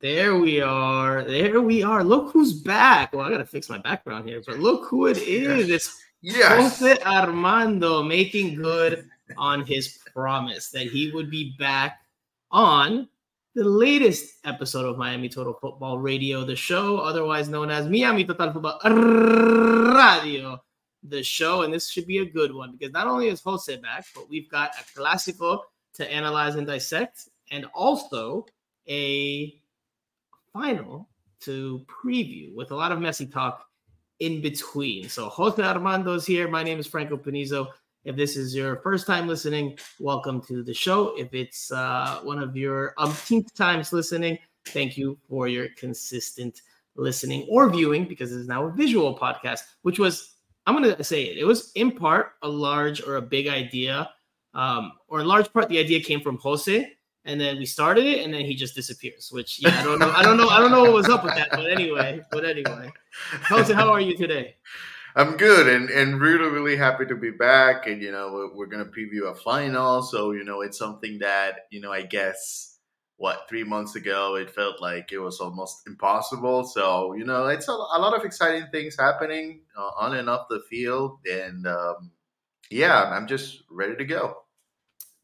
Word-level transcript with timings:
There 0.00 0.36
we 0.38 0.60
are. 0.60 1.24
There 1.24 1.60
we 1.60 1.82
are. 1.82 2.02
Look 2.02 2.32
who's 2.32 2.54
back. 2.54 3.12
Well, 3.12 3.26
I 3.26 3.30
gotta 3.30 3.44
fix 3.44 3.68
my 3.68 3.78
background 3.78 4.28
here, 4.28 4.42
but 4.46 4.58
look 4.58 4.88
who 4.88 5.06
it 5.06 5.18
is. 5.18 5.68
It's 5.68 6.00
Yes. 6.22 6.80
Jose 6.80 6.98
Armando 7.02 8.02
making 8.02 8.56
good 8.56 9.08
on 9.36 9.64
his 9.64 9.98
promise 10.12 10.68
that 10.70 10.86
he 10.86 11.10
would 11.12 11.30
be 11.30 11.54
back 11.58 12.00
on 12.50 13.08
the 13.54 13.64
latest 13.64 14.34
episode 14.44 14.84
of 14.86 14.98
Miami 14.98 15.28
Total 15.28 15.54
Football 15.54 15.98
Radio, 15.98 16.44
the 16.44 16.54
show, 16.54 16.98
otherwise 16.98 17.48
known 17.48 17.70
as 17.70 17.86
Miami 17.88 18.24
Total 18.24 18.52
Football 18.52 18.80
Radio, 19.94 20.58
the 21.02 21.22
show. 21.22 21.62
And 21.62 21.72
this 21.72 21.90
should 21.90 22.06
be 22.06 22.18
a 22.18 22.24
good 22.24 22.54
one 22.54 22.72
because 22.72 22.92
not 22.92 23.06
only 23.06 23.28
is 23.28 23.40
Jose 23.40 23.74
back, 23.78 24.04
but 24.14 24.28
we've 24.28 24.48
got 24.50 24.72
a 24.78 24.98
Clásico 24.98 25.60
to 25.94 26.12
analyze 26.12 26.54
and 26.54 26.66
dissect, 26.66 27.28
and 27.50 27.64
also 27.74 28.46
a 28.88 29.59
final 30.52 31.08
to 31.40 31.84
preview 31.86 32.54
with 32.54 32.70
a 32.70 32.74
lot 32.74 32.92
of 32.92 32.98
Messi 32.98 33.30
talk 33.30 33.64
in 34.18 34.40
between. 34.40 35.08
So 35.08 35.28
Jose 35.28 35.62
Armando's 35.62 36.26
here. 36.26 36.48
My 36.48 36.62
name 36.62 36.78
is 36.78 36.86
Franco 36.86 37.16
Panizo. 37.16 37.68
If 38.04 38.16
this 38.16 38.36
is 38.36 38.54
your 38.54 38.76
first 38.76 39.06
time 39.06 39.28
listening, 39.28 39.78
welcome 39.98 40.40
to 40.42 40.62
the 40.62 40.74
show. 40.74 41.16
If 41.18 41.34
it's 41.34 41.70
uh, 41.70 42.20
one 42.22 42.38
of 42.38 42.56
your 42.56 42.94
umpteenth 42.98 43.54
times 43.54 43.92
listening, 43.92 44.38
thank 44.66 44.96
you 44.96 45.18
for 45.28 45.48
your 45.48 45.68
consistent 45.76 46.62
listening 46.96 47.46
or 47.48 47.70
viewing 47.70 48.06
because 48.06 48.34
it's 48.34 48.48
now 48.48 48.66
a 48.66 48.72
visual 48.72 49.16
podcast, 49.18 49.60
which 49.82 49.98
was, 49.98 50.36
I'm 50.66 50.76
going 50.76 50.94
to 50.94 51.04
say 51.04 51.24
it, 51.24 51.38
it 51.38 51.44
was 51.44 51.72
in 51.74 51.92
part 51.92 52.32
a 52.42 52.48
large 52.48 53.02
or 53.02 53.16
a 53.16 53.22
big 53.22 53.48
idea, 53.48 54.10
um, 54.54 54.92
or 55.08 55.20
in 55.20 55.26
large 55.26 55.52
part, 55.52 55.68
the 55.68 55.78
idea 55.78 56.00
came 56.00 56.20
from 56.20 56.38
Jose. 56.38 56.92
And 57.24 57.40
then 57.40 57.58
we 57.58 57.66
started 57.66 58.06
it, 58.06 58.24
and 58.24 58.32
then 58.32 58.46
he 58.46 58.54
just 58.54 58.74
disappears. 58.74 59.30
Which 59.30 59.60
yeah, 59.62 59.78
I 59.78 59.84
don't 59.84 59.98
know. 59.98 60.10
I 60.10 60.22
don't 60.22 60.36
know. 60.36 60.48
I 60.48 60.58
don't 60.58 60.70
know 60.70 60.82
what 60.82 60.94
was 60.94 61.08
up 61.08 61.22
with 61.22 61.34
that. 61.34 61.50
But 61.50 61.70
anyway, 61.70 62.22
but 62.30 62.44
anyway, 62.44 62.90
Jose, 63.48 63.72
how 63.74 63.90
are 63.90 64.00
you 64.00 64.16
today? 64.16 64.56
I'm 65.16 65.36
good 65.36 65.68
and, 65.68 65.90
and 65.90 66.20
really, 66.20 66.48
really 66.48 66.76
happy 66.76 67.04
to 67.06 67.16
be 67.16 67.30
back. 67.32 67.88
And, 67.88 68.00
you 68.00 68.12
know, 68.12 68.32
we're, 68.32 68.54
we're 68.54 68.66
going 68.66 68.84
to 68.84 68.90
preview 68.90 69.30
a 69.30 69.34
final. 69.34 70.02
So, 70.02 70.30
you 70.30 70.44
know, 70.44 70.60
it's 70.60 70.78
something 70.78 71.18
that, 71.18 71.66
you 71.70 71.80
know, 71.80 71.92
I 71.92 72.02
guess, 72.02 72.78
what, 73.16 73.46
three 73.48 73.64
months 73.64 73.96
ago, 73.96 74.36
it 74.36 74.54
felt 74.54 74.80
like 74.80 75.10
it 75.10 75.18
was 75.18 75.40
almost 75.40 75.82
impossible. 75.88 76.64
So, 76.64 77.14
you 77.14 77.24
know, 77.24 77.48
it's 77.48 77.68
a, 77.68 77.72
a 77.72 77.98
lot 77.98 78.16
of 78.16 78.24
exciting 78.24 78.68
things 78.70 78.96
happening 78.96 79.62
uh, 79.76 79.90
on 79.98 80.14
and 80.14 80.30
off 80.30 80.46
the 80.48 80.62
field. 80.70 81.18
And, 81.30 81.66
um, 81.66 82.12
yeah, 82.70 83.02
I'm 83.02 83.26
just 83.26 83.64
ready 83.68 83.96
to 83.96 84.04
go. 84.04 84.36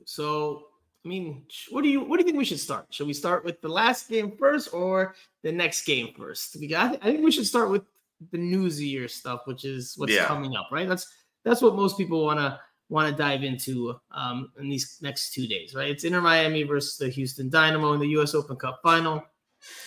So, 0.05 0.66
I 1.07 1.09
mean, 1.09 1.45
what 1.71 1.83
do 1.83 1.89
you 1.89 2.01
what 2.01 2.17
do 2.17 2.23
you 2.23 2.27
think 2.27 2.37
we 2.37 2.45
should 2.45 2.59
start? 2.59 2.87
Should 2.91 3.07
we 3.07 3.13
start 3.13 3.45
with 3.45 3.61
the 3.61 3.69
last 3.69 4.09
game 4.09 4.37
first 4.37 4.75
or 4.75 5.15
the 5.45 5.53
next 5.53 5.85
game 5.87 6.13
first? 6.19 6.57
We 6.59 6.67
got, 6.67 6.99
I 7.01 7.13
think 7.13 7.25
we 7.25 7.31
should 7.31 7.47
start 7.47 7.71
with 7.71 7.83
the 8.33 8.39
newsier 8.39 9.09
stuff, 9.09 9.43
which 9.45 9.65
is 9.65 9.95
what's 9.97 10.13
Yeah. 10.13 10.27
coming 10.27 10.57
up, 10.57 10.67
right? 10.73 10.89
That's 10.89 11.07
that's 11.45 11.63
what 11.63 11.77
most 11.77 11.97
people 11.97 12.25
want 12.25 12.41
to 12.41 12.59
want 12.89 13.09
to 13.09 13.17
dive 13.17 13.45
into 13.45 13.95
um, 14.11 14.51
in 14.59 14.69
these 14.69 14.99
next 15.01 15.33
two 15.33 15.47
days, 15.47 15.77
right? 15.77 15.91
It's 15.91 16.03
Inter 16.03 16.21
Miami 16.21 16.65
versus 16.65 16.97
the 16.97 17.09
Houston 17.09 17.51
Dynamo 17.51 17.93
in 17.93 18.01
the 18.01 18.09
U.S. 18.19 18.35
Open 18.35 18.57
Cup 18.57 18.81
final 18.83 19.23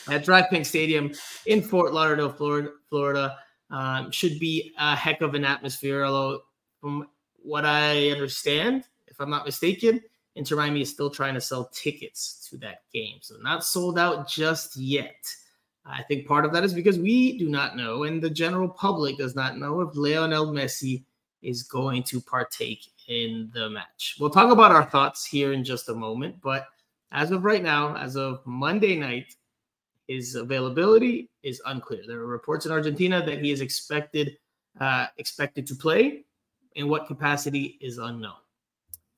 at 0.09 0.25
DraftKings 0.25 0.67
Stadium 0.67 1.11
in 1.47 1.61
Fort 1.61 1.93
Lauderdale, 1.93 2.31
Florida. 2.31 2.69
Florida 2.89 3.35
um, 3.71 4.09
should 4.11 4.39
be 4.39 4.71
a 4.79 4.95
heck 4.95 5.19
of 5.19 5.35
an 5.35 5.43
atmosphere. 5.43 6.05
Although, 6.05 6.43
from 6.79 7.09
what 7.43 7.65
I 7.65 8.09
understand, 8.11 8.85
if 9.07 9.19
I'm 9.19 9.29
not 9.29 9.45
mistaken, 9.45 10.01
Inter 10.39 10.55
Miami 10.55 10.81
is 10.81 10.89
still 10.89 11.09
trying 11.09 11.35
to 11.35 11.41
sell 11.41 11.65
tickets 11.65 12.47
to 12.49 12.57
that 12.57 12.83
game, 12.91 13.17
so 13.21 13.35
not 13.41 13.63
sold 13.63 13.99
out 13.99 14.27
just 14.27 14.75
yet. 14.75 15.23
I 15.85 16.01
think 16.03 16.27
part 16.27 16.45
of 16.45 16.53
that 16.53 16.63
is 16.63 16.73
because 16.73 16.97
we 16.97 17.37
do 17.37 17.49
not 17.49 17.75
know, 17.75 18.03
and 18.03 18.21
the 18.21 18.29
general 18.29 18.69
public 18.69 19.17
does 19.17 19.35
not 19.35 19.57
know 19.57 19.81
if 19.81 19.95
Lionel 19.95 20.47
Messi 20.47 21.03
is 21.41 21.63
going 21.63 22.03
to 22.03 22.21
partake 22.21 22.87
in 23.07 23.51
the 23.53 23.69
match. 23.69 24.15
We'll 24.19 24.29
talk 24.29 24.51
about 24.51 24.71
our 24.71 24.85
thoughts 24.85 25.25
here 25.25 25.53
in 25.53 25.63
just 25.63 25.89
a 25.89 25.93
moment, 25.93 26.41
but 26.41 26.67
as 27.11 27.31
of 27.31 27.43
right 27.43 27.61
now, 27.61 27.95
as 27.97 28.15
of 28.15 28.41
Monday 28.45 28.95
night, 28.95 29.35
his 30.07 30.35
availability 30.35 31.29
is 31.43 31.61
unclear. 31.65 32.03
There 32.07 32.19
are 32.19 32.25
reports 32.25 32.65
in 32.65 32.71
Argentina 32.71 33.23
that 33.25 33.43
he 33.43 33.51
is 33.51 33.61
expected 33.61 34.37
uh, 34.79 35.07
expected 35.17 35.67
to 35.67 35.75
play. 35.75 36.23
In 36.75 36.87
what 36.87 37.07
capacity 37.07 37.77
is 37.81 37.97
unknown. 37.97 38.37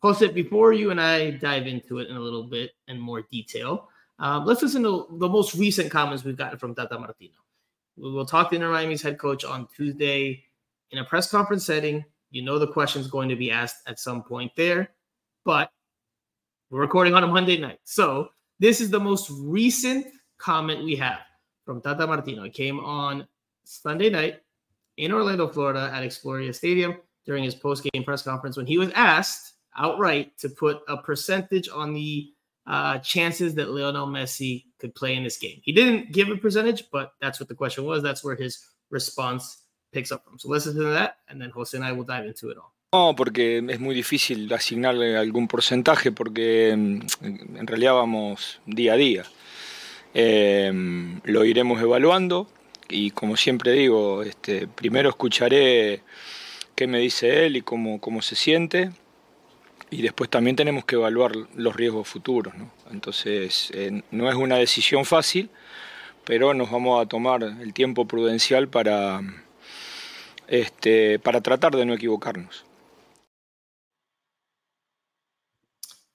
Jose, 0.02 0.28
before 0.30 0.74
you 0.74 0.90
and 0.90 1.00
I 1.00 1.32
dive 1.32 1.68
into 1.68 2.00
it 2.00 2.10
in 2.10 2.16
a 2.16 2.20
little 2.20 2.44
bit 2.44 2.72
and 2.88 3.00
more 3.00 3.22
detail, 3.32 3.88
um, 4.18 4.46
let's 4.46 4.62
listen 4.62 4.82
to 4.84 5.08
the 5.12 5.30
most 5.30 5.54
recent 5.56 5.92
comments 5.92 6.24
we've 6.24 6.38
gotten 6.38 6.58
from 6.58 6.74
Tata 6.74 6.98
Martino. 6.98 7.36
We 7.98 8.12
will 8.12 8.26
talk 8.26 8.50
to 8.50 8.56
Inter 8.56 8.72
Miami's 8.72 9.02
head 9.02 9.20
coach 9.20 9.46
on 9.46 9.68
Tuesday 9.76 10.44
in 10.90 11.00
a 11.00 11.06
press 11.06 11.30
conference 11.30 11.66
setting. 11.66 12.04
You 12.32 12.42
know 12.42 12.58
the 12.58 12.68
question's 12.68 13.08
going 13.08 13.30
to 13.30 13.36
be 13.36 13.52
asked 13.52 13.88
at 13.88 14.00
some 14.00 14.24
point 14.24 14.52
there, 14.56 14.92
but 15.46 15.72
we're 16.72 16.82
recording 16.82 17.14
on 17.14 17.24
a 17.24 17.28
Monday 17.28 17.60
night. 17.60 17.80
So 17.84 18.30
this 18.60 18.82
is 18.82 18.90
the 18.90 19.00
most 19.00 19.30
recent 19.32 20.08
comment 20.40 20.84
we 20.84 20.96
have 20.96 21.20
from 21.64 21.80
Tata 21.82 22.08
Martino. 22.08 22.44
It 22.44 22.54
came 22.54 22.80
on 22.80 23.28
Sunday 23.66 24.10
night 24.10 24.40
in 24.98 25.12
Orlando, 25.12 25.48
Florida 25.48 25.92
at 25.94 26.04
Exploria 26.04 26.56
Stadium 26.56 26.98
during 27.26 27.44
his 27.44 27.54
post-game 27.54 28.04
press 28.04 28.24
conference 28.24 28.58
when 28.58 28.66
he 28.66 28.80
was 28.80 28.90
asked 28.96 29.54
outright 29.76 30.38
to 30.40 30.50
put 30.50 30.82
a 30.88 30.98
percentage 30.98 31.70
on 31.70 31.94
the 31.94 32.32
uh, 32.68 33.00
chances 33.00 33.56
that 33.56 33.70
Lionel 33.70 34.08
Messi 34.08 34.66
could 34.80 34.94
play 34.94 35.16
in 35.16 35.24
this 35.24 35.38
game. 35.38 35.62
He 35.64 35.72
didn't 35.72 36.12
give 36.12 36.30
a 36.30 36.38
percentage, 36.38 36.90
but 36.92 37.14
that's 37.20 37.40
what 37.40 37.50
the 37.50 37.56
question 37.56 37.86
was. 37.86 38.04
That's 38.04 38.24
where 38.24 38.36
his 38.36 38.64
response 38.90 39.64
picks 39.92 40.12
up 40.12 40.24
from. 40.24 40.40
So 40.40 40.50
listen 40.50 40.76
to 40.76 40.84
that, 40.84 41.18
and 41.30 41.42
then 41.42 41.50
Jose 41.50 41.76
and 41.76 41.86
I 41.86 41.92
will 41.92 42.04
dive 42.04 42.26
into 42.26 42.50
it 42.50 42.58
all. 42.58 42.74
No, 42.94 43.16
porque 43.16 43.64
es 43.70 43.80
muy 43.80 43.96
difícil 43.96 44.52
asignarle 44.52 45.16
algún 45.16 45.48
porcentaje 45.48 46.12
porque 46.12 46.76
mm, 46.76 47.56
en 47.56 47.68
realidad 47.68 47.94
vamos 47.94 48.60
día 48.66 48.94
a 48.94 48.98
día. 48.98 49.24
Eh, 50.14 50.72
lo 51.24 51.46
iremos 51.46 51.82
evaluando 51.82 52.50
y 52.90 53.12
como 53.12 53.38
siempre 53.38 53.72
digo, 53.72 54.24
este, 54.24 54.68
primero 54.68 55.08
escucharé 55.08 56.02
qué 56.76 56.86
me 56.86 57.00
dice 57.00 57.46
él 57.46 57.56
y 57.56 57.62
cómo, 57.62 58.02
cómo 58.02 58.22
se 58.22 58.36
siente 58.36 58.92
y 59.92 60.02
después 60.02 60.30
también 60.30 60.56
tenemos 60.56 60.86
que 60.86 60.96
evaluar 60.96 61.34
los 61.56 61.76
riesgos 61.76 62.08
futuros. 62.08 62.56
¿no? 62.56 62.72
Entonces 62.90 63.70
eh, 63.76 64.02
no 64.10 64.30
es 64.30 64.36
una 64.36 64.56
decisión 64.56 65.06
fácil, 65.06 65.50
pero 66.26 66.54
nos 66.54 66.72
vamos 66.72 67.02
a 67.02 67.06
tomar 67.08 67.44
el 67.44 67.74
tiempo 67.74 68.08
prudencial 68.08 68.70
para, 68.70 69.22
este, 70.48 71.20
para 71.20 71.42
tratar 71.42 71.76
de 71.76 71.86
no 71.86 71.94
equivocarnos. 71.94 72.66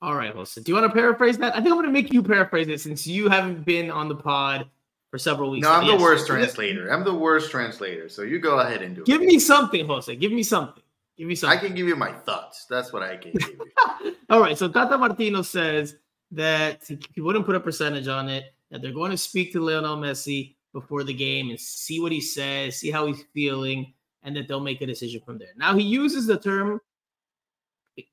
All 0.03 0.15
right, 0.15 0.33
Jose. 0.33 0.61
Do 0.61 0.71
you 0.71 0.75
want 0.75 0.87
to 0.87 0.93
paraphrase 0.95 1.39
that? 1.39 1.55
I 1.55 1.61
think 1.61 1.69
I'm 1.69 1.81
going 1.81 1.87
to 1.87 1.93
make 1.93 2.13
you 2.13 2.23
paraphrase 2.23 2.69
it 2.69 2.81
since 2.81 3.07
you 3.07 3.29
haven't 3.29 3.65
been 3.65 3.91
on 3.91 4.09
the 4.09 4.15
pod 4.15 4.67
for 5.11 5.19
several 5.19 5.51
weeks. 5.51 5.65
No, 5.65 5.73
I'm 5.73 5.87
the 5.87 5.97
worst 5.97 6.27
translator. 6.27 6.89
I'm 6.93 7.03
the 7.03 7.15
worst 7.15 7.51
translator. 7.51 8.09
So 8.09 8.23
you 8.23 8.39
go 8.39 8.59
ahead 8.61 8.83
and 8.83 8.95
do 8.95 9.05
Give 9.05 9.23
it. 9.23 9.27
me 9.27 9.39
something, 9.39 9.87
Jose. 9.87 10.15
Give 10.17 10.33
me 10.33 10.43
something. 10.43 10.83
Give 11.17 11.29
me 11.29 11.37
I 11.45 11.57
can 11.57 11.75
give 11.75 11.89
you 11.89 11.97
my 11.97 12.13
thoughts. 12.13 12.67
That's 12.69 12.93
what 12.93 13.03
I 13.03 13.17
can 13.17 13.33
give 13.33 13.49
you. 13.49 14.17
All 14.31 14.41
right. 14.41 14.57
So 14.57 14.69
Tata 14.69 14.99
Martino 14.99 15.41
says 15.43 15.97
that 16.33 16.83
he, 17.15 17.21
wouldn't 17.21 17.47
put 17.47 17.57
a 17.57 17.61
percentage 17.61 18.09
on 18.09 18.29
it, 18.29 18.53
that 18.71 18.83
they're 18.83 18.93
going 18.93 19.13
to 19.13 19.17
speak 19.17 19.53
to 19.53 19.61
Lionel 19.61 19.97
Messi 19.97 20.57
before 20.73 21.05
the 21.05 21.15
game 21.15 21.49
and 21.49 21.59
see 21.59 22.01
what 22.01 22.13
he 22.13 22.21
says, 22.21 22.77
see 22.77 22.91
how 22.91 23.07
he's 23.07 23.25
feeling, 23.33 23.95
and 24.25 24.37
that 24.37 24.47
they'll 24.47 24.61
make 24.61 24.83
a 24.83 24.87
decision 24.87 25.23
from 25.25 25.39
there. 25.39 25.55
Now, 25.57 25.75
he 25.75 25.85
uses 25.85 26.27
the 26.27 26.39
term 26.39 26.81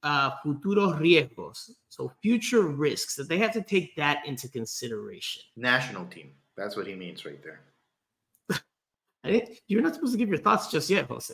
uh, 0.04 0.32
futuros 0.46 0.98
riesgos, 1.00 1.72
so 1.90 2.10
future 2.22 2.62
risks, 2.62 3.16
that 3.16 3.28
they 3.28 3.38
have 3.38 3.52
to 3.52 3.62
take 3.62 3.98
that 3.98 4.26
into 4.26 4.48
consideration. 4.48 5.42
National 5.58 6.06
team. 6.06 6.32
That's 6.56 6.78
what 6.78 6.88
he 6.88 6.96
means 6.96 7.26
right 7.26 7.42
there. 7.44 8.62
You're 9.68 9.82
not 9.82 9.96
supposed 9.96 10.14
to 10.14 10.18
give 10.18 10.30
your 10.30 10.38
thoughts 10.38 10.72
just 10.72 10.90
yet, 10.90 11.08
Jose. 11.08 11.34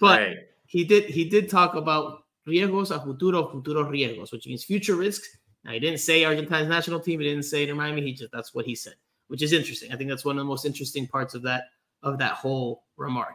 But 0.00 0.20
Right. 0.20 0.36
He 0.70 0.84
did 0.84 1.06
he 1.06 1.24
did 1.24 1.50
talk 1.50 1.74
about 1.74 2.22
riesgos 2.46 2.94
a 2.94 3.02
futuro, 3.02 3.50
futuro 3.50 3.90
riesgos, 3.90 4.30
which 4.30 4.46
means 4.46 4.62
future 4.62 4.94
risks. 4.94 5.28
Now 5.64 5.72
he 5.72 5.80
didn't 5.80 5.98
say 5.98 6.24
Argentina's 6.24 6.68
national 6.68 7.00
team, 7.00 7.18
he 7.18 7.26
didn't 7.26 7.42
say 7.42 7.64
Inter 7.64 7.74
Miami, 7.74 8.02
he 8.02 8.12
just 8.12 8.30
that's 8.30 8.54
what 8.54 8.64
he 8.64 8.76
said, 8.76 8.94
which 9.26 9.42
is 9.42 9.52
interesting. 9.52 9.92
I 9.92 9.96
think 9.96 10.08
that's 10.08 10.24
one 10.24 10.38
of 10.38 10.44
the 10.44 10.48
most 10.48 10.64
interesting 10.64 11.08
parts 11.08 11.34
of 11.34 11.42
that 11.42 11.64
of 12.04 12.18
that 12.18 12.34
whole 12.34 12.84
remark. 12.96 13.34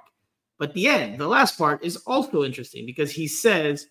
But 0.57 0.73
the 0.73 0.87
end, 0.87 1.19
the 1.19 1.27
last 1.27 1.57
part 1.57 1.83
is 1.83 1.97
also 2.07 2.45
interesting 2.45 2.85
because 2.85 3.11
he 3.11 3.27
says 3.27 3.87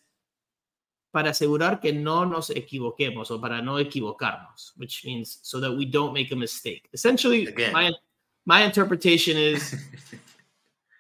para 1.13 1.29
asegurar 1.29 1.83
que 1.83 1.93
no 1.93 2.25
nos 2.25 2.49
equivoquemos 2.49 3.31
or 3.31 3.39
para 3.39 3.61
no 3.61 3.75
equivocarnos, 3.75 4.73
which 4.79 5.05
means 5.05 5.39
so 5.43 5.61
that 5.61 5.71
we 5.71 5.85
don't 5.85 6.15
make 6.15 6.33
a 6.33 6.37
mistake. 6.37 6.89
Essentially, 6.95 7.45
Again. 7.45 7.75
my 7.75 7.93
my 8.47 8.63
interpretation 8.63 9.37
is 9.37 9.77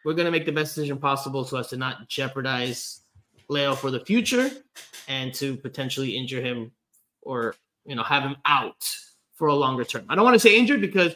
we're 0.04 0.14
going 0.14 0.26
to 0.26 0.30
make 0.30 0.46
the 0.46 0.52
best 0.52 0.74
decision 0.74 0.98
possible 0.98 1.44
so 1.44 1.56
as 1.56 1.68
to 1.68 1.76
not 1.76 2.08
jeopardize 2.08 3.00
Leo 3.48 3.74
for 3.74 3.90
the 3.90 4.00
future 4.00 4.50
and 5.08 5.34
to 5.34 5.56
potentially 5.56 6.16
injure 6.16 6.40
him 6.40 6.72
or 7.22 7.54
you 7.84 7.94
know 7.94 8.02
have 8.02 8.22
him 8.22 8.36
out 8.44 8.84
for 9.34 9.48
a 9.48 9.54
longer 9.54 9.84
term. 9.84 10.04
I 10.08 10.14
don't 10.14 10.24
want 10.24 10.34
to 10.34 10.40
say 10.40 10.56
injured 10.58 10.80
because 10.80 11.14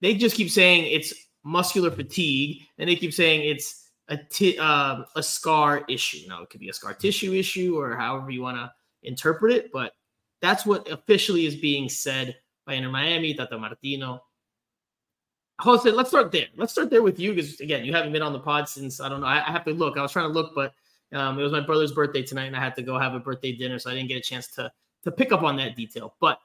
they 0.00 0.14
just 0.14 0.36
keep 0.36 0.50
saying 0.50 0.90
it's 0.90 1.12
muscular 1.44 1.90
fatigue, 1.90 2.62
and 2.78 2.88
they 2.88 2.96
keep 2.96 3.12
saying 3.12 3.48
it's 3.48 3.90
a 4.08 4.16
t- 4.16 4.58
um, 4.58 5.06
a 5.16 5.22
scar 5.22 5.84
issue. 5.88 6.28
Now 6.28 6.42
it 6.42 6.50
could 6.50 6.60
be 6.60 6.68
a 6.68 6.72
scar 6.72 6.94
tissue 6.94 7.32
issue 7.32 7.78
or 7.78 7.96
however 7.96 8.30
you 8.30 8.42
want 8.42 8.56
to 8.56 8.72
interpret 9.02 9.52
it, 9.52 9.72
but 9.72 9.92
that's 10.40 10.66
what 10.66 10.90
officially 10.90 11.46
is 11.46 11.56
being 11.56 11.88
said 11.88 12.36
by 12.66 12.74
Inter 12.74 12.90
Miami, 12.90 13.34
Tata 13.34 13.58
Martino. 13.58 14.20
Jose, 15.62 15.88
let's 15.92 16.10
start 16.10 16.32
there. 16.32 16.46
Let's 16.56 16.72
start 16.72 16.90
there 16.90 17.04
with 17.04 17.20
you 17.20 17.34
because 17.34 17.60
again, 17.60 17.84
you 17.84 17.92
haven't 17.92 18.12
been 18.12 18.22
on 18.22 18.32
the 18.32 18.40
pod 18.40 18.68
since 18.68 19.00
I 19.00 19.08
don't 19.08 19.20
know. 19.20 19.28
I, 19.28 19.46
I 19.46 19.52
have 19.52 19.64
to 19.66 19.72
look. 19.72 19.96
I 19.96 20.02
was 20.02 20.10
trying 20.10 20.28
to 20.28 20.32
look, 20.32 20.56
but 20.56 20.74
um, 21.12 21.38
it 21.38 21.42
was 21.42 21.52
my 21.52 21.60
brother's 21.60 21.92
birthday 21.92 22.22
tonight, 22.22 22.46
and 22.46 22.56
I 22.56 22.60
had 22.60 22.74
to 22.76 22.82
go 22.82 22.98
have 22.98 23.14
a 23.14 23.20
birthday 23.20 23.52
dinner, 23.52 23.78
so 23.78 23.88
I 23.88 23.94
didn't 23.94 24.08
get 24.08 24.16
a 24.16 24.20
chance 24.20 24.48
to 24.56 24.72
to 25.04 25.12
pick 25.12 25.30
up 25.30 25.42
on 25.42 25.54
that 25.56 25.76
detail. 25.76 26.14
But 26.20 26.40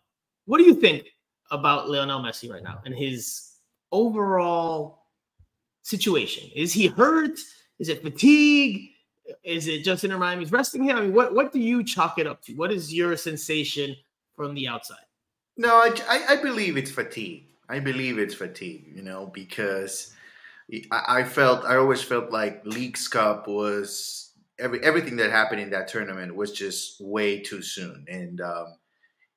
what 0.45 0.59
do 0.59 0.65
you 0.65 0.75
think 0.75 1.07
about 1.49 1.89
Lionel 1.89 2.21
Messi 2.21 2.51
right 2.51 2.61
now 2.61 2.79
and 2.85 2.93
his 2.93 3.53
overall 3.91 5.05
situation? 5.81 6.51
Is 6.55 6.71
he 6.71 6.85
hurt? 6.85 7.39
Is 7.79 7.89
it 7.89 8.03
fatigue? 8.03 8.91
Is 9.43 9.67
it 9.67 9.83
just 9.83 10.03
Inter 10.03 10.19
Miami's 10.19 10.51
resting 10.51 10.83
him? 10.83 10.95
I 10.95 11.01
mean, 11.01 11.13
what 11.13 11.33
what 11.33 11.51
do 11.51 11.59
you 11.59 11.83
chalk 11.83 12.19
it 12.19 12.27
up 12.27 12.43
to? 12.43 12.53
What 12.53 12.71
is 12.71 12.93
your 12.93 13.17
sensation 13.17 13.95
from 14.35 14.53
the 14.53 14.67
outside? 14.67 14.97
No, 15.57 15.73
I, 15.73 16.25
I 16.29 16.35
believe 16.35 16.77
it's 16.77 16.91
fatigue. 16.91 17.47
I 17.69 17.79
believe 17.79 18.17
it's 18.17 18.33
fatigue, 18.33 18.85
you 18.95 19.01
know, 19.01 19.27
because 19.33 20.13
I, 20.91 21.23
felt, 21.23 21.65
I 21.65 21.77
always 21.77 22.01
felt 22.01 22.31
like 22.31 22.65
Leagues 22.65 23.07
Cup 23.07 23.47
was 23.47 24.31
every 24.59 24.83
everything 24.83 25.17
that 25.17 25.31
happened 25.31 25.61
in 25.61 25.69
that 25.71 25.87
tournament 25.87 26.35
was 26.35 26.51
just 26.51 26.99
way 27.01 27.39
too 27.41 27.61
soon. 27.61 28.05
And, 28.09 28.41
um, 28.41 28.77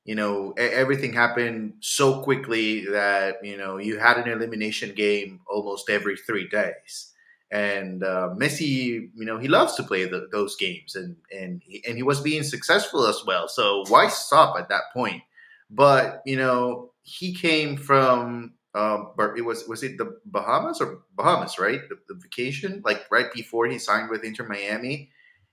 you 0.05 0.15
know, 0.17 0.53
everything 0.59 1.13
happened 1.13 1.75
so 1.81 2.23
quickly 2.23 2.87
that, 2.87 3.37
you 3.45 3.57
know, 3.59 3.79
you 3.79 3.99
had 3.99 4.19
an 4.19 4.29
elimination 4.29 4.95
game 4.95 5.41
almost 5.49 5.91
every 5.91 6.17
three 6.17 6.49
days. 6.49 7.13
And 7.53 8.05
uh, 8.05 8.31
Messi, 8.37 9.11
you 9.15 9.27
know, 9.27 9.39
he 9.39 9.49
loves 9.49 9.75
to 9.77 9.83
play 9.83 10.07
the, 10.07 10.29
those 10.33 10.57
games, 10.57 10.97
and 10.97 11.17
and 11.37 11.63
he, 11.65 11.83
and 11.87 11.97
he 11.97 12.03
was 12.05 12.21
being 12.21 12.45
successful 12.45 13.07
as 13.07 13.23
well. 13.27 13.49
So 13.49 13.85
why 13.89 14.09
stop 14.09 14.59
at 14.59 14.69
that 14.71 14.85
point? 14.95 15.23
But 15.71 16.23
you 16.27 16.37
know, 16.37 16.90
he 17.11 17.35
came 17.35 17.77
from 17.77 18.55
um, 18.75 19.13
it 19.37 19.45
was 19.45 19.67
was 19.67 19.83
it 19.83 19.99
the 19.99 20.19
Bahamas 20.27 20.81
or 20.81 21.03
Bahamas, 21.17 21.59
right? 21.59 21.81
The, 21.89 21.97
the, 22.09 22.15
vacation, 22.15 22.83
like 22.85 23.05
right 23.11 23.33
before 23.33 23.67
he 23.67 23.79
signed 23.81 24.11
with 24.11 24.23
Inter 24.23 24.47
Miami, 24.47 25.11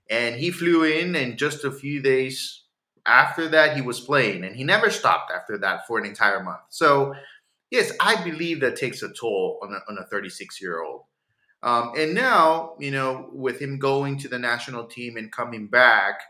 and 0.10 0.36
he 0.36 0.52
flew 0.52 0.84
in, 0.84 1.16
and 1.16 1.38
just 1.38 1.64
a 1.64 1.72
few 1.72 2.00
days 2.00 2.64
after 3.08 3.48
that, 3.48 3.76
he 3.76 3.82
was 3.82 4.00
playing, 4.00 4.44
and 4.44 4.56
he 4.56 4.64
never 4.64 4.92
stopped 4.92 5.32
after 5.32 5.58
that 5.58 5.88
for 5.88 5.98
an 5.98 6.06
entire 6.06 6.44
month. 6.44 6.62
So, 6.70 7.16
yes, 7.72 7.92
I 8.00 8.24
believe 8.24 8.60
that 8.60 8.76
takes 8.76 9.02
a 9.02 9.10
toll 9.10 9.60
on 9.64 9.74
a, 9.74 9.80
on 9.92 9.98
a 9.98 10.06
36 10.06 10.62
year 10.62 10.84
old. 10.84 11.02
Um, 11.64 11.94
and 11.98 12.14
now, 12.14 12.76
you 12.80 12.92
know, 12.92 13.30
with 13.34 13.60
him 13.60 13.80
going 13.80 14.20
to 14.20 14.28
the 14.28 14.38
national 14.38 14.86
team 14.86 15.18
and 15.18 15.32
coming 15.32 15.68
back, 15.68 16.22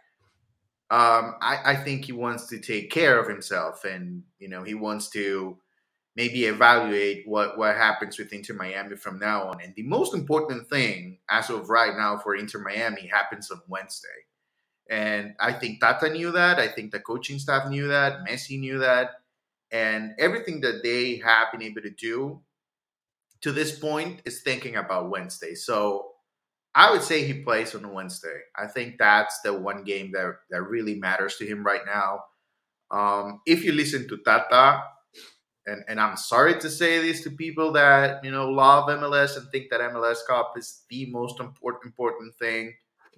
um, 0.89 1.35
I, 1.41 1.59
I 1.65 1.75
think 1.75 2.05
he 2.05 2.13
wants 2.13 2.47
to 2.47 2.59
take 2.59 2.91
care 2.91 3.19
of 3.19 3.27
himself, 3.27 3.83
and 3.83 4.23
you 4.39 4.47
know, 4.47 4.63
he 4.63 4.73
wants 4.73 5.09
to 5.09 5.57
maybe 6.15 6.45
evaluate 6.45 7.27
what 7.27 7.57
what 7.57 7.75
happens 7.75 8.17
with 8.17 8.31
Inter 8.31 8.53
Miami 8.53 8.95
from 8.95 9.19
now 9.19 9.49
on. 9.49 9.61
And 9.61 9.75
the 9.75 9.83
most 9.83 10.13
important 10.13 10.69
thing, 10.69 11.19
as 11.29 11.49
of 11.49 11.69
right 11.69 11.95
now, 11.95 12.17
for 12.17 12.35
Inter 12.35 12.59
Miami 12.59 13.07
happens 13.07 13.51
on 13.51 13.61
Wednesday. 13.67 14.07
And 14.89 15.35
I 15.39 15.51
think 15.51 15.81
Tata 15.81 16.09
knew 16.09 16.31
that. 16.31 16.59
I 16.59 16.69
think 16.69 16.91
the 16.91 16.99
coaching 17.01 17.39
staff 17.39 17.69
knew 17.69 17.89
that. 17.89 18.25
Messi 18.25 18.57
knew 18.57 18.79
that. 18.79 19.11
And 19.71 20.13
everything 20.17 20.61
that 20.61 20.81
they 20.83 21.17
have 21.17 21.51
been 21.51 21.61
able 21.61 21.81
to 21.81 21.89
do 21.89 22.41
to 23.41 23.51
this 23.51 23.77
point 23.77 24.21
is 24.25 24.41
thinking 24.41 24.77
about 24.77 25.09
Wednesday. 25.09 25.55
So 25.55 26.11
I 26.75 26.91
would 26.91 27.01
say 27.01 27.23
he 27.23 27.41
plays 27.41 27.73
on 27.73 27.91
Wednesday. 27.91 28.41
I 28.55 28.67
think 28.67 28.97
that's 28.99 29.41
the 29.41 29.53
one 29.53 29.83
game 29.83 30.11
that, 30.11 30.35
that 30.51 30.61
really 30.61 30.95
matters 30.95 31.37
to 31.37 31.45
him 31.45 31.65
right 31.65 31.81
now. 31.85 32.23
Um, 32.91 33.41
if 33.45 33.63
you 33.63 33.71
listen 33.71 34.07
to 34.09 34.17
Tata, 34.17 34.83
and, 35.65 35.83
and 35.87 35.99
I'm 35.99 36.15
sorry 36.15 36.59
to 36.59 36.69
say 36.69 36.99
this 37.01 37.21
to 37.23 37.29
people 37.29 37.73
that 37.73 38.23
you 38.23 38.31
know 38.31 38.49
love 38.49 38.87
MLS 38.87 39.37
and 39.37 39.49
think 39.49 39.69
that 39.69 39.81
MLS 39.81 40.19
Cup 40.25 40.53
is 40.57 40.83
the 40.89 41.07
most 41.07 41.39
important 41.39 41.85
important 41.85 42.35
thing. 42.35 42.73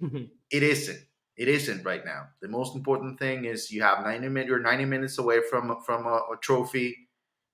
it 0.50 0.62
isn't. 0.62 0.98
It 1.36 1.48
isn't 1.48 1.84
right 1.84 2.04
now. 2.04 2.24
The 2.42 2.48
most 2.48 2.74
important 2.74 3.18
thing 3.18 3.44
is 3.44 3.70
you 3.70 3.82
have 3.82 4.04
90 4.04 4.28
minutes. 4.28 4.48
You're 4.48 4.60
90 4.60 4.84
minutes 4.84 5.18
away 5.18 5.40
from 5.48 5.80
from 5.86 6.06
a, 6.06 6.16
a 6.32 6.36
trophy. 6.40 6.96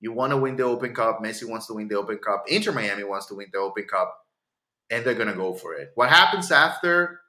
You 0.00 0.12
want 0.12 0.32
to 0.32 0.36
win 0.36 0.56
the 0.56 0.64
Open 0.64 0.94
Cup. 0.94 1.22
Messi 1.22 1.48
wants 1.48 1.66
to 1.66 1.74
win 1.74 1.88
the 1.88 1.96
Open 1.96 2.18
Cup. 2.18 2.44
Inter 2.48 2.72
Miami 2.72 3.04
wants 3.04 3.26
to 3.26 3.34
win 3.34 3.48
the 3.52 3.58
Open 3.58 3.84
Cup 3.84 4.25
and 4.90 5.04
they're 5.04 5.14
gonna 5.14 5.34
go 5.34 5.54
for 5.54 5.74
it. 5.74 5.90
What 5.94 6.08
happens 6.08 6.50
after, 6.52 7.20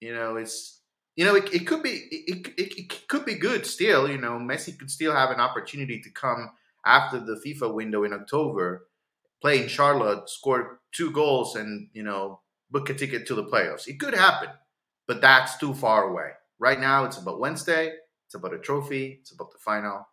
you 0.00 0.14
know, 0.14 0.36
it's 0.36 0.80
you 1.16 1.24
know, 1.24 1.34
it, 1.34 1.52
it 1.52 1.66
could 1.66 1.82
be 1.82 2.08
it, 2.10 2.46
it, 2.56 2.78
it 2.78 3.08
could 3.08 3.24
be 3.24 3.34
good 3.34 3.66
still. 3.66 4.08
You 4.08 4.18
know, 4.18 4.32
Messi 4.32 4.78
could 4.78 4.90
still 4.90 5.12
have 5.14 5.30
an 5.30 5.40
opportunity 5.40 6.00
to 6.00 6.10
come 6.10 6.50
after 6.86 7.20
the 7.20 7.40
FIFA 7.44 7.74
window 7.74 8.04
in 8.04 8.12
October, 8.12 8.86
play 9.42 9.62
in 9.62 9.68
Charlotte, 9.68 10.28
score 10.30 10.80
two 10.92 11.10
goals, 11.10 11.56
and 11.56 11.88
you 11.92 12.02
know, 12.02 12.40
book 12.70 12.88
a 12.90 12.94
ticket 12.94 13.26
to 13.26 13.34
the 13.34 13.44
playoffs. 13.44 13.88
It 13.88 13.98
could 13.98 14.14
happen, 14.14 14.48
but 15.06 15.20
that's 15.20 15.58
too 15.58 15.74
far 15.74 16.04
away. 16.04 16.30
Right 16.58 16.80
now, 16.80 17.04
it's 17.04 17.18
about 17.18 17.40
Wednesday. 17.40 17.92
It's 18.26 18.34
about 18.34 18.54
a 18.54 18.58
trophy. 18.58 19.18
It's 19.20 19.32
about 19.32 19.50
the 19.50 19.58
final. 19.58 20.06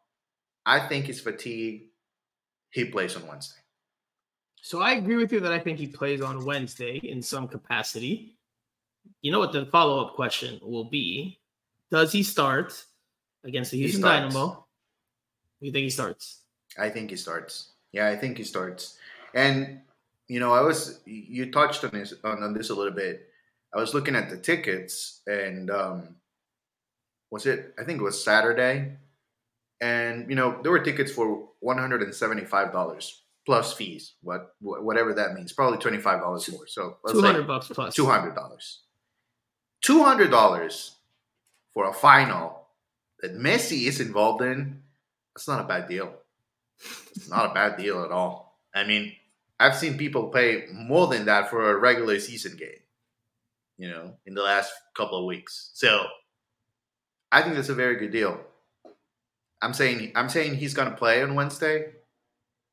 I 0.66 0.80
think 0.88 1.06
he's 1.06 1.22
fatigued. 1.22 1.86
He 2.72 2.86
plays 2.86 3.16
on 3.16 3.28
Wednesday. 3.28 3.62
So 4.68 4.82
I 4.82 4.96
agree 4.96 5.16
with 5.16 5.32
you 5.32 5.40
that 5.40 5.54
I 5.54 5.60
think 5.60 5.80
he 5.80 5.88
plays 5.88 6.20
on 6.20 6.44
Wednesday 6.44 6.98
in 6.98 7.22
some 7.22 7.48
capacity. 7.48 8.36
You 9.22 9.32
know 9.32 9.40
what 9.40 9.54
the 9.54 9.66
follow 9.68 10.06
up 10.06 10.16
question 10.16 10.60
will 10.62 10.84
be? 10.84 11.40
Does 11.90 12.12
he 12.12 12.22
start 12.22 12.84
against 13.46 13.72
the 13.72 13.78
Houston 13.78 14.02
Dynamo? 14.02 14.66
You 15.62 15.72
think 15.72 15.84
he 15.86 15.90
starts? 15.90 16.42
I 16.78 16.90
think 16.90 17.10
he 17.12 17.16
starts. 17.16 17.70
Yeah, 17.94 18.10
I 18.10 18.18
think 18.18 18.38
he 18.38 18.44
starts. 18.44 18.98
And 19.34 19.80
you 20.28 20.42
know, 20.42 20.52
I 20.52 20.60
was 20.60 21.00
you 21.06 21.50
touched 21.50 21.86
on 21.86 21.92
this 21.92 22.14
on, 22.26 22.44
on 22.44 22.54
this 22.54 22.70
a 22.70 22.76
little 22.76 22.92
bit. 22.92 23.30
I 23.74 23.80
was 23.80 23.94
looking 23.94 24.18
at 24.18 24.30
the 24.30 24.36
tickets, 24.36 25.22
and 25.28 25.72
um, 25.72 26.16
was 27.32 27.46
it? 27.46 27.74
I 27.80 27.86
think 27.86 28.02
it 28.02 28.04
was 28.04 28.22
Saturday, 28.22 28.98
and 29.80 30.30
you 30.30 30.36
know 30.36 30.60
there 30.62 30.74
were 30.74 30.84
tickets 30.84 31.14
for 31.14 31.48
one 31.62 31.78
hundred 31.78 32.04
and 32.04 32.14
seventy 32.14 32.44
five 32.44 32.74
dollars 32.74 33.22
plus 33.48 33.72
fees, 33.74 34.16
what 34.22 34.52
whatever 34.60 35.14
that 35.14 35.34
means. 35.34 35.54
Probably 35.54 35.78
twenty 35.78 36.00
five 36.00 36.20
dollars 36.20 36.52
more. 36.52 36.68
So 36.68 36.98
two 37.10 37.22
hundred 37.22 37.48
bucks 37.48 37.70
plus 37.70 37.96
two 37.96 38.06
hundred 38.06 38.36
dollars. 38.36 38.82
Two 39.82 40.04
hundred 40.04 40.32
dollars 40.32 40.98
for 41.74 41.90
a 41.90 41.94
final 41.94 42.68
that 43.22 43.38
Messi 43.38 43.88
is 43.88 44.02
involved 44.02 44.44
in. 44.44 44.82
That's 45.34 45.48
not 45.48 45.64
a 45.64 45.68
bad 45.68 45.88
deal. 45.88 46.14
It's 47.16 47.30
not 47.30 47.50
a 47.50 47.54
bad 47.54 47.78
deal 47.78 48.04
at 48.04 48.12
all. 48.12 48.60
I 48.76 48.84
mean, 48.84 49.14
I've 49.60 49.78
seen 49.78 49.98
people 49.98 50.28
pay 50.28 50.66
more 50.74 51.08
than 51.08 51.26
that 51.26 51.50
for 51.50 51.72
a 51.72 51.80
regular 51.80 52.20
season 52.20 52.58
game. 52.58 52.84
You 53.78 53.90
know, 53.90 54.14
in 54.26 54.34
the 54.34 54.44
last 54.44 54.74
couple 54.94 55.20
of 55.20 55.26
weeks. 55.26 55.72
So 55.74 56.06
I 57.32 57.42
think 57.42 57.56
that's 57.56 57.70
a 57.70 57.76
very 57.76 57.96
good 57.96 58.12
deal. 58.12 58.42
I'm 59.62 59.74
saying 59.74 60.12
I'm 60.16 60.28
saying 60.28 60.56
he's 60.56 60.74
gonna 60.74 60.98
play 60.98 61.24
on 61.24 61.34
Wednesday. 61.34 61.94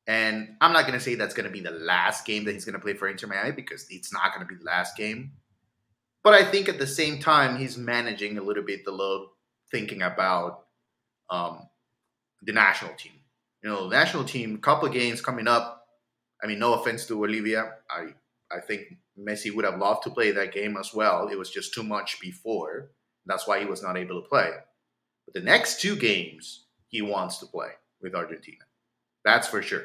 And 0.07 0.55
I'm 0.61 0.71
not 0.71 0.85
going 0.85 0.93
to 0.93 1.03
say 1.03 1.15
that's 1.15 1.33
going 1.33 1.47
to 1.47 1.51
be 1.51 1.61
the 1.61 1.71
last 1.71 2.25
game 2.25 2.45
that 2.45 2.53
he's 2.53 2.65
going 2.65 2.73
to 2.73 2.79
play 2.79 2.93
for 2.93 3.07
Inter 3.07 3.27
Miami 3.27 3.51
because 3.51 3.87
it's 3.89 4.13
not 4.13 4.33
going 4.33 4.45
to 4.45 4.53
be 4.53 4.57
the 4.57 4.65
last 4.65 4.95
game. 4.95 5.31
But 6.23 6.33
I 6.33 6.43
think 6.43 6.69
at 6.69 6.79
the 6.79 6.87
same 6.87 7.19
time, 7.19 7.57
he's 7.57 7.77
managing 7.77 8.37
a 8.37 8.41
little 8.41 8.63
bit 8.63 8.85
the 8.85 8.91
load, 8.91 9.27
thinking 9.71 10.01
about 10.01 10.65
um, 11.29 11.67
the 12.41 12.53
national 12.53 12.93
team. 12.95 13.13
You 13.63 13.69
know, 13.69 13.89
the 13.89 13.95
national 13.95 14.25
team, 14.25 14.57
couple 14.57 14.87
games 14.89 15.21
coming 15.21 15.47
up. 15.47 15.87
I 16.43 16.47
mean, 16.47 16.59
no 16.59 16.73
offense 16.73 17.05
to 17.07 17.15
Bolivia. 17.15 17.73
I, 17.89 18.09
I 18.51 18.59
think 18.59 18.97
Messi 19.19 19.53
would 19.55 19.65
have 19.65 19.79
loved 19.79 20.03
to 20.03 20.09
play 20.09 20.31
that 20.31 20.53
game 20.53 20.77
as 20.77 20.93
well. 20.93 21.27
It 21.27 21.37
was 21.37 21.49
just 21.49 21.73
too 21.73 21.83
much 21.83 22.19
before. 22.19 22.91
That's 23.25 23.47
why 23.47 23.59
he 23.59 23.65
was 23.65 23.81
not 23.81 23.97
able 23.97 24.21
to 24.21 24.27
play. 24.27 24.51
But 25.25 25.33
the 25.33 25.41
next 25.41 25.81
two 25.81 25.95
games, 25.95 26.65
he 26.87 27.01
wants 27.01 27.37
to 27.39 27.45
play 27.47 27.69
with 28.01 28.13
Argentina. 28.13 28.64
That's 29.25 29.47
for 29.47 29.61
sure. 29.61 29.83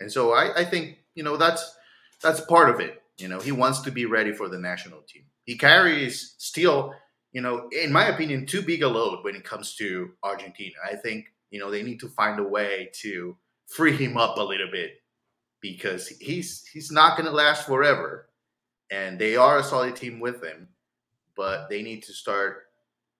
And 0.00 0.10
so 0.10 0.32
I, 0.32 0.60
I 0.60 0.64
think, 0.64 0.98
you 1.14 1.22
know, 1.22 1.36
that's 1.36 1.76
that's 2.22 2.40
part 2.40 2.70
of 2.70 2.80
it. 2.80 3.02
You 3.18 3.28
know, 3.28 3.38
he 3.38 3.52
wants 3.52 3.80
to 3.82 3.92
be 3.92 4.06
ready 4.06 4.32
for 4.32 4.48
the 4.48 4.58
national 4.58 5.02
team. 5.02 5.24
He 5.44 5.56
carries 5.56 6.34
still, 6.38 6.94
you 7.32 7.40
know, 7.40 7.68
in 7.70 7.92
my 7.92 8.06
opinion, 8.06 8.46
too 8.46 8.62
big 8.62 8.82
a 8.82 8.88
load 8.88 9.22
when 9.22 9.36
it 9.36 9.44
comes 9.44 9.76
to 9.76 10.10
Argentina. 10.22 10.74
I 10.84 10.96
think, 10.96 11.26
you 11.50 11.60
know, 11.60 11.70
they 11.70 11.82
need 11.82 12.00
to 12.00 12.08
find 12.08 12.40
a 12.40 12.44
way 12.44 12.90
to 13.02 13.36
free 13.66 13.96
him 13.96 14.16
up 14.16 14.38
a 14.38 14.42
little 14.42 14.70
bit 14.72 14.92
because 15.60 16.08
he's 16.08 16.64
he's 16.72 16.90
not 16.90 17.16
going 17.16 17.28
to 17.28 17.34
last 17.34 17.66
forever. 17.66 18.30
And 18.90 19.18
they 19.18 19.36
are 19.36 19.58
a 19.58 19.64
solid 19.64 19.96
team 19.96 20.18
with 20.18 20.42
him, 20.42 20.68
but 21.36 21.68
they 21.68 21.82
need 21.82 22.02
to 22.04 22.14
start, 22.14 22.68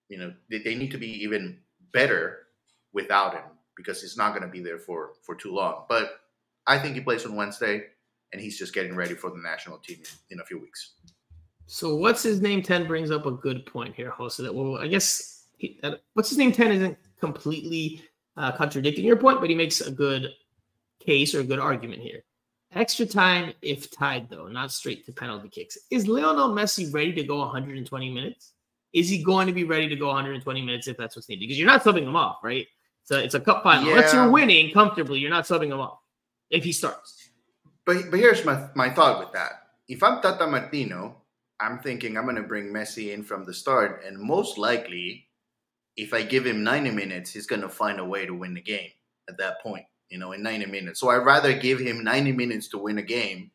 you 0.08 0.16
know, 0.16 0.32
they, 0.48 0.60
they 0.60 0.74
need 0.74 0.92
to 0.92 0.98
be 0.98 1.22
even 1.22 1.58
better 1.92 2.46
without 2.94 3.34
him 3.34 3.57
because 3.78 4.02
he's 4.02 4.16
not 4.16 4.30
going 4.30 4.42
to 4.42 4.48
be 4.48 4.60
there 4.60 4.78
for 4.78 5.12
for 5.22 5.34
too 5.34 5.54
long. 5.54 5.84
But 5.88 6.20
I 6.66 6.78
think 6.78 6.96
he 6.96 7.00
plays 7.00 7.24
on 7.24 7.34
Wednesday, 7.36 7.84
and 8.32 8.42
he's 8.42 8.58
just 8.58 8.74
getting 8.74 8.94
ready 8.94 9.14
for 9.14 9.30
the 9.30 9.38
national 9.38 9.78
team 9.78 10.02
in, 10.30 10.40
a 10.40 10.44
few 10.44 10.60
weeks. 10.60 10.96
So 11.66 11.94
what's 11.94 12.22
his 12.22 12.42
name? 12.42 12.62
Ten 12.62 12.86
brings 12.86 13.10
up 13.10 13.24
a 13.24 13.30
good 13.30 13.64
point 13.64 13.94
here, 13.94 14.10
Jose. 14.10 14.42
That 14.42 14.54
well, 14.54 14.76
I 14.76 14.88
guess 14.88 15.46
he, 15.56 15.78
uh, 15.82 15.92
what's 16.12 16.28
his 16.28 16.36
name? 16.36 16.52
Ten 16.52 16.72
isn't 16.72 16.98
completely 17.20 18.02
uh, 18.36 18.52
contradicting 18.52 19.04
your 19.04 19.16
point, 19.16 19.40
but 19.40 19.48
he 19.48 19.56
makes 19.56 19.80
a 19.80 19.90
good 19.90 20.28
case 21.00 21.34
or 21.34 21.40
a 21.40 21.44
good 21.44 21.58
argument 21.58 22.02
here. 22.02 22.24
Extra 22.72 23.06
time 23.06 23.54
if 23.62 23.90
tied, 23.90 24.28
though, 24.28 24.46
not 24.48 24.70
straight 24.70 25.06
to 25.06 25.12
penalty 25.12 25.48
kicks. 25.48 25.78
Is 25.90 26.06
Lionel 26.06 26.50
Messi 26.50 26.92
ready 26.92 27.14
to 27.14 27.22
go 27.22 27.38
120 27.38 28.10
minutes? 28.10 28.52
Is 28.92 29.08
he 29.08 29.22
going 29.22 29.46
to 29.46 29.54
be 29.54 29.64
ready 29.64 29.88
to 29.88 29.96
go 29.96 30.08
120 30.08 30.62
minutes 30.62 30.86
if 30.86 30.96
that's 30.96 31.16
what's 31.16 31.28
needed? 31.28 31.40
Because 31.40 31.58
you're 31.58 31.66
not 31.66 31.82
subbing 31.82 32.02
him 32.02 32.16
off, 32.16 32.38
right? 32.42 32.66
So 33.08 33.18
it's 33.18 33.34
a 33.34 33.40
cup 33.40 33.62
final. 33.62 33.84
Yeah. 33.84 33.92
Unless 33.92 34.12
you're 34.12 34.30
winning 34.30 34.70
comfortably, 34.72 35.18
you're 35.18 35.30
not 35.30 35.44
subbing 35.44 35.72
him 35.72 35.80
off 35.80 36.00
if 36.50 36.62
he 36.62 36.72
starts. 36.72 37.30
But 37.86 38.10
but 38.10 38.20
here's 38.20 38.44
my 38.44 38.68
my 38.74 38.90
thought 38.90 39.18
with 39.18 39.32
that. 39.32 39.52
If 39.88 40.02
I'm 40.02 40.20
Tata 40.20 40.46
Martino, 40.46 41.16
I'm 41.58 41.78
thinking 41.78 42.18
I'm 42.18 42.24
going 42.24 42.36
to 42.36 42.42
bring 42.42 42.66
Messi 42.66 43.14
in 43.14 43.22
from 43.24 43.46
the 43.46 43.54
start, 43.54 44.04
and 44.06 44.18
most 44.18 44.58
likely, 44.58 45.26
if 45.96 46.12
I 46.12 46.20
give 46.22 46.46
him 46.46 46.62
90 46.62 46.90
minutes, 46.90 47.32
he's 47.32 47.46
going 47.46 47.62
to 47.62 47.70
find 47.70 47.98
a 47.98 48.04
way 48.04 48.26
to 48.26 48.34
win 48.34 48.52
the 48.52 48.60
game 48.60 48.90
at 49.26 49.38
that 49.38 49.62
point 49.62 49.86
you 50.10 50.18
know, 50.18 50.32
in 50.32 50.42
90 50.42 50.66
minutes. 50.66 51.00
So 51.00 51.10
I'd 51.10 51.18
rather 51.18 51.52
give 51.52 51.78
him 51.78 52.02
90 52.04 52.32
minutes 52.32 52.68
to 52.68 52.78
win 52.78 52.98
a 52.98 53.02
game 53.02 53.50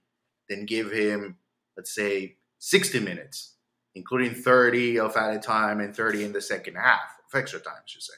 than 0.49 0.65
give 0.65 0.91
him, 0.91 1.37
let's 1.77 1.93
say, 1.93 2.35
60 2.59 2.99
minutes, 2.99 3.55
including 3.95 4.33
30 4.33 4.99
of 4.99 5.15
added 5.15 5.41
time 5.41 5.79
and 5.79 5.95
30 5.95 6.25
in 6.25 6.33
the 6.33 6.41
second 6.41 6.75
half 6.75 7.01
of 7.27 7.39
extra 7.39 7.59
time, 7.59 7.75
I 7.77 7.85
should 7.85 8.03
say. 8.03 8.13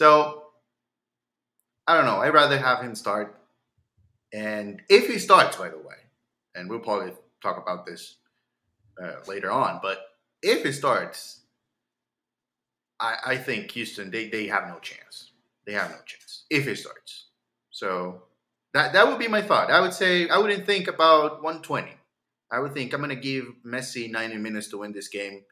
So 0.00 0.44
I 1.86 1.94
don't 1.94 2.06
know. 2.06 2.22
I'd 2.22 2.32
rather 2.32 2.56
have 2.56 2.80
him 2.80 2.94
start. 2.94 3.38
And 4.32 4.80
if 4.88 5.08
he 5.08 5.18
starts, 5.18 5.58
by 5.58 5.68
the 5.68 5.76
way, 5.76 6.00
and 6.54 6.70
we'll 6.70 6.78
probably 6.78 7.12
talk 7.42 7.58
about 7.58 7.84
this 7.84 8.16
uh, 9.02 9.16
later 9.28 9.50
on, 9.50 9.78
but 9.82 9.98
if 10.42 10.64
he 10.64 10.72
starts, 10.72 11.40
I, 12.98 13.16
I 13.26 13.36
think 13.36 13.72
Houston, 13.72 14.10
they, 14.10 14.30
they 14.30 14.46
have 14.46 14.68
no 14.68 14.78
chance. 14.78 15.32
They 15.66 15.74
have 15.74 15.90
no 15.90 15.98
chance 16.06 16.46
if 16.48 16.66
he 16.66 16.74
starts. 16.76 17.26
So 17.70 18.22
that 18.72 18.94
that 18.94 19.06
would 19.06 19.18
be 19.18 19.28
my 19.28 19.42
thought. 19.42 19.70
I 19.70 19.82
would 19.82 19.92
say 19.92 20.30
I 20.30 20.38
wouldn't 20.38 20.64
think 20.64 20.88
about 20.88 21.42
120. 21.42 21.92
I 22.50 22.58
would 22.58 22.72
think 22.72 22.94
I'm 22.94 23.02
going 23.02 23.10
to 23.10 23.16
give 23.16 23.44
Messi 23.66 24.10
90 24.10 24.38
minutes 24.38 24.68
to 24.68 24.78
win 24.78 24.92
this 24.92 25.08
game, 25.08 25.42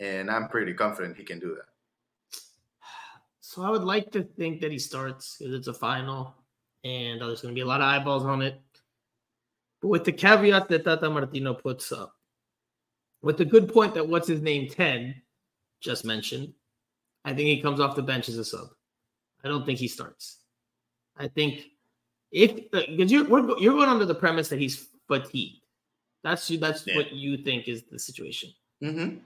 and 0.00 0.32
I'm 0.32 0.48
pretty 0.48 0.74
confident 0.74 1.16
he 1.16 1.22
can 1.22 1.38
do 1.38 1.54
that. 1.54 1.73
So 3.54 3.62
I 3.62 3.70
would 3.70 3.84
like 3.84 4.10
to 4.10 4.24
think 4.24 4.60
that 4.62 4.72
he 4.72 4.80
starts 4.80 5.36
because 5.38 5.54
it's 5.54 5.68
a 5.68 5.72
final, 5.72 6.34
and 6.82 7.20
there's 7.20 7.40
going 7.40 7.54
to 7.54 7.56
be 7.56 7.60
a 7.60 7.66
lot 7.66 7.80
of 7.80 7.86
eyeballs 7.86 8.24
on 8.24 8.42
it. 8.42 8.60
But 9.80 9.88
with 9.90 10.02
the 10.02 10.10
caveat 10.10 10.68
that 10.70 10.84
Tata 10.84 11.08
Martino 11.08 11.54
puts 11.54 11.92
up, 11.92 12.16
with 13.22 13.38
the 13.38 13.44
good 13.44 13.72
point 13.72 13.94
that 13.94 14.08
what's 14.08 14.26
his 14.26 14.42
name 14.42 14.68
10 14.68 15.14
just 15.80 16.04
mentioned, 16.04 16.52
I 17.24 17.28
think 17.28 17.46
he 17.46 17.62
comes 17.62 17.78
off 17.78 17.94
the 17.94 18.02
bench 18.02 18.28
as 18.28 18.38
a 18.38 18.44
sub. 18.44 18.70
I 19.44 19.48
don't 19.48 19.64
think 19.64 19.78
he 19.78 19.86
starts. 19.86 20.38
I 21.16 21.28
think 21.28 21.66
if 22.32 22.68
because 22.72 23.12
you're 23.12 23.28
you're 23.60 23.74
going 23.74 23.88
under 23.88 24.04
the 24.04 24.16
premise 24.16 24.48
that 24.48 24.58
he's 24.58 24.88
fatigued. 25.06 25.62
That's 26.24 26.50
you. 26.50 26.58
that's 26.58 26.88
yeah. 26.88 26.96
what 26.96 27.12
you 27.12 27.36
think 27.36 27.68
is 27.68 27.84
the 27.84 28.00
situation. 28.00 28.50
Mm-hmm. 28.82 29.18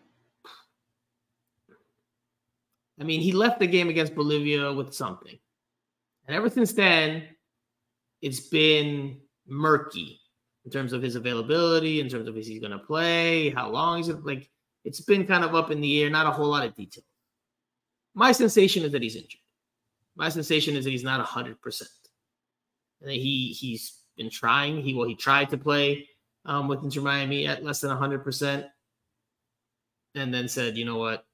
I 3.00 3.04
mean, 3.04 3.20
he 3.20 3.32
left 3.32 3.60
the 3.60 3.66
game 3.66 3.88
against 3.88 4.14
Bolivia 4.14 4.72
with 4.72 4.92
something, 4.92 5.38
and 6.26 6.36
ever 6.36 6.50
since 6.50 6.72
then, 6.72 7.24
it's 8.20 8.40
been 8.40 9.20
murky 9.46 10.20
in 10.64 10.70
terms 10.70 10.92
of 10.92 11.02
his 11.02 11.14
availability, 11.14 12.00
in 12.00 12.08
terms 12.08 12.28
of 12.28 12.36
is 12.36 12.46
he 12.46 12.58
going 12.58 12.72
to 12.72 12.78
play, 12.78 13.50
how 13.50 13.70
long 13.70 13.98
he's 13.98 14.08
like. 14.08 14.50
It's 14.84 15.00
been 15.00 15.26
kind 15.26 15.44
of 15.44 15.54
up 15.54 15.70
in 15.70 15.82
the 15.82 16.02
air, 16.02 16.08
not 16.08 16.26
a 16.26 16.30
whole 16.30 16.46
lot 16.46 16.64
of 16.64 16.74
detail. 16.74 17.04
My 18.14 18.32
sensation 18.32 18.84
is 18.84 18.92
that 18.92 19.02
he's 19.02 19.16
injured 19.16 19.40
my 20.18 20.28
sensation 20.28 20.76
is 20.76 20.84
that 20.84 20.90
he's 20.90 21.04
not 21.04 21.24
hundred 21.24 21.60
percent. 21.62 21.90
And 23.00 23.10
He 23.10 23.56
he's 23.58 24.02
been 24.16 24.28
trying. 24.28 24.82
He 24.82 24.92
well 24.92 25.08
he 25.08 25.14
tried 25.14 25.48
to 25.50 25.56
play 25.56 26.08
um, 26.44 26.66
with 26.68 26.82
Inter 26.82 27.00
Miami 27.00 27.46
at 27.46 27.64
less 27.64 27.80
than 27.80 27.96
hundred 27.96 28.24
percent, 28.24 28.66
and 30.16 30.34
then 30.34 30.48
said, 30.48 30.76
you 30.76 30.84
know 30.84 30.98
what, 30.98 31.24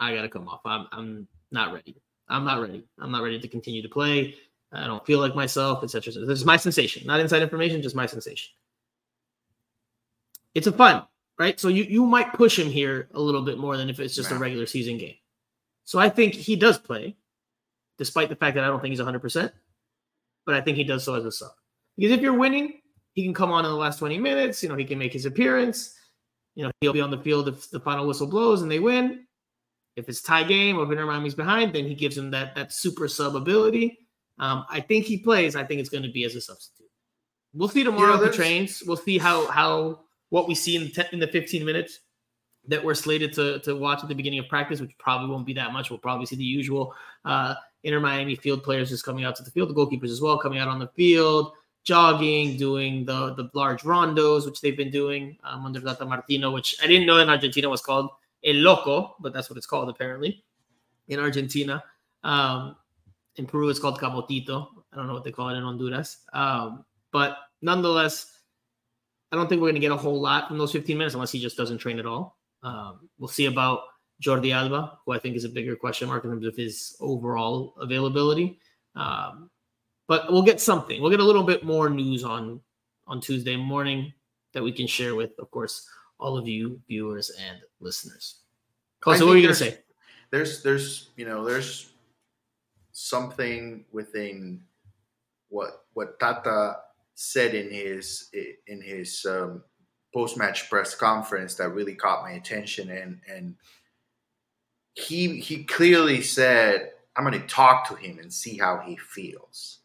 I 0.00 0.14
gotta 0.14 0.28
come 0.28 0.48
off. 0.48 0.60
I'm 0.64 0.86
I'm 0.92 1.28
not 1.50 1.72
ready. 1.72 1.96
I'm 2.28 2.44
not 2.44 2.60
ready. 2.60 2.84
I'm 2.98 3.10
not 3.10 3.22
ready 3.22 3.40
to 3.40 3.48
continue 3.48 3.82
to 3.82 3.88
play. 3.88 4.34
I 4.72 4.86
don't 4.86 5.04
feel 5.06 5.20
like 5.20 5.34
myself, 5.34 5.84
etc. 5.84 6.12
This 6.12 6.38
is 6.40 6.44
my 6.44 6.56
sensation, 6.56 7.06
not 7.06 7.20
inside 7.20 7.42
information, 7.42 7.82
just 7.82 7.96
my 7.96 8.06
sensation. 8.06 8.52
It's 10.54 10.66
a 10.66 10.72
fun, 10.72 11.04
right? 11.38 11.58
So 11.58 11.68
you 11.68 11.84
you 11.84 12.04
might 12.04 12.32
push 12.32 12.58
him 12.58 12.68
here 12.68 13.08
a 13.14 13.20
little 13.20 13.42
bit 13.42 13.58
more 13.58 13.76
than 13.76 13.88
if 13.88 14.00
it's 14.00 14.14
just 14.14 14.30
a 14.30 14.36
regular 14.36 14.66
season 14.66 14.98
game. 14.98 15.16
So 15.84 15.98
I 15.98 16.08
think 16.08 16.34
he 16.34 16.56
does 16.56 16.78
play 16.78 17.16
despite 17.98 18.28
the 18.28 18.36
fact 18.36 18.54
that 18.56 18.64
I 18.64 18.68
don't 18.68 18.80
think 18.80 18.92
he's 18.92 19.00
100%. 19.00 19.52
But 20.44 20.54
I 20.54 20.60
think 20.60 20.76
he 20.76 20.84
does 20.84 21.04
so 21.04 21.14
as 21.14 21.24
a 21.24 21.32
sub. 21.32 21.50
Because 21.96 22.12
if 22.12 22.20
you're 22.20 22.38
winning, 22.38 22.80
he 23.14 23.24
can 23.24 23.34
come 23.34 23.50
on 23.50 23.64
in 23.64 23.70
the 23.70 23.76
last 23.76 23.98
20 23.98 24.18
minutes. 24.18 24.62
You 24.62 24.68
know, 24.68 24.76
he 24.76 24.84
can 24.84 24.98
make 24.98 25.12
his 25.12 25.26
appearance. 25.26 25.94
You 26.54 26.64
know, 26.64 26.70
he'll 26.80 26.92
be 26.92 27.00
on 27.00 27.10
the 27.10 27.18
field 27.18 27.48
if 27.48 27.70
the 27.70 27.80
final 27.80 28.06
whistle 28.06 28.26
blows 28.26 28.62
and 28.62 28.70
they 28.70 28.78
win. 28.78 29.25
If 29.96 30.08
it's 30.08 30.20
tie 30.20 30.44
game 30.44 30.78
or 30.78 30.84
if 30.84 30.90
Inter 30.90 31.06
Miami's 31.06 31.34
behind, 31.34 31.74
then 31.74 31.86
he 31.86 31.94
gives 31.94 32.16
him 32.16 32.30
that 32.30 32.54
that 32.54 32.72
super 32.72 33.08
sub 33.08 33.34
ability. 33.34 33.98
Um, 34.38 34.66
I 34.68 34.80
think 34.80 35.06
he 35.06 35.18
plays. 35.18 35.56
I 35.56 35.64
think 35.64 35.80
it's 35.80 35.88
going 35.88 36.02
to 36.02 36.12
be 36.12 36.24
as 36.24 36.34
a 36.34 36.40
substitute. 36.40 36.86
We'll 37.54 37.68
see 37.68 37.84
tomorrow 37.84 38.20
yeah, 38.20 38.26
if 38.26 38.32
he 38.32 38.36
trains. 38.36 38.82
We'll 38.86 38.98
see 38.98 39.16
how 39.18 39.46
how 39.46 40.00
what 40.28 40.48
we 40.48 40.54
see 40.54 40.76
in 40.76 40.84
the, 40.84 40.90
te- 40.90 41.08
in 41.12 41.18
the 41.18 41.28
15 41.28 41.64
minutes 41.64 42.00
that 42.68 42.84
we're 42.84 42.94
slated 42.94 43.32
to 43.34 43.58
to 43.60 43.74
watch 43.74 44.02
at 44.02 44.08
the 44.08 44.14
beginning 44.14 44.38
of 44.38 44.48
practice, 44.48 44.80
which 44.80 44.96
probably 44.98 45.30
won't 45.30 45.46
be 45.46 45.54
that 45.54 45.72
much. 45.72 45.90
We'll 45.90 45.98
probably 45.98 46.26
see 46.26 46.36
the 46.36 46.44
usual 46.44 46.94
uh, 47.24 47.54
Inter 47.82 48.00
Miami 48.00 48.34
field 48.34 48.62
players 48.62 48.90
just 48.90 49.04
coming 49.04 49.24
out 49.24 49.36
to 49.36 49.42
the 49.42 49.50
field, 49.50 49.70
the 49.70 49.74
goalkeepers 49.74 50.10
as 50.10 50.20
well 50.20 50.38
coming 50.38 50.58
out 50.58 50.68
on 50.68 50.78
the 50.78 50.88
field, 50.88 51.52
jogging, 51.84 52.56
doing 52.56 53.04
the 53.06 53.34
the 53.34 53.48
large 53.54 53.82
rondos, 53.82 54.44
which 54.44 54.60
they've 54.60 54.76
been 54.76 54.90
doing 54.90 55.38
um, 55.44 55.64
under 55.64 55.80
Tata 55.80 56.04
Martino, 56.04 56.50
which 56.50 56.76
I 56.82 56.86
didn't 56.86 57.06
know 57.06 57.18
in 57.18 57.30
Argentina 57.30 57.68
was 57.68 57.80
called 57.80 58.10
El 58.46 58.56
Loco, 58.56 59.16
but 59.20 59.32
that's 59.32 59.50
what 59.50 59.56
it's 59.56 59.66
called 59.66 59.88
apparently 59.88 60.44
in 61.08 61.18
Argentina. 61.18 61.82
Um, 62.22 62.76
in 63.36 63.46
Peru, 63.46 63.68
it's 63.68 63.78
called 63.78 63.98
Cabotito. 64.00 64.68
I 64.92 64.96
don't 64.96 65.06
know 65.06 65.14
what 65.14 65.24
they 65.24 65.32
call 65.32 65.50
it 65.50 65.56
in 65.56 65.62
Honduras. 65.62 66.18
Um, 66.32 66.84
but 67.12 67.36
nonetheless, 67.60 68.40
I 69.30 69.36
don't 69.36 69.48
think 69.48 69.60
we're 69.60 69.68
going 69.68 69.74
to 69.74 69.80
get 69.80 69.92
a 69.92 69.96
whole 69.96 70.20
lot 70.20 70.48
from 70.48 70.58
those 70.58 70.72
15 70.72 70.96
minutes 70.96 71.14
unless 71.14 71.32
he 71.32 71.40
just 71.40 71.56
doesn't 71.56 71.78
train 71.78 71.98
at 71.98 72.06
all. 72.06 72.38
Um, 72.62 73.08
we'll 73.18 73.28
see 73.28 73.46
about 73.46 73.80
Jordi 74.22 74.54
Alba, 74.54 74.98
who 75.04 75.12
I 75.12 75.18
think 75.18 75.36
is 75.36 75.44
a 75.44 75.48
bigger 75.48 75.76
question 75.76 76.08
mark 76.08 76.24
in 76.24 76.30
terms 76.30 76.46
of 76.46 76.56
his 76.56 76.96
overall 77.00 77.74
availability. 77.80 78.58
Um, 78.94 79.50
but 80.08 80.32
we'll 80.32 80.42
get 80.42 80.60
something. 80.60 81.02
We'll 81.02 81.10
get 81.10 81.20
a 81.20 81.24
little 81.24 81.42
bit 81.42 81.64
more 81.64 81.90
news 81.90 82.24
on 82.24 82.60
on 83.08 83.20
Tuesday 83.20 83.56
morning 83.56 84.12
that 84.52 84.62
we 84.62 84.72
can 84.72 84.86
share 84.86 85.14
with, 85.14 85.30
of 85.38 85.50
course, 85.50 85.86
all 86.18 86.38
of 86.38 86.48
you 86.48 86.80
viewers 86.88 87.30
and 87.30 87.58
listeners. 87.80 88.40
What 89.04 89.20
are 89.20 89.36
you 89.36 89.42
going 89.42 89.54
to 89.54 89.54
say? 89.54 89.78
There's, 90.30 90.62
there's, 90.62 91.10
you 91.16 91.24
know, 91.24 91.44
there's 91.44 91.90
something 92.92 93.84
within 93.92 94.62
what 95.48 95.84
what 95.92 96.18
Tata 96.18 96.76
said 97.14 97.54
in 97.54 97.70
his 97.70 98.30
in 98.66 98.80
his 98.80 99.24
um, 99.28 99.62
post 100.12 100.36
match 100.36 100.68
press 100.68 100.94
conference 100.94 101.54
that 101.56 101.70
really 101.70 101.94
caught 101.94 102.22
my 102.22 102.32
attention, 102.32 102.90
and 102.90 103.20
and 103.30 103.54
he 104.94 105.40
he 105.40 105.64
clearly 105.64 106.22
said, 106.22 106.92
"I'm 107.16 107.24
going 107.24 107.40
to 107.40 107.46
talk 107.46 107.88
to 107.88 107.94
him 107.94 108.18
and 108.18 108.32
see 108.32 108.58
how 108.58 108.78
he 108.78 108.96
feels." 108.96 109.80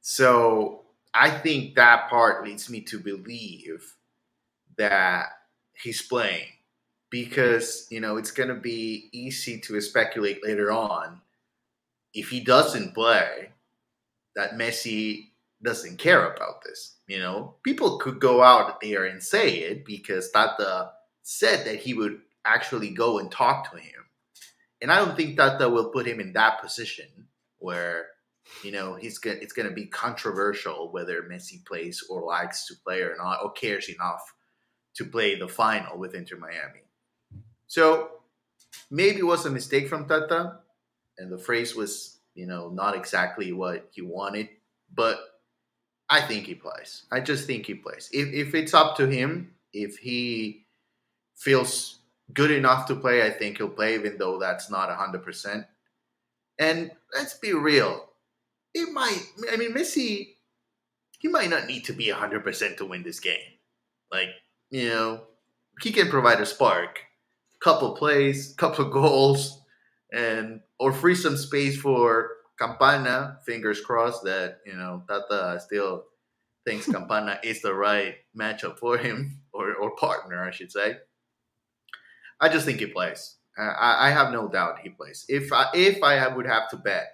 So 0.00 0.82
I 1.14 1.30
think 1.30 1.74
that 1.76 2.10
part 2.10 2.44
leads 2.44 2.68
me 2.68 2.80
to 2.82 2.98
believe 2.98 3.94
that 4.78 5.26
he's 5.82 6.02
playing 6.02 6.46
because 7.10 7.86
you 7.90 8.00
know 8.00 8.16
it's 8.16 8.30
going 8.30 8.48
to 8.48 8.54
be 8.54 9.08
easy 9.12 9.60
to 9.60 9.80
speculate 9.80 10.44
later 10.44 10.72
on 10.72 11.20
if 12.12 12.28
he 12.28 12.40
doesn't 12.40 12.94
play 12.94 13.50
that 14.36 14.54
Messi 14.54 15.30
doesn't 15.62 15.98
care 15.98 16.32
about 16.32 16.62
this. 16.64 16.96
You 17.06 17.18
know, 17.18 17.56
people 17.62 17.98
could 17.98 18.20
go 18.20 18.42
out 18.42 18.80
there 18.80 19.04
and 19.04 19.22
say 19.22 19.58
it 19.58 19.84
because 19.84 20.30
Tata 20.30 20.92
said 21.22 21.66
that 21.66 21.76
he 21.76 21.94
would 21.94 22.20
actually 22.44 22.90
go 22.90 23.18
and 23.18 23.30
talk 23.30 23.70
to 23.70 23.78
him. 23.78 24.04
And 24.80 24.90
I 24.92 24.96
don't 24.96 25.16
think 25.16 25.36
Tata 25.36 25.68
will 25.68 25.90
put 25.90 26.06
him 26.06 26.20
in 26.20 26.32
that 26.34 26.60
position 26.60 27.06
where, 27.58 28.06
you 28.62 28.72
know, 28.72 28.94
he's 28.94 29.18
gonna 29.18 29.36
it's 29.36 29.52
gonna 29.52 29.70
be 29.70 29.86
controversial 29.86 30.92
whether 30.92 31.22
Messi 31.22 31.64
plays 31.64 32.02
or 32.08 32.22
likes 32.22 32.66
to 32.66 32.74
play 32.84 33.00
or 33.00 33.16
not, 33.16 33.38
or 33.42 33.52
cares 33.52 33.88
enough 33.88 34.33
to 34.94 35.04
play 35.04 35.34
the 35.34 35.48
final 35.48 35.98
with 35.98 36.14
Inter 36.14 36.36
Miami. 36.36 36.82
So 37.66 38.22
maybe 38.90 39.18
it 39.18 39.26
was 39.26 39.46
a 39.46 39.50
mistake 39.50 39.88
from 39.88 40.06
Tata, 40.06 40.60
and 41.18 41.30
the 41.30 41.38
phrase 41.38 41.74
was 41.74 42.18
You 42.34 42.46
know, 42.46 42.68
not 42.68 42.96
exactly 42.96 43.52
what 43.52 43.86
he 43.94 44.02
wanted, 44.02 44.48
but 44.92 45.18
I 46.10 46.20
think 46.20 46.46
he 46.46 46.54
plays. 46.54 47.06
I 47.12 47.20
just 47.20 47.46
think 47.46 47.66
he 47.66 47.74
plays. 47.74 48.10
If 48.12 48.32
if 48.34 48.54
it's 48.54 48.74
up 48.74 48.96
to 48.96 49.06
him, 49.06 49.54
if 49.72 49.98
he 49.98 50.66
feels 51.36 52.00
good 52.32 52.50
enough 52.50 52.86
to 52.88 52.96
play, 52.96 53.22
I 53.22 53.30
think 53.30 53.58
he'll 53.58 53.68
play, 53.70 53.94
even 53.94 54.18
though 54.18 54.38
that's 54.38 54.68
not 54.70 54.90
hundred 54.90 55.22
percent. 55.22 55.66
And 56.58 56.90
let's 57.14 57.34
be 57.38 57.52
real, 57.54 58.10
it 58.74 58.90
might. 58.92 59.22
I 59.52 59.56
mean, 59.56 59.72
Messi, 59.72 60.34
he 61.18 61.28
might 61.28 61.50
not 61.50 61.66
need 61.66 61.84
to 61.86 61.92
be 61.92 62.10
hundred 62.10 62.42
percent 62.42 62.78
to 62.78 62.84
win 62.84 63.02
this 63.02 63.20
game. 63.20 63.58
Like 64.10 64.30
you 64.70 64.88
know, 64.88 65.22
he 65.80 65.92
can 65.92 66.08
provide 66.08 66.40
a 66.40 66.46
spark, 66.46 67.00
couple 67.62 67.94
plays, 67.96 68.54
couple 68.58 68.84
goals, 68.86 69.60
and 70.12 70.60
or 70.78 70.92
free 70.92 71.14
some 71.14 71.36
space 71.36 71.80
for 71.80 72.30
Campana. 72.58 73.38
Fingers 73.46 73.80
crossed 73.80 74.24
that 74.24 74.58
you 74.66 74.74
know 74.74 75.02
Tata 75.08 75.60
still 75.60 76.04
thinks 76.64 76.86
Campana 76.86 77.38
is 77.44 77.62
the 77.62 77.74
right 77.74 78.16
matchup 78.38 78.78
for 78.78 78.96
him 78.98 79.40
or 79.52 79.74
or 79.74 79.96
partner, 79.96 80.44
I 80.44 80.50
should 80.50 80.72
say. 80.72 80.96
I 82.40 82.48
just 82.48 82.66
think 82.66 82.80
he 82.80 82.86
plays. 82.86 83.36
I, 83.56 84.08
I 84.08 84.10
have 84.10 84.32
no 84.32 84.48
doubt 84.48 84.80
he 84.80 84.90
plays. 84.90 85.24
If 85.28 85.52
I, 85.52 85.66
if 85.74 86.02
I 86.02 86.26
would 86.26 86.46
have 86.46 86.68
to 86.70 86.76
bet, 86.76 87.06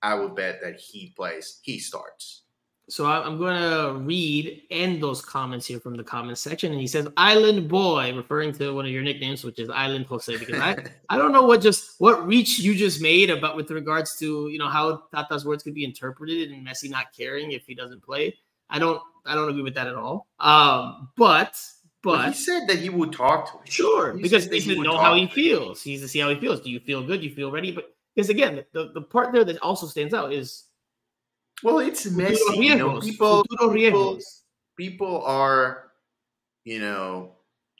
I 0.00 0.14
would 0.14 0.36
bet 0.36 0.60
that 0.62 0.78
he 0.78 1.12
plays. 1.16 1.58
He 1.62 1.80
starts. 1.80 2.41
So 2.88 3.06
I'm 3.06 3.38
going 3.38 3.60
to 3.60 3.98
read 4.00 4.62
end 4.70 5.02
those 5.02 5.22
comments 5.22 5.66
here 5.66 5.78
from 5.78 5.96
the 5.96 6.02
comment 6.02 6.36
section, 6.36 6.72
and 6.72 6.80
he 6.80 6.86
says 6.86 7.06
"Island 7.16 7.68
Boy," 7.68 8.14
referring 8.14 8.52
to 8.54 8.74
one 8.74 8.84
of 8.84 8.90
your 8.90 9.02
nicknames, 9.02 9.44
which 9.44 9.58
is 9.58 9.70
Island 9.70 10.06
Jose. 10.06 10.36
Because 10.36 10.60
I, 10.60 10.76
I 11.08 11.16
don't 11.16 11.32
know 11.32 11.44
what 11.44 11.60
just 11.60 11.94
what 11.98 12.26
reach 12.26 12.58
you 12.58 12.74
just 12.74 13.00
made 13.00 13.30
about 13.30 13.56
with 13.56 13.70
regards 13.70 14.18
to 14.18 14.48
you 14.48 14.58
know 14.58 14.68
how 14.68 15.04
Tata's 15.14 15.44
words 15.44 15.62
could 15.62 15.74
be 15.74 15.84
interpreted 15.84 16.50
and 16.50 16.66
Messi 16.66 16.90
not 16.90 17.12
caring 17.16 17.52
if 17.52 17.66
he 17.66 17.74
doesn't 17.74 18.02
play. 18.02 18.36
I 18.68 18.78
don't 18.78 19.00
I 19.24 19.34
don't 19.34 19.48
agree 19.48 19.62
with 19.62 19.74
that 19.76 19.86
at 19.86 19.94
all. 19.94 20.26
Um, 20.40 21.08
but 21.16 21.56
but, 22.02 22.16
but 22.16 22.28
he 22.28 22.34
said 22.34 22.66
that 22.66 22.78
he 22.78 22.90
would 22.90 23.12
talk 23.12 23.52
to 23.52 23.58
him. 23.58 23.64
Sure, 23.64 24.16
he 24.16 24.22
because 24.22 24.46
he 24.46 24.60
should 24.60 24.78
know 24.78 24.98
how 24.98 25.14
he 25.14 25.28
feels. 25.28 25.82
He's 25.82 26.00
to 26.00 26.08
see 26.08 26.18
how 26.18 26.30
he 26.30 26.40
feels. 26.40 26.60
Do 26.60 26.70
you 26.70 26.80
feel 26.80 27.06
good? 27.06 27.20
Do 27.20 27.28
you 27.28 27.34
feel 27.34 27.52
ready? 27.52 27.70
But 27.70 27.94
because 28.14 28.28
again, 28.28 28.64
the, 28.72 28.90
the 28.92 29.02
part 29.02 29.32
there 29.32 29.44
that 29.44 29.58
also 29.62 29.86
stands 29.86 30.12
out 30.12 30.32
is 30.32 30.64
well, 31.62 31.78
it's 31.78 32.06
Messi. 32.06 32.56
You 32.56 32.76
know, 32.76 33.00
people, 33.00 33.44
people, 33.72 34.18
people 34.76 35.24
are, 35.24 35.92
you 36.64 36.80
know, 36.80 37.32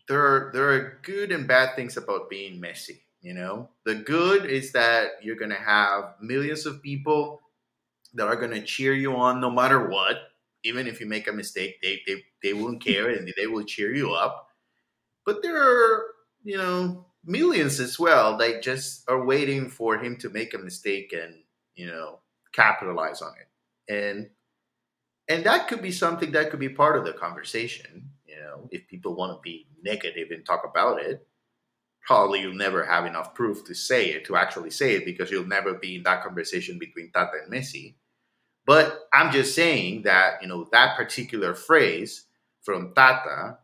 there 0.09 0.21
are 0.21 0.51
there 0.53 0.71
are 0.71 0.99
good 1.03 1.33
and 1.33 1.47
bad 1.47 1.75
things 1.77 1.97
about 1.97 2.31
being 2.31 2.61
Messi. 2.61 3.01
You 3.21 3.35
know, 3.35 3.71
the 3.85 3.95
good 3.95 4.47
is 4.47 4.73
that 4.73 5.13
you're 5.23 5.37
gonna 5.37 5.55
have 5.55 6.15
millions 6.21 6.67
of 6.67 6.83
people 6.83 7.41
that 8.15 8.27
are 8.27 8.37
gonna 8.37 8.63
cheer 8.63 8.95
you 8.95 9.15
on 9.17 9.41
no 9.41 9.51
matter 9.51 9.89
what. 9.89 10.17
Even 10.65 10.87
if 10.87 11.01
you 11.01 11.07
make 11.07 11.29
a 11.29 11.33
mistake, 11.33 11.77
they 11.83 12.01
they 12.07 12.23
they 12.43 12.53
won't 12.53 12.85
care 12.85 13.11
and 13.11 13.33
they 13.37 13.47
will 13.47 13.65
cheer 13.65 13.95
you 13.95 14.13
up. 14.13 14.49
But 15.25 15.43
there 15.43 15.57
are, 15.61 16.05
you 16.43 16.57
know, 16.59 17.07
millions 17.25 17.81
as 17.81 17.99
well 17.99 18.37
that 18.39 18.63
just 18.63 19.09
are 19.09 19.25
waiting 19.25 19.69
for 19.71 19.99
him 19.99 20.17
to 20.19 20.29
make 20.31 20.55
a 20.55 20.59
mistake 20.59 21.13
and 21.13 21.35
you 21.75 21.87
know 21.87 22.19
capitalize 22.53 23.23
on 23.23 23.33
it 23.41 23.49
and 23.89 24.29
and 25.29 25.45
that 25.45 25.69
could 25.69 25.83
be 25.83 25.93
something 25.93 26.33
that 26.33 26.51
could 26.51 26.61
be 26.61 26.69
part 26.69 26.97
of 26.97 27.05
the 27.05 27.13
conversation 27.13 28.11
you 28.27 28.37
know 28.37 28.69
if 28.71 28.87
people 28.89 29.15
want 29.15 29.33
to 29.33 29.41
be 29.43 29.67
negative 29.83 30.29
and 30.31 30.45
talk 30.45 30.63
about 30.69 31.01
it 31.01 31.27
probably 32.07 32.41
you'll 32.41 32.55
never 32.55 32.85
have 32.85 33.07
enough 33.07 33.35
proof 33.35 33.65
to 33.65 33.75
say 33.75 34.11
it 34.11 34.25
to 34.25 34.37
actually 34.37 34.71
say 34.71 34.97
it 34.97 35.05
because 35.05 35.31
you'll 35.31 35.47
never 35.47 35.75
be 35.75 35.97
in 35.97 36.03
that 36.03 36.23
conversation 36.23 36.79
between 36.79 37.11
tata 37.13 37.39
and 37.45 37.53
messi. 37.53 37.95
But 38.67 39.09
i'm 39.13 39.33
just 39.33 39.55
saying 39.55 40.03
that 40.03 40.43
you 40.43 40.49
know 40.49 40.69
that 40.73 40.97
particular 40.97 41.55
phrase 41.55 42.27
from 42.63 42.93
tata 42.95 43.59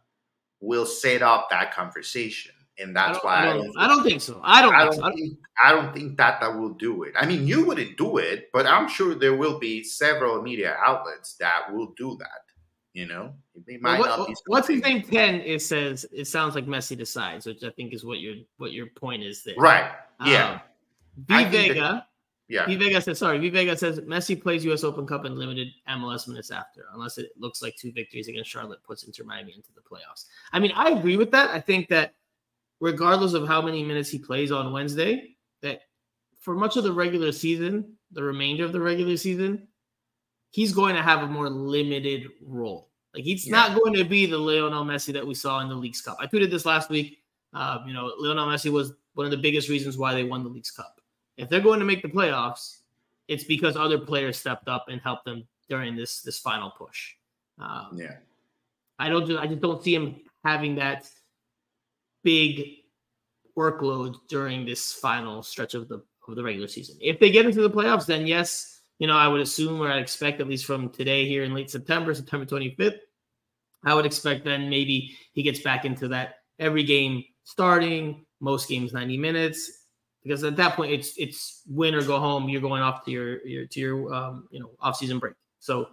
will 0.61 0.87
set 0.87 1.23
up 1.23 1.49
that 1.51 1.73
conversation 1.73 2.55
and 2.79 2.95
that's 2.95 3.19
I 3.19 3.27
why 3.27 3.37
I 3.37 3.45
don't, 3.45 3.55
I 3.55 3.63
don't, 3.63 3.79
I 3.79 3.89
don't, 3.89 4.05
think 4.05 4.21
so. 4.21 4.41
I 4.43 4.63
don't. 4.63 4.75
I 4.75 4.85
don't, 4.85 4.95
so. 4.95 5.11
think. 5.13 5.39
I 5.63 5.73
don't 5.73 5.93
think 5.93 6.17
that 6.17 6.41
that 6.41 6.57
will 6.57 6.75
do 6.75 7.03
it. 7.03 7.15
I 7.19 7.27
mean, 7.27 7.47
you 7.47 7.65
wouldn't 7.65 7.97
do 7.97 8.19
it, 8.19 8.49
but 8.53 8.67
I'm 8.67 8.89
sure 8.89 9.15
there 9.15 9.35
will 9.35 9.59
be 9.59 9.83
several 9.83 10.41
media 10.43 10.77
outlets 10.85 11.35
that 11.35 11.73
will 11.73 11.93
do 11.97 12.17
that. 12.21 12.29
You 12.95 13.07
know, 13.07 13.33
they 13.67 13.77
might 13.77 14.01
what, 14.01 14.19
not 14.19 14.29
be. 14.29 14.35
What's 14.47 14.69
his 14.69 14.83
name? 14.83 15.03
Ten. 15.03 15.37
It 15.43 15.63
says 15.63 16.07
it 16.13 16.27
sounds 16.27 16.55
like 16.55 16.67
Messi 16.67 16.97
decides, 16.97 17.47
which 17.47 17.63
I 17.63 17.71
think 17.71 17.93
is 17.93 18.05
what 18.05 18.19
your 18.19 18.37
what 18.57 18.73
your 18.73 18.87
point 18.87 19.23
is 19.23 19.45
there. 19.45 19.55
Right. 19.57 19.93
Yeah. 20.25 20.53
Um, 20.53 20.61
v 21.27 21.45
Vega. 21.45 22.07
Yeah. 22.49 22.65
V 22.67 22.77
Vega 22.77 23.01
says 23.01 23.19
sorry. 23.19 23.39
V 23.39 23.51
Vega 23.51 23.77
says 23.77 24.01
Messi 24.01 24.41
plays 24.41 24.65
U.S. 24.65 24.83
Open 24.83 25.07
Cup 25.07 25.27
in 25.27 25.37
limited 25.37 25.69
MLS 25.89 26.27
minutes 26.27 26.51
after, 26.51 26.87
unless 26.95 27.19
it 27.19 27.31
looks 27.39 27.61
like 27.61 27.77
two 27.77 27.93
victories 27.93 28.29
against 28.29 28.51
Charlotte 28.51 28.83
puts 28.83 29.03
Inter 29.03 29.25
Miami 29.25 29.53
into 29.55 29.69
the 29.75 29.83
playoffs. 29.83 30.25
I 30.53 30.59
mean, 30.59 30.73
I 30.75 30.91
agree 30.91 31.19
with 31.19 31.31
that. 31.33 31.51
I 31.51 31.61
think 31.61 31.89
that 31.91 32.15
regardless 32.81 33.33
of 33.33 33.47
how 33.47 33.61
many 33.61 33.83
minutes 33.83 34.11
he 34.11 34.19
plays 34.19 34.53
on 34.53 34.73
Wednesday, 34.73 35.37
that 35.63 35.83
for 36.41 36.55
much 36.55 36.77
of 36.77 36.85
the 36.85 36.93
regular 36.93 37.33
season, 37.33 37.97
the 38.13 38.23
remainder 38.23 38.65
of 38.65 38.73
the 38.73 38.81
regular 38.81 39.17
season, 39.17 39.69
he's 40.51 40.73
going 40.73 40.95
to 40.95 41.03
have 41.03 41.23
a 41.23 41.27
more 41.27 41.51
limited 41.51 42.29
role. 42.43 42.91
Like 43.15 43.25
he's 43.25 43.47
yeah. 43.47 43.53
not 43.53 43.79
going 43.79 43.95
to 43.95 44.05
be 44.05 44.27
the 44.27 44.39
Lionel 44.39 44.85
Messi 44.85 45.13
that 45.13 45.27
we 45.27 45.35
saw 45.35 45.61
in 45.61 45.69
the 45.69 45.75
Leagues 45.75 46.01
Cup. 46.01 46.17
I 46.21 46.27
tweeted 46.27 46.51
this 46.51 46.67
last 46.67 46.91
week. 46.91 47.19
Uh, 47.55 47.79
you 47.87 47.95
know, 47.95 48.13
Lionel 48.19 48.47
Messi 48.47 48.71
was 48.71 48.93
one 49.15 49.25
of 49.25 49.31
the 49.31 49.39
biggest 49.39 49.69
reasons 49.69 49.97
why 49.97 50.15
they 50.15 50.25
won 50.25 50.45
the 50.45 50.51
Leagues 50.51 50.71
Cup. 50.71 51.01
If 51.37 51.49
they're 51.49 51.61
going 51.61 51.81
to 51.81 51.87
make 51.87 52.03
the 52.03 52.09
playoffs, 52.09 52.79
it's 53.27 53.45
because 53.45 53.77
other 53.77 53.99
players 53.99 54.39
stepped 54.39 54.69
up 54.69 54.87
and 54.89 55.01
helped 55.01 55.25
them 55.25 55.47
during 55.69 55.97
this 55.97 56.23
this 56.23 56.39
final 56.39 56.71
push. 56.71 57.15
Um, 57.59 57.91
yeah, 57.95 58.17
I 58.99 59.09
don't. 59.09 59.31
I 59.37 59.47
just 59.47 59.61
don't 59.61 59.83
see 59.83 59.95
him 59.95 60.17
having 60.45 60.75
that 60.77 61.11
big 62.23 62.69
workload 63.57 64.17
during 64.29 64.65
this 64.65 64.93
final 64.93 65.43
stretch 65.43 65.75
of 65.75 65.89
the 65.89 66.03
of 66.29 66.37
the 66.37 66.43
regular 66.43 66.69
season. 66.69 66.97
If 67.01 67.19
they 67.19 67.31
get 67.31 67.47
into 67.47 67.63
the 67.63 67.71
playoffs, 67.71 68.07
then 68.07 68.27
yes, 68.27 68.83
you 68.99 69.07
know, 69.07 69.17
I 69.17 69.29
would 69.29 69.41
assume 69.41 69.81
or 69.81 69.91
I'd 69.91 69.99
expect 70.01 70.41
at 70.41 70.49
least 70.49 70.67
from 70.67 70.91
today 70.91 71.27
here 71.27 71.45
in 71.45 71.55
late 71.55 71.71
September, 71.71 72.15
September 72.15 72.45
25th, 72.45 72.99
I 73.85 73.95
would 73.95 74.05
expect 74.05 74.45
then 74.45 74.69
maybe 74.69 75.17
he 75.33 75.43
gets 75.43 75.61
back 75.61 75.85
into 75.85 76.09
that 76.09 76.37
every 76.59 76.83
game 76.83 77.25
starting, 77.45 78.27
most 78.41 78.69
games 78.69 78.93
90 78.93 79.17
minutes. 79.17 79.73
Because 80.23 80.45
at 80.45 80.57
that 80.57 80.75
point 80.75 80.93
it's 80.93 81.17
it's 81.17 81.63
win 81.69 81.95
or 81.95 82.03
go 82.03 82.19
home. 82.19 82.49
You're 82.49 82.61
going 82.61 82.83
off 82.83 83.05
to 83.05 83.11
your 83.11 83.47
your 83.47 83.67
to 83.67 83.81
your 83.81 84.13
um, 84.13 84.49
you 84.51 84.61
know 84.61 84.71
off 84.81 84.97
season 84.97 85.19
break. 85.19 85.35
So 85.61 85.89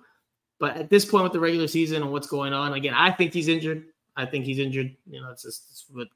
but 0.59 0.77
at 0.77 0.89
this 0.89 1.05
point 1.05 1.23
with 1.23 1.33
the 1.33 1.39
regular 1.39 1.67
season 1.67 2.01
and 2.01 2.11
what's 2.11 2.27
going 2.27 2.53
on, 2.53 2.73
again, 2.73 2.93
I 2.93 3.11
think 3.11 3.33
he's 3.33 3.47
injured. 3.47 3.85
I 4.17 4.25
think 4.25 4.45
he's 4.45 4.60
injured. 4.60 4.95
You 5.10 5.21
know, 5.21 5.32
it's 5.32 5.43
just 5.43 5.67
it's 5.71 5.86
what 5.89 6.08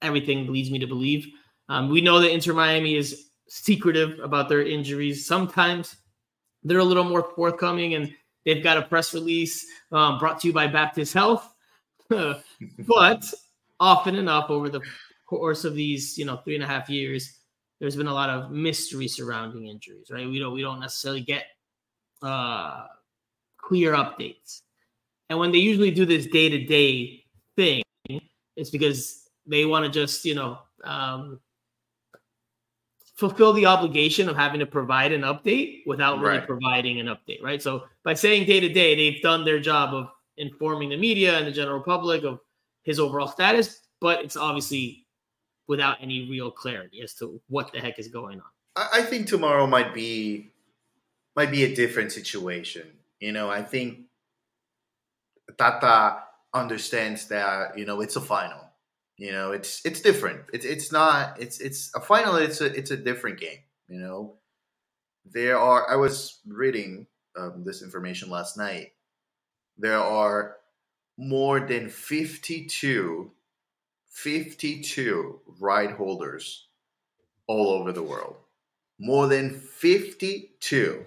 everything 0.00 0.50
leads 0.52 0.70
me 0.70 0.78
to 0.78 0.86
believe. 0.86 1.26
Um, 1.68 1.88
we 1.88 2.00
know 2.00 2.20
that 2.20 2.32
Inter 2.32 2.52
Miami 2.52 2.96
is 2.96 3.30
secretive 3.48 4.18
about 4.20 4.48
their 4.48 4.62
injuries. 4.62 5.26
Sometimes 5.26 5.96
they're 6.62 6.78
a 6.78 6.84
little 6.84 7.04
more 7.04 7.30
forthcoming 7.34 7.94
and 7.94 8.12
they've 8.44 8.62
got 8.62 8.78
a 8.78 8.82
press 8.82 9.14
release 9.14 9.66
um, 9.92 10.18
brought 10.18 10.40
to 10.40 10.48
you 10.48 10.52
by 10.52 10.66
Baptist 10.66 11.14
Health. 11.14 11.48
but 12.08 13.24
often 13.80 14.16
enough 14.16 14.50
over 14.50 14.68
the 14.68 14.80
course 15.26 15.64
of 15.64 15.74
these, 15.74 16.18
you 16.18 16.24
know, 16.24 16.36
three 16.36 16.54
and 16.54 16.64
a 16.64 16.66
half 16.66 16.90
years, 16.90 17.38
there's 17.80 17.96
been 17.96 18.06
a 18.06 18.14
lot 18.14 18.30
of 18.30 18.50
mystery 18.50 19.08
surrounding 19.08 19.66
injuries, 19.66 20.08
right? 20.10 20.28
We 20.28 20.38
don't 20.38 20.52
we 20.52 20.62
don't 20.62 20.80
necessarily 20.80 21.22
get 21.22 21.46
uh, 22.22 22.86
clear 23.58 23.94
updates. 23.94 24.60
And 25.32 25.40
when 25.40 25.50
they 25.50 25.58
usually 25.58 25.90
do 25.90 26.04
this 26.04 26.26
day 26.26 26.50
to 26.50 26.62
day 26.62 27.24
thing, 27.56 27.82
it's 28.54 28.68
because 28.68 29.30
they 29.46 29.64
want 29.64 29.86
to 29.86 29.90
just, 29.90 30.26
you 30.26 30.34
know, 30.34 30.58
um, 30.84 31.40
fulfill 33.16 33.54
the 33.54 33.64
obligation 33.64 34.28
of 34.28 34.36
having 34.36 34.60
to 34.60 34.66
provide 34.66 35.10
an 35.10 35.22
update 35.22 35.86
without 35.86 36.18
really 36.18 36.36
right. 36.36 36.46
providing 36.46 37.00
an 37.00 37.06
update, 37.06 37.42
right? 37.42 37.62
So 37.62 37.84
by 38.04 38.12
saying 38.12 38.44
day 38.44 38.60
to 38.60 38.68
day, 38.68 38.94
they've 38.94 39.22
done 39.22 39.42
their 39.42 39.58
job 39.58 39.94
of 39.94 40.10
informing 40.36 40.90
the 40.90 40.98
media 40.98 41.38
and 41.38 41.46
the 41.46 41.50
general 41.50 41.80
public 41.80 42.24
of 42.24 42.38
his 42.82 43.00
overall 43.00 43.26
status, 43.26 43.80
but 44.02 44.22
it's 44.22 44.36
obviously 44.36 45.06
without 45.66 45.96
any 46.02 46.28
real 46.28 46.50
clarity 46.50 47.00
as 47.00 47.14
to 47.14 47.40
what 47.48 47.72
the 47.72 47.80
heck 47.80 47.98
is 47.98 48.08
going 48.08 48.38
on. 48.38 48.50
I 48.92 49.00
think 49.00 49.28
tomorrow 49.28 49.66
might 49.66 49.94
be 49.94 50.50
might 51.36 51.50
be 51.50 51.64
a 51.64 51.74
different 51.74 52.12
situation. 52.12 52.86
You 53.18 53.32
know, 53.32 53.48
I 53.48 53.62
think 53.62 54.00
Tata 55.58 56.22
understands 56.54 57.28
that 57.28 57.78
you 57.78 57.86
know 57.86 58.00
it's 58.00 58.16
a 58.16 58.20
final. 58.20 58.60
You 59.18 59.32
know, 59.32 59.52
it's 59.52 59.84
it's 59.84 60.00
different. 60.00 60.42
It's 60.52 60.64
it's 60.64 60.92
not. 60.92 61.40
It's 61.40 61.60
it's 61.60 61.90
a 61.94 62.00
final. 62.00 62.36
It's 62.36 62.60
a 62.60 62.66
it's 62.66 62.90
a 62.90 62.96
different 62.96 63.38
game. 63.40 63.58
You 63.88 64.00
know, 64.00 64.36
there 65.24 65.58
are. 65.58 65.90
I 65.90 65.96
was 65.96 66.40
reading 66.46 67.06
um, 67.36 67.64
this 67.64 67.82
information 67.82 68.30
last 68.30 68.56
night. 68.56 68.92
There 69.78 69.98
are 69.98 70.56
more 71.18 71.60
than 71.60 71.88
52, 71.88 73.30
52 74.08 75.40
right 75.60 75.90
holders 75.92 76.68
all 77.46 77.68
over 77.70 77.92
the 77.92 78.02
world. 78.02 78.36
more 78.98 79.26
than 79.26 79.58
52 79.60 81.04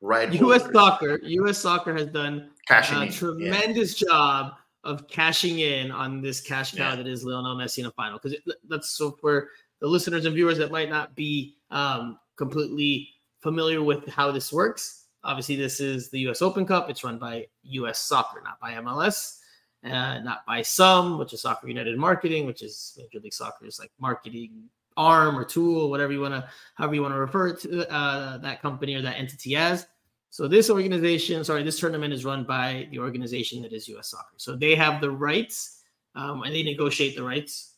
right 0.00 0.32
U.S. 0.40 0.68
soccer, 0.72 1.20
U.S. 1.22 1.58
soccer 1.58 1.94
has 1.94 2.06
done 2.08 2.50
cashing 2.66 2.98
a 2.98 3.02
in. 3.02 3.12
tremendous 3.12 4.00
yeah. 4.00 4.08
job 4.08 4.52
of 4.84 5.06
cashing 5.08 5.60
in 5.60 5.90
on 5.90 6.20
this 6.20 6.40
cash 6.40 6.74
cow 6.74 6.90
Yeah. 6.90 6.96
that 6.96 7.06
is 7.06 7.24
Lionel 7.24 7.56
Messi 7.56 7.78
in 7.78 7.86
a 7.86 7.90
final. 7.92 8.18
Because 8.22 8.38
that's 8.68 8.90
so 8.90 9.12
for 9.20 9.48
the 9.80 9.86
listeners 9.86 10.24
and 10.24 10.34
viewers 10.34 10.58
that 10.58 10.70
might 10.70 10.90
not 10.90 11.14
be 11.14 11.56
um, 11.70 12.18
completely 12.36 13.08
familiar 13.40 13.82
with 13.82 14.06
how 14.08 14.30
this 14.32 14.52
works. 14.52 15.06
Obviously, 15.24 15.54
this 15.56 15.78
is 15.80 16.10
the 16.10 16.18
U.S. 16.20 16.42
Open 16.42 16.66
Cup. 16.66 16.90
It's 16.90 17.04
run 17.04 17.18
by 17.18 17.46
U.S. 17.62 18.00
Soccer, 18.00 18.40
not 18.42 18.58
by 18.60 18.72
MLS, 18.72 19.38
uh, 19.84 20.18
not 20.20 20.44
by 20.46 20.62
SUM, 20.62 21.18
which 21.18 21.32
is 21.32 21.42
Soccer 21.42 21.68
United 21.68 21.96
Marketing, 21.96 22.44
which 22.46 22.62
is 22.62 22.96
Major 22.98 23.20
League 23.22 23.32
Soccer's 23.34 23.78
like 23.78 23.92
marketing 24.00 24.64
arm 24.96 25.38
or 25.38 25.44
tool, 25.44 25.90
whatever 25.90 26.12
you 26.12 26.20
want 26.20 26.34
to, 26.34 26.44
however 26.74 26.94
you 26.94 27.02
want 27.02 27.14
to 27.14 27.18
refer 27.18 27.54
to 27.54 27.88
uh, 27.90 28.38
that 28.38 28.60
company 28.60 28.94
or 28.94 29.02
that 29.02 29.16
entity 29.16 29.54
as. 29.56 29.86
So 30.32 30.48
this 30.48 30.70
organization, 30.70 31.44
sorry, 31.44 31.62
this 31.62 31.78
tournament 31.78 32.14
is 32.14 32.24
run 32.24 32.44
by 32.44 32.88
the 32.90 32.98
organization 32.98 33.60
that 33.60 33.74
is 33.74 33.86
U.S. 33.88 34.08
Soccer. 34.08 34.32
So 34.38 34.56
they 34.56 34.74
have 34.74 35.02
the 35.02 35.10
rights, 35.10 35.82
um, 36.14 36.42
and 36.42 36.54
they 36.54 36.62
negotiate 36.62 37.14
the 37.14 37.22
rights 37.22 37.74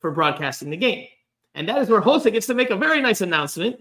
for 0.00 0.10
broadcasting 0.10 0.70
the 0.70 0.76
game. 0.78 1.06
And 1.54 1.68
that 1.68 1.76
is 1.76 1.90
where 1.90 2.00
Jose 2.00 2.30
gets 2.30 2.46
to 2.46 2.54
make 2.54 2.70
a 2.70 2.76
very 2.76 3.02
nice 3.02 3.20
announcement 3.20 3.76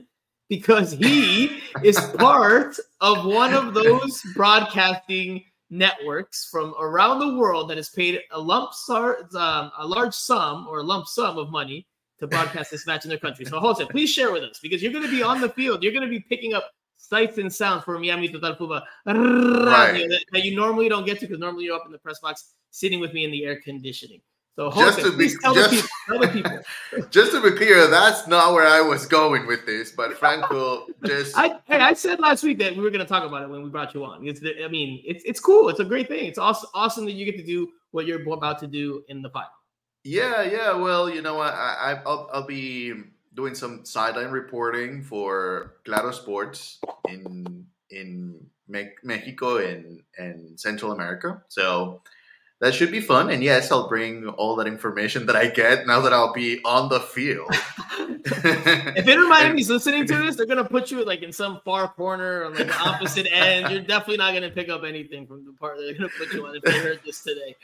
because 0.50 0.92
he 0.92 1.62
is 1.86 1.98
part 2.18 2.76
of 3.00 3.24
one 3.24 3.54
of 3.54 3.74
those 3.74 4.22
broadcasting 4.36 5.46
networks 5.70 6.50
from 6.52 6.76
around 6.82 7.20
the 7.20 7.38
world 7.38 7.70
that 7.70 7.78
has 7.78 7.88
paid 7.92 8.20
a 8.32 8.38
lump 8.38 8.74
sum, 8.74 9.16
um, 9.38 9.72
a 9.78 9.88
large 9.88 10.14
sum 10.14 10.68
or 10.68 10.80
a 10.80 10.84
lump 10.84 11.08
sum 11.08 11.38
of 11.38 11.50
money 11.50 11.88
to 12.20 12.28
broadcast 12.28 12.72
this 12.72 12.86
match 12.86 13.06
in 13.06 13.10
their 13.10 13.20
country. 13.20 13.46
So 13.46 13.58
Jose, 13.62 13.86
please 13.86 14.10
share 14.10 14.34
with 14.34 14.44
us 14.44 14.60
because 14.62 14.84
you're 14.84 14.92
going 14.92 15.06
to 15.06 15.12
be 15.12 15.24
on 15.24 15.40
the 15.40 15.48
field. 15.48 15.82
You're 15.82 15.94
going 15.94 16.04
to 16.04 16.10
be 16.10 16.20
picking 16.20 16.54
up 16.54 16.72
sights 17.12 17.38
and 17.38 17.54
sounds 17.54 17.84
for 17.84 18.00
Miami 18.00 18.30
Total 18.30 18.56
Fuba 18.56 18.84
radio 19.06 20.08
that, 20.08 20.24
that 20.32 20.44
you 20.46 20.56
normally 20.56 20.88
don't 20.88 21.06
get 21.06 21.20
to 21.20 21.26
because 21.28 21.40
normally 21.40 21.66
you're 21.66 21.76
up 21.76 21.86
in 21.86 21.92
the 21.92 21.98
press 21.98 22.20
box 22.20 22.54
sitting 22.72 23.02
with 23.02 23.14
me 23.14 23.26
in 23.26 23.32
the 23.32 23.44
air 23.44 23.60
conditioning. 23.60 24.22
So 24.56 24.72
Just 24.72 25.00
to 25.00 25.18
be- 25.18 25.30
tell, 25.42 25.54
just- 25.54 25.72
the 25.72 25.76
people, 25.78 25.90
tell 26.08 26.20
the 26.20 26.28
people. 26.28 27.10
Just 27.10 27.32
to 27.32 27.42
be 27.42 27.52
clear, 27.58 27.88
that's 27.88 28.28
not 28.28 28.54
where 28.54 28.68
I 28.68 28.82
was 28.82 29.06
going 29.06 29.46
with 29.48 29.66
this, 29.66 29.92
but 29.92 30.18
Franco 30.18 30.88
just 31.06 31.38
I 31.38 31.60
hey, 31.66 31.80
I 31.80 31.94
said 31.94 32.20
last 32.20 32.44
week 32.44 32.60
that 32.60 32.76
we 32.76 32.82
were 32.84 32.90
going 32.90 33.06
to 33.06 33.08
talk 33.08 33.24
about 33.24 33.44
it 33.44 33.50
when 33.50 33.64
we 33.64 33.70
brought 33.70 33.94
you 33.94 34.04
on. 34.04 34.28
It's 34.28 34.42
the, 34.42 34.64
I 34.64 34.68
mean, 34.68 35.02
it's 35.06 35.24
it's 35.24 35.40
cool. 35.40 35.70
It's 35.70 35.80
a 35.80 35.86
great 35.86 36.10
thing. 36.10 36.26
It's 36.26 36.38
awesome, 36.38 36.70
awesome 36.74 37.06
that 37.06 37.14
you 37.14 37.26
get 37.26 37.38
to 37.38 37.46
do 37.46 37.70
what 37.92 38.06
you're 38.06 38.22
about 38.34 38.60
to 38.60 38.68
do 38.68 39.04
in 39.08 39.22
the 39.22 39.30
final. 39.30 39.50
Yeah, 40.04 40.44
yeah. 40.44 40.74
Well, 40.76 41.10
you 41.10 41.22
know, 41.22 41.40
I, 41.40 41.50
I 41.50 42.02
I'll, 42.06 42.30
I'll 42.34 42.46
be 42.46 42.94
doing 43.34 43.56
some 43.56 43.86
sideline 43.86 44.32
reporting 44.32 45.04
for 45.04 45.76
Claro 45.86 46.12
Sports 46.12 46.80
in 47.10 47.66
in 47.90 48.46
Me- 48.68 48.92
Mexico 49.04 49.58
and 49.58 50.02
and 50.18 50.60
Central 50.60 50.92
America. 50.92 51.42
So 51.48 52.02
that 52.60 52.76
should 52.76 52.92
be 52.92 53.02
fun. 53.02 53.32
And 53.32 53.42
yes, 53.44 53.72
I'll 53.72 53.90
bring 53.90 54.28
all 54.28 54.56
that 54.58 54.68
information 54.68 55.26
that 55.26 55.36
I 55.36 55.48
get 55.48 55.88
now 55.88 56.00
that 56.02 56.14
I'll 56.14 56.34
be 56.34 56.62
on 56.64 56.90
the 56.90 57.00
field. 57.00 57.50
If 58.24 59.08
Inter 59.08 59.28
Miami's 59.28 59.70
listening 59.70 60.06
to 60.06 60.16
this, 60.16 60.36
they're 60.36 60.46
gonna 60.46 60.64
put 60.64 60.92
you 60.92 61.04
like 61.04 61.24
in 61.24 61.32
some 61.34 61.60
far 61.66 61.88
corner 61.88 62.46
on 62.46 62.54
like 62.54 62.68
the 62.68 62.78
opposite 62.80 63.28
end. 63.32 63.72
You're 63.72 63.82
definitely 63.82 64.18
not 64.18 64.34
gonna 64.34 64.52
pick 64.52 64.70
up 64.70 64.84
anything 64.84 65.26
from 65.26 65.44
the 65.44 65.54
part 65.54 65.78
that 65.78 65.84
they're 65.84 65.94
gonna 65.96 66.10
put 66.18 66.32
you 66.32 66.46
on 66.46 66.56
if 66.56 66.62
they 66.62 66.78
heard 66.80 67.00
this 67.06 67.24
today. 67.24 67.56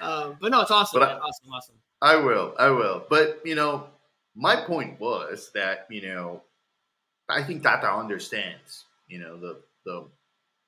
Um, 0.00 0.36
but 0.40 0.50
no, 0.50 0.62
it's 0.62 0.70
awesome, 0.70 1.02
I- 1.02 1.18
Awesome, 1.18 1.52
awesome. 1.52 1.74
I 2.02 2.16
will, 2.16 2.54
I 2.58 2.70
will. 2.70 3.04
But 3.10 3.40
you 3.44 3.54
know, 3.54 3.88
my 4.36 4.56
point 4.56 5.00
was 5.00 5.50
that 5.54 5.86
you 5.90 6.02
know, 6.06 6.42
I 7.28 7.42
think 7.42 7.62
Tata 7.62 7.90
understands, 7.90 8.84
you 9.08 9.18
know, 9.18 9.38
the 9.38 9.60
the 9.84 10.06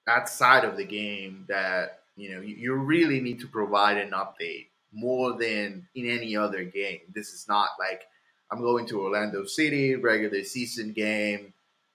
that 0.06 0.28
side 0.28 0.64
of 0.64 0.76
the 0.76 0.84
game 0.84 1.44
that 1.48 2.00
you 2.16 2.34
know 2.34 2.40
you, 2.40 2.56
you 2.56 2.74
really 2.74 3.20
need 3.20 3.40
to 3.40 3.46
provide 3.46 3.98
an 3.98 4.10
update 4.10 4.68
more 4.92 5.32
than 5.32 5.86
in 5.94 6.08
any 6.08 6.36
other 6.36 6.64
game. 6.64 7.00
This 7.14 7.28
is 7.34 7.46
not 7.48 7.70
like 7.78 8.06
I'm 8.50 8.60
going 8.62 8.86
to 8.86 9.02
Orlando 9.02 9.44
City, 9.44 9.94
regular 9.96 10.42
season 10.44 10.92
game, 10.92 11.52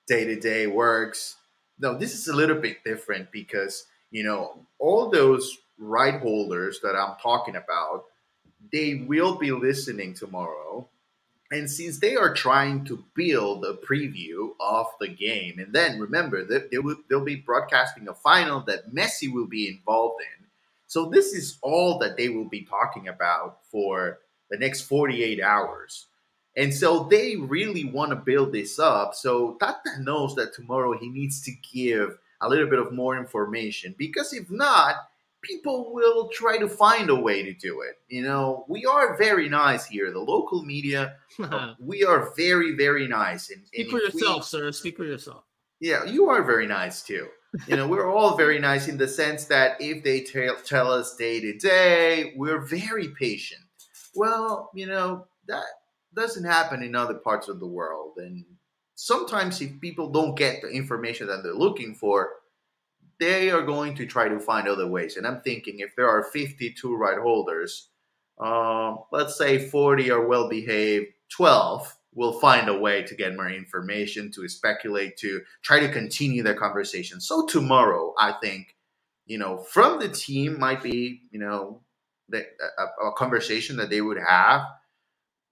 day 0.08 0.26
to 0.26 0.40
day 0.40 0.68
works. 0.68 1.38
No, 1.80 1.98
this 1.98 2.14
is 2.14 2.28
a 2.28 2.36
little 2.36 2.60
bit 2.60 2.84
different 2.84 3.32
because 3.32 3.86
you 4.12 4.24
know 4.24 4.60
all 4.80 5.10
those 5.10 5.58
right 5.80 6.22
holders 6.22 6.80
that 6.84 6.96
I'm 6.96 7.16
talking 7.22 7.56
about 7.56 8.06
they 8.72 9.06
will 9.08 9.36
be 9.36 9.52
listening 9.52 10.14
tomorrow. 10.14 10.88
And 11.54 11.70
since 11.70 12.00
they 12.00 12.16
are 12.16 12.34
trying 12.34 12.84
to 12.86 13.06
build 13.14 13.64
a 13.64 13.76
preview 13.76 14.54
of 14.60 14.88
the 15.00 15.08
game, 15.08 15.60
and 15.60 15.72
then 15.72 16.00
remember 16.00 16.44
that 16.46 16.72
they 16.72 16.80
will 16.80 16.96
they'll 17.08 17.24
be 17.24 17.36
broadcasting 17.36 18.08
a 18.08 18.14
final 18.16 18.62
that 18.62 18.92
Messi 18.92 19.32
will 19.32 19.46
be 19.46 19.68
involved 19.68 20.20
in. 20.40 20.48
So 20.88 21.12
this 21.12 21.32
is 21.32 21.60
all 21.62 22.00
that 22.00 22.18
they 22.18 22.30
will 22.30 22.50
be 22.50 22.64
talking 22.64 23.08
about 23.08 23.60
for 23.72 24.18
the 24.50 24.58
next 24.58 24.82
48 24.82 25.42
hours. 25.42 26.08
And 26.58 26.74
so 26.74 27.04
they 27.04 27.36
really 27.36 27.86
want 27.86 28.10
to 28.10 28.16
build 28.16 28.52
this 28.52 28.80
up. 28.80 29.14
So 29.14 29.56
Tata 29.60 30.00
knows 30.00 30.34
that 30.34 30.56
tomorrow 30.56 30.98
he 30.98 31.10
needs 31.10 31.40
to 31.44 31.52
give 31.72 32.18
a 32.42 32.50
little 32.50 32.68
bit 32.68 32.80
of 32.80 32.92
more 32.92 33.16
information 33.16 33.94
because 33.96 34.34
if 34.34 34.50
not, 34.50 34.96
people 35.44 35.94
will 35.94 36.30
try 36.30 36.58
to 36.58 36.68
find 36.68 37.10
a 37.10 37.16
way 37.16 37.44
to 37.44 37.54
do 37.54 37.82
it. 37.82 37.96
You 38.08 38.24
know, 38.24 38.66
we 38.68 38.86
are 38.86 39.18
very 39.18 39.50
nice 39.50 39.86
here. 39.86 40.12
The 40.12 40.20
local 40.20 40.64
media, 40.64 41.16
we 41.80 42.04
are 42.04 42.34
very, 42.36 42.76
very 42.76 43.08
nice. 43.08 43.50
And, 43.52 43.66
Speak 43.68 43.82
and 43.82 43.92
for 43.92 43.98
if 44.08 44.14
we- 44.14 44.22
yourself, 44.22 44.46
sir. 44.46 44.72
Speak 44.72 44.98
for 44.98 45.06
yourself. 45.06 45.44
yeah, 45.80 46.06
you 46.06 46.30
are 46.30 46.44
very 46.44 46.68
nice 46.68 47.02
too. 47.04 47.28
You 47.68 47.76
know, 47.76 47.88
we're 47.88 48.10
all 48.12 48.36
very 48.36 48.58
nice 48.58 48.88
in 48.88 48.98
the 48.98 49.08
sense 49.08 49.46
that 49.46 49.78
if 49.80 50.04
they 50.04 50.22
tell, 50.22 50.56
tell 50.66 50.92
us 50.92 51.16
day 51.16 51.40
to 51.40 51.56
day, 51.58 52.34
we're 52.36 52.60
very 52.66 53.10
patient. 53.10 53.62
Well, 54.16 54.72
you 54.74 54.88
know, 54.88 55.28
that 55.48 55.66
doesn't 56.16 56.46
happen 56.46 56.82
in 56.82 56.96
other 56.96 57.14
parts 57.16 57.48
of 57.50 57.60
the 57.60 57.68
world. 57.68 58.14
And 58.18 58.44
sometimes 58.96 59.62
if 59.62 59.80
people 59.82 60.10
don't 60.10 60.36
get 60.36 60.62
the 60.64 60.70
information 60.70 61.28
that 61.28 61.44
they're 61.44 61.54
looking 61.54 61.94
for, 61.94 62.30
they 63.20 63.52
are 63.52 63.62
going 63.62 63.96
to 63.96 64.06
try 64.06 64.28
to 64.28 64.40
find 64.40 64.68
other 64.68 64.88
ways. 64.88 65.18
And 65.18 65.26
I'm 65.26 65.42
thinking 65.42 65.80
if 65.80 65.96
there 65.96 66.10
are 66.10 66.24
52 66.24 66.96
right 66.96 67.18
holders, 67.18 67.90
um, 68.40 69.00
let's 69.12 69.38
say 69.38 69.60
40 69.60 70.12
are 70.12 70.26
well 70.26 70.50
behaved, 70.50 71.08
12 71.30 71.96
will 72.16 72.34
find 72.40 72.70
a 72.70 72.78
way 72.78 73.04
to 73.04 73.16
get 73.16 73.36
more 73.36 73.50
information, 73.50 74.32
to 74.32 74.48
speculate, 74.48 75.18
to 75.18 75.42
try 75.64 75.80
to 75.80 75.92
continue 75.92 76.44
their 76.44 76.56
conversation. 76.56 77.20
So 77.20 77.46
tomorrow, 77.48 78.14
I 78.18 78.34
think, 78.34 78.76
you 79.26 79.38
know, 79.38 79.58
from 79.58 80.00
the 80.00 80.10
team 80.10 80.60
might 80.60 80.84
be, 80.84 81.22
you 81.32 81.40
know, 81.40 81.82
the, 82.30 82.46
a, 82.78 83.08
a 83.08 83.14
conversation 83.14 83.78
that 83.78 83.90
they 83.90 84.02
would 84.02 84.20
have 84.20 84.62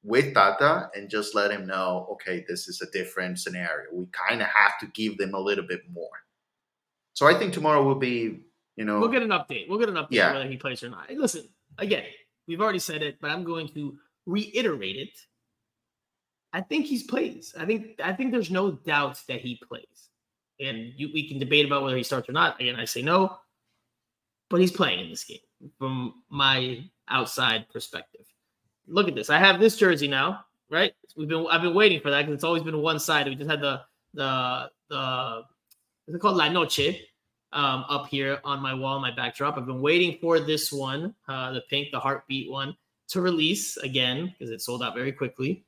with 0.04 0.34
Tata 0.34 0.89
and 0.95 1.10
just 1.10 1.36
let 1.36 1.52
him 1.52 1.67
know, 1.67 2.08
okay, 2.13 2.43
this 2.47 2.67
is 2.67 2.82
a 2.82 2.91
different 2.91 3.39
scenario. 3.39 3.88
We 3.93 4.06
kind 4.12 4.41
of 4.41 4.47
have 4.47 4.80
to 4.80 4.88
give 4.88 5.17
them 5.17 5.34
a 5.34 5.39
little 5.39 5.65
bit 5.65 5.82
more. 5.91 6.10
So 7.13 7.28
I 7.28 7.34
think 7.38 7.54
tomorrow 7.54 7.84
will 7.84 7.95
be, 7.95 8.41
you 8.76 8.86
know, 8.86 9.00
We'll 9.00 9.10
get 9.10 9.21
an 9.24 9.30
update. 9.30 9.67
We'll 9.69 9.80
get 9.80 9.89
an 9.89 9.95
update 9.95 10.08
Yeah. 10.12 10.34
whether 10.34 10.47
he 10.47 10.58
plays 10.58 10.82
or 10.84 10.89
not. 10.89 11.10
Listen, 11.12 11.47
again, 11.78 12.06
we've 12.47 12.62
already 12.62 12.80
said 12.80 13.02
it, 13.04 13.17
but 13.21 13.32
I'm 13.32 13.43
going 13.43 13.67
to 13.69 13.97
reiterate 14.26 14.95
it. 14.97 15.17
I 16.54 16.62
think 16.62 16.86
he's 16.86 17.04
plays. 17.04 17.54
I 17.58 17.65
think 17.65 18.00
I 18.04 18.13
think 18.13 18.32
there's 18.32 18.52
no 18.52 18.71
doubt 18.71 19.19
that 19.28 19.39
he 19.41 19.60
plays. 19.67 20.10
And 20.60 20.93
you, 20.95 21.10
we 21.13 21.28
can 21.28 21.39
debate 21.39 21.65
about 21.65 21.84
whether 21.84 21.97
he 21.97 22.04
starts 22.04 22.30
or 22.30 22.34
not. 22.34 22.60
Again, 22.62 22.76
I 22.76 22.86
say 22.86 23.02
no, 23.02 23.38
but 24.50 24.60
he's 24.60 24.71
playing 24.71 25.00
in 25.00 25.10
this 25.10 25.24
game 25.24 25.39
from 25.80 26.24
my 26.30 26.84
outside 27.08 27.67
perspective. 27.69 28.26
Look 28.88 29.08
at 29.08 29.15
this. 29.15 29.30
I 29.30 29.38
have 29.39 29.60
this 29.60 29.78
jersey 29.78 30.08
now, 30.08 30.45
right? 30.69 30.93
We've 31.15 31.28
been 31.28 31.47
I've 31.50 31.62
been 31.62 31.74
waiting 31.74 32.02
for 32.02 32.12
that 32.12 32.21
because 32.24 32.36
it's 32.36 32.43
always 32.43 32.63
been 32.63 32.78
one 32.78 33.00
side. 33.00 33.28
We 33.28 33.36
just 33.36 33.50
had 33.50 33.62
the 33.62 33.82
the 34.13 34.69
the 34.89 35.43
what's 36.06 36.16
it 36.16 36.20
called 36.20 36.38
La 36.38 36.50
Noche 36.50 37.02
um, 37.54 37.86
up 37.90 38.08
here 38.08 38.40
on 38.44 38.62
my 38.62 38.74
wall, 38.74 39.00
my 39.00 39.12
backdrop. 39.12 39.58
I've 39.58 39.66
been 39.66 39.82
waiting 39.82 40.18
for 40.22 40.40
this 40.40 40.72
one, 40.72 41.14
uh, 41.28 41.52
the 41.52 41.62
pink, 41.70 41.90
the 41.92 42.00
heartbeat 42.00 42.50
one, 42.50 42.76
to 43.10 43.22
release 43.22 43.78
again 43.78 44.34
because 44.38 44.52
it 44.52 44.62
sold 44.62 44.84
out 44.84 44.96
very 44.96 45.12
quickly, 45.12 45.66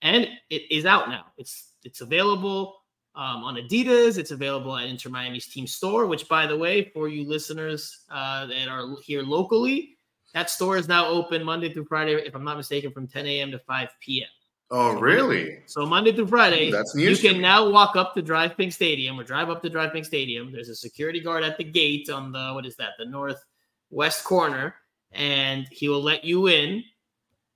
and 0.00 0.28
it 0.50 0.62
is 0.70 0.86
out 0.86 1.08
now. 1.08 1.26
It's 1.36 1.72
it's 1.84 2.00
available 2.00 2.82
um, 3.14 3.44
on 3.44 3.56
Adidas. 3.56 4.16
It's 4.16 4.30
available 4.30 4.76
at 4.76 4.86
Inter 4.86 5.10
Miami's 5.10 5.46
team 5.46 5.66
store. 5.66 6.06
Which, 6.06 6.28
by 6.28 6.46
the 6.46 6.56
way, 6.56 6.90
for 6.94 7.08
you 7.08 7.28
listeners 7.28 8.04
uh, 8.10 8.46
that 8.46 8.68
are 8.68 8.96
here 9.02 9.22
locally, 9.22 9.98
that 10.34 10.48
store 10.48 10.76
is 10.76 10.88
now 10.88 11.06
open 11.06 11.44
Monday 11.44 11.72
through 11.72 11.84
Friday, 11.84 12.14
if 12.14 12.34
I'm 12.34 12.44
not 12.44 12.56
mistaken, 12.56 12.90
from 12.90 13.06
10 13.06 13.26
a.m. 13.26 13.50
to 13.50 13.58
5 13.58 13.88
p.m. 14.00 14.28
oh, 14.72 14.98
really? 14.98 15.60
So 15.66 15.86
Monday 15.86 16.12
through 16.12 16.26
Friday, 16.26 16.70
that's 16.70 16.94
you 16.96 17.16
can 17.16 17.40
now 17.40 17.68
walk 17.68 17.94
up 17.94 18.14
to 18.14 18.22
Drive 18.22 18.56
Pink 18.56 18.72
Stadium 18.72 19.20
or 19.20 19.24
drive 19.24 19.50
up 19.50 19.62
to 19.62 19.70
Drive 19.70 19.92
Pink 19.92 20.04
Stadium. 20.04 20.50
There's 20.50 20.68
a 20.68 20.74
security 20.74 21.20
guard 21.20 21.44
at 21.44 21.58
the 21.58 21.64
gate 21.64 22.10
on 22.10 22.32
the 22.32 22.52
what 22.54 22.66
is 22.66 22.76
that? 22.76 22.90
The 22.98 23.04
northwest 23.04 24.24
corner, 24.24 24.74
and 25.12 25.66
he 25.70 25.88
will 25.88 26.02
let 26.02 26.24
you 26.24 26.48
in 26.48 26.82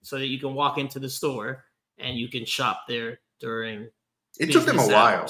so 0.02 0.18
that 0.18 0.26
you 0.26 0.38
can 0.38 0.54
walk 0.54 0.78
into 0.78 1.00
the 1.00 1.10
store 1.10 1.64
and 1.98 2.16
you 2.16 2.28
can 2.28 2.44
shop 2.44 2.82
there 2.86 3.18
during 3.40 3.88
it 4.38 4.52
took 4.52 4.66
them 4.66 4.78
a 4.78 4.86
while. 4.86 5.28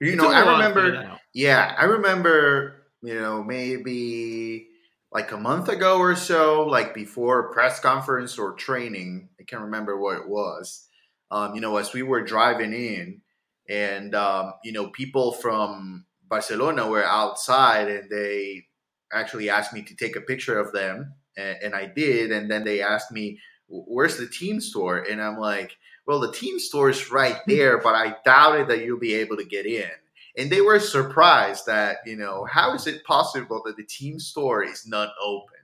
You 0.00 0.12
It 0.12 0.16
know, 0.16 0.24
took 0.24 0.32
them 0.32 0.42
a 0.48 0.50
I 0.50 0.52
while 0.52 0.58
to 0.58 0.74
figure 0.74 0.82
remember. 0.82 1.20
Yeah, 1.32 1.74
I 1.78 1.84
remember. 1.84 2.74
You 3.00 3.14
know, 3.14 3.44
maybe 3.44 4.66
like 5.12 5.30
a 5.30 5.36
month 5.36 5.68
ago 5.68 5.98
or 5.98 6.16
so, 6.16 6.64
like 6.64 6.94
before 6.94 7.38
a 7.38 7.52
press 7.52 7.78
conference 7.78 8.38
or 8.38 8.54
training. 8.54 9.28
I 9.40 9.44
can't 9.44 9.62
remember 9.62 9.98
what 9.98 10.18
it 10.18 10.28
was. 10.28 10.87
Um, 11.30 11.54
you 11.54 11.60
know, 11.60 11.76
as 11.76 11.92
we 11.92 12.02
were 12.02 12.22
driving 12.22 12.72
in, 12.72 13.20
and 13.68 14.14
um, 14.14 14.54
you 14.64 14.72
know, 14.72 14.88
people 14.88 15.32
from 15.32 16.06
Barcelona 16.28 16.88
were 16.88 17.04
outside, 17.04 17.88
and 17.88 18.10
they 18.10 18.66
actually 19.12 19.50
asked 19.50 19.72
me 19.72 19.82
to 19.82 19.96
take 19.96 20.16
a 20.16 20.20
picture 20.22 20.58
of 20.58 20.72
them, 20.72 21.14
and, 21.36 21.58
and 21.62 21.74
I 21.74 21.86
did. 21.86 22.32
And 22.32 22.50
then 22.50 22.64
they 22.64 22.80
asked 22.82 23.12
me, 23.12 23.38
"Where's 23.68 24.16
the 24.16 24.26
team 24.26 24.60
store?" 24.60 24.98
And 24.98 25.20
I'm 25.20 25.38
like, 25.38 25.76
"Well, 26.06 26.20
the 26.20 26.32
team 26.32 26.58
store 26.58 26.90
is 26.90 27.10
right 27.10 27.38
there, 27.46 27.78
but 27.78 27.94
I 27.94 28.16
doubted 28.24 28.68
that 28.68 28.84
you'll 28.84 28.98
be 28.98 29.14
able 29.14 29.36
to 29.36 29.44
get 29.44 29.66
in." 29.66 29.90
And 30.36 30.50
they 30.50 30.60
were 30.60 30.80
surprised 30.80 31.66
that 31.66 31.98
you 32.06 32.16
know 32.16 32.46
how 32.50 32.74
is 32.74 32.86
it 32.86 33.04
possible 33.04 33.62
that 33.66 33.76
the 33.76 33.84
team 33.84 34.18
store 34.18 34.62
is 34.64 34.86
not 34.86 35.10
open? 35.22 35.57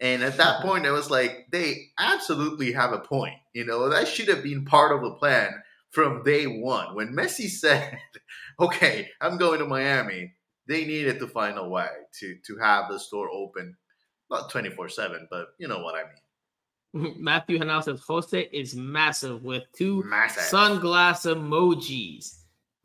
And 0.00 0.22
at 0.22 0.38
that 0.38 0.62
point, 0.62 0.86
I 0.86 0.92
was 0.92 1.10
like, 1.10 1.46
they 1.50 1.88
absolutely 1.98 2.72
have 2.72 2.92
a 2.92 2.98
point. 2.98 3.36
You 3.52 3.66
know, 3.66 3.88
that 3.90 4.08
should 4.08 4.28
have 4.28 4.42
been 4.42 4.64
part 4.64 4.92
of 4.92 5.02
the 5.02 5.12
plan 5.12 5.62
from 5.90 6.22
day 6.22 6.46
one. 6.46 6.94
When 6.94 7.12
Messi 7.12 7.48
said, 7.48 7.98
okay, 8.58 9.10
I'm 9.20 9.36
going 9.36 9.58
to 9.58 9.66
Miami, 9.66 10.32
they 10.66 10.84
needed 10.86 11.18
to 11.18 11.26
find 11.26 11.58
a 11.58 11.68
way 11.68 11.88
to, 12.20 12.36
to 12.46 12.56
have 12.58 12.88
the 12.88 12.98
store 12.98 13.28
open. 13.30 13.76
Not 14.30 14.50
24 14.50 14.88
7, 14.88 15.28
but 15.30 15.48
you 15.58 15.68
know 15.68 15.80
what 15.82 15.96
I 15.96 16.02
mean. 16.04 17.14
Matthew 17.18 17.58
Hanal 17.58 17.82
says 17.82 18.00
Jose 18.06 18.48
is 18.52 18.74
massive 18.74 19.42
with 19.42 19.64
two 19.76 20.02
Massive. 20.04 20.44
sunglass 20.44 21.26
emojis. 21.26 22.36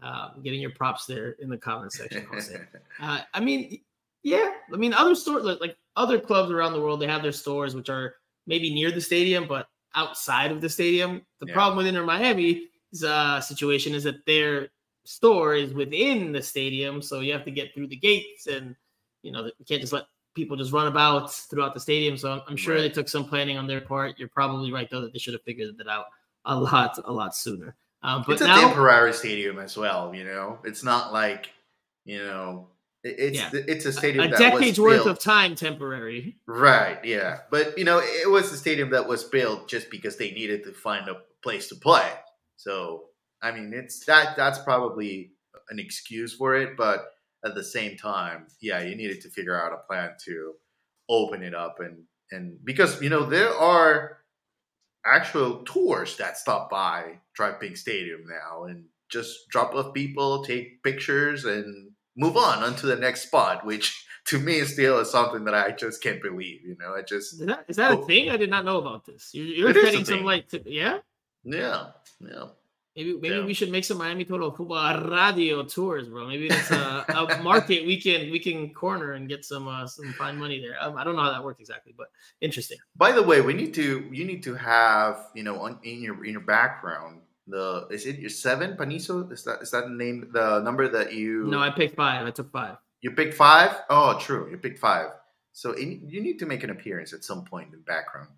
Uh, 0.03 0.29
getting 0.43 0.61
your 0.61 0.71
props 0.71 1.05
there 1.05 1.31
in 1.39 1.49
the 1.49 1.57
comment 1.57 1.91
section, 1.91 2.25
Jose. 2.31 2.59
Uh, 3.01 3.19
I 3.33 3.39
mean, 3.39 3.81
yeah. 4.25 4.49
I 4.73 4.77
mean, 4.77 4.93
other 4.93 5.13
stores 5.13 5.43
like, 5.45 5.61
like 5.61 5.77
other 5.95 6.19
clubs 6.19 6.51
around 6.51 6.73
the 6.73 6.81
world, 6.81 6.99
they 6.99 7.07
have 7.07 7.21
their 7.21 7.31
stores 7.31 7.75
which 7.75 7.89
are 7.89 8.15
maybe 8.47 8.73
near 8.73 8.91
the 8.91 8.99
stadium, 8.99 9.47
but 9.47 9.67
outside 9.93 10.51
of 10.51 10.59
the 10.61 10.69
stadium. 10.69 11.21
The 11.39 11.47
Yeah. 11.47 11.53
problem 11.53 11.77
with 11.77 11.85
Inter 11.85 12.03
Miami's 12.03 13.03
uh, 13.05 13.39
situation 13.39 13.93
is 13.93 14.03
that 14.03 14.25
their 14.25 14.69
store 15.05 15.53
is 15.55 15.73
within 15.73 16.31
the 16.31 16.41
stadium, 16.41 17.01
so 17.01 17.19
you 17.19 17.31
have 17.33 17.45
to 17.45 17.51
get 17.51 17.73
through 17.73 17.87
the 17.87 17.95
gates, 17.95 18.47
and 18.47 18.75
you 19.21 19.31
know 19.31 19.45
you 19.45 19.65
can't 19.67 19.81
just 19.81 19.93
let 19.93 20.05
people 20.33 20.57
just 20.57 20.73
run 20.73 20.87
about 20.87 21.31
throughout 21.31 21.73
the 21.75 21.79
stadium. 21.79 22.17
So 22.17 22.33
I'm, 22.33 22.41
I'm 22.47 22.57
sure 22.57 22.81
they 22.81 22.89
took 22.89 23.07
some 23.07 23.25
planning 23.25 23.57
on 23.57 23.67
their 23.67 23.81
part. 23.81 24.17
You're 24.17 24.27
probably 24.29 24.71
right 24.73 24.89
though 24.89 25.01
that 25.01 25.13
they 25.13 25.19
should 25.19 25.33
have 25.33 25.43
figured 25.43 25.77
that 25.77 25.87
out 25.87 26.05
a 26.45 26.59
lot, 26.59 26.99
a 27.05 27.11
lot 27.11 27.35
sooner. 27.35 27.75
Um, 28.03 28.23
but 28.25 28.33
it's 28.33 28.41
a 28.41 28.47
now, 28.47 28.59
temporary 28.67 29.13
stadium 29.13 29.59
as 29.59 29.77
well, 29.77 30.13
you 30.13 30.23
know? 30.23 30.59
It's 30.63 30.83
not 30.83 31.11
like, 31.11 31.49
you 32.03 32.19
know, 32.19 32.67
it's 33.05 33.37
Yeah. 33.37 33.49
it's 33.53 33.85
a 33.85 33.93
stadium 33.93 34.31
that 34.31 34.39
a 34.39 34.51
decade's 34.51 34.79
worth 34.79 35.03
built- 35.03 35.07
of 35.07 35.19
time 35.19 35.55
temporary. 35.55 36.37
Right, 36.47 37.03
yeah. 37.05 37.41
But 37.51 37.77
you 37.77 37.83
know, 37.83 37.99
it 37.99 38.29
was 38.29 38.51
a 38.51 38.57
stadium 38.57 38.89
that 38.91 39.07
was 39.07 39.23
built 39.23 39.69
just 39.69 39.89
because 39.89 40.17
they 40.17 40.31
needed 40.31 40.63
to 40.63 40.73
find 40.73 41.07
a 41.07 41.21
place 41.43 41.69
to 41.69 41.75
play. 41.75 42.11
So, 42.57 43.09
I 43.41 43.51
mean, 43.51 43.73
it's 43.73 44.05
that 44.05 44.35
that's 44.35 44.59
probably 44.59 45.31
an 45.69 45.79
excuse 45.79 46.33
for 46.35 46.55
it, 46.55 46.75
but 46.77 47.05
at 47.45 47.53
the 47.53 47.63
same 47.63 47.95
time, 47.95 48.47
yeah, 48.59 48.81
you 48.81 48.95
needed 48.95 49.21
to 49.21 49.29
figure 49.29 49.59
out 49.59 49.71
a 49.73 49.85
plan 49.87 50.11
to 50.25 50.53
open 51.07 51.43
it 51.43 51.53
up 51.53 51.79
and 51.79 52.05
and 52.31 52.57
because 52.65 52.99
you 53.01 53.09
know, 53.09 53.25
there 53.25 53.53
are 53.53 54.17
actual 55.05 55.63
tours 55.63 56.17
that 56.17 56.37
stop 56.37 56.69
by 56.71 57.19
Drive 57.35 57.59
Pink 57.59 57.77
Stadium 57.77 58.25
now 58.27 58.63
and 58.63 58.85
just 59.11 59.47
drop 59.49 59.75
off 59.75 59.93
people, 59.93 60.43
take 60.43 60.81
pictures 60.81 61.45
and 61.45 61.91
move 62.15 62.37
on 62.37 62.63
onto 62.63 62.87
the 62.87 62.95
next 62.95 63.23
spot, 63.23 63.65
which 63.65 64.05
to 64.25 64.39
me 64.39 64.61
still 64.61 64.99
is 64.99 65.11
something 65.11 65.43
that 65.45 65.53
I 65.53 65.71
just 65.71 66.01
can't 66.01 66.21
believe. 66.21 66.61
You 66.63 66.75
know, 66.79 66.95
I 66.95 67.01
just 67.01 67.33
Is 67.39 67.45
that, 67.45 67.65
is 67.67 67.75
that 67.77 67.91
a 67.91 67.97
Oh. 67.99 68.03
thing? 68.05 68.29
I 68.29 68.37
did 68.37 68.49
not 68.49 68.65
know 68.65 68.77
about 68.77 69.05
this. 69.05 69.29
You're, 69.33 69.45
you're 69.45 69.69
a 69.69 69.73
getting 69.73 70.05
some 70.05 70.23
like, 70.23 70.49
t- 70.49 70.61
yeah. 70.65 70.99
yeah, 71.43 71.87
yeah. 72.19 72.45
Maybe 72.95 73.11
maybe 73.19 73.35
Yeah. 73.35 73.45
we 73.45 73.53
should 73.53 73.71
make 73.71 73.83
some 73.83 73.97
Miami 73.97 74.23
Total 74.23 74.49
Football 74.49 75.01
radio 75.09 75.63
tours, 75.63 76.07
bro. 76.07 76.25
Maybe 76.27 76.47
it's 76.47 76.71
a, 76.71 77.03
a 77.09 77.43
market 77.43 77.85
we 77.85 77.99
can 77.99 78.31
we 78.31 78.39
can 78.39 78.73
corner 78.73 79.11
and 79.19 79.27
get 79.27 79.43
some 79.43 79.67
uh, 79.67 79.85
some 79.85 80.13
fine 80.13 80.37
money 80.37 80.61
there. 80.61 80.81
Um, 80.81 80.95
I 80.97 81.03
don't 81.03 81.17
know 81.17 81.23
how 81.23 81.31
that 81.33 81.43
works 81.43 81.59
exactly, 81.59 81.93
but 81.97 82.07
interesting. 82.39 82.77
By 82.95 83.11
the 83.11 83.21
way, 83.21 83.41
we 83.41 83.53
need 83.53 83.73
to 83.73 84.07
you 84.13 84.23
need 84.23 84.41
to 84.43 84.55
have 84.55 85.27
you 85.35 85.43
know 85.43 85.59
on, 85.59 85.77
in 85.83 86.01
your 86.01 86.23
in 86.23 86.31
your 86.31 86.41
background 86.47 87.19
the 87.47 87.87
is 87.91 88.05
it 88.05 88.17
your 88.19 88.29
seven 88.29 88.75
Panizo 88.75 89.31
is 89.31 89.43
that 89.43 89.61
is 89.61 89.71
that 89.71 89.83
the 89.85 89.89
name 89.93 90.29
the 90.33 90.59
number 90.61 90.87
that 90.89 91.13
you 91.13 91.45
No, 91.47 91.59
I 91.59 91.69
picked 91.69 91.95
five. 91.95 92.25
I 92.25 92.31
took 92.31 92.51
five. 92.51 92.77
you 93.01 93.11
picked 93.11 93.35
five 93.35 93.71
oh 93.89 94.17
true 94.19 94.49
you 94.49 94.57
picked 94.57 94.79
five 94.79 95.09
so 95.53 95.71
in, 95.73 96.01
you 96.09 96.21
need 96.21 96.37
to 96.39 96.45
make 96.45 96.63
an 96.63 96.69
appearance 96.71 97.13
at 97.13 97.23
some 97.23 97.45
point 97.45 97.67
in 97.67 97.71
the 97.71 97.85
background 97.85 98.29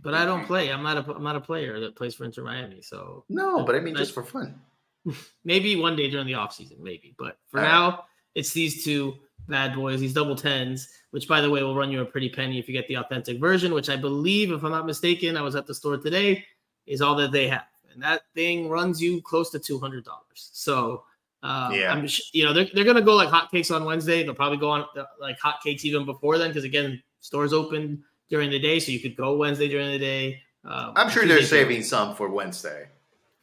But 0.00 0.14
I 0.14 0.24
don't 0.24 0.46
play. 0.46 0.70
I'm 0.72 0.82
not 0.82 0.96
a 0.96 1.14
I'm 1.14 1.24
not 1.24 1.36
a 1.36 1.40
player 1.40 1.80
that 1.80 1.96
plays 1.96 2.14
for 2.14 2.24
Inter 2.24 2.44
Miami. 2.44 2.80
So 2.82 3.24
no 3.28 3.64
but 3.64 3.74
I 3.74 3.80
mean 3.80 3.96
I- 3.96 3.98
just 4.00 4.14
for 4.14 4.22
fun 4.24 4.60
maybe 5.44 5.74
one 5.76 5.96
day 5.96 6.08
during 6.08 6.26
the 6.26 6.34
off 6.34 6.52
season, 6.54 6.76
maybe. 6.80 7.14
But 7.18 7.36
for 7.50 7.58
All 7.58 7.64
right. 7.66 7.72
now, 7.72 8.04
it's 8.36 8.52
these 8.52 8.84
two 8.84 9.14
bad 9.48 9.74
boys, 9.74 9.98
these 10.00 10.14
double 10.14 10.36
tens, 10.36 10.88
which 11.10 11.26
by 11.26 11.40
the 11.40 11.50
way 11.50 11.62
will 11.64 11.74
run 11.74 11.90
you 11.90 12.00
a 12.00 12.04
pretty 12.04 12.28
penny 12.28 12.60
if 12.60 12.68
you 12.68 12.72
get 12.74 12.86
the 12.86 12.94
authentic 12.98 13.40
version, 13.40 13.74
which 13.74 13.88
I 13.90 13.96
believe, 13.96 14.52
if 14.52 14.62
I'm 14.62 14.70
not 14.70 14.86
mistaken, 14.86 15.36
I 15.36 15.42
was 15.42 15.56
at 15.56 15.66
the 15.66 15.74
store 15.74 15.96
today, 15.98 16.44
is 16.86 17.02
all 17.02 17.16
that 17.16 17.32
they 17.32 17.48
have. 17.48 17.64
And 17.94 18.02
that 18.02 18.22
thing 18.34 18.68
runs 18.68 19.00
you 19.02 19.20
close 19.22 19.50
to 19.50 19.58
two 19.58 19.78
hundred 19.78 20.04
dollars. 20.04 20.50
So 20.52 21.04
uh, 21.42 21.70
Yeah. 21.74 21.92
I'm 21.92 22.06
you 22.32 22.44
know 22.44 22.52
they're, 22.52 22.68
they're 22.72 22.84
gonna 22.84 23.02
go 23.02 23.14
like 23.16 23.28
hotcakes 23.28 23.74
on 23.74 23.84
Wednesday. 23.84 24.22
They'll 24.22 24.34
probably 24.34 24.58
go 24.58 24.70
on 24.70 24.84
uh, 24.96 25.04
like 25.20 25.38
hotcakes 25.40 25.84
even 25.84 26.04
before 26.04 26.38
then 26.38 26.50
because 26.50 26.64
again, 26.64 27.02
stores 27.20 27.52
open 27.52 28.02
during 28.28 28.50
the 28.50 28.58
day, 28.58 28.78
so 28.80 28.92
you 28.92 29.00
could 29.00 29.16
go 29.16 29.36
Wednesday 29.36 29.68
during 29.68 29.90
the 29.90 29.98
day. 29.98 30.40
Um, 30.64 30.92
I'm 30.96 31.10
sure 31.10 31.26
they're 31.26 31.42
saving 31.42 31.82
some 31.82 32.14
for 32.14 32.28
Wednesday. 32.28 32.86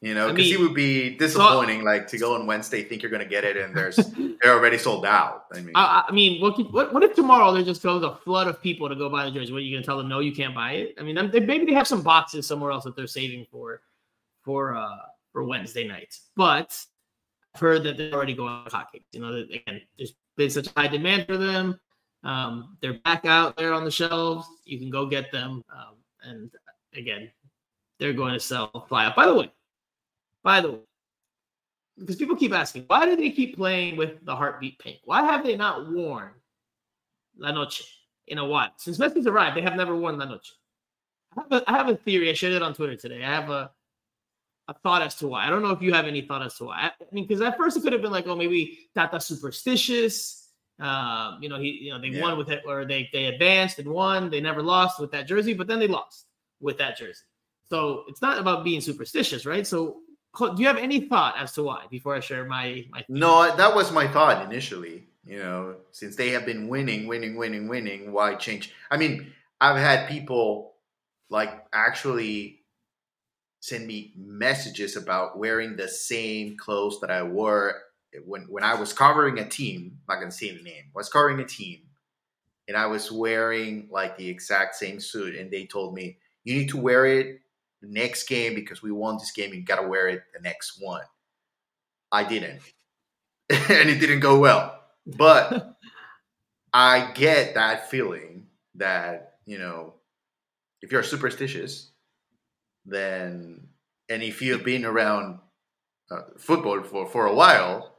You 0.01 0.13
know, 0.13 0.29
I 0.29 0.31
because 0.31 0.49
it 0.49 0.57
would 0.61 0.73
be 0.73 1.17
disappointing, 1.17 1.83
like 1.83 2.07
to 2.07 2.17
go 2.17 2.33
on 2.35 2.47
Wednesday, 2.47 2.83
think 2.83 3.01
you're 3.03 3.11
going 3.11 3.21
to 3.21 3.27
get 3.27 3.43
it, 3.43 3.57
and 3.57 3.75
there's 3.75 3.97
they're 4.41 4.53
already 4.53 4.77
sold 4.77 5.05
out. 5.05 5.47
I 5.53 5.59
mean, 5.59 5.73
I, 5.75 6.05
I 6.07 6.11
mean, 6.13 6.41
what, 6.41 6.55
could- 6.55 6.71
what 6.71 6.93
what 6.93 7.03
if 7.03 7.15
tomorrow 7.15 7.51
there 7.51 7.63
just 7.63 7.83
goes 7.83 8.01
a 8.01 8.15
flood 8.15 8.47
of 8.47 8.61
people 8.63 8.87
to 8.87 8.95
go 8.95 9.09
buy 9.09 9.25
the 9.25 9.31
jersey? 9.31 9.51
What 9.51 9.57
are 9.57 9.61
you 9.61 9.75
going 9.75 9.83
to 9.83 9.85
tell 9.85 9.97
them? 9.97 10.07
No, 10.07 10.19
you 10.21 10.31
can't 10.31 10.55
buy 10.55 10.71
it. 10.71 10.95
I 10.97 11.03
mean, 11.03 11.29
they, 11.31 11.41
maybe 11.41 11.65
they 11.65 11.73
have 11.73 11.85
some 11.85 12.01
boxes 12.01 12.47
somewhere 12.47 12.71
else 12.71 12.85
that 12.85 12.95
they're 12.95 13.07
saving 13.07 13.45
for 13.51 13.81
for 14.49 14.75
uh 14.75 14.97
for 15.31 15.43
Wednesday 15.43 15.87
night. 15.87 16.15
But 16.35 16.75
I've 17.53 17.61
heard 17.61 17.83
that 17.83 17.97
they're 17.97 18.13
already 18.13 18.33
going 18.33 18.65
hotcakes. 18.65 19.05
You 19.11 19.21
know, 19.21 19.31
that, 19.31 19.53
again, 19.53 19.81
there's 19.95 20.15
been 20.37 20.49
such 20.49 20.69
high 20.75 20.87
demand 20.87 21.27
for 21.27 21.37
them. 21.37 21.79
Um, 22.23 22.75
they're 22.81 22.99
back 23.05 23.25
out 23.25 23.55
there 23.57 23.73
on 23.73 23.85
the 23.85 23.91
shelves. 23.91 24.47
You 24.65 24.79
can 24.79 24.89
go 24.89 25.05
get 25.05 25.31
them. 25.31 25.63
Um, 25.71 25.95
and 26.23 26.51
again, 26.95 27.29
they're 27.99 28.13
going 28.13 28.33
to 28.33 28.39
sell 28.39 28.87
fly 28.89 29.05
up. 29.05 29.15
By 29.15 29.27
the 29.27 29.35
way, 29.35 29.51
by 30.43 30.61
the 30.61 30.71
way, 30.71 30.79
because 31.99 32.15
people 32.15 32.35
keep 32.35 32.53
asking, 32.53 32.85
why 32.87 33.05
do 33.05 33.15
they 33.15 33.29
keep 33.29 33.55
playing 33.55 33.97
with 33.97 34.25
the 34.25 34.35
heartbeat 34.35 34.79
pink? 34.79 34.97
Why 35.05 35.21
have 35.21 35.43
they 35.43 35.55
not 35.55 35.91
worn 35.91 36.31
La 37.37 37.51
Noche 37.51 37.83
in 38.25 38.39
a 38.39 38.45
while? 38.45 38.71
Since 38.77 38.97
Messi's 38.97 39.27
arrived, 39.27 39.55
they 39.57 39.61
have 39.61 39.75
never 39.75 39.95
worn 39.95 40.17
La 40.17 40.25
Noche. 40.25 40.53
I 41.37 41.41
have 41.41 41.51
a, 41.51 41.69
I 41.69 41.77
have 41.77 41.89
a 41.89 41.97
theory. 41.97 42.31
I 42.31 42.33
shared 42.33 42.53
it 42.53 42.63
on 42.63 42.73
Twitter 42.73 42.95
today. 42.95 43.23
I 43.23 43.29
have 43.29 43.51
a 43.51 43.69
a 44.69 44.73
thought 44.83 45.01
as 45.01 45.15
to 45.15 45.27
why. 45.27 45.47
I 45.47 45.49
don't 45.49 45.63
know 45.63 45.71
if 45.71 45.81
you 45.81 45.91
have 45.93 46.05
any 46.05 46.21
thought 46.21 46.43
as 46.43 46.55
to 46.57 46.65
why. 46.65 46.91
I, 46.91 46.91
mean, 47.11 47.25
because 47.25 47.41
at 47.41 47.57
first 47.57 47.75
it 47.75 47.81
could 47.81 47.91
have 47.91 48.03
been 48.03 48.11
like, 48.11 48.27
oh, 48.27 48.35
maybe 48.35 48.87
Tata 48.93 49.19
superstitious. 49.19 50.47
Um, 50.79 51.39
you 51.41 51.49
know, 51.49 51.59
he, 51.59 51.71
you 51.81 51.91
know, 51.91 51.99
they 51.99 52.09
Yeah. 52.09 52.21
won 52.21 52.37
with 52.37 52.49
it, 52.49 52.61
or 52.65 52.85
they 52.85 53.09
they 53.11 53.25
advanced 53.25 53.79
and 53.79 53.89
won. 53.89 54.29
They 54.29 54.39
never 54.39 54.61
lost 54.61 54.99
with 54.99 55.11
that 55.11 55.27
jersey, 55.27 55.53
but 55.53 55.67
then 55.67 55.79
they 55.79 55.87
lost 55.87 56.27
with 56.61 56.77
that 56.77 56.97
jersey. 56.97 57.25
So 57.69 58.05
it's 58.07 58.21
not 58.21 58.37
about 58.37 58.63
being 58.63 58.79
superstitious, 58.79 59.45
right? 59.45 59.65
So 59.65 60.01
do 60.37 60.53
you 60.57 60.67
have 60.67 60.77
any 60.77 61.01
thought 61.01 61.35
as 61.37 61.51
to 61.53 61.63
why? 61.63 61.85
Before 61.89 62.15
I 62.15 62.19
share 62.19 62.45
my 62.45 62.85
my 62.91 63.03
no, 63.09 63.55
that 63.55 63.75
was 63.75 63.91
my 63.91 64.07
thought 64.07 64.45
initially. 64.45 65.07
You 65.25 65.39
know, 65.39 65.75
since 65.91 66.15
they 66.15 66.29
have 66.29 66.45
been 66.45 66.67
winning, 66.67 67.07
winning, 67.07 67.35
winning, 67.35 67.67
winning, 67.67 68.11
why 68.11 68.35
change? 68.35 68.73
I 68.89 68.97
mean, 68.97 69.33
I've 69.59 69.77
had 69.77 70.07
people 70.07 70.75
like 71.29 71.65
actually 71.73 72.58
send 73.69 73.87
me 73.87 74.13
messages 74.17 74.95
about 74.95 75.37
wearing 75.37 75.75
the 75.75 75.87
same 75.87 76.57
clothes 76.57 76.99
that 77.01 77.11
I 77.11 77.23
wore 77.23 77.75
when 78.25 78.43
when 78.43 78.63
I 78.63 78.75
was 78.75 78.93
covering 78.93 79.39
a 79.39 79.47
team. 79.47 79.99
I'm 80.07 80.15
not 80.15 80.21
gonna 80.21 80.31
say 80.31 80.55
the 80.55 80.63
name. 80.63 80.83
I 80.87 80.97
was 80.97 81.09
covering 81.09 81.39
a 81.39 81.45
team, 81.45 81.81
and 82.67 82.75
I 82.75 82.87
was 82.87 83.11
wearing 83.11 83.87
like 83.91 84.17
the 84.17 84.27
exact 84.27 84.75
same 84.75 84.99
suit, 84.99 85.35
and 85.35 85.51
they 85.51 85.65
told 85.65 85.93
me 85.93 86.17
you 86.43 86.55
need 86.55 86.69
to 86.69 86.77
wear 86.77 87.05
it 87.05 87.41
the 87.81 87.87
next 87.87 88.27
game 88.27 88.55
because 88.55 88.81
we 88.81 88.91
won 88.91 89.17
this 89.17 89.31
game. 89.31 89.53
You 89.53 89.61
gotta 89.61 89.87
wear 89.87 90.07
it 90.07 90.23
the 90.33 90.41
next 90.41 90.81
one. 90.81 91.03
I 92.11 92.23
didn't, 92.23 92.61
and 93.49 93.89
it 93.89 93.99
didn't 93.99 94.21
go 94.21 94.39
well. 94.39 94.79
But 95.05 95.75
I 96.73 97.11
get 97.13 97.53
that 97.53 97.89
feeling 97.89 98.47
that 98.75 99.35
you 99.45 99.57
know, 99.59 99.93
if 100.81 100.91
you're 100.91 101.03
superstitious, 101.03 101.88
then 102.89 103.67
and 104.09 104.23
if 104.23 104.41
you've 104.41 104.63
been 104.63 104.85
around 104.85 105.39
uh, 106.11 106.21
football 106.37 106.81
for 106.83 107.07
for 107.07 107.25
a 107.27 107.33
while. 107.33 107.95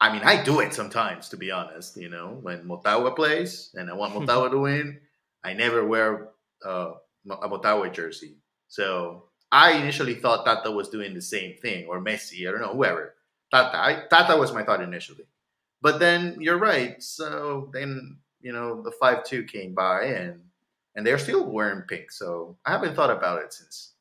I 0.00 0.12
mean, 0.12 0.22
I 0.24 0.42
do 0.42 0.58
it 0.58 0.74
sometimes, 0.74 1.28
to 1.28 1.36
be 1.36 1.52
honest. 1.52 1.96
You 1.96 2.08
know, 2.08 2.38
when 2.42 2.64
Motagua 2.64 3.14
plays 3.14 3.70
and 3.74 3.88
I 3.88 3.94
want 3.94 4.14
Motagua 4.16 4.50
to 4.50 4.58
win, 4.58 5.00
I 5.44 5.52
never 5.52 5.86
wear 5.86 6.30
uh, 6.66 6.94
a 7.30 7.48
Motagua 7.48 7.92
jersey. 7.92 8.38
So 8.68 9.26
I 9.52 9.72
initially 9.74 10.14
thought 10.14 10.44
Tata 10.44 10.70
was 10.70 10.88
doing 10.88 11.14
the 11.14 11.22
same 11.22 11.56
thing, 11.56 11.86
or 11.86 12.02
Messi, 12.02 12.48
I 12.48 12.50
don't 12.50 12.60
know, 12.60 12.74
whoever. 12.74 13.14
Tata, 13.52 13.78
I, 13.78 14.02
Tata 14.10 14.36
was 14.36 14.52
my 14.52 14.64
thought 14.64 14.82
initially, 14.82 15.26
but 15.80 16.00
then 16.00 16.38
you're 16.40 16.58
right. 16.58 17.00
So 17.02 17.70
then 17.72 18.18
you 18.40 18.52
know 18.52 18.82
the 18.82 18.92
five 18.92 19.24
two 19.24 19.44
came 19.44 19.74
by, 19.74 20.04
and 20.04 20.40
and 20.96 21.06
they're 21.06 21.18
still 21.18 21.48
wearing 21.48 21.82
pink. 21.82 22.10
So 22.10 22.56
I 22.66 22.72
haven't 22.72 22.96
thought 22.96 23.10
about 23.10 23.42
it 23.42 23.52
since. 23.52 23.91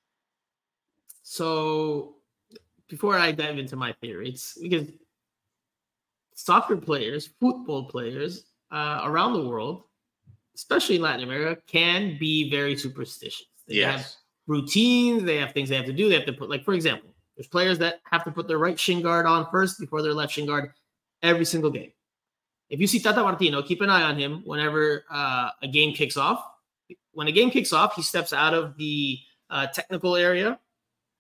So 1.32 2.16
before 2.90 3.18
I 3.18 3.32
dive 3.32 3.58
into 3.58 3.78
my 3.78 3.94
theories, 4.02 4.58
because 4.62 4.90
soccer 6.36 6.76
players, 6.76 7.30
football 7.40 7.86
players 7.86 8.48
uh, 8.70 9.00
around 9.06 9.32
the 9.32 9.48
world, 9.48 9.84
especially 10.56 10.98
in 10.98 11.02
Latin 11.02 11.24
America, 11.24 11.62
can 11.68 12.18
be 12.20 12.50
very 12.50 12.76
superstitious. 12.76 13.48
They 13.66 13.76
yes. 13.76 13.96
have 13.96 14.12
routines, 14.46 15.24
they 15.24 15.38
have 15.38 15.54
things 15.54 15.70
they 15.70 15.78
have 15.78 15.86
to 15.86 15.94
do. 15.94 16.10
They 16.10 16.16
have 16.16 16.26
to 16.26 16.34
put, 16.34 16.50
like, 16.50 16.66
for 16.66 16.74
example, 16.74 17.16
there's 17.38 17.48
players 17.48 17.80
that 17.80 18.02
have 18.12 18.26
to 18.26 18.32
put 18.32 18.50
their 18.50 18.58
right 18.58 18.78
shin 18.78 19.02
guard 19.02 19.26
on 19.26 19.48
first 19.50 19.80
before 19.80 20.02
their 20.02 20.14
left 20.14 20.34
shin 20.34 20.46
guard 20.46 20.74
every 21.24 21.46
single 21.46 21.72
game. 21.72 21.94
If 22.70 22.82
you 22.82 22.88
see 22.88 23.00
Tata 23.00 23.24
Martino, 23.24 23.62
keep 23.62 23.80
an 23.80 23.90
eye 23.90 24.02
on 24.02 24.20
him 24.20 24.42
whenever 24.44 25.06
uh, 25.10 25.52
a 25.62 25.68
game 25.70 25.94
kicks 25.94 26.18
off. 26.18 26.44
When 27.14 27.30
a 27.30 27.32
game 27.32 27.52
kicks 27.52 27.72
off, 27.72 27.96
he 27.96 28.02
steps 28.02 28.34
out 28.34 28.54
of 28.54 28.76
the 28.76 29.18
uh, 29.50 29.68
technical 29.68 30.18
area 30.18 30.60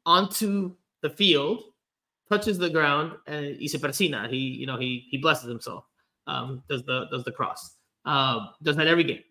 onto 0.05 0.75
the 1.01 1.09
field, 1.09 1.63
touches 2.29 2.57
the 2.57 2.69
ground, 2.69 3.13
and 3.27 3.57
he 3.57 3.67
se 3.67 3.77
persina. 3.77 4.29
He, 4.29 4.37
you 4.37 4.65
know, 4.65 4.77
he 4.77 5.07
he 5.09 5.17
blesses 5.17 5.49
himself. 5.49 5.85
Um, 6.27 6.63
does 6.69 6.83
the 6.83 7.07
does 7.11 7.23
the 7.23 7.31
cross. 7.31 7.77
Uh, 8.05 8.47
does 8.63 8.75
that 8.75 8.87
every 8.87 9.03
game, 9.03 9.21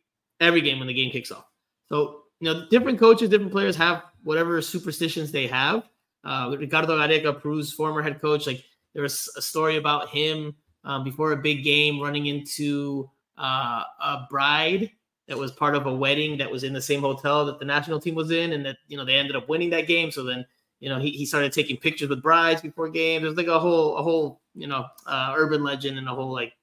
every 0.41 0.61
game 0.61 0.79
when 0.79 0.89
the 0.89 0.95
game 0.95 1.11
kicks 1.11 1.31
off. 1.31 1.47
So 1.89 2.23
you 2.41 2.53
know, 2.53 2.67
different 2.71 2.99
coaches, 2.99 3.29
different 3.29 3.53
players 3.53 3.77
have 3.77 4.03
whatever 4.25 4.61
superstitions 4.63 5.31
they 5.31 5.47
have. 5.47 5.89
Uh, 6.25 6.55
Ricardo 6.59 6.99
Gareca, 6.99 7.41
Peru's 7.41 7.73
former 7.73 8.03
head 8.03 8.21
coach, 8.21 8.47
like 8.47 8.63
there 8.95 9.03
was 9.03 9.31
a 9.37 9.43
story 9.43 9.77
about 9.77 10.09
him 10.09 10.55
um, 10.85 11.05
before 11.05 11.33
a 11.33 11.37
big 11.37 11.65
game 11.65 12.01
running 12.01 12.27
into 12.27 13.09
uh, 13.39 13.83
a 14.03 14.27
bride 14.29 14.91
that 15.29 15.39
was 15.39 15.53
part 15.53 15.75
of 15.75 15.87
a 15.87 15.95
wedding 15.95 16.37
that 16.39 16.51
was 16.51 16.65
in 16.65 16.73
the 16.73 16.83
same 16.83 17.01
hotel 17.01 17.47
that 17.47 17.59
the 17.59 17.65
national 17.65 18.01
team 18.01 18.15
was 18.15 18.31
in, 18.31 18.53
and 18.53 18.65
that 18.67 18.77
you 18.89 18.97
know 18.97 19.05
they 19.05 19.15
ended 19.15 19.37
up 19.37 19.49
winning 19.49 19.71
that 19.71 19.87
game. 19.87 20.11
So 20.11 20.25
then 20.25 20.45
you 20.81 20.89
know 20.89 20.99
he, 20.99 21.11
he 21.11 21.25
started 21.27 21.53
taking 21.53 21.77
pictures 21.77 22.09
with 22.09 22.23
brides 22.23 22.61
before 22.63 22.89
games. 22.89 23.23
There's 23.23 23.37
like 23.37 23.47
a 23.47 23.59
whole 23.59 23.97
a 23.97 24.03
whole 24.03 24.41
you 24.55 24.67
know 24.67 24.87
uh, 25.07 25.35
urban 25.37 25.63
legend 25.63 25.99
and 25.99 26.09
a 26.09 26.15
whole 26.15 26.33
like 26.33 26.55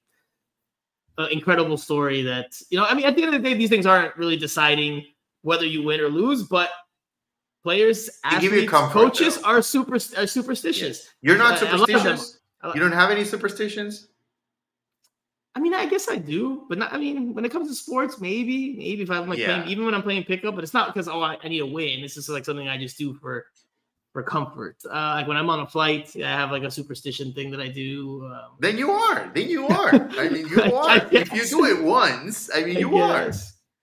uh, 1.18 1.26
incredible 1.30 1.76
story 1.76 2.22
that 2.22 2.60
you 2.70 2.78
know. 2.78 2.84
I 2.84 2.94
mean, 2.94 3.04
at 3.04 3.16
the 3.16 3.22
end 3.24 3.34
of 3.34 3.42
the 3.42 3.48
day, 3.48 3.54
these 3.54 3.70
things 3.70 3.86
aren't 3.86 4.16
really 4.16 4.36
deciding 4.36 5.04
whether 5.42 5.64
you 5.66 5.82
win 5.82 6.00
or 6.00 6.08
lose, 6.08 6.42
but 6.44 6.70
players, 7.64 8.08
They 8.30 8.40
give 8.40 8.52
you 8.52 8.58
athletes, 8.58 8.70
comfort, 8.70 8.92
coaches 8.92 9.36
though. 9.38 9.48
are 9.48 9.62
super 9.62 9.94
are 10.16 10.26
superstitious. 10.26 11.08
You're 11.22 11.38
not 11.38 11.62
Uh, 11.62 11.66
a 11.66 11.76
lot 11.76 11.90
of 11.90 12.02
them- 12.02 12.16
superstitious. 12.16 12.34
You 12.74 12.80
don't 12.80 12.92
have 12.92 13.10
any 13.10 13.24
superstitions. 13.24 14.08
I 15.54 15.60
mean, 15.60 15.74
I 15.74 15.86
guess 15.86 16.08
I 16.08 16.16
do, 16.16 16.66
but 16.68 16.78
not. 16.78 16.92
I 16.92 16.98
mean, 16.98 17.34
when 17.34 17.44
it 17.44 17.50
comes 17.50 17.68
to 17.68 17.74
sports, 17.74 18.20
maybe, 18.20 18.76
maybe 18.76 19.02
if 19.02 19.10
I'm 19.10 19.28
like 19.28 19.38
Yeah. 19.38 19.46
playing, 19.46 19.68
even 19.68 19.84
when 19.84 19.94
I'm 19.94 20.02
playing 20.02 20.24
pickup, 20.24 20.54
but 20.54 20.62
it's 20.62 20.74
not 20.74 20.92
because 20.92 21.08
oh, 21.08 21.20
I, 21.20 21.36
I 21.42 21.48
need 21.48 21.60
a 21.60 21.66
win. 21.66 22.00
It's 22.04 22.14
just 22.14 22.28
like 22.28 22.44
something 22.44 22.68
I 22.68 22.78
just 22.78 22.96
do 22.98 23.14
for 23.14 23.46
for 24.12 24.22
comfort. 24.22 24.76
Uh, 24.86 25.14
like 25.16 25.28
when 25.28 25.36
I'm 25.36 25.50
on 25.50 25.60
a 25.60 25.66
flight, 25.66 26.14
I 26.16 26.28
have 26.28 26.50
like 26.50 26.62
a 26.62 26.70
superstition 26.70 27.32
thing 27.32 27.50
that 27.50 27.60
I 27.60 27.68
do. 27.68 28.24
Um, 28.26 28.56
Then 28.60 28.78
you 28.78 28.90
are. 28.90 29.30
Then 29.34 29.48
you 29.48 29.66
are. 29.68 29.94
I 29.94 30.28
mean, 30.28 30.48
you 30.48 30.62
are. 30.74 31.06
If 31.12 31.32
you 31.32 31.46
do 31.46 31.64
it 31.66 31.82
once, 31.82 32.50
I 32.54 32.64
mean, 32.64 32.76
I 32.76 32.80
you 32.80 32.96
are. 32.96 33.30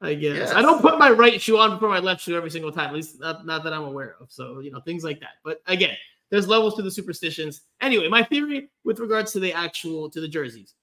I 0.01 0.13
guess 0.13 0.35
Yes. 0.35 0.51
I 0.53 0.61
don't 0.61 0.81
put 0.81 0.97
my 0.99 1.09
right 1.09 1.41
shoe 1.41 1.57
on 1.57 1.71
before 1.71 1.89
my 1.89 1.99
left 1.99 2.21
shoe 2.21 2.35
every 2.35 2.51
single 2.51 2.71
time. 2.71 2.87
At 2.89 2.93
least 2.93 3.19
not, 3.19 3.45
not 3.45 3.63
that 3.63 3.73
I'm 3.73 3.83
aware 3.83 4.15
of. 4.19 4.31
So 4.31 4.59
you 4.59 4.71
know 4.71 4.81
things 4.81 5.03
like 5.03 5.19
that. 5.21 5.35
But 5.43 5.61
again, 5.67 5.95
there's 6.29 6.47
levels 6.47 6.75
to 6.75 6.81
the 6.81 6.91
superstitions. 6.91 7.61
Anyway, 7.81 8.07
my 8.09 8.21
theory 8.23 8.69
with 8.83 8.99
regards 8.99 9.31
to 9.33 9.39
the 9.39 9.53
actual 9.53 10.09
to 10.09 10.19
the 10.21 10.27
jerseys. 10.27 10.73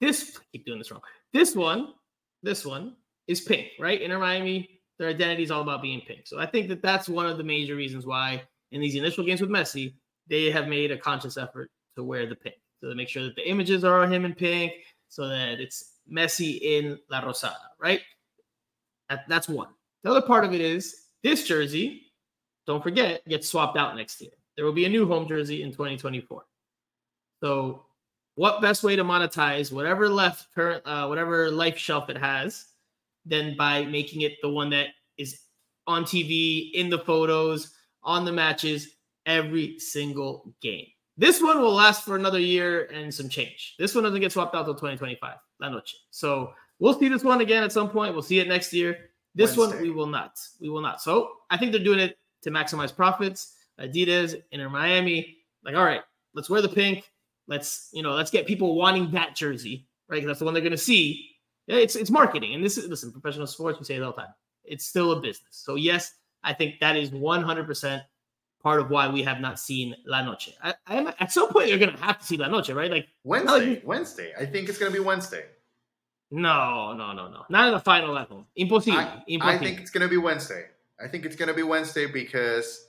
This 0.00 0.36
I 0.38 0.40
keep 0.52 0.64
doing 0.64 0.78
this 0.78 0.90
wrong. 0.90 1.02
This 1.32 1.54
one, 1.54 1.92
this 2.42 2.64
one 2.64 2.96
is 3.26 3.40
pink, 3.42 3.68
right? 3.78 4.00
Inter 4.00 4.18
Miami, 4.18 4.79
their 5.00 5.08
identity 5.08 5.42
is 5.42 5.50
all 5.50 5.62
about 5.62 5.80
being 5.80 6.02
pink. 6.02 6.26
So 6.26 6.38
I 6.38 6.44
think 6.44 6.68
that 6.68 6.82
that's 6.82 7.08
one 7.08 7.24
of 7.24 7.38
the 7.38 7.42
major 7.42 7.74
reasons 7.74 8.04
why 8.04 8.42
in 8.70 8.82
these 8.82 8.96
initial 8.96 9.24
games 9.24 9.40
with 9.40 9.48
Messi, 9.48 9.94
they 10.28 10.50
have 10.50 10.68
made 10.68 10.90
a 10.90 10.98
conscious 10.98 11.38
effort 11.38 11.70
to 11.96 12.04
wear 12.04 12.26
the 12.26 12.36
pink. 12.36 12.56
So 12.82 12.90
to 12.90 12.94
make 12.94 13.08
sure 13.08 13.24
that 13.24 13.34
the 13.34 13.48
images 13.48 13.82
are 13.82 14.02
on 14.02 14.12
him 14.12 14.26
in 14.26 14.34
pink, 14.34 14.72
so 15.08 15.26
that 15.26 15.58
it's 15.58 15.94
Messi 16.12 16.60
in 16.60 16.98
La 17.10 17.22
Rosada, 17.22 17.54
right? 17.80 18.02
That, 19.08 19.24
that's 19.26 19.48
one. 19.48 19.68
The 20.04 20.10
other 20.10 20.20
part 20.20 20.44
of 20.44 20.52
it 20.52 20.60
is 20.60 21.06
this 21.22 21.48
jersey, 21.48 22.02
don't 22.66 22.82
forget, 22.82 23.26
gets 23.26 23.48
swapped 23.48 23.78
out 23.78 23.96
next 23.96 24.20
year. 24.20 24.32
There 24.54 24.66
will 24.66 24.74
be 24.74 24.84
a 24.84 24.90
new 24.90 25.06
home 25.06 25.26
jersey 25.26 25.62
in 25.62 25.70
2024. 25.70 26.42
So, 27.42 27.86
what 28.34 28.60
best 28.60 28.84
way 28.84 28.96
to 28.96 29.04
monetize 29.04 29.72
whatever 29.72 30.10
left 30.10 30.48
current, 30.54 30.82
uh, 30.86 31.06
whatever 31.06 31.50
life 31.50 31.78
shelf 31.78 32.10
it 32.10 32.18
has, 32.18 32.66
than 33.24 33.56
by 33.56 33.84
making 33.84 34.22
it 34.22 34.34
the 34.42 34.48
one 34.48 34.70
that 34.70 34.88
is 35.18 35.40
on 35.86 36.04
TV, 36.04 36.70
in 36.72 36.88
the 36.88 36.98
photos, 36.98 37.74
on 38.02 38.24
the 38.24 38.32
matches, 38.32 38.96
every 39.26 39.78
single 39.78 40.54
game. 40.62 40.86
This 41.16 41.42
one 41.42 41.60
will 41.60 41.74
last 41.74 42.04
for 42.04 42.16
another 42.16 42.38
year 42.38 42.84
and 42.86 43.12
some 43.12 43.28
change. 43.28 43.74
This 43.78 43.94
one 43.94 44.04
doesn't 44.04 44.20
get 44.20 44.32
swapped 44.32 44.54
out 44.54 44.64
till 44.64 44.74
2025, 44.74 45.34
La 45.60 45.68
Noche. 45.68 45.94
So 46.10 46.52
we'll 46.78 46.98
see 46.98 47.08
this 47.08 47.24
one 47.24 47.40
again 47.40 47.62
at 47.62 47.72
some 47.72 47.90
point. 47.90 48.14
We'll 48.14 48.22
see 48.22 48.38
it 48.38 48.48
next 48.48 48.72
year. 48.72 49.10
This 49.34 49.56
one 49.56 49.80
we 49.80 49.90
will 49.90 50.06
not. 50.06 50.38
We 50.60 50.70
will 50.70 50.80
not. 50.80 51.00
So 51.00 51.30
I 51.50 51.56
think 51.56 51.72
they're 51.72 51.84
doing 51.84 52.00
it 52.00 52.18
to 52.42 52.50
maximize 52.50 52.94
profits. 52.94 53.54
Adidas, 53.80 54.34
Inter 54.52 54.68
Miami, 54.68 55.38
like, 55.64 55.74
all 55.74 55.84
right, 55.84 56.02
let's 56.34 56.50
wear 56.50 56.62
the 56.62 56.68
pink. 56.68 57.10
Let's, 57.46 57.88
you 57.92 58.02
know, 58.02 58.12
let's 58.12 58.30
get 58.30 58.46
people 58.46 58.76
wanting 58.76 59.10
that 59.12 59.34
jersey, 59.34 59.86
right? 60.08 60.24
that's 60.24 60.38
the 60.38 60.44
one 60.44 60.54
they're 60.54 60.62
going 60.62 60.72
to 60.72 60.78
see. 60.78 61.30
It's 61.78 61.96
it's 61.96 62.10
marketing, 62.10 62.54
and 62.54 62.64
this 62.64 62.76
is 62.78 62.88
listen, 62.88 63.12
professional 63.12 63.46
sports. 63.46 63.78
We 63.78 63.84
say 63.84 63.96
it 63.96 64.02
all 64.02 64.12
the 64.12 64.22
time. 64.22 64.34
It's 64.64 64.86
still 64.86 65.12
a 65.12 65.20
business. 65.20 65.48
So 65.52 65.74
yes, 65.76 66.14
I 66.42 66.52
think 66.54 66.80
that 66.80 66.96
is 66.96 67.10
100 67.10 67.66
percent 67.66 68.02
part 68.62 68.80
of 68.80 68.90
why 68.90 69.08
we 69.08 69.22
have 69.22 69.40
not 69.40 69.58
seen 69.58 69.96
La 70.06 70.22
Noche. 70.22 70.50
I, 70.62 70.74
I 70.86 70.96
am, 70.96 71.12
at 71.18 71.32
some 71.32 71.48
point, 71.48 71.68
you're 71.68 71.78
going 71.78 71.92
to 71.96 72.02
have 72.02 72.18
to 72.18 72.24
see 72.24 72.36
La 72.36 72.46
Noche, 72.48 72.70
right? 72.70 72.90
Like, 72.90 73.08
Wednesday. 73.24 73.70
you- 73.70 73.82
Wednesday. 73.84 74.32
I 74.38 74.44
think 74.44 74.68
it's 74.68 74.78
gonna 74.78 74.90
be 74.90 75.00
Wednesday. 75.00 75.44
no, 76.30 76.92
no, 76.92 77.12
no, 77.12 77.28
no, 77.28 77.44
not 77.48 77.68
in 77.68 77.74
the 77.74 77.80
final 77.80 78.12
level. 78.12 78.46
Impossible. 78.56 78.98
I, 78.98 79.22
I 79.40 79.58
think 79.58 79.80
it's 79.80 79.90
gonna 79.90 80.08
be 80.08 80.16
Wednesday. 80.18 80.66
I 81.02 81.08
think 81.08 81.24
it's 81.24 81.36
gonna 81.36 81.54
be 81.54 81.62
Wednesday 81.62 82.06
because, 82.06 82.86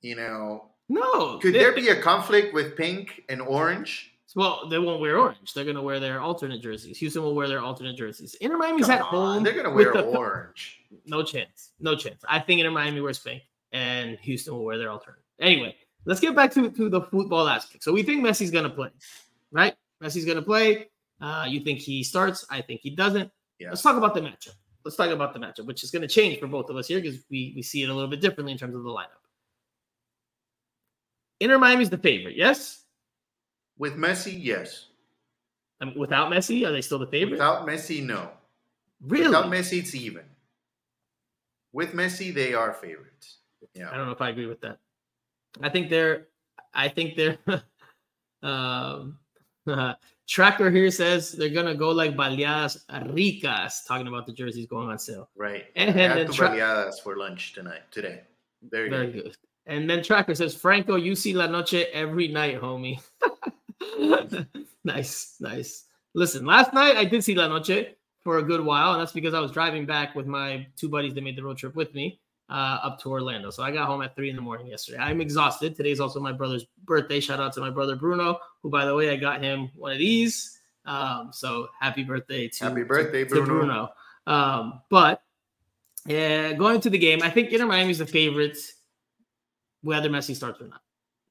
you 0.00 0.16
know, 0.16 0.66
no. 0.88 1.38
could 1.38 1.54
there 1.54 1.72
be 1.72 1.88
a 1.88 2.00
conflict 2.02 2.52
with 2.52 2.76
pink 2.76 3.22
and 3.28 3.40
orange? 3.40 4.11
Well, 4.34 4.68
they 4.68 4.78
won't 4.78 5.00
wear 5.00 5.18
orange. 5.18 5.52
They're 5.52 5.64
going 5.64 5.76
to 5.76 5.82
wear 5.82 6.00
their 6.00 6.20
alternate 6.20 6.62
jerseys. 6.62 6.98
Houston 6.98 7.22
will 7.22 7.34
wear 7.34 7.48
their 7.48 7.60
alternate 7.60 7.96
jerseys. 7.96 8.34
Inter 8.40 8.56
Miami's 8.56 8.86
Come 8.86 8.94
at 8.94 9.02
on, 9.02 9.08
home. 9.08 9.42
They're 9.42 9.52
gonna 9.54 9.74
wear 9.74 9.92
the- 9.92 10.02
orange. 10.18 10.80
No 11.06 11.22
chance. 11.22 11.70
No 11.80 11.94
chance. 11.96 12.22
I 12.28 12.38
think 12.38 12.60
Inter 12.60 12.70
Miami 12.70 13.00
wears 13.00 13.18
pink, 13.18 13.42
and 13.72 14.18
Houston 14.20 14.54
will 14.54 14.64
wear 14.64 14.78
their 14.78 14.90
alternate. 14.90 15.20
Anyway, 15.40 15.76
let's 16.06 16.20
get 16.20 16.34
back 16.34 16.52
to, 16.52 16.70
to 16.70 16.88
the 16.88 17.02
football 17.02 17.48
aspect. 17.48 17.82
So 17.84 17.92
we 17.92 18.02
think 18.02 18.24
Messi's 18.24 18.50
going 18.50 18.64
to 18.64 18.70
play, 18.70 18.90
right? 19.50 19.74
Messi's 20.02 20.24
going 20.24 20.36
to 20.36 20.42
play. 20.42 20.88
Uh, 21.20 21.46
you 21.48 21.60
think 21.60 21.78
he 21.78 22.02
starts? 22.02 22.44
I 22.50 22.60
think 22.62 22.80
he 22.82 22.90
doesn't. 22.90 23.30
Yeah. 23.58 23.68
Let's 23.70 23.82
talk 23.82 23.96
about 23.96 24.14
the 24.14 24.20
matchup. 24.20 24.54
Let's 24.84 24.96
talk 24.96 25.10
about 25.10 25.32
the 25.32 25.38
matchup, 25.40 25.66
which 25.66 25.84
is 25.84 25.90
going 25.90 26.02
to 26.02 26.08
change 26.08 26.40
for 26.40 26.46
both 26.48 26.68
of 26.68 26.76
us 26.76 26.88
here 26.88 27.00
because 27.00 27.20
we, 27.30 27.52
we 27.54 27.62
see 27.62 27.82
it 27.82 27.88
a 27.88 27.94
little 27.94 28.10
bit 28.10 28.20
differently 28.20 28.52
in 28.52 28.58
terms 28.58 28.74
of 28.74 28.82
the 28.82 28.90
lineup. 28.90 29.20
Inter 31.40 31.58
Miami's 31.58 31.90
the 31.90 31.98
favorite, 31.98 32.36
yes? 32.36 32.81
With 33.82 33.96
Messi, 33.96 34.32
yes. 34.40 34.90
I 35.80 35.86
mean, 35.86 35.98
without 35.98 36.30
Messi, 36.30 36.64
are 36.64 36.70
they 36.70 36.82
still 36.82 37.00
the 37.00 37.06
favorite? 37.08 37.32
Without 37.32 37.66
Messi, 37.66 38.00
no. 38.00 38.30
really? 39.00 39.26
Without 39.26 39.46
Messi, 39.46 39.80
it's 39.80 39.92
even. 39.96 40.22
With 41.72 41.92
Messi, 41.92 42.32
they 42.32 42.54
are 42.54 42.74
favorites. 42.74 43.38
Yeah. 43.74 43.90
I 43.90 43.96
don't 43.96 44.06
know 44.06 44.12
if 44.12 44.20
I 44.22 44.28
agree 44.28 44.46
with 44.46 44.60
that. 44.60 44.78
I 45.60 45.68
think 45.68 45.90
they're. 45.90 46.28
I 46.72 46.90
think 46.90 47.16
they're. 47.16 47.38
um, 48.44 49.18
tracker 50.28 50.70
here 50.70 50.92
says 50.92 51.32
they're 51.32 51.48
gonna 51.48 51.74
go 51.74 51.90
like 51.90 52.14
baleadas 52.16 52.84
ricas, 53.12 53.84
talking 53.84 54.06
about 54.06 54.26
the 54.26 54.32
jerseys 54.32 54.66
going 54.66 54.90
on 54.90 54.98
sale. 55.00 55.28
Right. 55.34 55.64
And 55.74 55.90
I 55.90 55.92
had 55.92 56.18
then 56.18 56.30
tra- 56.30 56.50
baleadas 56.50 57.00
for 57.02 57.16
lunch 57.16 57.52
tonight, 57.52 57.82
today. 57.90 58.20
Very, 58.62 58.88
Very 58.88 59.10
good. 59.10 59.24
good. 59.24 59.36
And 59.66 59.90
then 59.90 60.04
tracker 60.04 60.36
says 60.36 60.54
Franco, 60.54 60.94
you 60.94 61.16
see 61.16 61.32
La 61.32 61.48
Noche 61.48 61.88
every 61.92 62.28
night, 62.28 62.60
homie. 62.60 63.00
nice, 64.84 65.36
nice. 65.40 65.84
Listen, 66.14 66.44
last 66.44 66.72
night 66.72 66.96
I 66.96 67.04
did 67.04 67.24
see 67.24 67.34
La 67.34 67.48
Noche 67.48 67.94
for 68.22 68.38
a 68.38 68.42
good 68.42 68.64
while, 68.64 68.92
and 68.92 69.00
that's 69.00 69.12
because 69.12 69.34
I 69.34 69.40
was 69.40 69.50
driving 69.50 69.86
back 69.86 70.14
with 70.14 70.26
my 70.26 70.66
two 70.76 70.88
buddies 70.88 71.14
that 71.14 71.22
made 71.24 71.36
the 71.36 71.42
road 71.42 71.58
trip 71.58 71.74
with 71.74 71.94
me. 71.94 72.20
uh, 72.52 72.78
up 72.82 73.00
to 73.00 73.10
Orlando. 73.10 73.50
So 73.50 73.62
I 73.62 73.70
got 73.70 73.86
home 73.86 74.02
at 74.02 74.14
three 74.14 74.28
in 74.28 74.36
the 74.36 74.42
morning 74.42 74.66
yesterday. 74.66 74.98
I'm 74.98 75.20
exhausted. 75.22 75.74
Today's 75.74 76.00
also 76.00 76.20
my 76.20 76.32
brother's 76.32 76.66
birthday. 76.84 77.18
Shout 77.18 77.40
out 77.40 77.54
to 77.54 77.60
my 77.60 77.70
brother 77.70 77.96
Bruno, 77.96 78.38
who, 78.62 78.68
by 78.68 78.84
the 78.84 78.94
way, 78.94 79.10
I 79.10 79.16
got 79.16 79.42
him 79.42 79.70
one 79.74 79.92
of 79.92 79.98
these. 79.98 80.58
Um, 80.84 81.30
so 81.32 81.68
happy 81.80 82.02
birthday 82.04 82.48
to 82.48 82.64
happy 82.64 82.82
birthday, 82.82 83.24
to, 83.24 83.30
Bruno. 83.30 83.44
To 83.46 83.50
Bruno. 83.52 83.88
Um, 84.26 84.80
but 84.90 85.22
yeah, 86.06 86.52
going 86.52 86.80
to 86.82 86.90
the 86.90 86.98
game, 86.98 87.22
I 87.22 87.30
think 87.30 87.52
Inter 87.52 87.66
Miami 87.66 87.92
is 87.92 87.98
the 87.98 88.06
favorite, 88.06 88.58
whether 89.80 90.10
Messi 90.10 90.36
starts 90.36 90.60
or 90.60 90.68
not. 90.68 90.81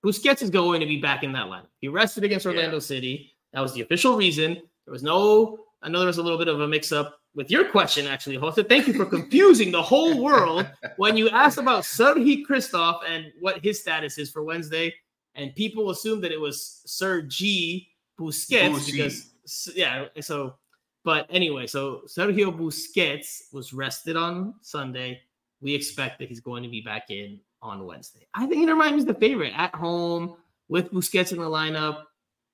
Busquets 0.03 0.41
is 0.41 0.49
going 0.49 0.79
to 0.79 0.85
be 0.85 0.99
back 0.99 1.23
in 1.23 1.31
that 1.33 1.47
lineup. 1.47 1.67
He 1.79 1.87
rested 1.87 2.23
against 2.23 2.45
Orlando 2.45 2.77
yeah. 2.77 2.79
City. 2.79 3.31
That 3.53 3.61
was 3.61 3.73
the 3.73 3.81
official 3.81 4.15
reason. 4.17 4.55
There 4.85 4.91
was 4.91 5.03
no. 5.03 5.59
I 5.83 5.89
know 5.89 5.99
there 5.99 6.07
was 6.07 6.17
a 6.17 6.23
little 6.23 6.37
bit 6.37 6.47
of 6.47 6.59
a 6.59 6.67
mix-up 6.67 7.17
with 7.33 7.49
your 7.49 7.69
question, 7.69 8.07
actually, 8.07 8.35
Jose. 8.35 8.61
Thank 8.63 8.87
you 8.87 8.93
for 8.93 9.05
confusing 9.05 9.71
the 9.71 9.81
whole 9.81 10.21
world 10.21 10.67
when 10.97 11.17
you 11.17 11.29
asked 11.29 11.57
about 11.57 11.85
Sergi 11.85 12.45
Kryvtsov 12.45 13.01
and 13.07 13.31
what 13.39 13.63
his 13.63 13.79
status 13.79 14.17
is 14.17 14.29
for 14.29 14.43
Wednesday, 14.43 14.93
and 15.35 15.55
people 15.55 15.89
assumed 15.89 16.23
that 16.23 16.31
it 16.31 16.39
was 16.39 16.81
Sir 16.85 17.21
G 17.21 17.87
Busquets 18.19 18.85
because 18.85 19.31
yeah. 19.75 20.05
So, 20.19 20.55
but 21.03 21.25
anyway, 21.29 21.67
so 21.67 22.01
Sergio 22.07 22.55
Busquets 22.55 23.53
was 23.53 23.73
rested 23.73 24.15
on 24.15 24.55
Sunday. 24.61 25.21
We 25.61 25.73
expect 25.73 26.19
that 26.19 26.27
he's 26.27 26.39
going 26.39 26.63
to 26.63 26.69
be 26.69 26.81
back 26.81 27.09
in 27.09 27.39
on 27.61 27.85
Wednesday. 27.85 28.27
I 28.33 28.45
think 28.45 28.63
Inter 28.63 28.81
is 28.95 29.05
the 29.05 29.13
favorite 29.13 29.53
at 29.55 29.73
home 29.75 30.35
with 30.67 30.91
Busquets 30.91 31.31
in 31.31 31.39
the 31.39 31.45
lineup, 31.45 32.03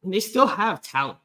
and 0.03 0.14
they 0.14 0.20
still 0.20 0.47
have 0.47 0.82
talent. 0.82 1.20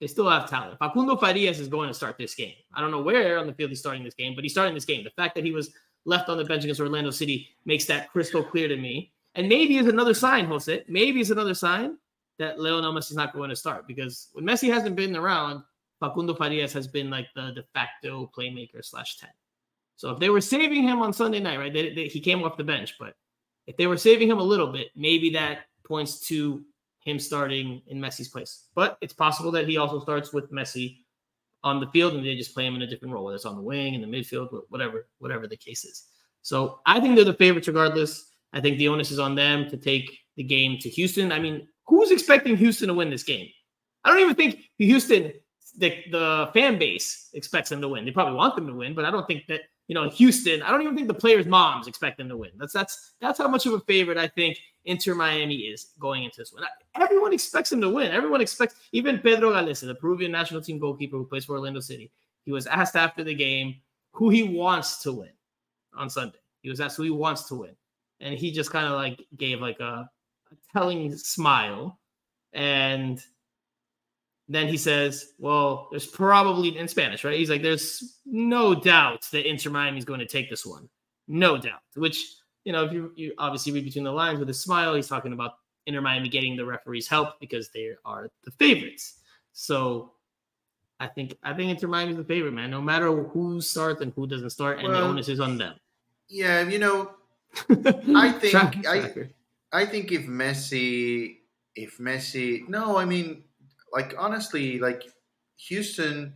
They 0.00 0.06
still 0.06 0.28
have 0.28 0.48
talent. 0.48 0.78
Facundo 0.78 1.16
Farias 1.16 1.58
is 1.58 1.68
going 1.68 1.88
to 1.88 1.94
start 1.94 2.18
this 2.18 2.34
game. 2.34 2.54
I 2.74 2.80
don't 2.80 2.90
know 2.90 3.00
where 3.00 3.38
on 3.38 3.46
the 3.46 3.54
field 3.54 3.70
he's 3.70 3.80
starting 3.80 4.04
this 4.04 4.14
game, 4.14 4.34
but 4.34 4.44
he's 4.44 4.52
starting 4.52 4.74
this 4.74 4.84
game. 4.84 5.04
The 5.04 5.10
fact 5.10 5.34
that 5.36 5.44
he 5.44 5.52
was 5.52 5.72
left 6.04 6.28
on 6.28 6.36
the 6.36 6.44
bench 6.44 6.64
against 6.64 6.80
Orlando 6.80 7.10
City 7.10 7.48
makes 7.64 7.86
that 7.86 8.10
crystal 8.10 8.42
clear 8.42 8.68
to 8.68 8.76
me. 8.76 9.12
And 9.34 9.48
maybe 9.48 9.76
is 9.76 9.86
another 9.86 10.14
sign, 10.14 10.46
Jose. 10.46 10.84
Maybe 10.88 11.20
is 11.20 11.30
another 11.30 11.54
sign 11.54 11.96
that 12.38 12.58
Lionel 12.58 12.92
Messi 12.92 13.10
is 13.10 13.16
not 13.16 13.32
going 13.32 13.50
to 13.50 13.56
start 13.56 13.86
because 13.86 14.28
when 14.32 14.44
Messi 14.44 14.72
hasn't 14.72 14.96
been 14.96 15.16
around, 15.16 15.62
Facundo 16.00 16.34
Farias 16.34 16.72
has 16.72 16.86
been 16.86 17.10
like 17.10 17.26
the 17.34 17.52
de 17.52 17.62
facto 17.74 18.30
playmaker 18.36 18.84
slash 18.84 19.16
10. 19.18 19.30
So 19.96 20.10
if 20.10 20.18
they 20.18 20.28
were 20.28 20.40
saving 20.40 20.82
him 20.82 21.00
on 21.00 21.12
Sunday 21.12 21.40
night, 21.40 21.58
right, 21.58 21.72
they, 21.72 21.94
they, 21.94 22.06
he 22.06 22.20
came 22.20 22.42
off 22.42 22.56
the 22.56 22.64
bench, 22.64 22.94
but 22.98 23.14
if 23.66 23.76
they 23.76 23.86
were 23.86 23.96
saving 23.96 24.28
him 24.28 24.38
a 24.38 24.42
little 24.42 24.70
bit, 24.70 24.88
maybe 24.94 25.30
that 25.30 25.60
points 25.86 26.20
to 26.28 26.62
him 27.00 27.18
starting 27.18 27.82
in 27.86 27.98
Messi's 27.98 28.28
place. 28.28 28.66
But 28.74 28.98
it's 29.00 29.12
possible 29.12 29.50
that 29.52 29.68
he 29.68 29.78
also 29.78 30.00
starts 30.00 30.32
with 30.32 30.52
Messi 30.52 30.98
on 31.64 31.80
the 31.80 31.86
field 31.88 32.14
and 32.14 32.24
they 32.24 32.36
just 32.36 32.54
play 32.54 32.66
him 32.66 32.74
in 32.74 32.82
a 32.82 32.86
different 32.86 33.14
role, 33.14 33.24
whether 33.24 33.36
it's 33.36 33.44
on 33.44 33.56
the 33.56 33.62
wing, 33.62 33.94
in 33.94 34.00
the 34.00 34.06
midfield, 34.06 34.48
whatever, 34.68 35.08
whatever 35.18 35.46
the 35.46 35.56
case 35.56 35.84
is. 35.84 36.04
So 36.42 36.80
I 36.86 37.00
think 37.00 37.16
they're 37.16 37.24
the 37.24 37.34
favorites 37.34 37.68
regardless. 37.68 38.32
I 38.52 38.60
think 38.60 38.78
the 38.78 38.88
onus 38.88 39.10
is 39.10 39.18
on 39.18 39.34
them 39.34 39.68
to 39.70 39.76
take 39.76 40.10
the 40.36 40.44
game 40.44 40.78
to 40.80 40.88
Houston. 40.90 41.32
I 41.32 41.38
mean, 41.38 41.66
who's 41.86 42.10
expecting 42.10 42.56
Houston 42.56 42.88
to 42.88 42.94
win 42.94 43.10
this 43.10 43.24
game? 43.24 43.48
I 44.04 44.10
don't 44.10 44.20
even 44.20 44.36
think 44.36 44.60
Houston, 44.78 45.32
the, 45.78 46.04
the 46.10 46.50
fan 46.54 46.78
base 46.78 47.30
expects 47.34 47.70
them 47.70 47.80
to 47.80 47.88
win. 47.88 48.04
They 48.04 48.12
probably 48.12 48.34
want 48.34 48.54
them 48.54 48.66
to 48.68 48.74
win, 48.74 48.94
but 48.94 49.04
I 49.04 49.10
don't 49.10 49.26
think 49.26 49.44
that 49.48 49.62
you 49.88 49.94
know, 49.94 50.08
Houston. 50.10 50.62
I 50.62 50.70
don't 50.70 50.82
even 50.82 50.96
think 50.96 51.08
the 51.08 51.14
players' 51.14 51.46
moms 51.46 51.86
expect 51.86 52.18
them 52.18 52.28
to 52.28 52.36
win. 52.36 52.50
That's 52.56 52.72
that's 52.72 53.12
that's 53.20 53.38
how 53.38 53.48
much 53.48 53.66
of 53.66 53.72
a 53.72 53.80
favorite 53.80 54.18
I 54.18 54.28
think 54.28 54.58
Inter 54.84 55.14
Miami 55.14 55.56
is 55.56 55.92
going 55.98 56.24
into 56.24 56.38
this 56.38 56.52
one. 56.52 56.64
Everyone 57.00 57.32
expects 57.32 57.70
them 57.70 57.80
to 57.80 57.90
win. 57.90 58.10
Everyone 58.10 58.40
expects 58.40 58.76
even 58.92 59.18
Pedro 59.18 59.52
Gallese, 59.52 59.86
the 59.86 59.94
Peruvian 59.94 60.32
national 60.32 60.60
team 60.60 60.78
goalkeeper 60.78 61.16
who 61.16 61.24
plays 61.24 61.44
for 61.44 61.54
Orlando 61.54 61.80
City. 61.80 62.10
He 62.44 62.52
was 62.52 62.66
asked 62.66 62.96
after 62.96 63.22
the 63.22 63.34
game 63.34 63.76
who 64.12 64.30
he 64.30 64.42
wants 64.42 65.02
to 65.02 65.12
win 65.12 65.30
on 65.94 66.10
Sunday. 66.10 66.38
He 66.62 66.70
was 66.70 66.80
asked 66.80 66.96
who 66.96 67.02
he 67.04 67.10
wants 67.10 67.44
to 67.48 67.54
win, 67.54 67.76
and 68.20 68.34
he 68.34 68.50
just 68.50 68.70
kind 68.70 68.86
of 68.86 68.92
like 68.92 69.24
gave 69.36 69.60
like 69.60 69.78
a, 69.80 70.10
a 70.50 70.56
telling 70.72 71.16
smile, 71.16 71.98
and 72.52 73.22
then 74.48 74.68
he 74.68 74.76
says, 74.76 75.32
Well, 75.38 75.88
there's 75.90 76.06
probably 76.06 76.76
in 76.76 76.88
Spanish, 76.88 77.24
right? 77.24 77.38
He's 77.38 77.50
like, 77.50 77.62
There's 77.62 78.20
no 78.24 78.74
doubt 78.74 79.26
that 79.32 79.48
Inter 79.48 79.70
Miami 79.70 79.98
is 79.98 80.04
going 80.04 80.20
to 80.20 80.26
take 80.26 80.48
this 80.50 80.64
one. 80.64 80.88
No 81.28 81.58
doubt. 81.58 81.80
Which, 81.94 82.36
you 82.64 82.72
know, 82.72 82.84
if 82.84 82.92
you, 82.92 83.12
you 83.16 83.32
obviously 83.38 83.72
read 83.72 83.84
between 83.84 84.04
the 84.04 84.12
lines 84.12 84.38
with 84.38 84.48
a 84.50 84.54
smile, 84.54 84.94
he's 84.94 85.08
talking 85.08 85.32
about 85.32 85.54
Inter 85.86 86.00
Miami 86.00 86.28
getting 86.28 86.56
the 86.56 86.64
referee's 86.64 87.08
help 87.08 87.40
because 87.40 87.68
they 87.70 87.92
are 88.04 88.30
the 88.44 88.50
favorites. 88.52 89.20
So 89.52 90.12
I 91.00 91.06
think 91.06 91.36
I 91.42 91.52
think 91.52 91.70
Inter 91.70 91.88
Miami 91.88 92.12
is 92.12 92.16
the 92.16 92.24
favorite, 92.24 92.52
man. 92.52 92.70
No 92.70 92.80
matter 92.80 93.12
who 93.12 93.60
starts 93.60 94.00
and 94.00 94.12
who 94.14 94.26
doesn't 94.26 94.50
start, 94.50 94.78
and 94.78 94.88
well, 94.88 95.00
the 95.00 95.06
onus 95.06 95.28
is 95.28 95.40
on 95.40 95.58
them. 95.58 95.74
Yeah, 96.28 96.62
you 96.62 96.78
know, 96.78 97.10
I 98.14 98.32
think 98.32 98.86
I, 98.86 99.28
I 99.72 99.86
think 99.86 100.12
if 100.12 100.26
Messi, 100.26 101.38
if 101.74 101.98
Messi, 101.98 102.68
no, 102.68 102.96
I 102.96 103.04
mean 103.04 103.44
like 103.96 104.12
honestly, 104.18 104.78
like 104.78 105.02
Houston, 105.68 106.34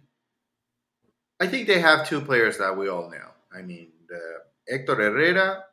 I 1.39 1.47
think 1.47 1.69
they 1.69 1.79
have 1.79 2.09
two 2.09 2.23
players 2.23 2.57
that 2.57 2.73
we 2.77 2.89
all 2.89 3.11
know. 3.11 3.29
I 3.53 3.61
mean, 3.61 3.89
the 4.09 4.23
Hector 4.67 4.97
Herrera 4.97 5.65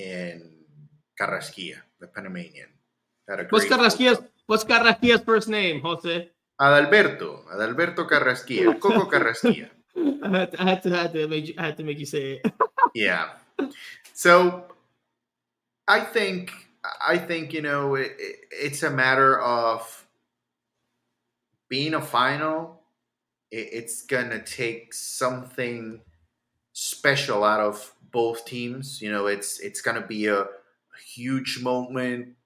and 0.00 0.40
Carrasquilla, 1.20 1.76
the 2.00 2.08
Panamanian. 2.08 2.72
What's 3.50 3.66
Carrasquilla's 3.66 4.22
What's 4.46 4.64
Carrasquilla's 4.64 5.22
first 5.22 5.48
name, 5.48 5.82
Jose? 5.82 6.30
Adalberto, 6.58 7.44
Adalberto 7.52 8.08
Carrasquilla, 8.08 8.80
Coco 8.80 9.04
Carrasquilla. 9.10 9.68
I, 10.24 10.38
had 10.38 10.52
to, 10.52 10.62
I 10.62 10.64
had 10.64 10.82
to, 10.84 10.94
I 10.94 11.02
had 11.02 11.12
to 11.12 11.28
make 11.28 11.48
you, 11.48 11.54
I 11.58 11.66
had 11.66 11.76
to 11.76 11.84
make 11.84 11.98
you 11.98 12.06
say 12.06 12.40
it. 12.40 12.52
yeah. 12.94 13.30
So 14.14 14.64
I 15.86 16.00
think 16.00 16.52
I 17.06 17.18
think 17.18 17.52
you 17.52 17.60
know 17.60 17.94
it, 17.96 18.12
it, 18.18 18.36
it's 18.50 18.82
a 18.82 18.90
matter 18.90 19.38
of 19.40 20.05
being 21.68 21.94
a 21.94 22.02
final, 22.02 22.82
it, 23.50 23.68
it's 23.72 24.02
gonna 24.06 24.42
take 24.42 24.94
something 24.94 26.00
special 26.72 27.44
out 27.44 27.60
of 27.60 27.94
both 28.12 28.44
teams. 28.46 29.02
You 29.02 29.12
know, 29.12 29.26
it's 29.26 29.60
it's 29.60 29.80
gonna 29.80 30.06
be 30.06 30.26
a, 30.26 30.40
a 30.42 30.48
huge 31.04 31.60
moment. 31.62 32.36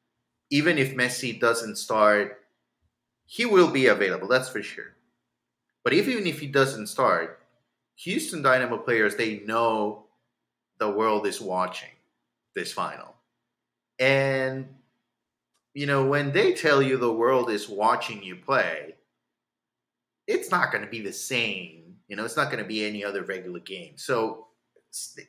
Even 0.51 0.79
if 0.79 0.95
Messi 0.97 1.39
doesn't 1.41 1.77
start, 1.77 2.45
he 3.27 3.47
will 3.47 3.71
be 3.71 3.87
available. 3.87 4.29
That's 4.29 4.49
for 4.49 4.63
sure. 4.63 4.95
But 5.85 5.93
even 5.95 6.27
if 6.27 6.41
he 6.41 6.47
doesn't 6.47 6.89
start, 6.89 7.41
Houston 7.97 8.43
Dynamo 8.43 8.79
players 8.79 9.17
they 9.17 9.41
know 9.41 10.07
the 10.79 10.91
world 10.91 11.27
is 11.27 11.41
watching 11.41 11.91
this 12.55 12.73
final, 12.73 13.15
and 13.99 14.69
you 15.75 15.87
know 15.87 16.07
when 16.07 16.33
they 16.33 16.53
tell 16.53 16.83
you 16.83 16.97
the 16.97 17.13
world 17.13 17.51
is 17.51 17.69
watching 17.69 18.23
you 18.23 18.37
play 18.37 18.95
it's 20.31 20.51
not 20.51 20.71
going 20.71 20.85
to 20.85 20.91
be 20.91 21.01
the 21.01 21.13
same. 21.13 21.97
You 22.09 22.17
know, 22.17 22.25
it's 22.25 22.37
not 22.37 22.51
going 22.51 22.63
to 22.63 22.69
be 22.69 22.85
any 22.85 23.05
other 23.05 23.23
regular 23.23 23.61
game. 23.61 23.95
So 23.97 24.47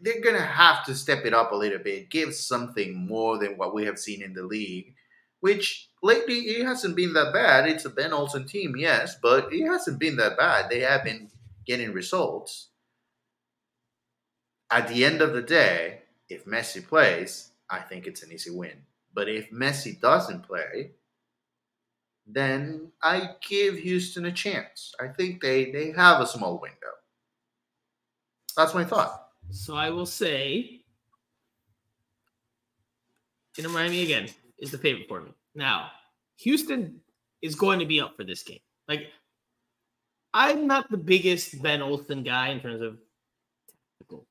they're 0.01 0.21
going 0.21 0.35
to 0.35 0.41
have 0.41 0.85
to 0.85 0.95
step 0.95 1.25
it 1.25 1.33
up 1.33 1.51
a 1.51 1.55
little 1.55 1.79
bit, 1.79 2.09
give 2.09 2.33
something 2.33 3.07
more 3.07 3.37
than 3.37 3.57
what 3.57 3.73
we 3.73 3.85
have 3.85 3.99
seen 3.99 4.21
in 4.21 4.33
the 4.33 4.43
league, 4.43 4.93
which 5.39 5.89
lately 6.01 6.39
it 6.39 6.65
hasn't 6.65 6.95
been 6.95 7.13
that 7.13 7.33
bad. 7.33 7.67
It's 7.67 7.85
a 7.85 7.89
Ben 7.89 8.13
Olsen 8.13 8.47
team, 8.47 8.75
yes, 8.77 9.15
but 9.21 9.51
it 9.51 9.65
hasn't 9.65 9.99
been 9.99 10.17
that 10.17 10.37
bad. 10.37 10.69
They 10.69 10.81
have 10.81 11.03
been 11.03 11.29
getting 11.65 11.93
results. 11.93 12.69
At 14.71 14.87
the 14.87 15.03
end 15.03 15.21
of 15.21 15.33
the 15.33 15.41
day, 15.41 16.01
if 16.29 16.45
Messi 16.45 16.87
plays, 16.87 17.49
I 17.69 17.79
think 17.79 18.07
it's 18.07 18.23
an 18.23 18.31
easy 18.31 18.51
win. 18.51 18.83
But 19.13 19.27
if 19.27 19.51
Messi 19.51 19.99
doesn't 19.99 20.43
play, 20.43 20.91
then 22.27 22.91
I 23.01 23.31
give 23.47 23.77
Houston 23.77 24.25
a 24.25 24.31
chance. 24.31 24.93
I 24.99 25.07
think 25.07 25.41
they 25.41 25.71
they 25.71 25.91
have 25.91 26.21
a 26.21 26.27
small 26.27 26.59
window. 26.59 26.77
That's 28.55 28.73
my 28.73 28.83
thought. 28.83 29.27
So 29.49 29.75
I 29.75 29.89
will 29.89 30.05
say, 30.05 30.81
Inter 33.57 33.69
Miami 33.69 34.03
again 34.03 34.29
is 34.59 34.71
the 34.71 34.77
favorite 34.77 35.07
for 35.07 35.21
me. 35.21 35.31
Now, 35.55 35.91
Houston 36.37 37.01
is 37.41 37.55
going 37.55 37.79
to 37.79 37.85
be 37.85 37.99
up 37.99 38.15
for 38.15 38.23
this 38.23 38.43
game. 38.43 38.59
Like, 38.87 39.07
I'm 40.33 40.67
not 40.67 40.89
the 40.89 40.97
biggest 40.97 41.61
Ben 41.61 41.81
Olsen 41.81 42.23
guy 42.23 42.49
in 42.49 42.61
terms 42.61 42.81
of 42.81 42.97
tactical, 43.99 44.27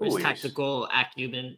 his 0.00 0.16
tactical 0.16 0.88
acumen. 0.94 1.56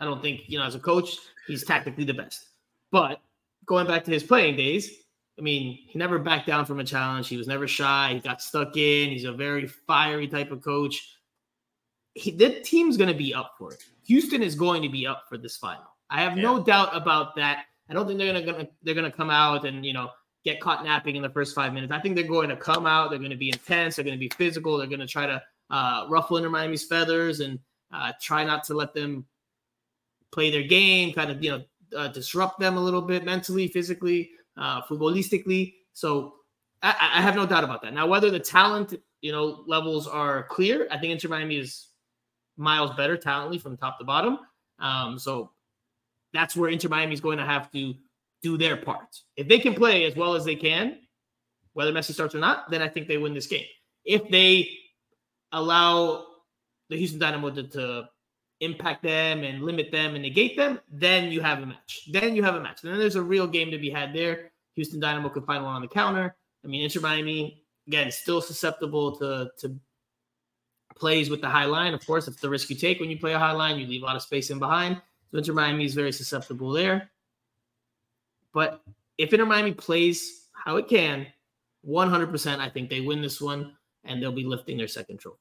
I 0.00 0.04
don't 0.04 0.22
think 0.22 0.42
you 0.46 0.58
know 0.58 0.64
as 0.64 0.74
a 0.74 0.78
coach 0.78 1.16
he's 1.46 1.64
tactically 1.64 2.04
the 2.04 2.14
best, 2.14 2.48
but 2.92 3.20
going 3.68 3.86
back 3.86 4.04
to 4.04 4.10
his 4.10 4.22
playing 4.22 4.56
days, 4.56 4.90
I 5.38 5.42
mean, 5.42 5.78
he 5.86 5.98
never 5.98 6.18
backed 6.18 6.46
down 6.46 6.64
from 6.64 6.80
a 6.80 6.84
challenge. 6.84 7.28
He 7.28 7.36
was 7.36 7.46
never 7.46 7.68
shy. 7.68 8.14
He 8.14 8.20
got 8.20 8.42
stuck 8.42 8.76
in. 8.76 9.10
He's 9.10 9.24
a 9.24 9.32
very 9.32 9.66
fiery 9.66 10.26
type 10.26 10.50
of 10.50 10.62
coach. 10.62 11.16
He, 12.14 12.32
the 12.32 12.60
team's 12.60 12.96
going 12.96 13.10
to 13.10 13.16
be 13.16 13.32
up 13.32 13.52
for 13.56 13.72
it. 13.72 13.84
Houston 14.06 14.42
is 14.42 14.54
going 14.54 14.82
to 14.82 14.88
be 14.88 15.06
up 15.06 15.24
for 15.28 15.38
this 15.38 15.56
final. 15.56 15.84
I 16.10 16.22
have 16.22 16.36
yeah. 16.36 16.42
no 16.42 16.64
doubt 16.64 16.96
about 16.96 17.36
that. 17.36 17.66
I 17.88 17.94
don't 17.94 18.06
think 18.06 18.18
they're 18.18 18.32
going 18.32 18.66
to 18.66 18.68
they're 18.82 18.94
going 18.94 19.10
to 19.10 19.16
come 19.16 19.30
out 19.30 19.64
and 19.64 19.84
you 19.84 19.92
know 19.92 20.10
get 20.44 20.60
caught 20.60 20.82
napping 20.84 21.16
in 21.16 21.22
the 21.22 21.30
first 21.30 21.54
five 21.54 21.72
minutes. 21.72 21.92
I 21.92 22.00
think 22.00 22.16
they're 22.16 22.26
going 22.26 22.48
to 22.48 22.56
come 22.56 22.86
out. 22.86 23.10
They're 23.10 23.18
going 23.18 23.30
to 23.30 23.36
be 23.36 23.50
intense. 23.50 23.96
They're 23.96 24.04
going 24.04 24.18
to 24.18 24.20
be 24.20 24.30
physical. 24.36 24.78
They're 24.78 24.86
going 24.86 25.00
to 25.00 25.06
try 25.06 25.26
to 25.26 25.42
uh, 25.70 26.06
ruffle 26.08 26.36
Inter 26.36 26.50
Miami's 26.50 26.84
feathers 26.84 27.40
and 27.40 27.58
Uh, 27.90 28.12
try 28.20 28.44
not 28.44 28.64
to 28.64 28.74
let 28.74 28.92
them 28.92 29.24
play 30.30 30.50
their 30.50 30.68
game, 30.68 31.10
kind 31.14 31.30
of 31.30 31.42
you 31.42 31.50
know 31.50 31.64
uh, 31.96 32.08
disrupt 32.08 32.58
them 32.60 32.76
a 32.76 32.80
little 32.80 33.02
bit 33.02 33.24
mentally, 33.24 33.68
physically, 33.68 34.30
uh, 34.56 34.82
futbolistically. 34.82 35.74
So 35.92 36.34
I, 36.82 36.94
I 37.14 37.22
have 37.22 37.36
no 37.36 37.46
doubt 37.46 37.64
about 37.64 37.82
that. 37.82 37.92
Now, 37.92 38.06
whether 38.06 38.30
the 38.30 38.40
talent 38.40 38.94
you 39.20 39.32
know 39.32 39.64
levels 39.66 40.06
are 40.06 40.44
clear, 40.44 40.86
I 40.90 40.98
think 40.98 41.12
Inter 41.12 41.28
Miami 41.28 41.58
is 41.58 41.88
miles 42.56 42.94
better 42.96 43.16
talently 43.16 43.58
from 43.58 43.76
top 43.76 43.98
to 43.98 44.04
bottom. 44.04 44.38
Um, 44.78 45.18
so 45.18 45.52
that's 46.32 46.56
where 46.56 46.70
Inter 46.70 46.88
Miami 46.88 47.14
is 47.14 47.20
going 47.20 47.38
to 47.38 47.44
have 47.44 47.70
to 47.72 47.94
do 48.42 48.56
their 48.56 48.76
part. 48.76 49.16
If 49.36 49.48
they 49.48 49.58
can 49.58 49.74
play 49.74 50.04
as 50.04 50.14
well 50.14 50.34
as 50.34 50.44
they 50.44 50.54
can, 50.54 50.98
whether 51.72 51.92
Messi 51.92 52.12
starts 52.12 52.34
or 52.34 52.38
not, 52.38 52.70
then 52.70 52.82
I 52.82 52.88
think 52.88 53.08
they 53.08 53.18
win 53.18 53.34
this 53.34 53.46
game. 53.46 53.66
If 54.04 54.28
they 54.28 54.68
allow 55.52 56.26
the 56.88 56.96
Houston 56.96 57.18
Dynamo 57.18 57.50
to, 57.50 57.62
to 57.64 58.08
impact 58.60 59.02
them 59.02 59.44
and 59.44 59.62
limit 59.62 59.90
them 59.92 60.14
and 60.14 60.22
negate 60.22 60.56
them, 60.56 60.80
then 60.90 61.30
you 61.30 61.40
have 61.40 61.62
a 61.62 61.66
match. 61.66 62.08
Then 62.10 62.34
you 62.34 62.42
have 62.42 62.54
a 62.54 62.60
match. 62.60 62.82
And 62.82 62.92
then 62.92 62.98
there's 62.98 63.16
a 63.16 63.22
real 63.22 63.46
game 63.46 63.70
to 63.70 63.78
be 63.78 63.90
had 63.90 64.12
there. 64.14 64.50
Houston 64.74 65.00
Dynamo 65.00 65.28
could 65.28 65.44
find 65.44 65.64
one 65.64 65.74
on 65.74 65.82
the 65.82 65.88
counter. 65.88 66.36
I 66.64 66.68
mean, 66.68 66.82
Inter 66.82 67.00
Miami, 67.00 67.62
again, 67.86 68.10
still 68.10 68.40
susceptible 68.40 69.16
to, 69.18 69.50
to 69.58 69.74
plays 70.96 71.30
with 71.30 71.40
the 71.40 71.48
high 71.48 71.64
line. 71.64 71.94
Of 71.94 72.04
course, 72.06 72.28
it's 72.28 72.40
the 72.40 72.50
risk 72.50 72.70
you 72.70 72.76
take 72.76 73.00
when 73.00 73.10
you 73.10 73.18
play 73.18 73.32
a 73.32 73.38
high 73.38 73.52
line. 73.52 73.78
You 73.78 73.86
leave 73.86 74.02
a 74.02 74.06
lot 74.06 74.16
of 74.16 74.22
space 74.22 74.50
in 74.50 74.58
behind. 74.58 75.00
So 75.30 75.38
Inter 75.38 75.52
Miami 75.52 75.84
is 75.84 75.94
very 75.94 76.12
susceptible 76.12 76.72
there. 76.72 77.10
But 78.52 78.82
if 79.18 79.32
Inter 79.32 79.46
Miami 79.46 79.72
plays 79.72 80.46
how 80.52 80.76
it 80.76 80.88
can, 80.88 81.26
100%, 81.86 82.58
I 82.58 82.68
think 82.68 82.90
they 82.90 83.00
win 83.00 83.22
this 83.22 83.40
one 83.40 83.76
and 84.04 84.22
they'll 84.22 84.32
be 84.32 84.44
lifting 84.44 84.76
their 84.76 84.88
second 84.88 85.18
trophy 85.18 85.38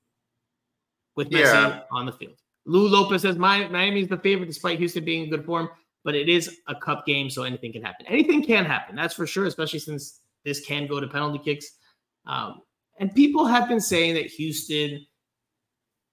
with 1.16 1.30
Messi 1.30 1.54
yeah. 1.54 1.82
on 1.92 2.06
the 2.06 2.12
field. 2.12 2.38
Lou 2.68 2.90
Lopez 2.90 3.22
says 3.22 3.38
Miami 3.38 4.02
is 4.02 4.10
the 4.10 4.18
favorite 4.18 4.48
despite 4.48 4.78
Houston 4.78 5.06
being 5.06 5.24
in 5.24 5.30
good 5.30 5.46
form, 5.46 5.70
but 6.04 6.16
it 6.16 6.28
is 6.28 6.60
a 6.68 6.76
cup 6.76 7.06
game, 7.06 7.30
so 7.30 7.44
anything 7.44 7.72
can 7.72 7.82
happen. 7.82 8.06
Anything 8.08 8.44
can 8.44 8.66
happen, 8.66 8.96
that's 8.96 9.14
for 9.14 9.26
sure, 9.26 9.46
especially 9.46 9.80
since 9.80 10.20
this 10.44 10.60
can 10.60 10.86
go 10.86 11.00
to 11.00 11.08
penalty 11.08 11.40
kicks. 11.40 11.78
Um, 12.26 12.62
and 13.00 13.16
people 13.16 13.46
have 13.46 13.70
been 13.70 13.80
saying 13.80 14.16
that 14.16 14.26
Houston, 14.26 15.06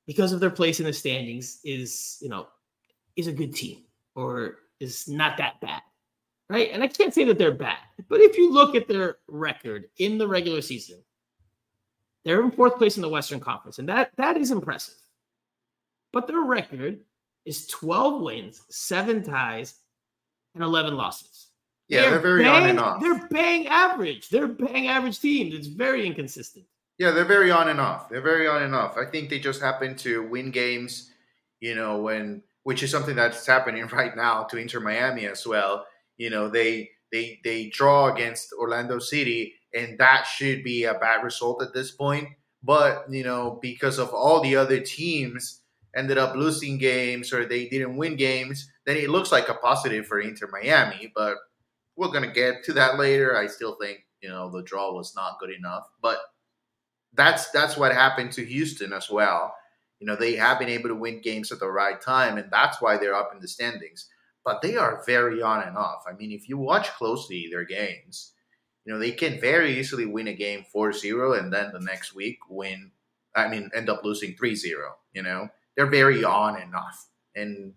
because 0.06 0.32
of 0.32 0.38
their 0.38 0.50
place 0.50 0.78
in 0.78 0.86
the 0.86 0.92
standings, 0.92 1.58
is 1.64 2.18
you 2.20 2.28
know 2.28 2.46
is 3.16 3.26
a 3.26 3.32
good 3.32 3.54
team 3.54 3.82
or 4.14 4.58
is 4.78 5.08
not 5.08 5.36
that 5.38 5.60
bad, 5.60 5.82
right? 6.48 6.70
And 6.72 6.84
I 6.84 6.86
can't 6.86 7.12
say 7.12 7.24
that 7.24 7.36
they're 7.36 7.50
bad, 7.50 7.78
but 8.08 8.20
if 8.20 8.38
you 8.38 8.52
look 8.52 8.76
at 8.76 8.86
their 8.86 9.16
record 9.26 9.86
in 9.98 10.18
the 10.18 10.28
regular 10.28 10.62
season, 10.62 11.02
they're 12.24 12.42
in 12.42 12.52
fourth 12.52 12.76
place 12.76 12.94
in 12.94 13.02
the 13.02 13.08
Western 13.08 13.40
Conference, 13.40 13.80
and 13.80 13.88
that 13.88 14.12
that 14.16 14.36
is 14.36 14.52
impressive. 14.52 14.94
But 16.14 16.28
their 16.28 16.42
record 16.42 17.00
is 17.44 17.66
12 17.66 18.22
wins, 18.22 18.62
seven 18.70 19.24
ties, 19.24 19.74
and 20.54 20.62
11 20.62 20.96
losses. 20.96 21.48
Yeah, 21.88 22.02
they're, 22.02 22.10
they're 22.12 22.20
very 22.20 22.44
bang, 22.44 22.62
on 22.62 22.70
and 22.70 22.80
off. 22.80 23.00
They're 23.00 23.28
bang 23.28 23.66
average. 23.66 24.28
They're 24.28 24.46
bang 24.46 24.86
average 24.86 25.20
team. 25.20 25.52
It's 25.52 25.66
very 25.66 26.06
inconsistent. 26.06 26.64
Yeah, 26.98 27.10
they're 27.10 27.24
very 27.24 27.50
on 27.50 27.68
and 27.68 27.80
off. 27.80 28.08
They're 28.08 28.22
very 28.22 28.46
on 28.46 28.62
and 28.62 28.74
off. 28.76 28.96
I 28.96 29.04
think 29.04 29.28
they 29.28 29.40
just 29.40 29.60
happen 29.60 29.96
to 29.96 30.22
win 30.28 30.52
games, 30.52 31.10
you 31.60 31.74
know, 31.74 31.98
when 31.98 32.42
which 32.62 32.82
is 32.84 32.90
something 32.92 33.16
that's 33.16 33.44
happening 33.44 33.84
right 33.92 34.16
now 34.16 34.44
to 34.44 34.56
Inter 34.56 34.80
Miami 34.80 35.26
as 35.26 35.44
well. 35.46 35.84
You 36.16 36.30
know, 36.30 36.48
they 36.48 36.90
they 37.10 37.40
they 37.42 37.66
draw 37.66 38.14
against 38.14 38.52
Orlando 38.52 39.00
City, 39.00 39.54
and 39.74 39.98
that 39.98 40.26
should 40.26 40.62
be 40.62 40.84
a 40.84 40.94
bad 40.94 41.24
result 41.24 41.60
at 41.60 41.74
this 41.74 41.90
point. 41.90 42.28
But 42.62 43.04
you 43.10 43.24
know, 43.24 43.58
because 43.60 43.98
of 43.98 44.10
all 44.14 44.40
the 44.40 44.54
other 44.54 44.78
teams 44.78 45.62
ended 45.96 46.18
up 46.18 46.36
losing 46.36 46.78
games 46.78 47.32
or 47.32 47.44
they 47.44 47.68
didn't 47.68 47.96
win 47.96 48.16
games, 48.16 48.70
then 48.86 48.96
it 48.96 49.10
looks 49.10 49.32
like 49.32 49.48
a 49.48 49.54
positive 49.54 50.06
for 50.06 50.20
Inter 50.20 50.48
Miami. 50.52 51.12
But 51.14 51.36
we're 51.96 52.12
gonna 52.12 52.32
get 52.32 52.64
to 52.64 52.72
that 52.74 52.98
later. 52.98 53.36
I 53.36 53.46
still 53.46 53.76
think 53.80 54.00
you 54.20 54.28
know 54.28 54.50
the 54.50 54.62
draw 54.62 54.92
was 54.92 55.14
not 55.14 55.38
good 55.38 55.50
enough, 55.50 55.88
but 56.02 56.18
that's 57.14 57.50
that's 57.50 57.76
what 57.76 57.92
happened 57.92 58.32
to 58.32 58.44
Houston 58.44 58.92
as 58.92 59.08
well. 59.10 59.54
You 60.00 60.06
know, 60.06 60.16
they 60.16 60.34
have 60.36 60.58
been 60.58 60.68
able 60.68 60.88
to 60.88 60.94
win 60.94 61.20
games 61.20 61.52
at 61.52 61.60
the 61.60 61.70
right 61.70 62.00
time, 62.00 62.36
and 62.36 62.50
that's 62.50 62.82
why 62.82 62.96
they're 62.96 63.14
up 63.14 63.30
in 63.32 63.40
the 63.40 63.48
standings. 63.48 64.08
But 64.44 64.60
they 64.60 64.76
are 64.76 65.02
very 65.06 65.40
on 65.40 65.62
and 65.62 65.76
off. 65.76 66.04
I 66.06 66.12
mean, 66.12 66.32
if 66.32 66.48
you 66.48 66.58
watch 66.58 66.90
closely 66.94 67.48
their 67.50 67.64
games, 67.64 68.32
you 68.84 68.92
know, 68.92 68.98
they 68.98 69.12
can 69.12 69.40
very 69.40 69.78
easily 69.78 70.04
win 70.04 70.28
a 70.28 70.34
game 70.34 70.64
4 70.70 70.92
0 70.92 71.32
and 71.34 71.52
then 71.52 71.72
the 71.72 71.80
next 71.80 72.14
week 72.14 72.38
win, 72.50 72.90
I 73.34 73.48
mean, 73.48 73.70
end 73.74 73.88
up 73.88 74.04
losing 74.04 74.34
3 74.36 74.54
0. 74.54 74.94
You 75.14 75.22
know, 75.22 75.48
they're 75.76 75.86
very 75.86 76.24
on 76.24 76.60
and 76.60 76.74
off. 76.74 77.06
And 77.34 77.74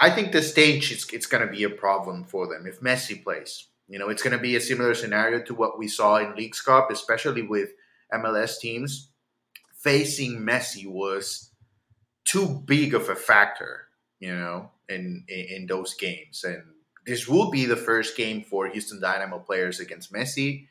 I 0.00 0.10
think 0.10 0.32
the 0.32 0.42
stage 0.42 0.92
is 0.92 1.06
it's 1.12 1.26
going 1.26 1.46
to 1.46 1.52
be 1.52 1.64
a 1.64 1.70
problem 1.70 2.24
for 2.24 2.46
them 2.46 2.66
if 2.66 2.80
Messi 2.80 3.22
plays. 3.22 3.68
You 3.88 3.98
know, 3.98 4.08
it's 4.08 4.22
going 4.22 4.36
to 4.36 4.42
be 4.42 4.56
a 4.56 4.60
similar 4.60 4.94
scenario 4.94 5.42
to 5.44 5.54
what 5.54 5.78
we 5.78 5.88
saw 5.88 6.16
in 6.16 6.36
Leagues 6.36 6.60
Cup, 6.60 6.90
especially 6.90 7.42
with 7.42 7.70
MLS 8.12 8.58
teams 8.58 9.10
facing 9.78 10.40
Messi 10.40 10.86
was 10.86 11.50
too 12.24 12.62
big 12.66 12.94
of 12.94 13.08
a 13.08 13.14
factor, 13.14 13.86
you 14.20 14.34
know, 14.34 14.70
in, 14.88 15.24
in, 15.28 15.46
in 15.50 15.66
those 15.66 15.94
games. 15.94 16.44
And 16.44 16.62
this 17.06 17.26
will 17.26 17.50
be 17.50 17.64
the 17.64 17.76
first 17.76 18.16
game 18.16 18.42
for 18.42 18.68
Houston 18.68 19.00
Dynamo 19.00 19.38
players 19.38 19.80
against 19.80 20.12
Messi. 20.12 20.66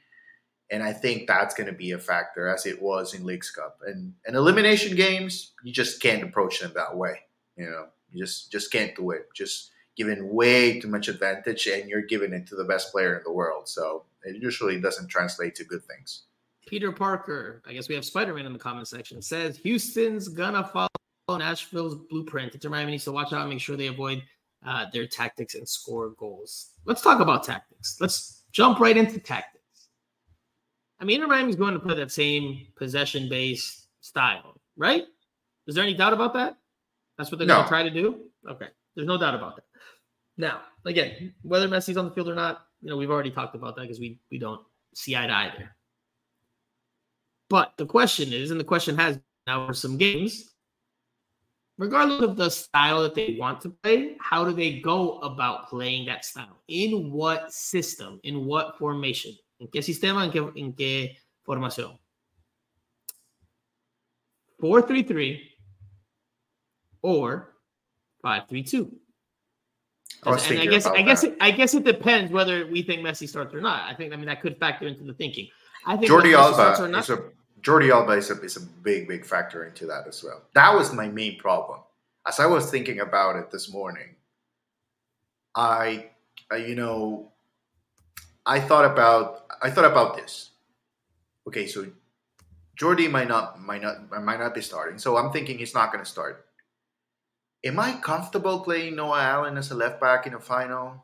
And 0.70 0.84
I 0.84 0.92
think 0.92 1.28
that's 1.28 1.56
going 1.56 1.68
to 1.68 1.74
be 1.74 1.92
a 1.92 2.00
factor 2.00 2.48
as 2.48 2.66
it 2.66 2.82
was 2.82 3.14
in 3.14 3.26
Leagues 3.26 3.52
Cup. 3.52 3.80
And 3.86 4.14
in 4.28 4.36
elimination 4.36 4.96
games, 4.96 5.54
you 5.64 5.72
just 5.72 6.02
can't 6.02 6.24
approach 6.24 6.60
them 6.60 6.74
that 6.76 6.96
way. 6.96 7.22
You 7.56 7.66
know, 7.66 7.88
you 8.12 8.24
just 8.24 8.52
just 8.52 8.72
can't 8.72 8.96
do 8.96 9.12
it. 9.12 9.28
Just 9.34 9.72
giving 9.96 10.32
way 10.34 10.80
too 10.80 10.88
much 10.88 11.08
advantage 11.08 11.68
and 11.68 11.90
you're 11.90 12.04
giving 12.04 12.32
it 12.32 12.46
to 12.48 12.56
the 12.56 12.64
best 12.64 12.92
player 12.92 13.18
in 13.18 13.24
the 13.26 13.32
world. 13.32 13.68
So 13.68 14.04
it 14.24 14.42
usually 14.42 14.80
doesn't 14.80 15.08
translate 15.08 15.56
to 15.56 15.64
good 15.64 15.84
things. 15.84 16.24
Peter 16.68 16.92
Parker, 16.92 17.64
I 17.66 17.74
guess 17.74 17.90
we 17.90 17.96
have 17.96 18.06
Spider 18.06 18.34
Man 18.34 18.46
in 18.46 18.54
the 18.54 18.60
comment 18.60 18.88
section, 18.88 19.22
says 19.22 19.58
Houston's 19.58 20.28
gonna 20.28 20.64
follow 20.64 20.90
Nashville's 21.40 21.96
blueprint. 21.96 22.54
Inter 22.54 22.70
Miami 22.70 22.92
needs 22.92 23.06
to 23.06 23.12
watch 23.12 23.34
out 23.34 23.42
and 23.42 23.50
make 23.50 23.62
sure 23.62 23.76
they 23.76 23.88
avoid 23.88 24.22
uh, 24.66 24.86
their 24.94 25.08
tactics 25.08 25.56
and 25.56 25.68
score 25.68 26.10
goals. 26.12 26.72
Let's 26.86 27.02
talk 27.02 27.20
about 27.20 27.44
tactics. 27.44 27.98
Let's 28.00 28.44
jump 28.52 28.80
right 28.80 28.98
into 28.98 29.20
tactics. 29.20 29.57
I 31.00 31.06
mean, 31.06 31.22
Inter 31.22 31.28
Miami's 31.28 31.56
going 31.56 31.74
to 31.74 31.80
play 31.80 31.96
that 31.96 32.12
same 32.12 32.68
possession 32.76 33.30
based 33.30 33.88
style, 34.02 34.60
right? 34.76 35.04
Is 35.68 35.76
there 35.76 35.84
any 35.84 35.94
doubt 35.94 36.14
about 36.14 36.34
that? 36.34 36.58
That's 37.18 37.32
what 37.32 37.38
they're 37.38 37.48
no. 37.48 37.56
going 37.56 37.66
to 37.66 37.70
try 37.70 37.84
to 37.84 37.90
do? 37.90 38.22
Okay. 38.50 38.68
There's 38.96 39.08
no 39.08 39.18
doubt 39.18 39.36
about 39.36 39.58
that. 39.58 39.66
Now, 40.38 40.62
again, 40.86 41.34
whether 41.42 41.68
Messi's 41.68 41.98
on 41.98 42.06
the 42.06 42.12
field 42.12 42.30
or 42.30 42.36
not, 42.36 42.66
you 42.82 42.90
know, 42.90 42.98
we've 42.98 43.12
already 43.12 43.32
talked 43.32 43.56
about 43.56 43.76
that 43.76 43.84
because 43.84 44.00
we, 44.00 44.20
we 44.32 44.38
don't 44.38 44.62
see 44.96 45.16
eye 45.16 45.28
to 45.28 45.34
eye 45.34 45.54
there. 45.58 45.76
But 47.50 47.74
the 47.78 47.86
question 47.86 48.34
is, 48.34 48.52
and 48.52 48.60
the 48.60 48.64
question 48.66 48.98
has 48.98 49.20
now 49.46 49.68
for 49.68 49.74
some 49.74 49.98
games, 49.98 50.54
regardless 51.78 52.22
of 52.22 52.36
the 52.36 52.50
style 52.50 53.02
that 53.04 53.16
they 53.16 53.38
want 53.40 53.62
to 53.62 53.70
play, 53.84 54.16
how 54.20 54.44
do 54.44 54.52
they 54.52 54.80
go 54.80 55.20
about 55.20 55.70
playing 55.70 56.06
that 56.08 56.26
style? 56.26 56.62
In 56.68 57.12
what 57.12 57.52
system? 57.54 58.20
In 58.24 58.46
what 58.46 58.78
formation? 58.78 59.34
¿En 59.60 59.70
qué 59.70 59.82
sistema? 59.82 60.24
¿En 60.24 60.32
qué, 60.32 60.52
en 60.56 60.74
qué 60.74 61.18
formación? 61.44 62.00
4-3-3 64.62 65.42
or 67.02 67.54
5-3-2. 68.24 68.92
And 70.26 70.60
I 70.60 70.66
guess 70.66 70.86
I 70.88 71.02
guess 71.04 71.24
it, 71.24 71.38
I 71.40 71.52
guess 71.52 71.74
it 71.74 71.84
depends 71.84 72.32
whether 72.32 72.66
we 72.68 72.82
think 72.82 73.02
Messi 73.02 73.30
starts 73.30 73.54
or 73.54 73.62
not. 73.62 73.84
I 73.84 73.94
think 73.94 74.14
I 74.14 74.16
mean 74.16 74.26
that 74.26 74.42
could 74.42 74.58
factor 74.58 74.88
into 74.88 75.04
the 75.04 75.14
thinking. 75.14 75.48
I 75.86 75.96
think 75.96 76.12
Jordi 76.12 76.34
Alba 76.34 76.88
not, 76.90 77.04
is 77.04 77.10
a 77.12 77.24
Jordi 77.62 77.92
Alba 77.94 78.14
is 78.14 78.32
a, 78.32 78.42
is 78.42 78.58
a 78.58 78.62
big 78.62 79.08
big 79.08 79.26
factor 79.26 79.66
into 79.66 79.86
that 79.86 80.08
as 80.08 80.24
well. 80.24 80.42
That 80.54 80.74
was 80.74 80.92
my 80.92 81.08
main 81.08 81.38
problem. 81.38 81.82
As 82.26 82.40
I 82.40 82.46
was 82.48 82.70
thinking 82.72 83.00
about 83.00 83.36
it 83.36 83.52
this 83.52 83.72
morning, 83.72 84.16
I, 85.56 86.10
I 86.52 86.58
you 86.58 86.76
know 86.76 87.32
I 88.48 88.60
thought 88.62 88.86
about 88.86 89.46
I 89.62 89.70
thought 89.70 89.86
about 89.86 90.16
this. 90.16 90.52
Okay, 91.48 91.68
so 91.68 91.86
Jordi 92.80 93.12
might 93.12 93.28
not 93.28 93.62
might 93.62 93.82
not 93.82 94.10
might 94.24 94.40
not 94.40 94.56
be 94.56 94.62
starting. 94.62 94.98
So 94.98 95.18
I'm 95.18 95.32
thinking 95.32 95.58
he's 95.58 95.74
not 95.74 95.92
going 95.92 96.04
to 96.04 96.10
start. 96.10 96.46
Am 97.64 97.80
I 97.80 97.94
comfortable 97.94 98.62
playing 98.62 98.96
Noah 98.96 99.22
Allen 99.22 99.58
as 99.58 99.72
a 99.72 99.76
left 99.76 100.00
back 100.00 100.26
in 100.26 100.34
a 100.34 100.40
final? 100.40 101.04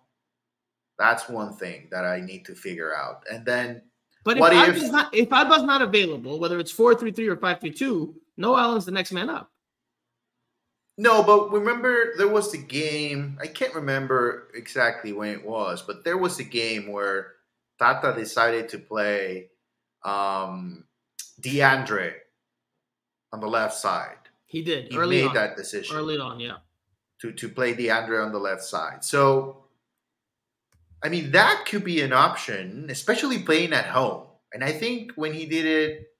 That's 0.98 1.28
one 1.28 1.54
thing 1.54 1.88
that 1.92 2.06
I 2.06 2.22
need 2.22 2.46
to 2.46 2.56
figure 2.56 2.96
out. 2.96 3.24
And 3.30 3.46
then 3.46 3.82
but 4.24 4.38
what 4.38 4.54
if 4.54 4.78
if, 4.78 4.92
not, 4.92 5.14
if 5.14 5.34
Alba's 5.34 5.64
not 5.64 5.82
available, 5.82 6.40
whether 6.40 6.60
it's 6.60 6.72
4-3-3 6.72 7.28
or 7.28 7.36
5-3-2, 7.36 8.14
Noah 8.38 8.62
Allen's 8.62 8.86
the 8.86 8.92
next 8.92 9.12
man 9.12 9.30
up. 9.30 9.52
No, 10.98 11.24
but 11.24 11.52
remember 11.52 12.14
there 12.18 12.28
was 12.28 12.52
the 12.52 12.60
game. 12.60 13.38
I 13.42 13.48
can't 13.48 13.74
remember 13.74 14.50
exactly 14.54 15.12
when 15.12 15.30
it 15.30 15.46
was, 15.46 15.82
but 15.82 16.04
there 16.04 16.18
was 16.18 16.40
a 16.40 16.44
game 16.44 16.92
where 16.92 17.34
Tata 17.80 18.14
decided 18.16 18.70
to 18.70 18.78
play 18.78 19.50
um, 20.06 20.86
DeAndre 21.42 22.14
on 23.32 23.40
the 23.40 23.48
left 23.48 23.76
side. 23.76 24.18
He 24.46 24.62
did. 24.62 24.92
He 24.92 24.98
early 24.98 25.22
made 25.22 25.30
on. 25.30 25.34
that 25.34 25.58
decision 25.58 25.98
Early 25.98 26.20
on, 26.20 26.40
yeah. 26.40 26.58
to 27.22 27.32
to 27.32 27.50
play 27.50 27.74
DeAndre 27.74 28.24
on 28.24 28.32
the 28.32 28.40
left 28.40 28.62
side. 28.62 29.04
So, 29.04 29.66
I 31.04 31.10
mean, 31.10 31.32
that 31.32 31.66
could 31.66 31.84
be 31.84 32.02
an 32.02 32.14
option, 32.14 32.88
especially 32.92 33.40
playing 33.40 33.74
at 33.74 33.86
home. 33.86 34.28
And 34.54 34.64
I 34.64 34.72
think 34.72 35.14
when 35.16 35.34
he 35.34 35.48
did 35.48 35.66
it, 35.66 36.13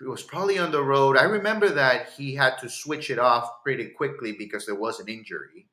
it 0.00 0.08
was 0.08 0.22
probably 0.22 0.58
on 0.58 0.72
the 0.72 0.82
road. 0.82 1.16
I 1.16 1.24
remember 1.24 1.68
that 1.70 2.10
he 2.16 2.34
had 2.34 2.58
to 2.58 2.68
switch 2.68 3.10
it 3.10 3.18
off 3.18 3.62
pretty 3.62 3.88
quickly 3.88 4.32
because 4.32 4.66
there 4.66 4.74
was 4.74 5.00
an 5.00 5.08
injury. 5.08 5.66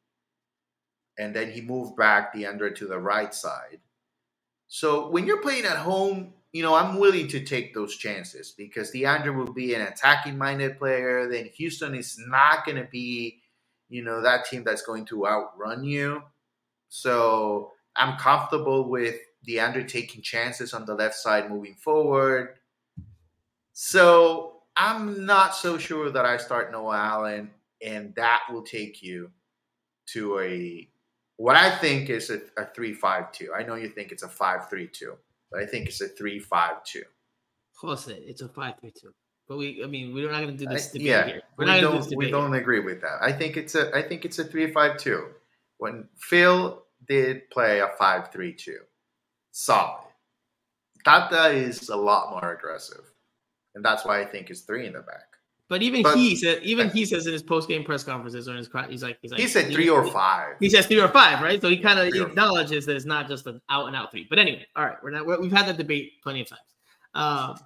And 1.18 1.36
then 1.36 1.52
he 1.52 1.62
moved 1.62 1.96
back 1.96 2.34
DeAndre 2.34 2.76
to 2.78 2.88
the 2.88 3.00
right 3.00 3.34
side. 3.34 3.80
So 4.68 5.10
when 5.10 5.28
you're 5.28 5.42
playing 5.42 5.66
at 5.66 5.78
home, 5.78 6.34
you 6.54 6.64
know, 6.64 6.74
I'm 6.74 7.00
willing 7.00 7.28
to 7.30 7.44
take 7.44 7.74
those 7.74 7.98
chances 7.98 8.52
because 8.52 8.92
DeAndre 8.92 9.36
will 9.36 9.54
be 9.54 9.74
an 9.74 9.82
attacking 9.82 10.38
minded 10.38 10.78
player. 10.80 11.28
Then 11.28 11.50
Houston 11.56 11.94
is 11.94 12.18
not 12.28 12.66
going 12.66 12.78
to 12.78 12.88
be, 12.90 13.42
you 13.90 14.04
know, 14.04 14.22
that 14.22 14.46
team 14.46 14.64
that's 14.64 14.84
going 14.84 15.06
to 15.06 15.28
outrun 15.28 15.84
you. 15.84 16.24
So 16.90 17.72
I'm 17.96 18.18
comfortable 18.18 18.90
with 18.90 19.18
DeAndre 19.48 19.88
taking 19.88 20.22
chances 20.22 20.74
on 20.74 20.86
the 20.86 20.96
left 20.96 21.16
side 21.16 21.50
moving 21.50 21.76
forward. 21.76 22.56
So 23.74 24.62
I'm 24.76 25.26
not 25.26 25.56
so 25.56 25.78
sure 25.78 26.10
that 26.12 26.26
I 26.26 26.38
start 26.38 26.72
Noah 26.72 26.98
Allen, 26.98 27.52
and 27.82 28.14
that 28.16 28.44
will 28.52 28.64
take 28.64 29.04
you 29.04 29.30
to 30.08 30.40
a 30.40 30.90
what 31.38 31.56
I 31.56 31.76
think 31.76 32.10
is 32.10 32.30
a, 32.30 32.42
a 32.58 32.66
three-five-two. 32.66 33.54
I 33.54 33.64
know 33.64 33.76
you 33.76 33.90
think 33.90 34.12
it's 34.12 34.24
a 34.24 34.30
five-three-two, 34.30 35.16
but 35.52 35.62
I 35.62 35.66
think 35.66 35.88
it's 35.88 36.02
a 36.02 36.08
three-five-two. 36.08 37.04
Jose, 37.76 38.14
it's 38.14 38.42
a 38.42 38.48
five 38.48 38.76
three 38.80 38.92
two. 38.92 39.14
But 39.48 39.58
we, 39.58 39.84
I 39.84 39.88
mean, 39.88 40.14
we're 40.14 40.32
not 40.32 40.42
going 40.42 40.56
to 40.56 40.66
do 40.66 40.72
this 40.72 40.92
debate 40.92 41.08
yeah, 41.08 41.26
here. 41.26 41.42
we 41.58 41.66
We're 41.66 41.72
not 41.72 41.82
going 41.82 41.82
to 41.82 41.88
do 41.88 41.92
don't 41.92 42.10
this 42.10 42.18
we 42.18 42.32
don't 42.32 42.54
agree 42.54 42.80
with 42.80 43.02
that. 43.02 43.18
I 43.22 43.32
think 43.32 43.58
it's 43.58 43.76
a 43.76 43.94
I 43.96 44.02
think 44.02 44.24
it's 44.24 44.40
a 44.40 44.46
three-five-two. 44.46 45.28
When 45.80 46.08
Phil 46.18 46.84
did 47.08 47.50
play 47.50 47.80
a 47.80 47.90
five-three-two, 48.00 48.80
solid. 49.52 50.04
Tata 51.04 51.50
is 51.50 51.90
a 51.90 51.96
lot 51.96 52.30
more 52.32 52.54
aggressive, 52.54 53.13
and 53.76 53.84
that's 53.84 54.06
why 54.06 54.22
I 54.22 54.26
think 54.26 54.50
it's 54.50 54.62
three 54.62 54.86
in 54.86 54.94
the 54.94 55.02
back. 55.02 55.34
But 55.70 55.82
even 55.82 56.04
But- 56.04 56.18
he 56.18 56.36
said, 56.36 56.62
even 56.64 56.90
he 56.90 57.06
says 57.06 57.26
in 57.26 57.34
his 57.34 57.42
post 57.42 57.68
game 57.68 57.84
press 57.84 58.04
conferences 58.04 58.48
or 58.48 58.52
in 58.52 58.58
his, 58.58 58.70
he's 58.90 59.02
like, 59.02 59.18
he's 59.22 59.32
like, 59.32 59.40
He 59.40 59.48
said 59.48 59.72
three 59.72 59.90
or 59.90 60.06
five. 60.06 60.56
He 60.60 60.70
says 60.70 60.86
three 60.86 61.00
or 61.00 61.08
five, 61.08 61.42
right? 61.42 61.60
So 61.62 61.70
he 61.70 61.78
kind 61.78 62.00
of 62.00 62.14
acknowledges 62.14 62.86
that 62.86 62.96
it's 62.96 63.06
not 63.06 63.28
just 63.28 63.48
an 63.48 63.62
out 63.70 63.88
and 63.88 63.96
out 63.96 64.12
three. 64.12 64.28
But 64.30 64.40
anyway, 64.40 64.66
all 64.76 64.86
right, 64.86 64.98
we're 65.02 65.12
not. 65.12 65.26
We're, 65.26 65.40
we've 65.40 65.52
had 65.52 65.66
that 65.68 65.78
debate 65.78 66.22
plenty 66.22 66.42
of 66.42 66.48
times. 66.48 66.62
Um, 67.16 67.60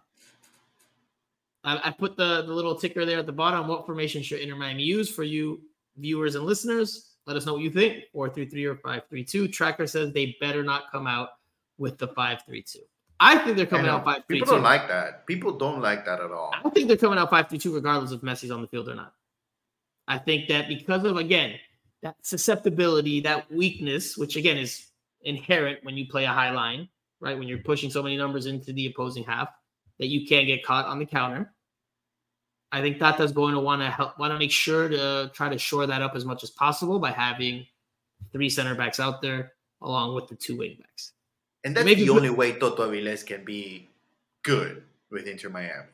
I, 1.64 1.90
I 1.90 1.92
put 1.92 2.16
the 2.16 2.44
the 2.44 2.54
little 2.54 2.76
ticker 2.76 3.06
there 3.06 3.20
at 3.20 3.26
the 3.26 3.34
bottom. 3.34 3.68
What 3.68 3.86
formation 3.86 4.22
should 4.24 4.40
Inter 4.40 4.56
Miami 4.56 4.84
use 4.84 5.14
for 5.14 5.24
you 5.24 5.62
viewers 5.98 6.36
and 6.36 6.46
listeners? 6.46 7.16
Let 7.26 7.36
us 7.36 7.46
know 7.46 7.54
what 7.54 7.62
you 7.64 7.72
think. 7.72 8.06
Four 8.14 8.30
three 8.30 8.46
three 8.46 8.66
or 8.66 8.78
five 8.78 9.02
three 9.10 9.26
two. 9.26 9.48
Tracker 9.50 9.86
says 9.88 10.14
they 10.14 10.38
better 10.40 10.64
not 10.64 10.92
come 10.92 11.08
out 11.08 11.30
with 11.78 11.98
the 11.98 12.08
five 12.08 12.44
three 12.46 12.62
two. 12.62 12.80
I 13.20 13.38
think 13.40 13.58
they're 13.58 13.66
coming 13.66 13.88
out 13.88 14.02
uh, 14.02 14.06
five 14.06 14.24
three 14.28 14.40
People 14.40 14.48
two. 14.48 14.54
don't 14.56 14.64
like 14.64 14.88
that. 14.88 15.26
People 15.26 15.58
don't 15.58 15.82
like 15.82 16.06
that 16.06 16.20
at 16.20 16.32
all. 16.32 16.54
I 16.54 16.70
think 16.70 16.88
they're 16.88 16.98
coming 16.98 17.18
out 17.18 17.30
5 17.30 17.50
3 17.50 17.58
2 17.58 17.74
regardless 17.74 18.12
if 18.12 18.22
Messi's 18.22 18.52
on 18.52 18.62
the 18.62 18.68
field 18.68 18.90
or 18.90 18.96
not. 18.96 19.14
I 20.08 20.18
think 20.18 20.48
that 20.50 20.68
because 20.68 21.04
of, 21.04 21.18
again, 21.18 21.56
that 22.04 22.16
susceptibility, 22.22 23.20
that 23.22 23.52
weakness, 23.52 24.18
which 24.18 24.36
again 24.36 24.58
is 24.58 24.88
inherent 25.24 25.84
when 25.84 25.98
you 25.98 26.08
play 26.08 26.26
a 26.26 26.30
high 26.30 26.52
line, 26.52 26.88
right? 27.20 27.38
When 27.38 27.48
you're 27.48 27.58
pushing 27.60 27.90
so 27.90 28.04
many 28.04 28.18
numbers 28.18 28.46
into 28.46 28.72
the 28.72 28.86
opposing 28.86 29.24
half 29.24 29.50
that 30.00 30.08
you 30.08 30.28
can't 30.28 30.48
get 30.48 30.64
caught 30.64 30.86
on 30.86 31.00
the 31.00 31.06
counter. 31.06 31.52
I 32.72 32.82
think 32.82 33.00
Tata's 33.00 33.32
going 33.32 33.54
to 33.54 33.60
want 33.60 33.82
to 33.82 33.90
help, 33.90 34.20
want 34.20 34.32
to 34.34 34.38
make 34.38 34.52
sure 34.52 34.90
to 34.90 35.32
try 35.34 35.50
to 35.50 35.58
shore 35.58 35.88
that 35.88 36.02
up 36.02 36.16
as 36.16 36.26
much 36.26 36.44
as 36.44 36.52
possible 36.52 37.00
by 37.00 37.12
having 37.12 37.66
three 38.32 38.50
center 38.50 38.76
backs 38.76 39.00
out 39.00 39.22
there 39.22 39.54
along 39.82 40.16
with 40.16 40.28
the 40.28 40.36
two 40.36 40.58
wing 40.58 40.78
backs. 40.80 41.14
And 41.64 41.76
that's 41.76 41.86
Maybe 41.86 42.06
the 42.06 42.12
only 42.12 42.30
way 42.30 42.54
Toto 42.54 42.90
Aviles 42.90 43.26
can 43.26 43.44
be 43.44 43.90
good 44.44 44.84
with 45.12 45.28
Inter 45.28 45.50
Miami. 45.50 45.90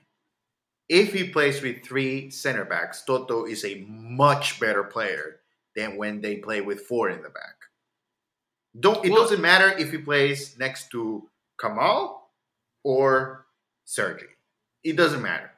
If 0.89 1.14
he 1.14 1.30
plays 1.30 1.61
with 1.61 1.84
three 1.84 2.30
center 2.30 2.66
backs, 2.66 3.03
Toto 3.03 3.45
is 3.45 3.64
a 3.66 3.86
much 3.88 4.59
better 4.59 4.84
player 4.84 5.39
than 5.76 5.97
when 5.97 6.22
they 6.22 6.38
play 6.38 6.61
with 6.61 6.82
four 6.82 7.09
in 7.09 7.22
the 7.22 7.30
back. 7.30 7.55
Don't 8.80 9.03
it 9.05 9.11
Well- 9.11 9.24
doesn't 9.24 9.41
matter 9.41 9.70
if 9.78 9.91
he 9.91 9.97
plays 9.97 10.57
next 10.57 10.89
to 10.91 11.30
Kamal 11.59 12.32
or 12.84 13.47
Sergi. 13.86 14.28
It 14.84 14.95
doesn't 14.95 15.22
matter. 15.22 15.51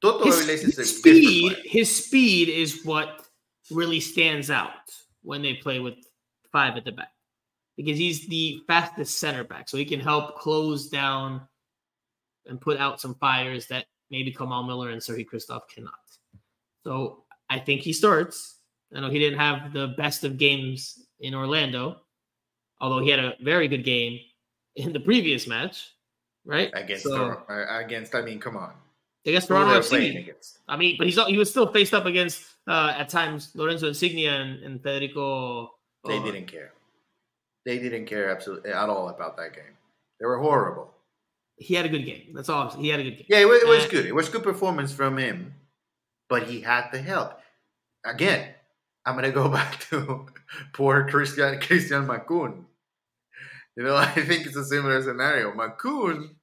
Toto 0.00 0.24
his, 0.24 0.40
Aviles 0.40 0.64
is 0.64 0.78
a 0.78 0.84
speed, 0.84 1.56
his 1.64 2.04
speed 2.04 2.48
is 2.48 2.84
what 2.84 3.26
really 3.70 4.00
stands 4.00 4.50
out 4.50 4.90
when 5.22 5.42
they 5.42 5.54
play 5.54 5.80
with 5.80 5.94
five 6.52 6.76
at 6.76 6.84
the 6.84 6.92
back 6.92 7.12
because 7.76 7.98
he's 7.98 8.26
the 8.26 8.62
fastest 8.66 9.18
center 9.18 9.44
back, 9.44 9.68
so 9.68 9.76
he 9.76 9.84
can 9.84 10.00
help 10.00 10.38
close 10.38 10.88
down 10.88 11.42
and 12.46 12.60
put 12.60 12.78
out 12.78 13.00
some 13.00 13.14
fires 13.16 13.66
that 13.66 13.86
maybe 14.10 14.32
Kamal 14.32 14.64
Miller 14.64 14.90
and 14.90 15.02
Sergei 15.02 15.24
Kryvtsov 15.24 15.62
cannot. 15.72 15.94
So 16.84 17.24
I 17.50 17.58
think 17.58 17.82
he 17.82 17.92
starts. 17.92 18.56
I 18.94 19.00
know 19.00 19.10
he 19.10 19.18
didn't 19.18 19.38
have 19.38 19.72
the 19.72 19.88
best 19.98 20.24
of 20.24 20.38
games 20.38 21.06
in 21.20 21.34
Orlando, 21.34 22.00
although 22.80 23.00
he 23.00 23.10
had 23.10 23.18
a 23.18 23.34
very 23.42 23.68
good 23.68 23.84
game 23.84 24.20
in 24.76 24.92
the 24.92 25.00
previous 25.00 25.46
match, 25.46 25.90
right? 26.44 26.70
against 26.74 27.04
So, 27.04 27.16
Tor- 27.16 27.50
uh, 27.50 27.84
against 27.84 28.14
I 28.14 28.22
mean, 28.22 28.38
come 28.38 28.56
on. 28.56 28.72
against 29.24 29.48
Toronto 29.48 29.80
FC. 29.80 30.32
I 30.68 30.76
mean, 30.76 30.96
but 30.98 31.06
he's 31.08 31.22
he 31.24 31.36
was 31.36 31.50
still 31.50 31.72
faced 31.72 31.94
up 31.94 32.06
against 32.06 32.44
uh, 32.68 32.94
at 32.96 33.08
times 33.08 33.50
Lorenzo 33.54 33.88
Insigne 33.88 34.28
and, 34.28 34.62
and 34.62 34.82
Federico. 34.82 35.70
They 36.04 36.18
uh, 36.18 36.24
didn't 36.24 36.46
care. 36.46 36.72
They 37.66 37.78
didn't 37.78 38.06
care 38.06 38.30
absolutely 38.30 38.70
at 38.70 38.88
all 38.88 39.08
about 39.10 39.36
that 39.36 39.52
game. 39.54 39.74
They 40.18 40.24
were 40.26 40.38
horrible. 40.38 40.94
He 41.58 41.74
had 41.74 41.84
a 41.84 41.88
good 41.88 42.04
game. 42.06 42.32
That's 42.34 42.48
all. 42.48 42.62
I'm 42.64 42.70
saying. 42.70 42.84
He 42.84 42.90
had 42.90 43.00
a 43.00 43.02
good 43.02 43.16
game. 43.18 43.26
Yeah, 43.28 43.40
it 43.40 43.48
was, 43.48 43.62
it 43.62 43.68
was 43.68 43.86
good. 43.86 44.06
It 44.06 44.14
was 44.14 44.28
good 44.28 44.42
performance 44.44 44.92
from 44.92 45.18
him, 45.18 45.52
but 46.28 46.44
he 46.44 46.60
had 46.60 46.88
the 46.92 46.98
help. 47.02 47.32
Again, 48.04 48.54
I'm 49.04 49.16
gonna 49.16 49.32
go 49.32 49.48
back 49.58 49.80
to 49.90 50.26
poor 50.72 51.08
Christian 51.08 51.60
Christian 51.60 52.06
Makoun. 52.06 52.64
You 53.76 53.82
know, 53.84 53.96
I 54.08 54.12
think 54.12 54.46
it's 54.46 54.56
a 54.56 54.64
similar 54.64 55.02
scenario. 55.02 55.52
Makoun, 55.52 56.36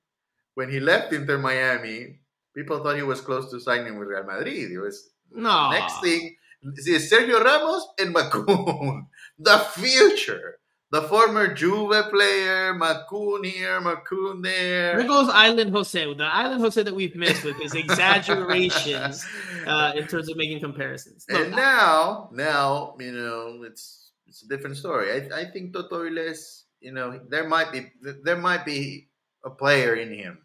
when 0.55 0.69
he 0.69 0.79
left 0.79 1.13
Inter 1.13 1.37
Miami, 1.37 2.19
people 2.55 2.83
thought 2.83 2.97
he 2.97 3.03
was 3.03 3.21
close 3.21 3.49
to 3.51 3.59
signing 3.59 3.97
with 3.97 4.09
Real 4.09 4.23
Madrid. 4.23 4.71
It 4.71 4.79
was 4.79 5.09
No. 5.31 5.71
next 5.71 6.01
thing 6.01 6.35
is 6.77 7.11
Sergio 7.11 7.43
Ramos 7.43 7.87
and 7.99 8.13
Makoun, 8.13 9.07
the 9.39 9.57
future. 9.73 10.57
The 10.93 11.01
former 11.01 11.51
Juve 11.51 12.11
player, 12.11 12.71
Makoun 12.75 13.43
here, 13.43 13.81
Makoun 13.81 14.43
there. 14.43 14.95
There 14.95 15.07
goes 15.07 15.27
Island 15.27 15.71
Jose. 15.71 16.13
The 16.13 16.23
Island 16.23 16.61
Jose 16.61 16.83
that 16.83 16.93
we've 16.93 17.15
missed 17.15 17.43
with 17.43 17.55
his 17.55 17.73
exaggerations 17.73 19.25
uh, 19.65 19.93
in 19.95 20.05
terms 20.05 20.29
of 20.29 20.37
making 20.37 20.59
comparisons. 20.59 21.25
Look, 21.27 21.47
and 21.47 21.55
now, 21.55 22.29
now 22.31 22.95
you 22.99 23.11
know 23.11 23.63
it's 23.63 24.11
it's 24.27 24.43
a 24.43 24.47
different 24.47 24.77
story. 24.77 25.11
I, 25.11 25.39
I 25.41 25.45
think 25.45 25.73
Toto 25.73 26.07
Viles, 26.07 26.65
you 26.79 26.91
know, 26.91 27.19
there 27.27 27.47
might 27.47 27.71
be 27.71 27.89
there 28.23 28.37
might 28.37 28.63
be 28.63 29.07
a 29.43 29.49
player 29.49 29.95
in 29.95 30.13
him, 30.13 30.43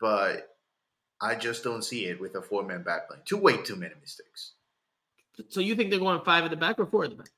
but 0.00 0.56
I 1.20 1.36
just 1.36 1.62
don't 1.62 1.84
see 1.84 2.06
it 2.06 2.20
with 2.20 2.34
a 2.34 2.42
four 2.42 2.64
man 2.64 2.82
backline. 2.82 3.24
Too 3.24 3.36
way 3.36 3.58
too 3.58 3.76
many 3.76 3.94
mistakes. 4.00 4.54
so 5.50 5.60
you 5.60 5.76
think 5.76 5.90
they're 5.90 6.00
going 6.00 6.20
five 6.24 6.42
at 6.42 6.50
the 6.50 6.56
back 6.56 6.80
or 6.80 6.86
four 6.86 7.04
at 7.04 7.10
the 7.10 7.16
back? 7.16 7.30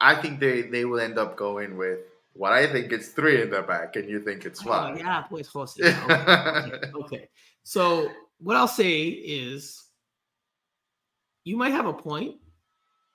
I 0.00 0.14
think 0.14 0.40
they 0.40 0.62
they 0.62 0.84
will 0.84 1.00
end 1.00 1.18
up 1.18 1.36
going 1.36 1.76
with 1.76 2.00
what 2.34 2.52
I 2.52 2.66
think 2.70 2.92
it's 2.92 3.08
three 3.08 3.40
in 3.42 3.50
the 3.50 3.62
back, 3.62 3.96
and 3.96 4.08
you 4.08 4.20
think 4.20 4.44
it's 4.44 4.60
Oh, 4.62 4.68
five. 4.68 4.98
yeah, 4.98 5.22
pues 5.22 5.46
Jose. 5.48 5.80
Okay. 5.82 6.12
okay. 6.14 6.90
okay. 6.94 7.28
So 7.62 8.10
what 8.38 8.56
I'll 8.56 8.68
say 8.68 9.08
is 9.08 9.84
you 11.44 11.56
might 11.56 11.72
have 11.72 11.86
a 11.86 11.92
point 11.92 12.36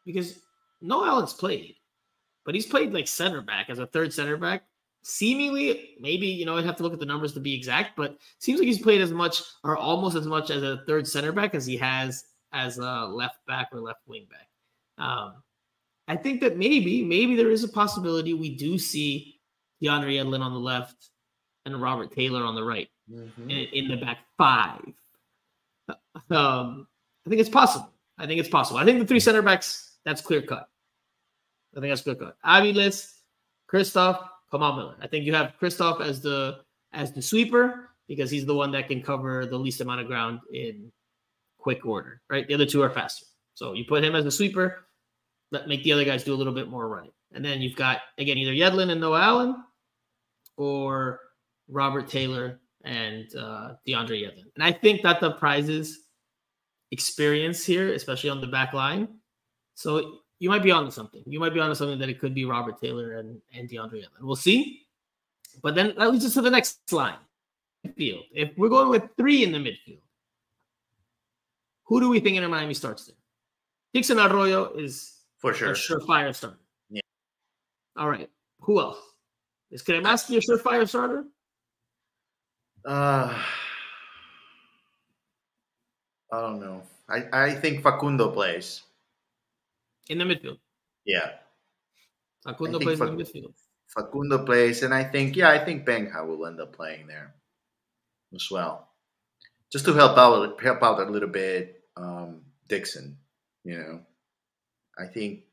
because 0.06 0.40
Noah 0.82 1.10
Allen's 1.10 1.34
played, 1.34 1.76
but 2.46 2.56
he's 2.56 2.66
played 2.66 2.94
like 2.94 3.08
center 3.08 3.42
back 3.42 3.70
as 3.70 3.80
a 3.80 3.88
third 3.88 4.14
center 4.14 4.38
back. 4.38 4.64
Seemingly, 5.02 5.96
maybe 6.00 6.28
you 6.28 6.46
know, 6.46 6.58
I'd 6.58 6.66
have 6.66 6.76
to 6.78 6.84
look 6.84 6.94
at 6.94 7.00
the 7.00 7.06
numbers 7.06 7.34
to 7.34 7.40
be 7.40 7.54
exact, 7.54 7.96
but 7.96 8.18
seems 8.40 8.60
like 8.60 8.68
he's 8.68 8.82
played 8.82 9.02
as 9.02 9.12
much 9.12 9.42
or 9.64 9.78
almost 9.78 10.16
as 10.16 10.28
much 10.28 10.50
as 10.50 10.64
a 10.64 10.84
third 10.88 11.08
center 11.08 11.32
back 11.32 11.56
as 11.56 11.66
he 11.66 11.78
has 11.78 12.26
as 12.54 12.78
a 12.78 13.06
left 13.06 13.46
back 13.48 13.70
or 13.72 13.80
left 13.80 14.02
wing 14.08 14.28
back. 14.30 14.48
Um, 15.06 15.36
I 16.10 16.18
think 16.18 16.42
that 16.42 16.58
maybe, 16.58 17.04
maybe 17.06 17.36
there 17.36 17.52
is 17.52 17.64
a 17.64 17.68
possibility 17.70 18.34
we 18.34 18.56
do 18.56 18.78
see 18.78 19.40
DeAndre 19.82 20.16
Yedlin 20.16 20.42
on 20.42 20.54
the 20.54 20.60
left 20.60 20.96
and 21.66 21.80
Robert 21.82 22.12
Taylor 22.12 22.44
on 22.44 22.56
the 22.56 22.64
right 22.64 22.90
Mhm. 23.10 23.44
in, 23.44 23.58
in 23.74 23.88
the 23.88 23.98
back 23.98 24.20
five. 24.38 24.82
Um, 26.30 26.88
I 27.26 27.30
think 27.30 27.40
it's 27.42 27.50
possible. 27.50 27.92
I 28.18 28.26
think 28.28 28.40
it's 28.40 28.50
possible. 28.50 28.80
I 28.80 28.86
think 28.86 29.00
the 29.00 29.06
three 29.08 29.20
center 29.20 29.42
backs, 29.42 29.98
that's 30.04 30.22
clear 30.22 30.42
cut. 30.42 30.68
I 31.76 31.80
think 31.80 31.92
that's 31.92 32.02
clear 32.02 32.16
cut. 32.16 32.38
Aviles, 32.46 33.12
Kryvtsov, 33.72 34.28
Kamal 34.52 34.76
Miller. 34.76 34.96
I 35.02 35.08
think 35.08 35.26
you 35.26 35.34
have 35.36 35.54
Kryvtsov 35.62 36.02
as 36.02 36.22
the 36.22 36.62
as 36.92 37.14
the 37.14 37.22
sweeper 37.22 37.90
because 38.08 38.32
he's 38.32 38.46
the 38.46 38.56
one 38.56 38.72
that 38.72 38.88
can 38.88 39.02
cover 39.02 39.46
the 39.46 39.58
least 39.58 39.80
amount 39.82 40.02
of 40.02 40.08
ground 40.08 40.40
in 40.52 40.92
quick 41.60 41.86
order, 41.86 42.22
right? 42.30 42.48
The 42.48 42.56
other 42.56 42.66
two 42.66 42.82
are 42.82 42.90
faster. 42.90 43.26
So 43.54 43.74
you 43.74 43.86
put 43.86 44.04
him 44.04 44.16
as 44.16 44.24
the 44.24 44.32
sweeper, 44.32 44.88
let 45.52 45.68
make 45.68 45.84
the 45.84 45.92
other 45.94 46.06
guys 46.06 46.24
do 46.24 46.34
a 46.34 46.38
little 46.38 46.54
bit 46.54 46.70
more 46.70 46.88
running. 46.88 47.12
And 47.34 47.44
then 47.44 47.62
you've 47.62 47.76
got 47.76 48.02
again 48.18 48.38
either 48.38 48.52
Yedlin 48.52 48.92
and 48.92 49.02
Noah 49.02 49.22
Allen 49.22 49.64
or 50.58 51.20
Robert 51.68 52.08
Taylor 52.08 52.60
and 52.84 53.34
uh, 53.36 53.74
DeAndre 53.88 54.24
Yedlin. 54.24 54.46
And 54.56 54.64
I 54.64 54.72
think 54.72 55.02
that 55.04 55.20
the 55.20 55.32
prizes 55.32 56.06
experience 56.92 57.66
here, 57.66 57.94
especially 57.94 58.30
on 58.30 58.42
the 58.42 58.48
back 58.48 58.74
line. 58.74 59.08
So 59.76 60.20
you 60.40 60.50
might 60.50 60.64
be 60.64 60.72
onto 60.72 60.92
something. 60.92 61.24
You 61.26 61.40
might 61.40 61.54
be 61.54 61.60
onto 61.60 61.76
something 61.76 62.00
that 62.00 62.10
it 62.10 62.20
could 62.20 62.34
be 62.34 62.46
Robert 62.46 62.82
Taylor 62.82 63.18
and, 63.18 63.40
and 63.54 63.70
DeAndre 63.70 63.96
Yedlin. 63.96 64.22
We'll 64.22 64.36
see. 64.36 64.88
But 65.62 65.76
then 65.76 65.94
that 65.98 66.12
leads 66.12 66.26
us 66.26 66.34
to 66.36 66.42
the 66.42 66.50
next 66.50 66.80
line. 66.92 67.18
Midfield. 67.86 68.24
If 68.34 68.58
we're 68.58 68.70
going 68.70 68.90
with 68.90 69.04
three 69.18 69.44
in 69.44 69.52
the 69.52 69.58
midfield, 69.58 70.02
who 71.86 72.00
do 72.00 72.10
we 72.10 72.20
think 72.20 72.38
Inter 72.38 72.50
Miami 72.50 72.74
starts 72.74 73.06
there? 73.06 73.16
Dixon 73.94 74.20
Arroyo 74.20 74.74
is 74.74 75.19
for 75.40 75.54
sure 75.54 75.72
a 75.72 75.74
surefire 75.74 76.36
starter. 76.36 76.60
Yeah. 76.90 77.02
All 77.98 78.10
right. 78.10 78.30
Who 78.62 78.80
else? 78.80 78.98
Is 79.72 79.84
Cremaschi 79.84 80.38
a 80.38 80.40
surefire 80.40 80.88
starter? 80.88 81.26
Uh, 82.86 83.38
I 86.32 86.42
don't 86.42 86.60
know. 86.60 86.84
I, 87.10 87.26
I 87.34 87.56
think 87.56 87.82
Facundo 87.82 88.32
plays. 88.32 88.84
In 90.10 90.18
the 90.20 90.26
midfield. 90.26 90.60
Yeah. 91.06 91.32
Facundo 92.44 92.80
plays 92.80 93.00
Fac- 93.00 93.10
in 93.10 93.18
the 93.18 93.24
midfield. 93.24 93.54
Facundo 93.88 94.46
plays, 94.46 94.84
and 94.84 94.94
I 94.94 95.04
think, 95.04 95.36
yeah, 95.36 95.50
I 95.50 95.64
think 95.64 95.86
Benja 95.86 96.26
will 96.26 96.46
end 96.46 96.62
up 96.62 96.74
playing 96.74 97.08
there 97.08 97.34
as 98.36 98.50
well. 98.52 98.88
Just 99.72 99.86
to 99.86 99.94
help 99.94 100.18
out 100.18 100.62
help 100.62 100.84
out 100.84 101.00
a 101.00 101.10
little 101.10 101.30
bit 101.30 101.84
um, 101.98 102.42
Dixon, 102.68 103.18
you 103.64 103.78
know. 103.78 104.02
I 105.00 105.06
think 105.06 105.44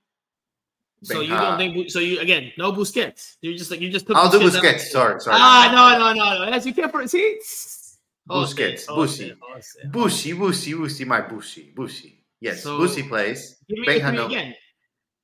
so 1.03 1.20
you 1.20 1.36
don't 1.36 1.59
think 1.59 1.90
so? 1.90 2.01
You 2.01 2.20
again, 2.20 2.53
no 2.57 2.72
Busquets. 2.72 3.36
You're 3.40 3.57
just 3.57 3.70
like 3.70 3.80
you 3.80 3.90
just. 3.90 4.07
Took 4.07 4.16
I'll 4.16 4.30
do 4.30 4.40
Busquets. 4.40 4.80
Sorry, 4.80 5.20
sorry. 5.20 5.36
Ah, 5.38 5.70
no, 5.72 5.99
no, 5.99 6.12
no, 6.12 6.44
no. 6.44 6.51
That's 6.51 6.66
you 6.66 6.74
can't 6.74 7.11
see. 7.11 7.38
Busquets, 8.28 8.86
Busi, 8.86 9.36
Busi, 9.88 10.34
Busi, 10.34 10.74
Busi, 10.74 11.07
my 11.07 11.20
Busi, 11.20 11.72
Busi. 11.74 12.14
Yes, 12.40 12.64
so, 12.64 12.78
Busi 12.78 13.09
plays. 13.09 13.57
Benja 13.86 14.12
no. 14.12 14.26
Again. 14.26 14.55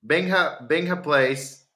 Benja, 0.07 0.69
Benja 0.69 1.03
plays. 1.03 1.67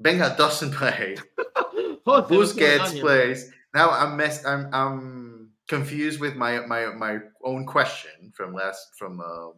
Benja 0.00 0.36
doesn't 0.36 0.74
play. 0.74 1.16
Busquets 2.06 3.00
plays. 3.00 3.52
Now 3.74 3.90
I'm 3.90 4.16
mess. 4.16 4.44
I'm 4.44 4.68
I'm 4.72 5.50
confused 5.68 6.18
with 6.20 6.34
my 6.34 6.66
my 6.66 6.86
my 6.86 7.18
own 7.44 7.64
question 7.64 8.32
from 8.34 8.52
last 8.52 8.98
from 8.98 9.20
uh, 9.20 9.54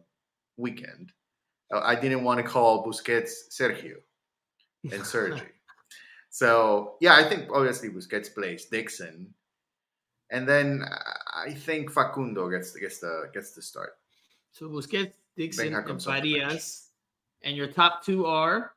weekend. 0.57 1.11
Uh, 1.73 1.81
I 1.83 1.95
didn't 1.95 2.23
want 2.23 2.39
to 2.39 2.43
call 2.43 2.85
Busquets 2.85 3.49
Sergio 3.49 3.97
and 4.91 5.05
Sergi. 5.05 5.41
so 6.29 6.95
yeah, 7.01 7.15
I 7.15 7.23
think 7.23 7.49
obviously 7.51 7.89
Busquets 7.89 8.33
plays 8.33 8.65
Dixon, 8.65 9.33
and 10.31 10.47
then 10.47 10.83
I 11.33 11.53
think 11.53 11.91
Facundo 11.91 12.49
gets 12.49 12.71
gets 12.75 12.99
the 12.99 13.29
gets 13.33 13.51
the 13.51 13.61
start. 13.61 13.97
So 14.51 14.67
Busquets, 14.69 15.13
Dixon, 15.37 15.73
and 15.73 16.01
Farias, 16.01 16.89
and 17.41 17.57
your 17.57 17.67
top 17.67 18.03
two 18.03 18.25
are. 18.25 18.71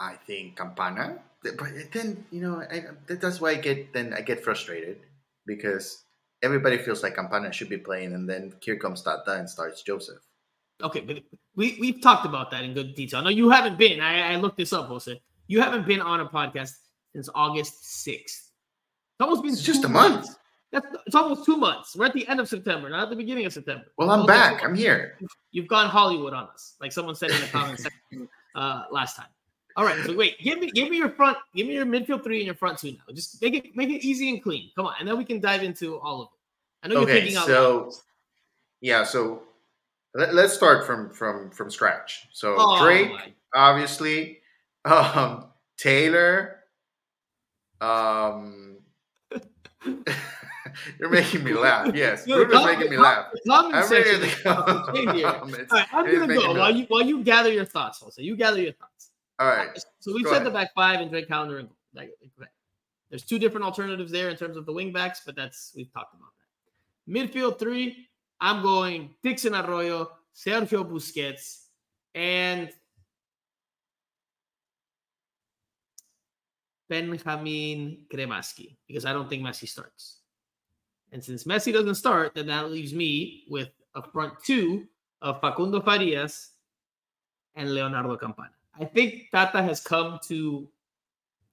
I 0.00 0.14
think 0.14 0.56
Campana, 0.56 1.18
but 1.42 1.58
then 1.92 2.24
you 2.30 2.40
know 2.40 2.62
I, 2.62 2.84
that's 3.06 3.40
why 3.40 3.50
I 3.50 3.54
get 3.56 3.92
then 3.92 4.14
I 4.14 4.20
get 4.20 4.44
frustrated 4.44 4.98
because 5.44 6.04
everybody 6.42 6.78
feels 6.78 7.02
like 7.02 7.16
Campana 7.16 7.52
should 7.52 7.68
be 7.68 7.78
playing, 7.78 8.14
and 8.14 8.28
then 8.28 8.54
here 8.60 8.76
comes 8.76 9.02
Tata 9.02 9.34
and 9.34 9.50
starts 9.50 9.82
Josef. 9.82 10.27
Okay, 10.82 11.00
but 11.00 11.22
we 11.56 11.76
we've 11.80 12.00
talked 12.00 12.24
about 12.24 12.50
that 12.52 12.64
in 12.64 12.74
good 12.74 12.94
detail. 12.94 13.22
No, 13.22 13.30
you 13.30 13.50
haven't 13.50 13.78
been. 13.78 14.00
I, 14.00 14.34
I 14.34 14.36
looked 14.36 14.56
this 14.56 14.72
up, 14.72 14.86
Jose. 14.86 15.20
You 15.48 15.60
haven't 15.60 15.86
been 15.86 16.00
on 16.00 16.20
a 16.20 16.26
podcast 16.26 16.72
since 17.12 17.28
August 17.34 18.02
sixth. 18.02 18.50
It's 19.18 19.20
almost 19.20 19.42
been 19.42 19.52
it's 19.52 19.62
just 19.62 19.84
a 19.84 19.88
month. 19.88 20.14
Months. 20.14 20.36
That's 20.70 20.86
it's 21.06 21.14
almost 21.16 21.44
two 21.44 21.56
months. 21.56 21.96
We're 21.96 22.06
at 22.06 22.12
the 22.12 22.28
end 22.28 22.40
of 22.40 22.48
September, 22.48 22.88
not 22.90 23.04
at 23.04 23.10
the 23.10 23.16
beginning 23.16 23.46
of 23.46 23.52
September. 23.52 23.86
Well, 23.96 24.10
I'm 24.10 24.26
back. 24.26 24.62
I'm 24.64 24.74
here. 24.74 25.18
You've 25.50 25.66
gone 25.66 25.88
Hollywood 25.88 26.34
on 26.34 26.44
us, 26.44 26.76
like 26.80 26.92
someone 26.92 27.14
said 27.14 27.30
in 27.30 27.40
the 27.40 27.46
comments 27.46 27.82
section 27.82 28.28
uh, 28.54 28.84
last 28.90 29.16
time. 29.16 29.28
All 29.76 29.84
right, 29.84 30.04
so 30.04 30.14
wait, 30.14 30.38
give 30.40 30.58
me 30.58 30.70
give 30.70 30.90
me 30.90 30.96
your 30.96 31.10
front, 31.10 31.38
give 31.54 31.66
me 31.66 31.74
your 31.74 31.86
midfield 31.86 32.22
three 32.22 32.38
and 32.38 32.46
your 32.46 32.54
front 32.54 32.78
two 32.78 32.92
now. 32.92 33.14
Just 33.14 33.40
make 33.40 33.54
it 33.54 33.76
make 33.76 33.88
it 33.88 34.04
easy 34.04 34.28
and 34.28 34.42
clean. 34.42 34.70
Come 34.76 34.86
on, 34.86 34.94
and 34.98 35.08
then 35.08 35.16
we 35.16 35.24
can 35.24 35.40
dive 35.40 35.62
into 35.62 35.98
all 36.00 36.22
of 36.22 36.28
it. 36.28 36.86
I 36.86 36.88
know 36.92 37.00
okay, 37.02 37.12
you're 37.12 37.20
thinking 37.20 37.36
out 37.36 37.46
so, 37.46 37.78
loud. 37.78 37.92
Yeah, 38.80 39.04
so 39.04 39.42
let, 40.18 40.34
us 40.34 40.54
start 40.54 40.86
from 40.86 41.10
from 41.10 41.50
from 41.50 41.70
scratch. 41.70 42.28
So 42.32 42.56
oh, 42.58 42.82
Drake, 42.82 43.10
my. 43.10 43.32
obviously, 43.54 44.40
um, 44.84 45.46
Taylor. 45.76 46.56
Um, 47.80 48.78
you're 50.98 51.10
making 51.10 51.44
me 51.44 51.52
laugh. 51.52 51.90
Yes, 51.94 52.26
Bruno's 52.26 52.64
making 52.64 52.90
me 52.90 52.96
laugh. 52.96 53.26
I'm 53.50 53.72
ready 53.90 54.18
to 54.18 54.48
I'm 55.92 56.18
gonna 56.18 56.34
go 56.34 56.54
while 56.54 56.74
you 56.74 56.84
while 56.88 57.02
you 57.02 57.22
gather 57.22 57.52
your 57.52 57.64
thoughts. 57.64 58.02
Also, 58.02 58.20
you 58.20 58.36
gather 58.36 58.60
your 58.60 58.72
thoughts. 58.72 59.10
All 59.38 59.46
right. 59.46 59.78
So 60.00 60.12
we've 60.12 60.26
said 60.26 60.44
the 60.44 60.50
back 60.50 60.74
five 60.74 61.00
and 61.00 61.10
Drake 61.10 61.28
Callender 61.28 61.58
and 61.58 61.68
like, 61.94 62.10
there's 63.08 63.24
two 63.24 63.38
different 63.38 63.64
alternatives 63.64 64.12
there 64.12 64.28
in 64.28 64.36
terms 64.36 64.56
of 64.56 64.66
the 64.66 64.72
wing 64.72 64.92
backs, 64.92 65.22
but 65.24 65.36
that's 65.36 65.72
we've 65.76 65.92
talked 65.92 66.14
about 66.14 66.30
that. 66.36 67.32
Midfield 67.32 67.58
three, 67.58 68.07
I'm 68.40 68.62
going 68.62 69.10
Dixon 69.22 69.54
Arroyo, 69.54 70.10
Sergio 70.34 70.88
Busquets, 70.88 71.64
and 72.14 72.70
Benjamin 76.88 77.98
Cremaschi 78.10 78.76
because 78.86 79.04
I 79.04 79.12
don't 79.12 79.28
think 79.28 79.42
Messi 79.42 79.68
starts. 79.68 80.18
And 81.12 81.22
since 81.22 81.44
Messi 81.44 81.72
doesn't 81.72 81.96
start, 81.96 82.34
then 82.34 82.46
that 82.46 82.70
leaves 82.70 82.92
me 82.92 83.44
with 83.48 83.70
a 83.94 84.02
front 84.02 84.34
two 84.44 84.86
of 85.22 85.40
Facundo 85.40 85.80
Farias 85.80 86.50
and 87.56 87.74
Leonardo 87.74 88.16
Campana. 88.16 88.50
I 88.78 88.84
think 88.84 89.28
Tata 89.32 89.62
has 89.62 89.80
come 89.80 90.20
to 90.28 90.68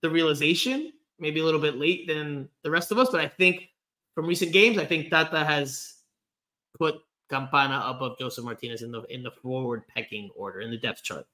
the 0.02 0.10
realization, 0.10 0.94
maybe 1.20 1.40
a 1.40 1.44
little 1.44 1.60
bit 1.60 1.78
late 1.78 2.08
than 2.08 2.48
the 2.64 2.70
rest 2.70 2.92
of 2.92 3.00
us, 3.00 3.10
but 3.12 3.22
I 3.22 3.28
think 3.28 3.70
from 4.14 4.28
recent 4.28 4.52
games, 4.52 4.78
I 4.78 4.86
think 4.86 5.10
Tata 5.10 5.44
has 5.44 5.95
put 6.78 6.96
Campana 7.30 7.84
above 7.86 8.18
Josef 8.20 8.44
Martinez 8.44 8.82
in 8.82 8.92
the 8.92 9.02
in 9.04 9.24
the 9.24 9.32
forward 9.32 9.88
pecking 9.88 10.30
order 10.36 10.62
in 10.62 10.72
the 10.72 10.78
depth 10.78 11.04
chart. 11.04 11.26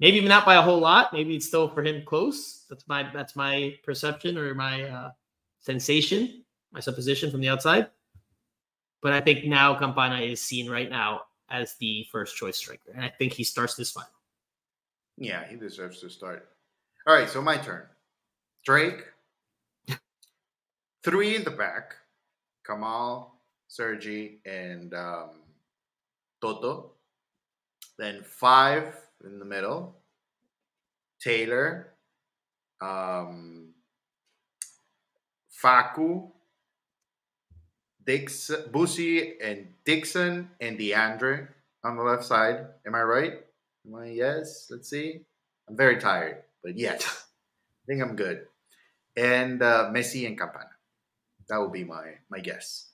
Maybe 0.00 0.20
not 0.20 0.44
by 0.44 0.56
a 0.56 0.62
whole 0.62 0.78
lot. 0.78 1.12
Maybe 1.12 1.36
it's 1.36 1.46
still 1.46 1.68
for 1.68 1.82
him 1.82 2.04
close. 2.04 2.66
That's 2.68 2.86
my 2.88 3.08
that's 3.14 3.36
my 3.36 3.74
perception 3.84 4.36
or 4.36 4.54
my 4.54 4.82
uh, 4.84 5.10
sensation, 5.60 6.44
my 6.72 6.80
supposition 6.80 7.30
from 7.30 7.40
the 7.40 7.48
outside. 7.48 7.88
But 9.02 9.12
I 9.12 9.20
think 9.20 9.44
now 9.44 9.74
Campana 9.78 10.20
is 10.20 10.42
seen 10.42 10.70
right 10.70 10.90
now 10.90 11.22
as 11.48 11.74
the 11.74 12.06
first 12.10 12.36
choice 12.36 12.56
striker, 12.56 12.92
and 12.94 13.04
I 13.04 13.08
think 13.08 13.32
he 13.32 13.44
starts 13.44 13.74
this 13.74 13.92
final. 13.92 14.10
Yeah, 15.16 15.46
he 15.46 15.56
deserves 15.56 16.00
to 16.00 16.10
start. 16.10 16.48
All 17.06 17.14
right, 17.14 17.28
so 17.28 17.40
my 17.40 17.56
turn. 17.56 17.84
Drake, 18.64 19.04
three 21.04 21.36
in 21.36 21.44
the 21.44 21.52
back. 21.52 21.94
Kamal, 22.66 23.35
Sergi, 23.68 24.40
and 24.44 24.94
um, 24.94 25.30
Toto. 26.40 26.92
Then 27.98 28.22
five 28.22 28.94
in 29.24 29.38
the 29.38 29.44
middle. 29.44 29.96
Taylor, 31.20 31.94
um, 32.80 33.72
Facu, 35.62 36.30
Dixon, 38.04 38.62
Busi, 38.70 39.32
and 39.42 39.68
Dixon, 39.84 40.50
and 40.60 40.78
DeAndre 40.78 41.48
on 41.82 41.96
the 41.96 42.02
left 42.02 42.24
side. 42.24 42.66
Am 42.86 42.94
I 42.94 43.02
right? 43.02 43.32
Am 43.86 43.94
I 43.94 44.06
yes? 44.06 44.68
Let's 44.70 44.90
see. 44.90 45.22
I'm 45.68 45.76
very 45.76 45.98
tired, 45.98 46.42
but 46.62 46.76
yes, 46.76 47.02
I 47.82 47.84
think 47.88 48.02
I'm 48.02 48.14
good. 48.14 48.46
And 49.16 49.62
uh, 49.62 49.90
Messi 49.92 50.26
and 50.26 50.38
Campana. 50.38 50.70
That 51.48 51.60
would 51.60 51.72
be 51.72 51.84
my 51.84 52.18
my 52.28 52.40
guess. 52.40 52.90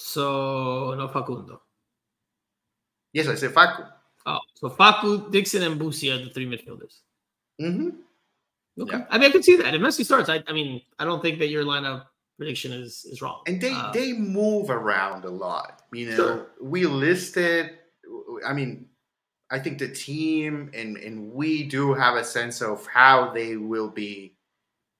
So 0.00 0.94
no 0.96 1.08
Facundo. 1.08 1.60
Yes, 3.12 3.26
I 3.26 3.34
said 3.34 3.52
Facu. 3.52 3.84
Oh, 4.26 4.38
so 4.54 4.70
Facu, 4.70 5.32
Dixon, 5.32 5.64
and 5.64 5.80
Busi 5.80 6.14
are 6.14 6.24
the 6.24 6.30
three 6.30 6.46
midfielders. 6.46 7.00
Mm-hmm. 7.60 7.88
Okay. 8.80 8.96
Yeah. 8.96 9.06
I 9.10 9.18
mean, 9.18 9.28
I 9.28 9.32
can 9.32 9.42
see 9.42 9.56
that. 9.56 9.74
If 9.74 9.80
Messi 9.80 10.04
starts, 10.04 10.28
I, 10.28 10.44
I 10.46 10.52
mean, 10.52 10.82
I 11.00 11.04
don't 11.04 11.20
think 11.20 11.40
that 11.40 11.48
your 11.48 11.64
lineup 11.64 12.04
prediction 12.36 12.70
is 12.72 13.04
is 13.10 13.20
wrong. 13.20 13.42
And 13.48 13.60
they 13.60 13.72
uh, 13.72 13.90
they 13.90 14.12
move 14.12 14.70
around 14.70 15.24
a 15.24 15.30
lot. 15.30 15.82
You 15.92 16.10
know, 16.10 16.16
sure. 16.16 16.46
we 16.62 16.86
listed. 16.86 17.70
I 18.46 18.52
mean, 18.52 18.86
I 19.50 19.58
think 19.58 19.80
the 19.80 19.88
team 19.88 20.70
and 20.74 20.96
and 20.96 21.32
we 21.32 21.64
do 21.64 21.92
have 21.92 22.14
a 22.14 22.24
sense 22.24 22.62
of 22.62 22.86
how 22.86 23.32
they 23.32 23.56
will 23.56 23.88
be 23.88 24.36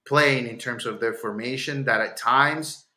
playing 0.08 0.48
in 0.48 0.58
terms 0.58 0.86
of 0.86 0.98
their 0.98 1.14
formation. 1.14 1.84
That 1.84 2.00
at 2.00 2.16
times 2.16 2.87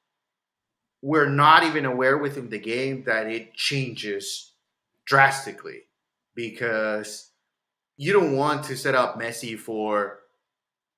we're 1.02 1.30
not 1.30 1.64
even 1.64 1.86
aware 1.86 2.18
within 2.18 2.50
the 2.50 2.60
game 2.60 3.04
that 3.06 3.28
it 3.28 3.54
changes 3.54 4.54
drastically 5.06 5.82
because 6.36 7.32
you 7.98 8.14
don't 8.14 8.36
want 8.36 8.64
to 8.66 8.78
set 8.78 8.96
up 8.96 9.20
Messi 9.20 9.58
for, 9.58 10.20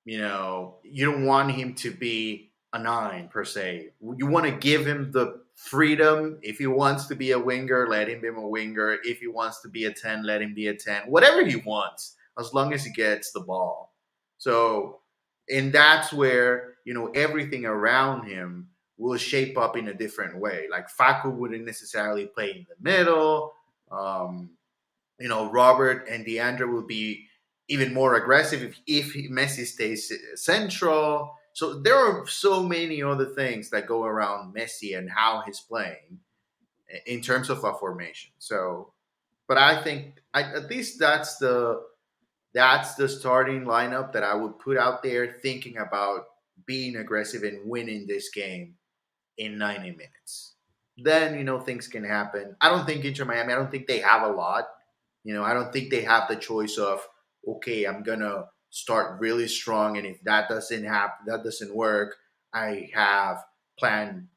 you 0.04 0.18
know, 0.18 0.76
you 0.82 1.04
don't 1.04 1.24
want 1.24 1.52
him 1.52 1.74
to 1.74 1.90
be 1.90 2.52
a 2.72 2.78
nine 2.78 3.28
per 3.28 3.44
se. 3.44 3.90
You 4.00 4.26
want 4.26 4.46
to 4.46 4.52
give 4.52 4.86
him 4.86 5.10
the 5.12 5.40
freedom. 5.54 6.38
If 6.42 6.58
he 6.58 6.66
wants 6.66 7.06
to 7.06 7.14
be 7.14 7.30
a 7.30 7.38
winger, 7.38 7.86
let 7.88 8.08
him 8.08 8.20
be 8.20 8.28
a 8.28 8.32
winger. 8.32 8.98
If 9.04 9.20
he 9.20 9.28
wants 9.28 9.60
to 9.62 9.68
be 9.68 9.84
a 9.86 9.92
10, 9.92 10.24
let 10.24 10.42
him 10.42 10.54
be 10.54 10.68
a 10.68 10.74
10. 10.74 11.02
Whatever 11.02 11.44
he 11.44 11.56
wants, 11.56 12.16
as 12.38 12.52
long 12.52 12.72
as 12.72 12.84
he 12.84 12.92
gets 12.92 13.32
the 13.32 13.40
ball. 13.40 13.94
So, 14.38 15.00
and 15.48 15.72
that's 15.72 16.12
where, 16.12 16.74
you 16.84 16.94
know, 16.94 17.08
everything 17.08 17.64
around 17.64 18.26
him 18.26 18.68
will 19.04 19.18
shape 19.18 19.58
up 19.58 19.76
in 19.76 19.88
a 19.88 19.94
different 19.94 20.38
way. 20.38 20.66
Like 20.70 20.88
Facu 20.88 21.30
wouldn't 21.30 21.66
necessarily 21.66 22.24
play 22.24 22.52
in 22.52 22.66
the 22.66 22.90
middle. 22.90 23.52
Um, 23.92 24.50
you 25.20 25.28
know, 25.28 25.50
Robert 25.50 26.08
and 26.08 26.24
DeAndre 26.24 26.72
will 26.72 26.86
be 26.86 27.26
even 27.68 27.92
more 27.92 28.14
aggressive 28.14 28.62
if, 28.62 28.80
if 28.86 29.30
Messi 29.30 29.66
stays 29.66 30.10
central. 30.36 31.34
So 31.52 31.80
there 31.80 31.96
are 31.96 32.26
so 32.26 32.62
many 32.62 33.02
other 33.02 33.26
things 33.26 33.68
that 33.70 33.86
go 33.86 34.04
around 34.04 34.54
Messi 34.56 34.96
and 34.96 35.10
how 35.10 35.42
he's 35.44 35.60
playing 35.60 36.18
in 37.04 37.20
terms 37.20 37.50
of 37.50 37.62
a 37.62 37.74
formation. 37.74 38.30
So, 38.38 38.94
but 39.46 39.58
I 39.58 39.82
think 39.82 40.22
I, 40.32 40.44
at 40.44 40.70
least 40.70 40.98
that's 40.98 41.36
the 41.36 41.82
that's 42.54 42.94
the 42.94 43.08
starting 43.08 43.64
lineup 43.64 44.12
that 44.12 44.22
I 44.22 44.34
would 44.34 44.58
put 44.58 44.78
out 44.78 45.02
there, 45.02 45.36
thinking 45.42 45.76
about 45.76 46.24
being 46.64 46.96
aggressive 46.96 47.42
and 47.42 47.68
winning 47.68 48.06
this 48.06 48.30
game 48.30 48.76
in 49.38 49.58
90 49.58 49.90
minutes. 49.90 50.54
Then 50.96 51.36
you 51.36 51.44
know 51.44 51.58
things 51.58 51.88
can 51.88 52.04
happen. 52.04 52.54
I 52.60 52.68
don't 52.68 52.86
think 52.86 53.04
Inter 53.04 53.24
Miami. 53.24 53.52
I 53.52 53.56
don't 53.56 53.70
think 53.70 53.86
they 53.86 53.98
have 53.98 54.22
a 54.22 54.30
lot. 54.30 54.66
You 55.24 55.34
know, 55.34 55.42
I 55.42 55.52
don't 55.52 55.72
think 55.72 55.90
they 55.90 56.02
have 56.02 56.28
the 56.28 56.36
choice 56.36 56.78
of 56.78 57.06
okay, 57.46 57.84
I'm 57.84 58.02
gonna 58.02 58.46
start 58.70 59.20
really 59.20 59.48
strong, 59.48 59.96
and 59.98 60.06
if 60.06 60.22
that 60.22 60.48
doesn't 60.48 60.84
happen, 60.84 61.26
that 61.26 61.42
doesn't 61.42 61.74
work, 61.74 62.16
I 62.52 62.90
have 62.94 63.42
plan 63.76 64.28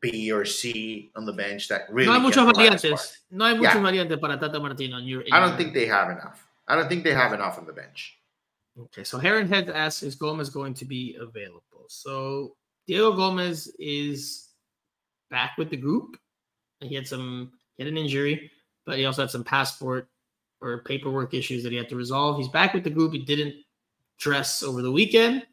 B 0.00 0.32
or 0.32 0.44
C 0.44 1.10
on 1.14 1.26
the 1.26 1.32
bench 1.32 1.68
that 1.68 1.82
really. 1.90 2.06
No 2.06 2.14
hay 2.14 2.20
muchos 2.20 2.56
variantes. 2.56 3.18
No 3.30 3.44
hay 3.44 3.54
muchos 3.54 3.74
yeah. 3.74 3.82
variantes 3.82 4.18
para 4.18 4.38
Tata 4.38 4.60
Martino. 4.60 4.96
On 4.96 5.04
your, 5.04 5.24
I 5.30 5.40
don't 5.40 5.56
think 5.56 5.74
they 5.74 5.86
have 5.86 6.10
enough. 6.10 6.46
I 6.66 6.76
don't 6.76 6.88
think 6.88 7.04
they 7.04 7.14
have 7.14 7.32
enough 7.32 7.58
on 7.58 7.66
the 7.66 7.72
bench. 7.72 8.18
Okay, 8.78 9.02
so 9.02 9.18
Heron 9.18 9.48
Head 9.48 9.70
asks, 9.70 10.02
is 10.02 10.14
Gomez 10.14 10.50
going 10.50 10.72
to 10.74 10.84
be 10.84 11.16
available? 11.20 11.86
So 11.88 12.54
Diego 12.88 13.12
Gomez 13.12 13.70
is 13.78 14.48
back 15.30 15.58
with 15.58 15.68
the 15.68 15.76
group. 15.76 16.16
He 16.80 16.94
had 16.94 17.06
some, 17.06 17.52
he 17.76 17.84
had 17.84 17.92
an 17.92 17.98
injury, 17.98 18.50
but 18.86 18.96
he 18.96 19.04
also 19.04 19.22
had 19.22 19.30
some 19.30 19.44
passport 19.44 20.08
or 20.62 20.82
paperwork 20.84 21.34
issues 21.34 21.62
that 21.62 21.70
he 21.70 21.76
had 21.76 21.90
to 21.90 21.96
resolve. 21.96 22.38
He's 22.38 22.48
back 22.48 22.72
with 22.72 22.84
the 22.84 22.90
group. 22.90 23.12
He 23.12 23.18
didn't 23.18 23.56
dress 24.18 24.62
over 24.62 24.80
the 24.80 24.90
weekend. 24.90 25.46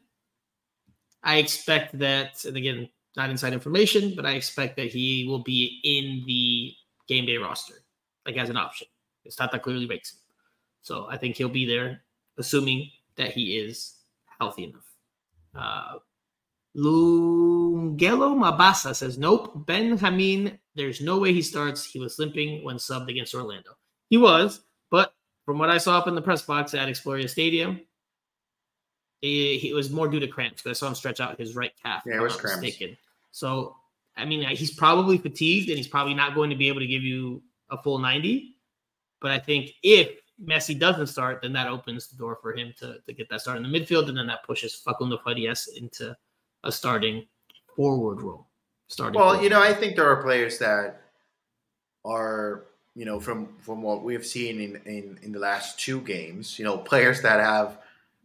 I 1.22 1.36
expect 1.36 1.98
that, 1.98 2.42
and 2.46 2.56
again, 2.56 2.88
not 3.16 3.28
inside 3.28 3.52
information, 3.52 4.14
but 4.16 4.24
I 4.24 4.32
expect 4.32 4.76
that 4.76 4.88
he 4.88 5.26
will 5.28 5.42
be 5.42 5.80
in 5.84 6.24
the 6.26 6.72
game 7.06 7.26
day 7.26 7.36
roster, 7.36 7.74
like 8.24 8.36
as 8.38 8.48
an 8.48 8.56
option. 8.56 8.86
It's 9.26 9.38
not 9.38 9.52
that 9.52 9.62
clearly 9.62 9.86
makes 9.86 10.12
him. 10.12 10.20
So 10.80 11.06
I 11.10 11.18
think 11.18 11.36
he'll 11.36 11.48
be 11.50 11.66
there, 11.66 12.02
assuming 12.38 12.90
that 13.16 13.32
he 13.32 13.58
is 13.58 13.96
healthy 14.38 14.64
enough. 14.64 14.86
Uh, 15.54 15.98
Lungelo 16.76 18.36
Mabasa 18.36 18.94
says, 18.94 19.18
Nope, 19.18 19.66
Benjamin, 19.66 20.58
there's 20.74 21.00
no 21.00 21.18
way 21.18 21.32
he 21.32 21.42
starts. 21.42 21.84
He 21.84 21.98
was 21.98 22.18
limping 22.18 22.62
when 22.64 22.76
subbed 22.76 23.08
against 23.08 23.34
Orlando. 23.34 23.70
He 24.10 24.18
was, 24.18 24.60
but 24.90 25.14
from 25.46 25.58
what 25.58 25.70
I 25.70 25.78
saw 25.78 25.98
up 25.98 26.06
in 26.06 26.14
the 26.14 26.22
press 26.22 26.42
box 26.42 26.74
at 26.74 26.88
Exploria 26.88 27.28
Stadium, 27.28 27.80
it, 29.22 29.64
it 29.64 29.74
was 29.74 29.90
more 29.90 30.08
due 30.08 30.20
to 30.20 30.28
cramps 30.28 30.62
because 30.62 30.76
I 30.76 30.78
saw 30.78 30.88
him 30.88 30.94
stretch 30.94 31.20
out 31.20 31.38
his 31.38 31.56
right 31.56 31.72
calf. 31.82 32.02
Yeah, 32.04 32.16
it 32.16 32.22
was 32.22 32.36
cramps. 32.36 32.60
Mistaken. 32.60 32.96
So, 33.30 33.76
I 34.16 34.24
mean, 34.24 34.44
uh, 34.44 34.50
he's 34.50 34.74
probably 34.74 35.18
fatigued 35.18 35.68
and 35.68 35.78
he's 35.78 35.88
probably 35.88 36.14
not 36.14 36.34
going 36.34 36.50
to 36.50 36.56
be 36.56 36.68
able 36.68 36.80
to 36.80 36.86
give 36.86 37.02
you 37.02 37.42
a 37.70 37.80
full 37.82 37.98
90. 37.98 38.54
But 39.20 39.30
I 39.30 39.38
think 39.38 39.70
if 39.82 40.10
Messi 40.42 40.78
doesn't 40.78 41.06
start, 41.06 41.40
then 41.42 41.52
that 41.54 41.68
opens 41.68 42.08
the 42.08 42.16
door 42.16 42.38
for 42.42 42.54
him 42.54 42.74
to, 42.78 42.98
to 43.06 43.12
get 43.12 43.28
that 43.30 43.40
start 43.40 43.56
in 43.56 43.62
the 43.62 43.68
midfield. 43.68 44.08
And 44.08 44.18
then 44.18 44.26
that 44.26 44.44
pushes 44.44 44.74
Facundo 44.74 45.18
Farias 45.18 45.68
into 45.68 46.14
a 46.66 46.72
starting 46.72 47.26
forward 47.74 48.22
role. 48.22 48.46
Starting 48.88 49.18
well, 49.18 49.30
forward. 49.30 49.44
you 49.44 49.50
know, 49.50 49.60
I 49.60 49.74
think 49.74 49.96
there 49.96 50.08
are 50.08 50.22
players 50.22 50.58
that 50.58 51.02
are 52.04 52.66
you 52.96 53.04
know, 53.04 53.20
from 53.20 53.48
from 53.58 53.82
what 53.82 54.02
we've 54.02 54.24
seen 54.24 54.58
in, 54.58 54.80
in 54.86 55.18
in 55.22 55.32
the 55.32 55.38
last 55.38 55.78
two 55.78 56.00
games, 56.00 56.58
you 56.58 56.64
know, 56.64 56.78
players 56.78 57.20
that 57.22 57.40
have 57.40 57.78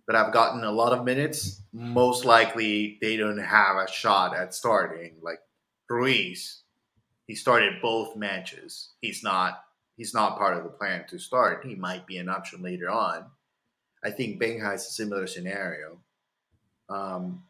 that 0.08 0.16
have 0.16 0.32
gotten 0.32 0.64
a 0.64 0.72
lot 0.72 0.94
of 0.94 1.04
minutes, 1.04 1.62
most 1.74 2.24
likely 2.24 2.98
they 3.02 3.18
don't 3.18 3.38
have 3.38 3.76
a 3.76 3.92
shot 3.92 4.34
at 4.36 4.56
starting. 4.56 5.16
Like 5.22 5.42
Ruiz, 5.90 6.62
he 7.28 7.36
started 7.36 7.82
both 7.82 8.16
matches. 8.16 8.92
He's 9.02 9.22
not 9.22 9.62
he's 9.98 10.14
not 10.14 10.38
part 10.38 10.56
of 10.56 10.64
the 10.64 10.70
plan 10.70 11.04
to 11.10 11.20
start. 11.20 11.66
He 11.66 11.76
might 11.76 12.08
be 12.08 12.18
an 12.18 12.30
option 12.30 12.64
later 12.64 12.90
on. 12.90 13.26
I 14.06 14.10
think 14.10 14.42
Benja 14.42 14.74
is 14.74 14.88
a 14.88 14.92
similar 14.92 15.28
scenario. 15.28 16.00
Um, 16.90 17.44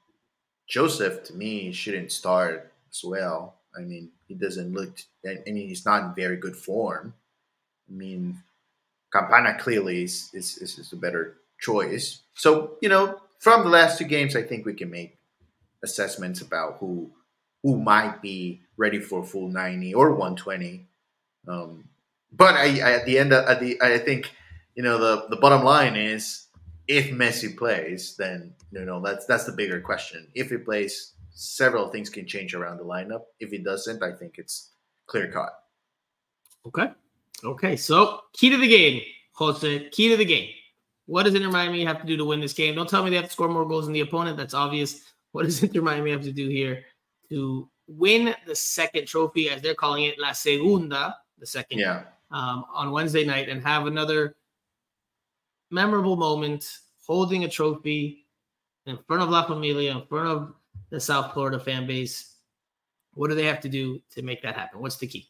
Josef, 0.72 1.26
to 1.26 1.34
me, 1.34 1.74
shouldn't 1.74 2.14
start 2.14 2.72
as 2.90 3.04
well. 3.04 3.56
I 3.78 3.82
mean, 3.82 4.10
he 4.26 4.36
doesn't 4.36 4.72
look, 4.72 4.98
I 5.28 5.40
mean, 5.46 5.68
he's 5.68 5.86
not 5.86 6.04
in 6.04 6.16
very 6.16 6.38
good 6.38 6.56
form. 6.56 7.14
I 7.90 7.94
mean, 7.94 8.38
Campana 9.12 9.60
clearly 9.60 10.04
is, 10.04 10.30
is, 10.34 10.58
is 10.58 10.94
a 10.94 10.96
better 10.96 11.36
choice. 11.60 12.22
So, 12.36 12.78
you 12.82 12.88
know, 12.88 13.20
from 13.40 13.64
the 13.64 13.70
last 13.70 13.98
two 13.98 14.06
games, 14.06 14.34
I 14.34 14.44
think 14.44 14.66
we 14.66 14.74
can 14.74 14.90
make 14.90 15.18
assessments 15.84 16.42
about 16.42 16.78
who 16.80 17.12
who 17.64 17.78
might 17.78 18.22
be 18.22 18.62
ready 18.78 19.00
for 19.00 19.24
full 19.24 19.48
90 19.48 19.94
or 19.94 20.12
120. 20.12 20.88
Um, 21.48 21.84
but 22.32 22.56
I, 22.56 22.80
I, 22.80 22.92
at 22.94 23.06
the 23.06 23.20
end, 23.20 23.34
of, 23.34 23.46
at 23.46 23.60
the 23.60 23.80
I 23.82 24.00
think 24.00 24.32
you 24.74 24.84
know 24.84 24.98
the 24.98 25.28
the 25.28 25.36
bottom 25.36 25.64
line 25.64 25.96
is 25.96 26.48
if 26.92 27.10
Messi 27.12 27.56
plays, 27.56 28.18
then 28.18 28.54
you 28.72 28.84
know 28.84 29.02
that's 29.02 29.26
that's 29.26 29.46
the 29.46 29.54
bigger 29.54 29.80
question. 29.80 30.28
If 30.36 30.50
he 30.50 30.58
plays, 30.58 31.14
several 31.34 31.88
things 31.88 32.10
can 32.10 32.28
change 32.28 32.54
around 32.54 32.80
the 32.80 32.84
lineup. 32.84 33.22
If 33.40 33.50
he 33.50 33.60
doesn't, 33.60 34.04
I 34.04 34.12
think 34.12 34.36
it's 34.38 34.72
clear 35.08 35.32
cut. 35.32 35.54
Okay. 36.68 36.92
Okay. 37.46 37.78
So 37.78 38.20
key 38.34 38.50
to 38.50 38.58
the 38.58 38.68
game, 38.68 39.02
Jose. 39.36 39.90
Key 39.92 40.10
to 40.10 40.18
the 40.18 40.26
game. 40.26 40.50
What 41.06 41.24
does 41.24 41.34
Inter 41.34 41.50
Miami 41.50 41.86
have 41.86 42.02
to 42.02 42.06
do 42.06 42.18
to 42.18 42.26
win 42.26 42.42
this 42.42 42.54
game? 42.54 42.76
Don't 42.76 42.90
tell 42.90 43.04
me 43.04 43.10
they 43.10 43.16
have 43.16 43.26
to 43.26 43.32
score 43.32 43.48
more 43.48 43.66
goals 43.66 43.86
than 43.86 43.94
the 43.94 44.02
opponent. 44.02 44.36
That's 44.36 44.54
obvious. 44.54 45.02
What 45.32 45.46
does 45.46 45.64
Inter 45.64 45.82
Miami 45.82 46.12
have 46.12 46.24
to 46.24 46.34
do 46.34 46.50
here 46.50 46.84
to 47.30 47.70
win 47.88 48.36
the 48.46 48.56
second 48.56 49.08
trophy, 49.08 49.50
as 49.50 49.62
they're 49.62 49.76
calling 49.76 50.04
it, 50.04 50.20
La 50.20 50.34
Segunda, 50.34 51.16
the 51.40 51.46
second, 51.46 51.80
yeah. 51.80 52.04
um, 52.32 52.66
on 52.74 52.92
Wednesday 52.92 53.26
night, 53.26 53.48
and 53.48 53.64
have 53.64 53.88
another 53.88 54.36
memorable 55.72 56.16
moment 56.16 56.80
holding 57.06 57.44
a 57.44 57.50
trophy 57.50 58.28
in 58.86 58.98
front 59.08 59.24
of 59.24 59.30
La 59.30 59.46
Familia, 59.46 59.92
in 59.92 60.06
front 60.08 60.28
of 60.28 60.54
the 60.90 61.00
South 61.00 61.34
Florida 61.34 61.60
fan 61.60 61.88
base. 61.88 62.36
What 63.14 63.30
do 63.30 63.36
they 63.36 63.46
have 63.46 63.60
to 63.62 63.70
do 63.70 64.00
to 64.12 64.22
make 64.22 64.42
that 64.44 64.56
happen? 64.56 64.80
What's 64.82 64.98
the 64.98 65.08
key? 65.08 65.30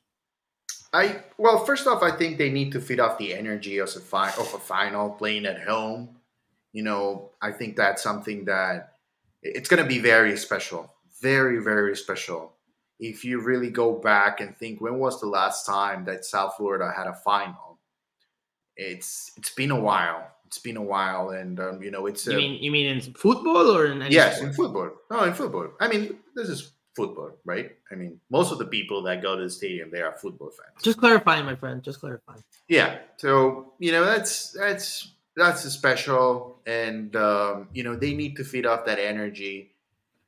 I 0.93 1.23
well, 1.37 1.65
first 1.65 1.87
off, 1.87 2.03
I 2.03 2.11
think 2.11 2.37
they 2.37 2.51
need 2.51 2.71
to 2.73 2.81
feed 2.81 2.99
off 2.99 3.17
the 3.17 3.33
energy 3.33 3.77
of 3.77 3.87
a 3.87 3.99
fi- 3.99 4.33
of 4.33 4.53
a 4.53 4.59
final 4.59 5.09
playing 5.09 5.45
at 5.45 5.63
home. 5.63 6.17
You 6.73 6.83
know, 6.83 7.31
I 7.41 7.51
think 7.51 7.75
that's 7.75 8.03
something 8.03 8.45
that 8.45 8.97
it's 9.41 9.69
going 9.69 9.81
to 9.81 9.87
be 9.87 9.99
very 9.99 10.37
special, 10.37 10.93
very 11.21 11.59
very 11.63 11.95
special. 11.95 12.53
If 12.99 13.25
you 13.25 13.41
really 13.41 13.71
go 13.71 13.93
back 13.93 14.41
and 14.41 14.55
think, 14.55 14.79
when 14.79 14.99
was 14.99 15.19
the 15.19 15.27
last 15.27 15.65
time 15.65 16.05
that 16.05 16.25
South 16.25 16.55
Florida 16.57 16.93
had 16.95 17.07
a 17.07 17.13
final? 17.13 17.70
It's 18.75 19.31
it's 19.37 19.51
been 19.51 19.71
a 19.71 19.79
while. 19.79 20.27
It's 20.45 20.59
been 20.59 20.77
a 20.77 20.81
while, 20.81 21.29
and 21.29 21.59
um, 21.59 21.81
you 21.81 21.91
know, 21.91 22.07
it's. 22.07 22.27
You 22.27 22.37
mean 22.37 22.61
you 22.61 22.71
mean 22.71 22.87
in 22.87 23.01
football 23.13 23.75
or 23.75 23.85
in? 23.85 24.01
yes, 24.11 24.37
sport? 24.37 24.49
in 24.49 24.55
football. 24.55 24.91
No, 25.09 25.23
in 25.23 25.33
football. 25.33 25.69
I 25.79 25.87
mean, 25.87 26.17
this 26.35 26.49
is 26.49 26.73
football, 26.95 27.31
right? 27.45 27.71
I 27.91 27.95
mean, 27.95 28.19
most 28.29 28.51
of 28.51 28.57
the 28.57 28.65
people 28.65 29.01
that 29.03 29.21
go 29.21 29.37
to 29.37 29.43
the 29.43 29.49
stadium, 29.49 29.91
they 29.91 30.01
are 30.01 30.13
football 30.13 30.49
fans. 30.49 30.83
Just 30.83 30.97
clarifying, 30.97 31.45
my 31.45 31.55
friend. 31.55 31.81
Just 31.81 31.99
clarifying. 31.99 32.43
Yeah. 32.67 32.99
So 33.17 33.73
you 33.79 33.91
know, 33.91 34.05
that's 34.05 34.51
that's 34.51 35.13
that's 35.35 35.61
special, 35.61 36.59
and 36.65 37.15
um, 37.15 37.69
you 37.73 37.83
know, 37.83 37.95
they 37.95 38.13
need 38.13 38.35
to 38.37 38.43
feed 38.43 38.65
off 38.65 38.85
that 38.85 38.99
energy. 38.99 39.71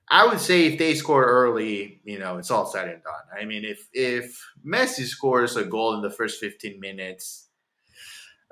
I 0.09 0.27
would 0.27 0.39
say 0.39 0.65
if 0.65 0.77
they 0.77 0.95
score 0.95 1.25
early, 1.25 2.01
you 2.03 2.19
know, 2.19 2.37
it's 2.37 2.51
all 2.51 2.65
said 2.65 2.87
and 2.87 3.03
done. 3.03 3.39
I 3.39 3.45
mean, 3.45 3.65
if 3.65 3.87
if 3.93 4.45
Messi 4.65 5.05
scores 5.05 5.55
a 5.55 5.65
goal 5.65 5.95
in 5.95 6.01
the 6.01 6.09
first 6.09 6.39
15 6.39 6.79
minutes, 6.79 7.47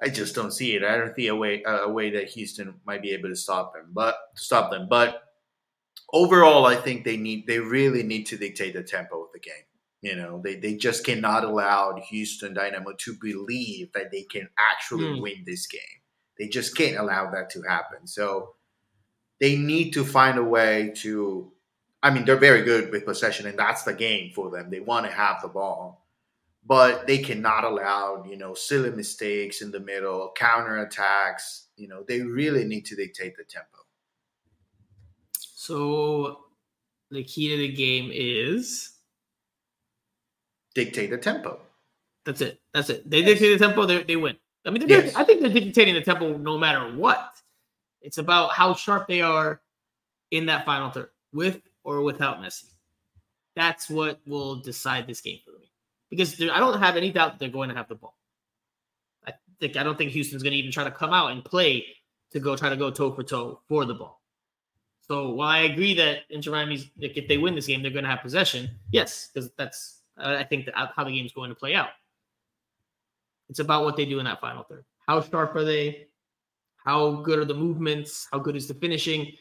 I 0.01 0.09
just 0.09 0.33
don't 0.35 0.51
see 0.51 0.75
it. 0.75 0.83
I 0.83 0.97
don't 0.97 1.15
see 1.15 1.27
a 1.27 1.35
way 1.35 1.63
a 1.65 1.89
way 1.89 2.09
that 2.11 2.29
Houston 2.29 2.73
might 2.85 3.01
be 3.01 3.11
able 3.11 3.29
to 3.29 3.35
stop 3.35 3.75
him, 3.75 3.87
but 3.93 4.17
to 4.35 4.43
stop 4.43 4.71
them. 4.71 4.87
But 4.89 5.21
overall, 6.13 6.65
I 6.65 6.75
think 6.75 7.03
they 7.03 7.17
need 7.17 7.47
they 7.47 7.59
really 7.59 8.03
need 8.03 8.25
to 8.27 8.37
dictate 8.37 8.73
the 8.73 8.83
tempo 8.83 9.23
of 9.23 9.31
the 9.33 9.39
game. 9.39 9.53
You 10.01 10.15
know, 10.15 10.41
they, 10.43 10.55
they 10.55 10.75
just 10.75 11.05
cannot 11.05 11.43
allow 11.43 11.95
Houston 12.09 12.55
Dynamo 12.55 12.93
to 12.93 13.13
believe 13.21 13.93
that 13.93 14.11
they 14.11 14.23
can 14.23 14.49
actually 14.57 15.03
Mm. 15.05 15.21
win 15.21 15.43
this 15.45 15.67
game. 15.67 15.81
They 16.39 16.47
just 16.47 16.75
can't 16.75 16.97
allow 16.97 17.29
that 17.31 17.51
to 17.51 17.61
happen. 17.61 18.07
So 18.07 18.55
they 19.39 19.57
need 19.57 19.91
to 19.91 20.05
find 20.05 20.37
a 20.37 20.43
way 20.43 20.93
to. 20.97 21.51
I 22.03 22.09
mean, 22.09 22.25
they're 22.25 22.35
very 22.37 22.63
good 22.63 22.91
with 22.91 23.05
possession, 23.05 23.45
and 23.45 23.59
that's 23.59 23.83
the 23.83 23.93
game 23.93 24.31
for 24.33 24.49
them. 24.49 24.71
They 24.71 24.79
want 24.79 25.05
to 25.05 25.11
have 25.11 25.41
the 25.43 25.49
ball, 25.49 26.00
but 26.65 27.07
they 27.07 27.17
cannot 27.17 27.63
allow 27.63 28.23
you 28.27 28.37
know 28.37 28.53
silly 28.53 28.91
mistakes 28.91 29.61
in 29.61 29.71
the 29.71 29.79
middle, 29.79 30.31
counter 30.35 30.77
attacks. 30.83 31.67
You 31.77 31.87
know, 31.87 32.03
they 32.07 32.21
really 32.21 32.63
need 32.63 32.85
to 32.85 32.95
dictate 32.95 33.35
the 33.37 33.43
tempo. 33.43 33.67
So 35.37 36.45
the 37.09 37.23
key 37.23 37.49
to 37.49 37.57
the 37.57 37.71
game 37.71 38.09
is 38.13 38.93
Dictate 40.73 41.09
the 41.09 41.17
tempo. 41.17 41.59
that's 42.23 42.39
it. 42.39 42.61
That's 42.73 42.89
it. 42.89 43.09
They 43.09 43.19
Yes. 43.19 43.27
dictate 43.39 43.59
the 43.59 43.65
tempo, 43.67 43.85
they, 43.85 44.03
they 44.03 44.15
win. 44.15 44.37
I 44.65 44.69
mean, 44.69 44.87
Yes. 44.87 45.15
I 45.15 45.23
think 45.25 45.41
they're 45.41 45.49
dictating 45.51 45.95
the 45.95 46.01
tempo 46.01 46.37
no 46.37 46.57
matter 46.57 46.95
what. 46.95 47.41
It's 48.01 48.19
about 48.19 48.53
how 48.53 48.73
sharp 48.73 49.07
they 49.07 49.21
are 49.21 49.61
in 50.31 50.45
that 50.45 50.65
final 50.65 50.89
third, 50.89 51.09
with 51.33 51.61
or 51.83 52.01
without 52.03 52.39
Messi. 52.39 52.69
That's 53.55 53.89
what 53.89 54.21
will 54.25 54.55
decide 54.55 55.07
this 55.07 55.19
game. 55.19 55.39
Because 56.11 56.39
I 56.39 56.59
don't 56.59 56.79
have 56.79 56.95
any 56.95 57.11
doubt 57.11 57.31
that 57.31 57.39
they're 57.39 57.49
going 57.49 57.69
to 57.69 57.75
have 57.75 57.87
the 57.87 57.95
ball. 57.95 58.15
I 59.25 59.33
think 59.59 59.77
I 59.77 59.83
don't 59.83 59.97
think 59.97 60.11
Houston's 60.11 60.43
going 60.43 60.51
to 60.51 60.59
even 60.59 60.71
try 60.71 60.83
to 60.83 60.91
come 60.91 61.13
out 61.13 61.31
and 61.31 61.43
play 61.43 61.85
to 62.31 62.39
go 62.39 62.55
try 62.55 62.69
to 62.69 62.75
go 62.75 62.91
toe 62.91 63.11
for 63.11 63.23
toe 63.23 63.61
for 63.67 63.85
the 63.85 63.95
ball. 63.95 64.21
So 65.07 65.31
while 65.31 65.49
I 65.49 65.59
agree 65.59 65.93
that 65.95 66.19
Inter 66.29 66.51
Miami's 66.51 66.89
like 66.99 67.17
if 67.17 67.27
they 67.27 67.37
win 67.37 67.55
this 67.55 67.67
game, 67.67 67.81
they're 67.81 67.91
going 67.91 68.03
to 68.03 68.09
have 68.09 68.21
possession. 68.21 68.69
Yes, 68.91 69.29
because 69.33 69.49
that's 69.57 70.01
uh, 70.17 70.35
I 70.37 70.43
think 70.43 70.65
that 70.65 70.75
how 70.75 71.03
the 71.03 71.11
game's 71.11 71.33
going 71.33 71.49
to 71.49 71.55
play 71.55 71.73
out. 71.75 71.89
It's 73.49 73.59
about 73.59 73.83
what 73.83 73.97
they 73.97 74.05
do 74.05 74.19
in 74.19 74.25
that 74.25 74.39
final 74.39 74.63
third. 74.63 74.85
How 75.07 75.21
sharp 75.21 75.55
are 75.55 75.63
they? 75.63 76.07
How 76.85 77.21
good 77.21 77.39
are 77.39 77.45
the 77.45 77.53
movements? 77.53 78.27
How 78.31 78.39
good 78.39 78.55
is 78.55 78.67
the 78.67 78.73
finishing? 78.73 79.33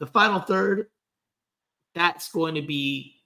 The 0.00 0.06
final 0.06 0.40
third, 0.40 0.88
that's 1.94 2.30
going 2.30 2.56
to 2.56 2.62
be 2.62 3.22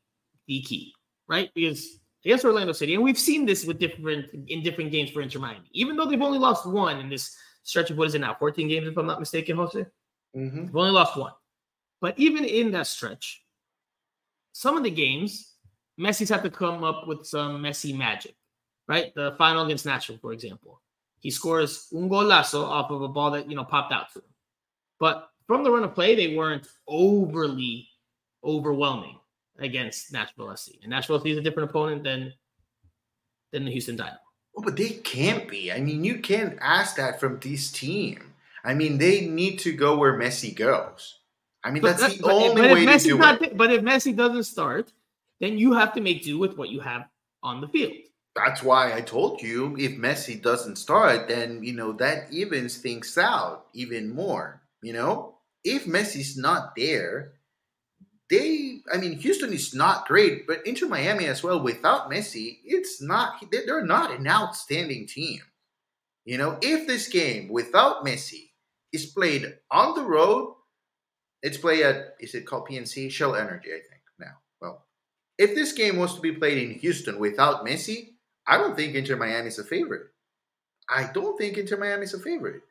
the 0.47 0.61
key, 0.63 0.93
right? 1.27 1.51
Because 1.55 1.98
against 2.25 2.45
Orlando 2.45 2.73
City, 2.73 2.95
and 2.95 3.03
we've 3.03 3.19
seen 3.19 3.47
this 3.47 3.65
with 3.65 3.79
different 3.79 4.31
in 4.49 4.63
different 4.63 4.93
games 4.93 5.11
for 5.11 5.23
Inter 5.23 5.39
Miami, 5.39 5.69
even 5.73 5.97
though 5.97 6.07
they've 6.07 6.21
only 6.21 6.39
lost 6.39 6.67
one 6.67 6.99
in 6.99 7.09
this 7.09 7.37
stretch 7.63 7.91
of 7.91 7.99
what 7.99 8.09
is 8.09 8.15
it 8.15 8.21
now, 8.21 8.35
14 8.35 8.69
games, 8.69 8.89
if 8.89 8.97
I'm 8.97 9.07
not 9.07 9.21
mistaken, 9.21 9.57
Jose. 9.57 9.87
Mm-hmm. 10.37 10.67
They've 10.67 10.77
only 10.77 10.91
lost 10.91 11.17
one. 11.17 11.33
But 12.01 12.19
even 12.19 12.45
in 12.45 12.71
that 12.73 12.87
stretch, 12.87 13.43
some 14.53 14.77
of 14.77 14.85
the 14.85 14.91
games, 14.91 15.55
Messi's 16.01 16.29
had 16.29 16.43
to 16.45 16.51
come 16.51 16.85
up 16.85 17.07
with 17.07 17.27
some 17.27 17.63
Messi 17.63 17.97
magic, 17.97 18.35
right? 18.87 19.15
The 19.15 19.35
final 19.37 19.65
against 19.65 19.87
Nashville, 19.87 20.19
for 20.21 20.33
example. 20.33 20.81
He 21.21 21.31
scores 21.31 21.89
un 21.95 22.09
golazo 22.09 22.63
off 22.63 22.91
of 22.91 23.03
a 23.03 23.09
ball 23.09 23.33
that, 23.33 23.51
you 23.51 23.57
know, 23.57 23.65
popped 23.65 23.93
out 23.93 24.13
to 24.13 24.21
him. 24.21 24.25
But 25.01 25.29
from 25.47 25.65
the 25.65 25.71
run 25.71 25.85
of 25.85 25.95
play, 25.95 26.15
they 26.15 26.37
weren't 26.37 26.69
overly 26.87 27.89
overwhelming 28.45 29.18
against 29.59 30.13
Nashville 30.13 30.57
SC. 30.57 30.73
And 30.83 30.91
Nashville 30.91 31.21
SC 31.21 31.27
is 31.27 31.39
a 31.39 31.43
different 31.43 31.71
opponent 31.71 32.05
than, 32.05 32.33
than 33.53 33.65
the 33.65 33.71
Houston 33.71 33.97
Dynamo. 33.97 34.19
Well, 34.55 34.65
but 34.65 34.77
they 34.77 34.91
can't 34.91 35.49
be. 35.49 35.73
I 35.73 35.81
mean, 35.81 36.05
you 36.05 36.19
can't 36.19 36.59
ask 36.61 36.97
that 36.97 37.21
from 37.21 37.39
this 37.41 37.71
team. 37.71 38.33
I 38.65 38.75
mean, 38.75 38.99
they 38.99 39.27
need 39.27 39.59
to 39.61 39.73
go 39.73 39.97
where 39.97 40.19
Messi 40.19 40.55
goes. 40.55 41.19
I 41.63 41.71
mean, 41.71 41.83
that's 41.83 42.01
that- 42.01 42.19
the 42.19 42.27
only 42.27 42.63
way 42.63 42.87
to 42.87 42.99
do 42.99 43.19
not 43.19 43.43
it. 43.43 43.57
But 43.57 43.73
if 43.73 43.83
Messi 43.83 44.15
doesn't 44.15 44.45
start, 44.45 44.93
then 45.41 45.59
you 45.59 45.73
have 45.75 45.93
to 45.95 46.01
make 46.01 46.23
do 46.23 46.39
with 46.39 46.57
what 46.57 46.69
you 46.71 46.81
have 46.81 47.07
on 47.43 47.61
the 47.61 47.69
field. 47.69 47.93
That's 48.35 48.63
why 48.63 48.93
I 48.95 49.01
told 49.01 49.43
you 49.43 49.77
if 49.79 49.93
Messi 49.93 50.41
doesn't 50.41 50.77
start, 50.77 51.29
then 51.29 51.63
you 51.63 51.73
know 51.73 51.93
that 51.95 52.33
evens 52.33 52.79
things 52.79 53.19
out 53.19 53.67
even 53.75 54.15
more. 54.15 54.63
You 54.83 54.93
know, 54.93 55.39
if 55.65 55.87
Messi's 55.87 56.37
not 56.37 56.75
there, 56.77 57.33
they. 58.31 58.81
I 58.93 58.99
mean, 58.99 59.13
Houston 59.19 59.53
is 59.53 59.75
not 59.75 60.07
great, 60.07 60.47
but 60.47 60.67
Inter 60.67 60.89
Miami 60.89 61.27
as 61.27 61.43
well. 61.43 61.63
Without 61.63 62.11
Messi, 62.11 62.59
it's 62.65 63.01
not. 63.01 63.41
they- 63.51 63.65
They're 63.67 63.85
not 63.85 64.13
an 64.19 64.27
outstanding 64.27 65.07
team. 65.07 65.41
You 66.25 66.39
know, 66.39 66.59
if 66.61 66.87
this 66.87 67.09
game 67.09 67.49
without 67.49 68.05
Messi 68.05 68.51
is 68.93 69.07
played 69.07 69.59
on 69.71 69.95
the 69.95 70.05
road, 70.05 70.55
it's 71.43 71.57
played 71.59 71.83
at 71.85 72.17
is 72.21 72.35
it 72.35 72.47
called 72.47 72.69
PNC 72.69 73.11
Shell 73.11 73.35
Energy? 73.37 73.69
I 73.71 73.81
think 73.81 74.03
now. 74.19 74.37
Well, 74.61 74.85
if 75.39 75.55
this 75.55 75.73
game 75.73 75.97
was 75.97 76.15
to 76.17 76.21
be 76.21 76.33
played 76.33 76.59
in 76.59 76.79
Houston 76.79 77.19
without 77.19 77.65
Messi, 77.65 78.15
I 78.47 78.59
don't 78.59 78.77
think 78.77 78.95
Inter 78.95 79.17
Miami 79.17 79.49
is 79.49 79.59
a 79.59 79.65
favorite. 79.65 80.09
I 80.91 81.05
don't 81.13 81.37
think 81.39 81.57
Inter 81.59 81.77
Miami 81.77 82.05
is 82.05 82.15
a 82.15 82.19
favorite. 82.19 82.63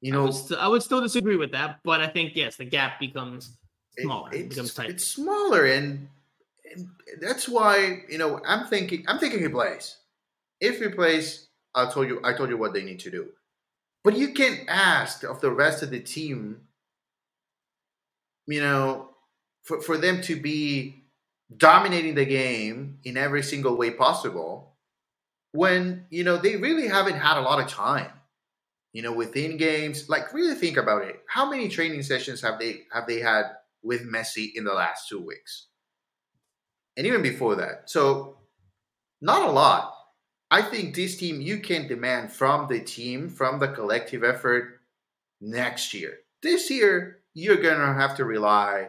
You 0.00 0.12
I 0.12 0.16
know, 0.16 0.24
would, 0.24 0.34
st- 0.34 0.60
I 0.60 0.68
would 0.68 0.82
still 0.82 1.00
disagree 1.00 1.36
with 1.36 1.52
that, 1.52 1.80
but 1.84 2.00
I 2.00 2.08
think 2.08 2.34
yes, 2.34 2.56
the 2.56 2.64
gap 2.64 2.98
becomes 2.98 3.56
smaller. 3.98 4.32
It, 4.32 4.40
it's, 4.40 4.48
becomes 4.48 4.74
tighter. 4.74 4.90
it's 4.90 5.04
smaller, 5.04 5.64
and, 5.66 6.08
and 6.72 6.88
that's 7.20 7.48
why 7.48 8.02
you 8.08 8.18
know 8.18 8.40
I'm 8.46 8.66
thinking 8.66 9.04
I'm 9.08 9.18
thinking 9.18 9.40
he 9.40 9.48
plays. 9.48 9.96
If 10.60 10.80
he 10.80 10.88
plays, 10.88 11.48
I 11.74 11.90
told 11.90 12.08
you 12.08 12.20
I 12.24 12.32
told 12.32 12.50
you 12.50 12.56
what 12.56 12.72
they 12.72 12.82
need 12.82 13.00
to 13.00 13.10
do. 13.10 13.28
But 14.02 14.16
you 14.16 14.32
can't 14.32 14.60
ask 14.68 15.24
of 15.24 15.40
the 15.40 15.50
rest 15.50 15.82
of 15.82 15.90
the 15.90 16.00
team, 16.00 16.62
you 18.46 18.60
know, 18.60 19.10
for, 19.62 19.80
for 19.80 19.98
them 19.98 20.22
to 20.22 20.36
be 20.36 21.04
dominating 21.54 22.14
the 22.14 22.24
game 22.24 22.98
in 23.04 23.16
every 23.16 23.42
single 23.42 23.76
way 23.76 23.90
possible 23.90 24.76
when, 25.52 26.06
you 26.10 26.24
know, 26.24 26.36
they 26.36 26.56
really 26.56 26.88
haven't 26.88 27.18
had 27.18 27.36
a 27.36 27.42
lot 27.42 27.60
of 27.60 27.68
time. 27.68 28.10
You 28.92 29.02
know, 29.02 29.12
within 29.12 29.56
games, 29.56 30.08
like 30.08 30.32
really 30.32 30.56
think 30.56 30.76
about 30.76 31.04
it. 31.04 31.22
How 31.28 31.48
many 31.48 31.68
training 31.68 32.02
sessions 32.02 32.40
have 32.40 32.58
they 32.58 32.86
have 32.92 33.06
they 33.06 33.20
had 33.20 33.44
with 33.82 34.02
Messi 34.02 34.50
in 34.54 34.64
the 34.64 34.72
last 34.72 35.08
two 35.08 35.20
weeks? 35.20 35.68
And 36.96 37.06
even 37.06 37.22
before 37.22 37.56
that. 37.56 37.88
So 37.90 38.38
not 39.20 39.48
a 39.48 39.52
lot. 39.52 39.94
I 40.50 40.62
think 40.62 40.94
this 40.94 41.16
team 41.16 41.40
you 41.40 41.60
can 41.60 41.86
demand 41.86 42.32
from 42.32 42.66
the 42.68 42.80
team, 42.80 43.28
from 43.28 43.58
the 43.58 43.68
collective 43.68 44.24
effort 44.24 44.80
next 45.40 45.94
year. 45.94 46.18
This 46.42 46.70
year, 46.70 47.20
you're 47.34 47.62
gonna 47.62 47.94
have 47.94 48.16
to 48.16 48.24
rely 48.24 48.88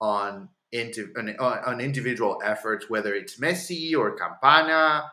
on 0.00 0.48
on, 0.74 1.36
on 1.38 1.80
individual 1.80 2.40
efforts, 2.44 2.90
whether 2.90 3.14
it's 3.14 3.38
Messi 3.38 3.96
or 3.96 4.16
Campana. 4.16 5.04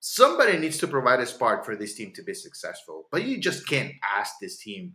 Somebody 0.00 0.58
needs 0.58 0.78
to 0.78 0.86
provide 0.86 1.20
a 1.20 1.26
spark 1.26 1.64
for 1.64 1.74
this 1.74 1.94
team 1.94 2.12
to 2.14 2.22
be 2.22 2.34
successful. 2.34 3.08
But 3.10 3.24
you 3.24 3.38
just 3.38 3.66
can't 3.66 3.92
ask 4.16 4.34
this 4.40 4.58
team 4.58 4.94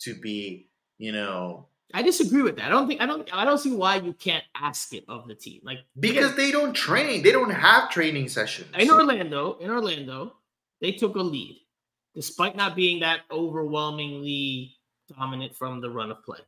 to 0.00 0.14
be, 0.14 0.70
you 0.98 1.12
know, 1.12 1.68
I 1.94 2.02
disagree 2.02 2.42
with 2.42 2.56
that. 2.56 2.66
I 2.66 2.68
don't 2.70 2.88
think 2.88 3.00
I 3.00 3.06
don't 3.06 3.28
I 3.32 3.44
don't 3.44 3.58
see 3.58 3.72
why 3.72 3.96
you 3.96 4.12
can't 4.14 4.42
ask 4.56 4.92
it 4.92 5.04
of 5.08 5.28
the 5.28 5.34
team. 5.34 5.60
Like 5.62 5.78
because 5.98 6.34
they 6.34 6.50
don't 6.50 6.74
train. 6.74 7.22
They 7.22 7.30
don't 7.30 7.50
have 7.50 7.88
training 7.88 8.28
sessions. 8.28 8.68
in 8.76 8.90
Orlando, 8.90 9.58
in 9.58 9.70
Orlando, 9.70 10.34
they 10.80 10.90
took 10.90 11.14
a 11.14 11.22
lead 11.22 11.60
despite 12.14 12.56
not 12.56 12.74
being 12.74 13.00
that 13.00 13.20
overwhelmingly 13.30 14.76
dominant 15.16 15.54
from 15.54 15.80
the 15.80 15.88
run 15.88 16.10
of 16.10 16.22
play. 16.24 16.40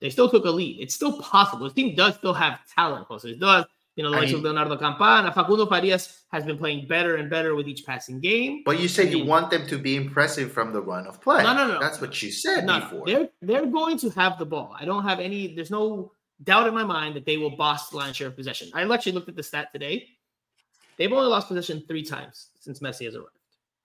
They 0.00 0.10
still 0.10 0.30
took 0.30 0.44
a 0.44 0.50
lead. 0.50 0.80
It's 0.80 0.94
still 0.94 1.20
possible. 1.20 1.68
The 1.68 1.74
team 1.74 1.96
does 1.96 2.14
still 2.16 2.34
have 2.34 2.60
talent. 2.72 3.06
Also, 3.10 3.28
it 3.28 3.40
does. 3.40 3.64
You 3.96 4.02
know, 4.04 4.10
the 4.10 4.16
I 4.16 4.20
likes 4.20 4.32
of 4.32 4.40
Leonardo 4.40 4.76
Campana, 4.78 5.30
Facundo 5.32 5.66
Farias 5.66 6.22
has 6.30 6.44
been 6.46 6.56
playing 6.56 6.86
better 6.88 7.16
and 7.16 7.28
better 7.28 7.54
with 7.54 7.68
each 7.68 7.84
passing 7.84 8.20
game. 8.20 8.62
But 8.64 8.80
you 8.80 8.88
said 8.88 9.08
I 9.08 9.10
you 9.10 9.24
want 9.26 9.50
them 9.50 9.66
to 9.66 9.76
be 9.76 9.96
impressive 9.96 10.50
from 10.50 10.72
the 10.72 10.80
run 10.80 11.06
of 11.06 11.20
play. 11.20 11.42
No, 11.42 11.54
no, 11.54 11.66
no. 11.68 11.78
That's 11.78 12.00
what 12.00 12.22
you 12.22 12.30
said 12.30 12.64
No, 12.64 12.80
before. 12.80 13.04
they're 13.06 13.28
they're 13.42 13.66
going 13.66 13.98
to 13.98 14.08
have 14.10 14.38
the 14.38 14.46
ball. 14.46 14.74
I 14.78 14.86
don't 14.86 15.02
have 15.04 15.20
any. 15.20 15.54
There's 15.54 15.70
no 15.70 16.12
doubt 16.42 16.66
in 16.68 16.74
my 16.74 16.84
mind 16.84 17.16
that 17.16 17.26
they 17.26 17.36
will 17.36 17.54
boss 17.56 17.90
the 17.90 17.98
line 17.98 18.14
share 18.14 18.28
of 18.28 18.36
possession. 18.36 18.70
I 18.72 18.82
actually 18.90 19.12
looked 19.12 19.28
at 19.28 19.36
the 19.36 19.42
stat 19.42 19.68
today. 19.72 20.08
They've 20.96 21.12
only 21.12 21.28
lost 21.28 21.48
possession 21.48 21.84
three 21.86 22.02
times 22.02 22.48
since 22.60 22.80
Messi 22.80 23.04
has 23.04 23.14
arrived. 23.14 23.28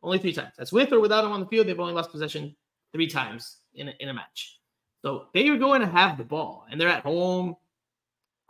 Only 0.03 0.19
three 0.19 0.33
times. 0.33 0.53
That's 0.57 0.71
with 0.71 0.93
or 0.93 0.99
without 1.01 1.25
him 1.25 1.31
on 1.33 1.41
the 1.41 1.47
field. 1.47 1.67
They've 1.67 1.79
only 1.79 1.93
lost 1.93 2.11
possession 2.11 2.55
three 2.93 3.07
times 3.07 3.57
in 3.73 3.89
a, 3.89 3.93
in 3.99 4.09
a 4.09 4.13
match. 4.13 4.59
So 5.01 5.27
they 5.33 5.47
are 5.49 5.57
going 5.57 5.81
to 5.81 5.87
have 5.87 6.17
the 6.17 6.23
ball, 6.23 6.65
and 6.71 6.79
they're 6.79 6.87
at 6.89 7.03
home. 7.03 7.55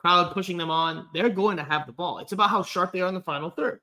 Crowd 0.07 0.31
pushing 0.31 0.55
them 0.55 0.71
on. 0.71 1.09
They're 1.13 1.27
going 1.27 1.57
to 1.57 1.65
have 1.65 1.85
the 1.85 1.91
ball. 1.91 2.19
It's 2.19 2.31
about 2.31 2.49
how 2.49 2.63
sharp 2.63 2.93
they 2.93 3.01
are 3.01 3.09
in 3.09 3.13
the 3.13 3.19
final 3.19 3.49
third. 3.49 3.81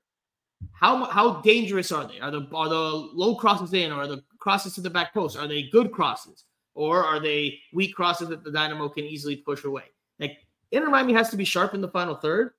How 0.72 1.04
how 1.04 1.42
dangerous 1.42 1.92
are 1.92 2.08
they? 2.08 2.18
Are 2.18 2.30
the 2.30 2.48
are 2.54 2.70
the 2.70 3.10
low 3.12 3.34
crosses 3.34 3.74
in, 3.74 3.92
or 3.92 3.96
are 3.96 4.06
the 4.06 4.24
crosses 4.38 4.74
to 4.76 4.80
the 4.80 4.88
back 4.88 5.12
post? 5.12 5.36
Are 5.36 5.46
they 5.46 5.64
good 5.64 5.92
crosses, 5.92 6.44
or 6.74 7.04
are 7.04 7.20
they 7.20 7.58
weak 7.74 7.94
crosses 7.94 8.30
that 8.30 8.42
the 8.42 8.50
Dynamo 8.50 8.88
can 8.88 9.04
easily 9.04 9.36
push 9.36 9.64
away? 9.64 9.82
Like 10.18 10.38
Inter 10.72 10.88
Miami 10.88 11.12
has 11.12 11.28
to 11.28 11.36
be 11.36 11.44
sharp 11.44 11.74
in 11.74 11.82
the 11.82 11.88
final 11.88 12.14
third 12.14 12.52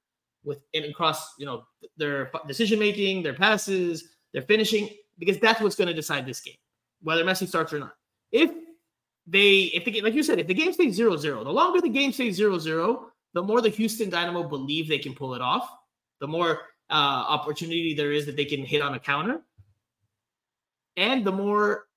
with 0.43 0.59
and 0.75 0.85
across 0.85 1.33
you 1.39 1.47
know 1.47 1.63
their 1.97 2.29
decision 2.47 2.77
making, 2.77 3.23
their 3.23 3.33
passes, 3.33 4.09
their 4.31 4.43
finishing, 4.43 4.89
because 5.17 5.39
that's 5.39 5.59
what's 5.59 5.75
going 5.75 5.87
to 5.87 5.93
decide 5.95 6.27
this 6.27 6.39
game, 6.39 6.57
whether 7.01 7.23
Messi 7.23 7.47
starts 7.47 7.73
or 7.73 7.79
not. 7.79 7.95
If 8.31 8.51
they 9.25 9.71
if 9.73 9.85
the 9.85 9.91
game 9.91 10.03
like 10.03 10.13
you 10.13 10.21
said, 10.21 10.37
if 10.37 10.45
the 10.45 10.53
game 10.53 10.71
stays 10.71 10.99
0-0, 10.99 11.43
the 11.43 11.49
longer 11.49 11.81
the 11.81 11.89
game 11.89 12.11
stays 12.11 12.39
0-0, 12.39 13.05
the 13.35 13.43
more 13.43 13.61
the 13.61 13.69
Houston 13.69 14.09
Dynamo 14.09 14.43
believe 14.43 14.87
they 14.87 14.97
can 14.97 15.13
pull 15.13 15.35
it 15.35 15.41
off. 15.41 15.69
the 16.19 16.27
more 16.27 16.61
uh, 16.89 17.25
opportunity 17.27 17.93
there 17.93 18.13
is 18.13 18.25
that 18.25 18.35
they 18.37 18.45
can 18.45 18.63
hit 18.63 18.81
on 18.81 18.93
a 18.95 18.99
counter, 18.99 19.41
and 20.95 21.25
the 21.25 21.31
more 21.31 21.87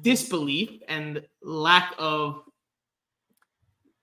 disbelief 0.00 0.80
and 0.88 1.22
lack 1.42 1.94
of 1.98 2.42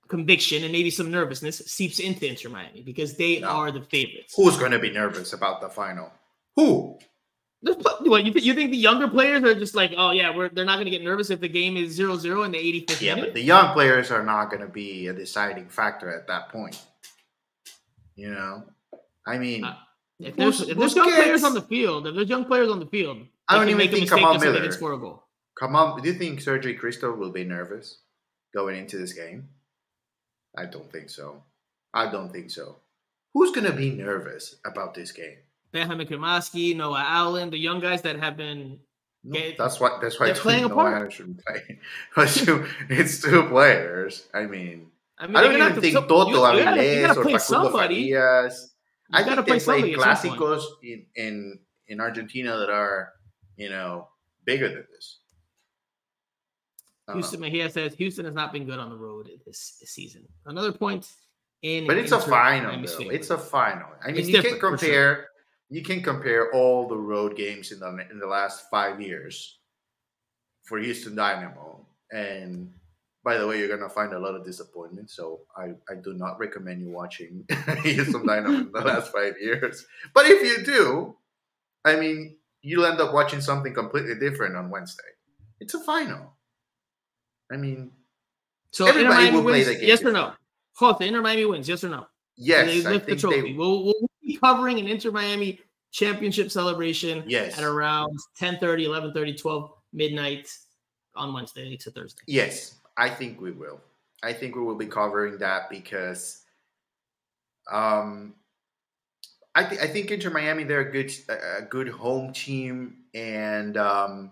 conviction 0.09 0.63
and 0.63 0.71
maybe 0.71 0.89
some 0.89 1.09
nervousness 1.11 1.59
seeps 1.59 1.99
into 1.99 2.27
Inter 2.27 2.49
Miami 2.49 2.81
because 2.81 3.15
they 3.15 3.39
no. 3.39 3.47
are 3.47 3.71
the 3.71 3.81
favorites. 3.81 4.33
Who's 4.35 4.57
going 4.57 4.71
to 4.71 4.79
be 4.79 4.91
nervous 4.91 5.33
about 5.33 5.61
the 5.61 5.69
final? 5.69 6.11
Who? 6.55 6.99
What 7.61 8.23
you, 8.25 8.31
th- 8.31 8.45
you 8.45 8.53
think 8.53 8.71
the 8.71 8.77
younger 8.77 9.07
players 9.07 9.43
are 9.43 9.53
just 9.53 9.75
like, 9.75 9.93
oh 9.97 10.11
yeah, 10.11 10.35
we're 10.35 10.49
they're 10.49 10.65
not 10.65 10.75
going 10.75 10.85
to 10.85 10.91
get 10.91 11.03
nervous 11.03 11.29
if 11.29 11.41
the 11.41 11.49
game 11.49 11.75
is 11.75 11.99
0-0 11.99 12.45
in 12.45 12.51
the 12.51 12.57
85th 12.57 13.01
yeah, 13.01 13.15
minute? 13.15 13.27
but 13.27 13.33
the 13.33 13.41
young 13.41 13.73
players 13.73 14.11
are 14.11 14.23
not 14.23 14.49
going 14.49 14.61
to 14.61 14.67
be 14.67 15.07
a 15.07 15.13
deciding 15.13 15.67
factor 15.67 16.09
at 16.09 16.25
that 16.27 16.49
point. 16.49 16.81
You 18.15 18.31
know, 18.31 18.63
I 19.27 19.37
mean, 19.37 19.65
uh, 19.65 19.75
if 20.19 20.35
there's, 20.35 20.61
if 20.61 20.77
there's 20.77 20.95
young 20.95 21.11
players 21.11 21.43
on 21.43 21.53
the 21.53 21.61
field, 21.61 22.07
if 22.07 22.15
there's 22.15 22.29
young 22.29 22.45
players 22.45 22.69
on 22.69 22.79
the 22.79 22.85
field, 22.85 23.19
I 23.47 23.55
don't 23.55 23.67
even 23.67 23.77
make 23.77 23.91
think 23.91 24.09
Kamal 24.09 24.37
Miller 24.37 24.61
can 24.61 24.71
score 24.71 24.93
a 24.93 24.97
goal. 24.97 25.23
Come 25.59 25.75
on, 25.75 26.01
do 26.01 26.07
you 26.07 26.15
think 26.15 26.39
Sergio 26.39 26.79
Kryvtsov 26.79 27.17
will 27.17 27.31
be 27.31 27.43
nervous 27.43 27.99
going 28.53 28.77
into 28.77 28.97
this 28.97 29.13
game? 29.13 29.49
I 30.57 30.65
don't 30.65 30.91
think 30.91 31.09
so. 31.09 31.43
I 31.93 32.09
don't 32.09 32.31
think 32.31 32.51
so. 32.51 32.77
Who's 33.33 33.51
going 33.51 33.69
to 33.69 33.75
be 33.75 33.91
nervous 33.91 34.55
about 34.65 34.93
this 34.93 35.11
game? 35.11 35.37
Benjamin 35.71 36.07
Cremaschi, 36.07 36.75
Noah 36.75 37.03
Allen, 37.05 37.49
the 37.49 37.57
young 37.57 37.79
guys 37.79 38.01
that 38.03 38.17
have 38.19 38.37
been. 38.37 38.79
No, 39.23 39.39
that's 39.57 39.79
why. 39.79 39.97
That's 40.01 40.19
why 40.19 40.31
playing 40.31 40.63
Noah 40.63 40.71
apart. 40.71 40.95
Allen 40.95 41.09
shouldn't 41.09 41.41
play. 41.45 41.79
it's 42.89 43.21
two 43.21 43.43
players. 43.47 44.27
I 44.33 44.45
mean, 44.45 44.87
I, 45.17 45.27
mean, 45.27 45.35
I 45.35 45.41
don't 45.43 45.55
even 45.55 45.81
think 45.81 45.93
Toto 45.95 46.43
Avilés 46.43 47.17
or 47.17 47.23
Facundo. 47.23 47.71
Farias. 47.71 48.73
I 49.11 49.23
think 49.23 49.45
they 49.45 49.59
play 49.59 49.93
clásicos 49.93 50.63
in, 50.83 51.05
in 51.15 51.59
in 51.87 51.99
Argentina 51.99 52.57
that 52.57 52.69
are 52.69 53.13
you 53.57 53.69
know 53.69 54.07
bigger 54.45 54.69
than 54.69 54.85
this. 54.93 55.19
Uh-huh. 57.07 57.17
Houston 57.17 57.39
Mejia 57.39 57.69
says 57.69 57.95
Houston 57.95 58.25
has 58.25 58.35
not 58.35 58.53
been 58.53 58.65
good 58.65 58.77
on 58.77 58.89
the 58.89 58.95
road 58.95 59.29
this, 59.45 59.77
this 59.81 59.89
season. 59.89 60.27
Another 60.45 60.71
point 60.71 61.11
in, 61.63 61.87
but 61.87 61.97
it's 61.97 62.11
a 62.11 62.19
final. 62.19 62.71
Though. 62.71 63.09
It's 63.09 63.31
a 63.31 63.37
final. 63.37 63.87
I 64.03 64.07
mean, 64.07 64.17
it's 64.17 64.29
you 64.29 64.41
can 64.41 64.59
compare. 64.59 65.15
Sure. 65.15 65.25
You 65.69 65.83
can 65.83 66.01
compare 66.01 66.51
all 66.51 66.87
the 66.87 66.97
road 66.97 67.35
games 67.35 67.71
in 67.71 67.79
the 67.79 68.05
in 68.11 68.19
the 68.19 68.27
last 68.27 68.69
five 68.69 68.99
years 69.01 69.59
for 70.63 70.79
Houston 70.79 71.15
Dynamo, 71.15 71.85
and 72.11 72.71
by 73.23 73.37
the 73.37 73.45
way, 73.45 73.59
you're 73.59 73.67
gonna 73.67 73.89
find 73.89 74.13
a 74.13 74.19
lot 74.19 74.35
of 74.35 74.45
disappointment. 74.45 75.09
So 75.09 75.41
I, 75.55 75.73
I 75.91 75.95
do 76.03 76.13
not 76.13 76.39
recommend 76.39 76.81
you 76.81 76.89
watching 76.89 77.45
Houston 77.83 78.25
Dynamo 78.25 78.57
in 78.59 78.71
the 78.71 78.81
last 78.81 79.11
five 79.11 79.35
years. 79.39 79.85
But 80.13 80.25
if 80.25 80.41
you 80.41 80.65
do, 80.65 81.15
I 81.85 81.95
mean, 81.97 82.37
you'll 82.61 82.85
end 82.85 82.99
up 82.99 83.13
watching 83.13 83.41
something 83.41 83.73
completely 83.73 84.15
different 84.15 84.55
on 84.55 84.69
Wednesday. 84.69 85.03
It's 85.59 85.73
a 85.73 85.79
final. 85.83 86.33
I 87.51 87.57
mean, 87.57 87.91
so 88.71 88.87
Inter 88.87 89.09
Miami 89.09 89.41
wins, 89.41 89.45
play 89.45 89.63
the 89.63 89.75
game. 89.75 89.87
yes 89.87 90.03
or 90.03 90.11
no? 90.11 90.33
Jose, 90.75 91.07
Inter 91.07 91.21
Miami 91.21 91.45
wins, 91.45 91.67
yes 91.67 91.83
or 91.83 91.89
no? 91.89 92.07
Yes, 92.39 92.67
they 92.67 92.81
lift 92.81 93.07
the 93.07 93.15
trophy. 93.15 93.41
They... 93.41 93.53
We'll, 93.53 93.83
we'll 93.83 94.09
be 94.23 94.37
covering 94.37 94.79
an 94.79 94.87
Inter 94.87 95.11
Miami 95.11 95.59
championship 95.91 96.51
celebration 96.51 97.23
yes. 97.27 97.57
at 97.57 97.63
around 97.63 98.17
10 98.37 98.59
30, 98.59 98.85
11 98.85 99.13
30, 99.13 99.35
12 99.35 99.71
midnight 99.93 100.49
on 101.15 101.33
Wednesday 101.33 101.75
to 101.75 101.91
Thursday. 101.91 102.21
Yes, 102.27 102.75
I 102.97 103.09
think 103.09 103.41
we 103.41 103.51
will. 103.51 103.81
I 104.23 104.33
think 104.33 104.55
we 104.55 104.61
will 104.61 104.75
be 104.75 104.85
covering 104.85 105.37
that 105.39 105.69
because 105.69 106.43
um, 107.71 108.35
I, 109.55 109.63
th- 109.65 109.81
I 109.81 109.87
think 109.87 110.11
Inter 110.11 110.29
Miami 110.29 110.63
they're 110.63 110.81
a 110.81 110.91
good 110.91 111.11
a 111.29 111.61
good 111.61 111.89
home 111.89 112.33
team 112.33 112.95
and 113.13 113.77
um, 113.77 114.31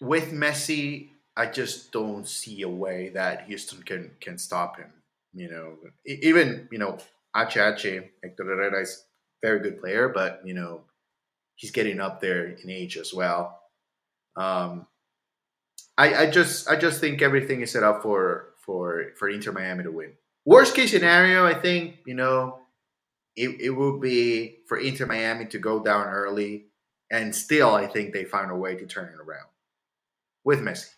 with 0.00 0.32
Messi, 0.32 1.10
I 1.36 1.46
just 1.46 1.92
don't 1.92 2.26
see 2.26 2.62
a 2.62 2.68
way 2.68 3.10
that 3.10 3.46
Houston 3.46 3.82
can 3.82 4.10
can 4.20 4.38
stop 4.38 4.78
him. 4.78 4.92
You 5.34 5.50
know, 5.50 5.76
even 6.04 6.68
you 6.70 6.78
know 6.78 6.98
HH 7.34 7.82
Hector 8.22 8.44
Herrera 8.44 8.82
is 8.82 9.04
very 9.42 9.60
good 9.60 9.80
player, 9.80 10.08
but 10.08 10.42
you 10.44 10.54
know 10.54 10.82
he's 11.56 11.70
getting 11.70 12.00
up 12.00 12.20
there 12.20 12.46
in 12.46 12.70
age 12.70 12.96
as 12.96 13.14
well. 13.14 13.60
Um, 14.36 14.86
I, 15.96 16.14
I 16.14 16.30
just 16.30 16.68
I 16.68 16.76
just 16.76 17.00
think 17.00 17.22
everything 17.22 17.60
is 17.60 17.70
set 17.70 17.82
up 17.82 18.02
for 18.02 18.54
for 18.58 19.12
for 19.18 19.28
Inter 19.28 19.52
Miami 19.52 19.84
to 19.84 19.92
win. 19.92 20.12
Worst 20.44 20.74
case 20.74 20.90
scenario, 20.90 21.46
I 21.46 21.54
think 21.54 21.98
you 22.06 22.14
know 22.14 22.60
it, 23.36 23.60
it 23.60 23.70
would 23.70 24.00
be 24.00 24.58
for 24.66 24.78
Inter 24.78 25.06
Miami 25.06 25.46
to 25.46 25.58
go 25.58 25.82
down 25.82 26.06
early, 26.06 26.66
and 27.10 27.34
still 27.34 27.74
I 27.74 27.86
think 27.86 28.12
they 28.12 28.24
find 28.24 28.50
a 28.50 28.56
way 28.56 28.76
to 28.76 28.86
turn 28.86 29.08
it 29.08 29.20
around 29.20 29.46
with 30.44 30.60
Messi. 30.60 30.88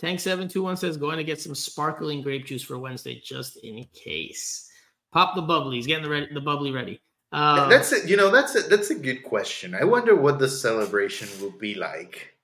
Tank 0.00 0.18
seven 0.18 0.48
two 0.48 0.62
one 0.62 0.78
says 0.78 0.96
going 0.96 1.18
to 1.18 1.24
get 1.24 1.42
some 1.42 1.54
sparkling 1.54 2.22
grape 2.22 2.46
juice 2.46 2.62
for 2.62 2.78
Wednesday 2.78 3.20
just 3.22 3.58
in 3.58 3.84
case. 3.92 4.70
Pop 5.12 5.34
the 5.34 5.42
bubbly. 5.42 5.76
He's 5.76 5.86
getting 5.86 6.04
the 6.04 6.08
ready, 6.08 6.32
the 6.32 6.40
bubbly 6.40 6.72
ready. 6.72 7.02
Uh, 7.32 7.68
that's 7.68 7.92
it. 7.92 8.08
You 8.08 8.16
know, 8.16 8.30
that's 8.30 8.54
a, 8.54 8.62
that's 8.62 8.88
a 8.90 8.94
good 8.94 9.22
question. 9.22 9.74
I 9.74 9.84
wonder 9.84 10.16
what 10.16 10.38
the 10.38 10.48
celebration 10.48 11.28
will 11.40 11.56
be 11.58 11.74
like 11.74 12.34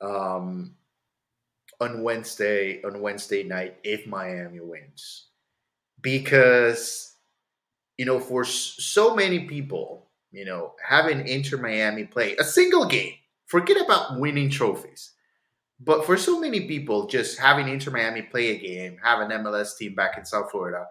um, 0.00 0.76
on 1.80 2.02
Wednesday 2.02 2.80
on 2.84 3.00
Wednesday 3.00 3.42
night 3.42 3.78
if 3.82 4.06
Miami 4.06 4.60
wins, 4.60 5.26
because 6.00 7.14
you 7.98 8.04
know, 8.04 8.20
for 8.20 8.44
so 8.44 9.16
many 9.16 9.40
people, 9.40 10.06
you 10.30 10.44
know, 10.44 10.74
having 10.86 11.26
Inter 11.26 11.56
Miami 11.56 12.04
play 12.04 12.36
a 12.36 12.44
single 12.44 12.84
game 12.84 13.14
forget 13.46 13.82
about 13.82 14.20
winning 14.20 14.50
trophies. 14.50 15.12
But 15.78 16.06
for 16.06 16.16
so 16.16 16.40
many 16.40 16.66
people, 16.66 17.06
just 17.06 17.38
having 17.38 17.68
Inter 17.68 17.90
Miami 17.90 18.22
play 18.22 18.48
a 18.48 18.58
game, 18.58 18.98
have 19.02 19.20
an 19.20 19.30
MLS 19.42 19.76
team 19.76 19.94
back 19.94 20.16
in 20.16 20.24
South 20.24 20.50
Florida, 20.50 20.86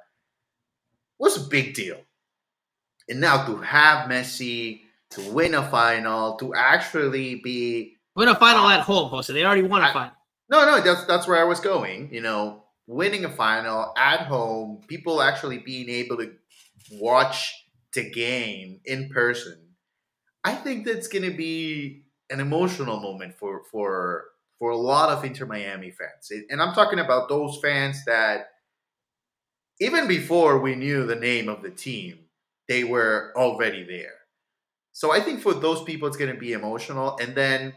was 1.18 1.38
a 1.38 1.49
big 1.49 1.74
deal. 1.74 1.98
And 3.10 3.20
now 3.20 3.45
to 3.45 3.57
have 3.57 4.10
Messi, 4.10 4.82
to 5.12 5.32
win 5.32 5.56
a 5.56 5.68
final, 5.70 6.36
to 6.38 6.53
actually 6.53 7.41
be 7.44 7.98
win 8.16 8.28
a 8.28 8.36
final 8.36 8.68
at 8.68 8.82
home, 8.82 9.10
Jose. 9.10 9.32
They 9.32 9.44
already 9.44 9.64
won 9.64 9.84
a 9.84 9.91
final. 9.91 10.16
No, 10.49 10.66
no, 10.66 10.82
that's 10.82 11.06
that's 11.06 11.28
where 11.28 11.40
I 11.40 11.45
was 11.45 11.60
going. 11.60 12.14
You 12.14 12.22
know, 12.22 12.64
winning 12.88 13.26
a 13.26 13.30
final 13.30 13.94
at 13.98 14.22
home, 14.22 14.82
people 14.88 15.22
actually 15.22 15.60
being 15.60 15.90
able 15.90 16.18
to 16.18 16.32
watch 16.91 17.53
the 17.94 18.10
game 18.10 18.82
in 18.86 19.10
person. 19.10 19.57
I 20.44 20.53
think 20.53 20.86
that's 20.86 21.07
going 21.07 21.30
to 21.30 21.36
be 21.36 22.03
an 22.30 22.40
emotional 22.40 22.99
moment 22.99 23.36
for 23.40 23.64
for 23.72 24.26
for 24.60 24.72
a 24.72 24.77
lot 24.77 25.10
of 25.10 25.23
Inter 25.26 25.45
Miami 25.45 25.91
fans, 25.91 26.32
and 26.49 26.61
I'm 26.61 26.73
talking 26.73 26.99
about 26.99 27.30
those 27.30 27.60
fans 27.61 28.03
that 28.06 28.48
even 29.80 30.07
before 30.07 30.60
we 30.60 30.76
knew 30.76 31.06
the 31.06 31.15
name 31.15 31.49
of 31.49 31.61
the 31.61 31.69
team, 31.69 32.19
they 32.68 32.84
were 32.84 33.34
already 33.36 33.84
there. 33.84 34.14
So 34.94 35.11
I 35.11 35.19
think 35.19 35.41
for 35.41 35.53
those 35.53 35.84
people, 35.84 36.07
it's 36.07 36.18
going 36.18 36.34
to 36.34 36.40
be 36.40 36.53
emotional, 36.53 37.18
and 37.22 37.36
then 37.36 37.73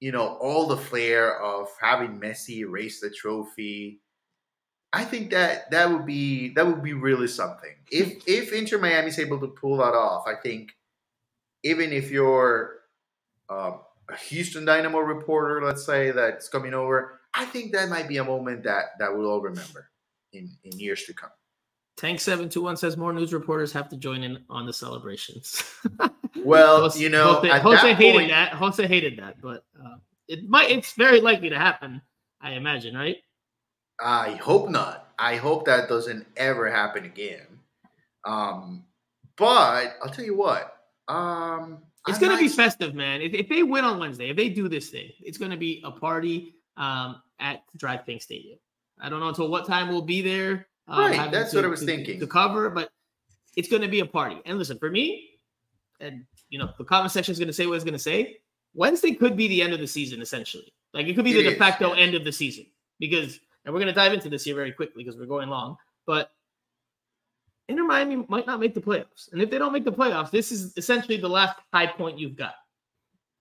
you 0.00 0.12
know 0.12 0.36
all 0.40 0.66
the 0.66 0.76
flair 0.76 1.40
of 1.40 1.68
having 1.80 2.20
Messi 2.20 2.64
raise 2.68 3.00
the 3.00 3.10
trophy. 3.10 4.00
I 4.92 5.04
think 5.04 5.30
that 5.30 5.70
that 5.70 5.90
would 5.90 6.06
be 6.06 6.50
that 6.54 6.66
would 6.66 6.82
be 6.82 6.94
really 6.94 7.28
something. 7.28 7.74
If 7.90 8.24
if 8.26 8.52
Inter 8.52 8.78
Miami 8.78 9.08
is 9.08 9.18
able 9.18 9.40
to 9.40 9.48
pull 9.48 9.76
that 9.78 9.94
off, 9.94 10.26
I 10.26 10.34
think 10.34 10.72
even 11.62 11.92
if 11.92 12.10
you're 12.10 12.80
um, 13.48 13.80
a 14.08 14.16
Houston 14.16 14.64
Dynamo 14.64 14.98
reporter, 14.98 15.64
let's 15.64 15.84
say, 15.84 16.10
that's 16.10 16.48
coming 16.48 16.74
over, 16.74 17.20
I 17.34 17.44
think 17.44 17.72
that 17.72 17.88
might 17.88 18.08
be 18.08 18.16
a 18.16 18.24
moment 18.24 18.62
that 18.64 18.98
that 18.98 19.16
we'll 19.16 19.30
all 19.30 19.40
remember 19.40 19.90
in, 20.32 20.50
in 20.64 20.78
years 20.78 21.04
to 21.04 21.14
come. 21.14 21.30
Tank 21.96 22.20
seven 22.20 22.48
two 22.48 22.62
one 22.62 22.76
says 22.76 22.96
more 22.96 23.12
news 23.12 23.32
reporters 23.32 23.72
have 23.72 23.88
to 23.90 23.96
join 23.96 24.22
in 24.22 24.42
on 24.48 24.66
the 24.66 24.72
celebrations. 24.72 25.62
well, 26.44 26.82
Jose, 26.82 27.00
you 27.00 27.08
know, 27.08 27.34
Jose, 27.34 27.58
Jose 27.58 27.88
that 27.88 27.96
hated 27.96 28.18
point, 28.18 28.30
that. 28.30 28.52
Jose 28.52 28.86
hated 28.86 29.18
that, 29.18 29.40
but 29.40 29.64
uh, 29.78 29.96
it 30.28 30.48
might. 30.48 30.70
It's 30.70 30.92
very 30.92 31.20
likely 31.20 31.50
to 31.50 31.58
happen. 31.58 32.00
I 32.40 32.52
imagine, 32.52 32.94
right? 32.94 33.16
I 34.00 34.32
hope 34.32 34.68
not. 34.68 35.08
I 35.18 35.36
hope 35.36 35.64
that 35.66 35.88
doesn't 35.88 36.26
ever 36.36 36.70
happen 36.70 37.04
again. 37.04 37.46
Um, 38.26 38.84
but 39.36 39.96
I'll 40.02 40.10
tell 40.10 40.24
you 40.24 40.36
what. 40.36 40.76
Um, 41.08 41.78
it's 42.08 42.18
going 42.18 42.32
to 42.32 42.38
be 42.38 42.48
festive, 42.48 42.94
man. 42.94 43.20
If, 43.20 43.34
if, 43.34 43.48
they 43.48 43.62
win 43.62 43.84
on 43.84 43.98
Wednesday, 43.98 44.30
if 44.30 44.36
they 44.36 44.48
do 44.48 44.68
this 44.68 44.90
thing, 44.90 45.10
it's 45.20 45.38
going 45.38 45.50
to 45.50 45.56
be 45.56 45.82
a 45.84 45.90
party 45.90 46.54
um, 46.76 47.20
at 47.40 47.62
DRV 47.78 48.06
PNK 48.06 48.22
Stadium. 48.22 48.58
I 49.00 49.08
don't 49.08 49.20
know 49.20 49.28
until 49.28 49.48
what 49.48 49.66
time 49.66 49.88
we'll 49.88 50.02
be 50.02 50.22
there. 50.22 50.68
Um, 50.88 50.98
right, 50.98 51.30
that's 51.30 51.50
to, 51.50 51.56
what 51.56 51.64
I 51.64 51.68
was 51.68 51.80
to, 51.80 51.86
thinking 51.86 52.20
to 52.20 52.26
cover, 52.26 52.70
but 52.70 52.90
it's 53.56 53.68
going 53.68 53.82
to 53.82 53.88
be 53.88 54.00
a 54.00 54.06
party. 54.06 54.40
And 54.46 54.58
listen, 54.58 54.78
for 54.78 54.90
me, 54.90 55.30
and 56.00 56.24
you 56.48 56.58
know, 56.58 56.70
the 56.78 56.84
comment 56.84 57.12
section 57.12 57.32
is 57.32 57.38
going 57.38 57.48
to 57.48 57.52
say 57.52 57.66
what 57.66 57.74
it's 57.74 57.84
going 57.84 57.94
to 57.94 57.98
say. 57.98 58.36
Wednesday 58.74 59.14
could 59.14 59.36
be 59.36 59.48
the 59.48 59.62
end 59.62 59.72
of 59.72 59.80
the 59.80 59.86
season, 59.86 60.20
essentially. 60.20 60.72
Like 60.92 61.06
it 61.06 61.14
could 61.14 61.24
be 61.24 61.32
it 61.32 61.42
the 61.42 61.50
de 61.50 61.56
facto 61.56 61.92
end 61.92 62.14
of 62.14 62.24
the 62.24 62.32
season 62.32 62.66
because, 62.98 63.40
and 63.64 63.74
we're 63.74 63.80
going 63.80 63.92
to 63.92 63.98
dive 63.98 64.12
into 64.12 64.28
this 64.28 64.44
here 64.44 64.54
very 64.54 64.72
quickly 64.72 65.02
because 65.02 65.18
we're 65.18 65.26
going 65.26 65.48
long. 65.48 65.76
But 66.06 66.30
Inter 67.68 67.84
Miami 67.84 68.24
might 68.28 68.46
not 68.46 68.60
make 68.60 68.74
the 68.74 68.80
playoffs. 68.80 69.32
And 69.32 69.42
if 69.42 69.50
they 69.50 69.58
don't 69.58 69.72
make 69.72 69.84
the 69.84 69.92
playoffs, 69.92 70.30
this 70.30 70.52
is 70.52 70.72
essentially 70.76 71.16
the 71.16 71.28
last 71.28 71.56
high 71.72 71.86
point 71.86 72.18
you've 72.18 72.36
got. 72.36 72.54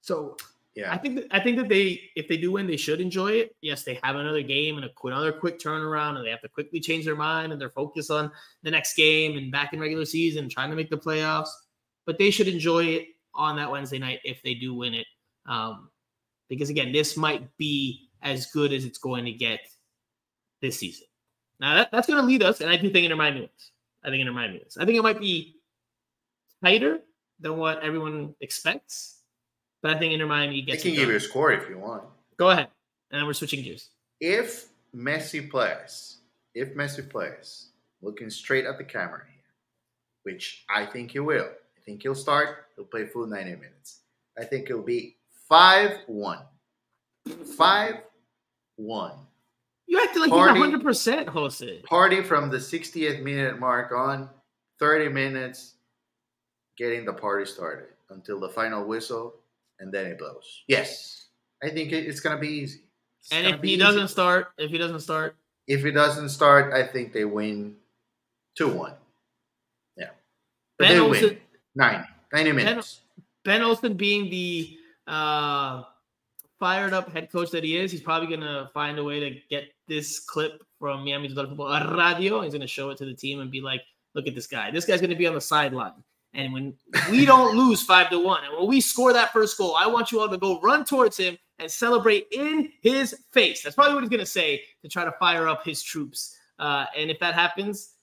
So 0.01 0.37
Yeah. 0.75 0.93
I 0.93 0.97
think 0.97 1.15
that, 1.15 1.27
I 1.31 1.39
think 1.39 1.57
that 1.57 1.69
they 1.69 2.01
if 2.15 2.27
they 2.27 2.35
do 2.35 2.51
win, 2.51 2.67
they 2.67 2.75
should 2.75 2.99
enjoy 2.99 3.31
it. 3.31 3.55
Yes, 3.61 3.83
they 3.83 3.97
have 4.03 4.17
another 4.17 4.41
game 4.41 4.75
and 4.75 4.85
a, 4.85 5.07
another 5.07 5.31
quick 5.31 5.57
turnaround, 5.57 6.17
and 6.17 6.25
they 6.25 6.29
have 6.29 6.41
to 6.41 6.49
quickly 6.49 6.81
change 6.81 7.05
their 7.05 7.15
mind 7.15 7.53
and 7.53 7.61
their 7.61 7.69
focus 7.69 8.09
on 8.09 8.29
the 8.61 8.71
next 8.71 8.95
game 8.95 9.37
and 9.37 9.51
back 9.51 9.71
in 9.71 9.79
regular 9.79 10.05
season, 10.05 10.49
trying 10.49 10.69
to 10.69 10.75
make 10.75 10.89
the 10.89 10.97
playoffs. 10.97 11.49
But 12.05 12.17
they 12.17 12.29
should 12.29 12.49
enjoy 12.49 12.85
it 12.85 13.07
on 13.33 13.55
that 13.55 13.71
Wednesday 13.71 13.99
night 13.99 14.19
if 14.25 14.41
they 14.43 14.53
do 14.53 14.73
win 14.73 14.93
it, 14.93 15.07
um, 15.45 15.89
because 16.49 16.69
again, 16.69 16.91
this 16.91 17.15
might 17.15 17.55
be 17.57 18.09
as 18.21 18.47
good 18.47 18.73
as 18.73 18.83
it's 18.83 18.97
going 18.97 19.23
to 19.25 19.31
get 19.31 19.61
this 20.61 20.77
season. 20.77 21.07
Now 21.61 21.75
that, 21.75 21.89
that's 21.91 22.07
going 22.07 22.19
to 22.19 22.27
lead 22.27 22.43
us, 22.43 22.59
and 22.59 22.69
I 22.69 22.75
do 22.75 22.89
think 22.89 23.05
Inter 23.05 23.15
Miami 23.15 23.41
wins. 23.41 23.71
I 24.05 24.09
think 24.09 24.21
Inter 24.21 24.33
Miami 24.33 24.59
wins. 24.59 24.77
I 24.77 24.85
think 24.85 24.97
it 24.97 25.01
might 25.01 25.19
be 25.19 25.55
tighter 26.63 26.99
than 27.39 27.57
what 27.57 27.81
everyone 27.81 28.35
expects, 28.39 29.21
but 29.81 29.95
I 29.95 29.99
think 29.99 30.13
Inter 30.13 30.27
Miami 30.27 30.61
I 30.61 30.61
gets. 30.61 30.83
can 30.83 30.91
it 30.91 30.95
give 30.95 31.09
you 31.09 31.15
a 31.15 31.19
score 31.19 31.51
if 31.51 31.67
you 31.67 31.79
want. 31.79 32.03
Go 32.37 32.49
ahead, 32.49 32.67
and 33.11 33.19
then 33.19 33.25
we're 33.25 33.33
switching 33.33 33.63
gears. 33.63 33.89
If 34.21 34.67
Messi 34.95 35.49
plays, 35.49 36.17
if 36.53 36.75
Messi 36.75 37.09
plays, 37.09 37.69
looking 38.01 38.29
straight 38.29 38.65
at 38.65 38.77
the 38.77 38.83
camera 38.83 39.23
here, 39.27 39.41
which 40.23 40.63
I 40.69 40.85
think 40.85 41.11
he 41.11 41.19
will. 41.19 41.47
I 41.47 41.81
think 41.85 42.03
he'll 42.03 42.15
start. 42.15 42.67
He'll 42.75 42.85
play 42.85 43.05
full 43.05 43.27
90 43.27 43.51
minutes. 43.51 44.01
I 44.37 44.43
think 44.43 44.69
it'll 44.69 44.81
be 44.81 45.17
5 45.49 45.97
1. 46.07 46.39
5 47.57 47.95
1. 48.75 49.11
You 49.87 50.01
acted 50.01 50.19
like 50.21 50.29
Party. 50.29 50.53
you're 50.59 50.67
100 50.67 50.83
percent 50.83 51.29
Jose. 51.29 51.81
Party 51.83 52.21
from 52.23 52.49
the 52.49 52.57
60th 52.57 53.21
minute 53.21 53.59
mark 53.59 53.91
on, 53.91 54.29
30 54.79 55.09
minutes, 55.09 55.75
getting 56.77 57.05
the 57.05 57.13
party 57.13 57.45
started 57.45 57.89
until 58.09 58.39
the 58.39 58.49
final 58.49 58.85
whistle, 58.85 59.35
and 59.79 59.93
then 59.93 60.07
it 60.07 60.17
blows. 60.19 60.63
Yes, 60.67 61.27
I 61.63 61.69
think 61.69 61.91
it- 61.91 62.05
it's 62.05 62.19
going 62.19 62.35
to 62.35 62.41
be 62.41 62.47
easy. 62.49 62.81
It's 63.21 63.31
And 63.31 63.47
if 63.47 63.61
he 63.61 63.69
easy. 63.73 63.79
doesn't 63.81 64.07
start, 64.09 64.47
if 64.57 64.69
he 64.71 64.77
doesn't 64.77 64.99
start, 65.01 65.35
If 65.67 65.83
he 65.83 65.89
doesn't 65.91 66.29
start, 66.29 66.73
I 66.73 66.85
think 66.85 67.11
they 67.11 67.25
win 67.25 67.77
2 68.55 68.67
1. 68.69 68.93
Yeah. 69.97 70.09
But 70.77 70.87
Ben 70.89 70.91
they 70.97 70.99
Olsen, 70.99 71.23
win 71.29 71.39
90, 71.73 72.07
90 72.33 72.51
minutes. 72.51 73.01
Ben 73.43 73.61
Olsen 73.63 73.95
being 73.97 74.29
the 74.29 74.77
uh, 75.07 75.83
fired 76.59 76.93
up 76.93 77.11
head 77.11 77.31
coach 77.31 77.51
that 77.51 77.63
he 77.63 77.77
is, 77.77 77.91
he's 77.91 78.01
probably 78.01 78.35
gonna 78.35 78.69
find 78.73 78.97
a 78.99 79.03
way 79.03 79.19
to 79.19 79.39
get 79.49 79.65
this 79.87 80.19
clip 80.19 80.63
from 80.79 81.05
Miami 81.05 81.29
Total 81.29 81.47
Football 81.47 81.95
Radio. 81.97 82.41
He's 82.41 82.53
gonna 82.53 82.67
show 82.67 82.89
it 82.89 82.97
to 82.97 83.05
the 83.05 83.13
team 83.13 83.39
and 83.39 83.51
be 83.51 83.61
like, 83.61 83.81
"Look 84.13 84.27
at 84.27 84.35
this 84.35 84.47
guy. 84.47 84.71
This 84.71 84.85
guy's 84.85 85.01
gonna 85.01 85.15
be 85.15 85.27
on 85.27 85.33
the 85.33 85.41
sideline." 85.41 86.03
And 86.33 86.53
when 86.53 86.73
we 87.09 87.25
don't 87.31 87.55
lose 87.55 87.83
five 87.83 88.09
to 88.09 88.19
one, 88.19 88.43
and 88.43 88.57
when 88.57 88.67
we 88.67 88.81
score 88.81 89.13
that 89.13 89.31
first 89.33 89.57
goal, 89.57 89.75
I 89.75 89.87
want 89.87 90.11
you 90.11 90.19
all 90.19 90.29
to 90.29 90.37
go 90.37 90.59
run 90.61 90.85
towards 90.85 91.17
him 91.17 91.37
and 91.59 91.71
celebrate 91.71 92.27
in 92.31 92.71
his 92.81 93.15
face. 93.31 93.63
That's 93.63 93.75
probably 93.75 93.95
what 93.95 94.03
he's 94.03 94.09
gonna 94.09 94.25
say 94.25 94.63
to 94.81 94.89
try 94.89 95.05
to 95.05 95.13
fire 95.13 95.47
up 95.47 95.63
his 95.63 95.81
troops. 95.81 96.35
Uh, 96.59 96.85
and 96.97 97.09
if 97.09 97.19
that 97.19 97.33
happens, 97.33 97.95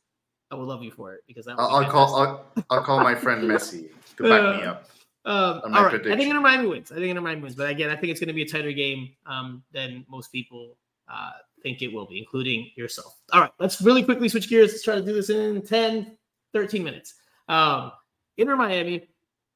I 0.50 0.54
will 0.54 0.66
love 0.66 0.82
you 0.82 0.90
for 0.90 1.14
it 1.14 1.22
because 1.26 1.46
that 1.46 1.56
I'll, 1.58 1.80
be 1.80 1.86
I'll 1.86 1.90
call. 1.90 2.14
I'll, 2.16 2.64
I'll 2.70 2.82
call 2.82 3.00
my 3.00 3.14
friend 3.14 3.42
Messi 3.50 3.90
to 4.16 4.22
back 4.22 4.60
me 4.60 4.66
up. 4.66 4.88
Um, 5.24 5.60
all 5.64 5.84
right, 5.84 5.94
I 5.94 6.16
think 6.16 6.22
Inter 6.22 6.40
Miami 6.40 6.66
wins. 6.66 6.90
I 6.90 6.96
think 6.96 7.06
Inter 7.06 7.20
Miami 7.20 7.42
wins, 7.42 7.54
but 7.54 7.70
again, 7.70 7.90
I 7.90 7.96
think 7.96 8.10
it's 8.10 8.18
going 8.18 8.28
to 8.28 8.34
be 8.34 8.42
a 8.42 8.48
tighter 8.48 8.72
game 8.72 9.10
um, 9.26 9.62
than 9.72 10.04
most 10.08 10.32
people 10.32 10.76
uh, 11.08 11.30
think 11.62 11.82
it 11.82 11.92
will 11.92 12.06
be, 12.06 12.18
including 12.18 12.70
yourself. 12.74 13.20
All 13.32 13.40
right, 13.40 13.52
let's 13.58 13.80
really 13.80 14.02
quickly 14.02 14.28
switch 14.28 14.48
gears. 14.48 14.72
Let's 14.72 14.82
try 14.82 14.96
to 14.96 15.02
do 15.02 15.12
this 15.12 15.30
in 15.30 15.62
10, 15.62 16.16
13 16.52 16.82
minutes. 16.82 17.14
Um, 17.48 17.92
Inter 18.36 18.56
Miami 18.56 19.08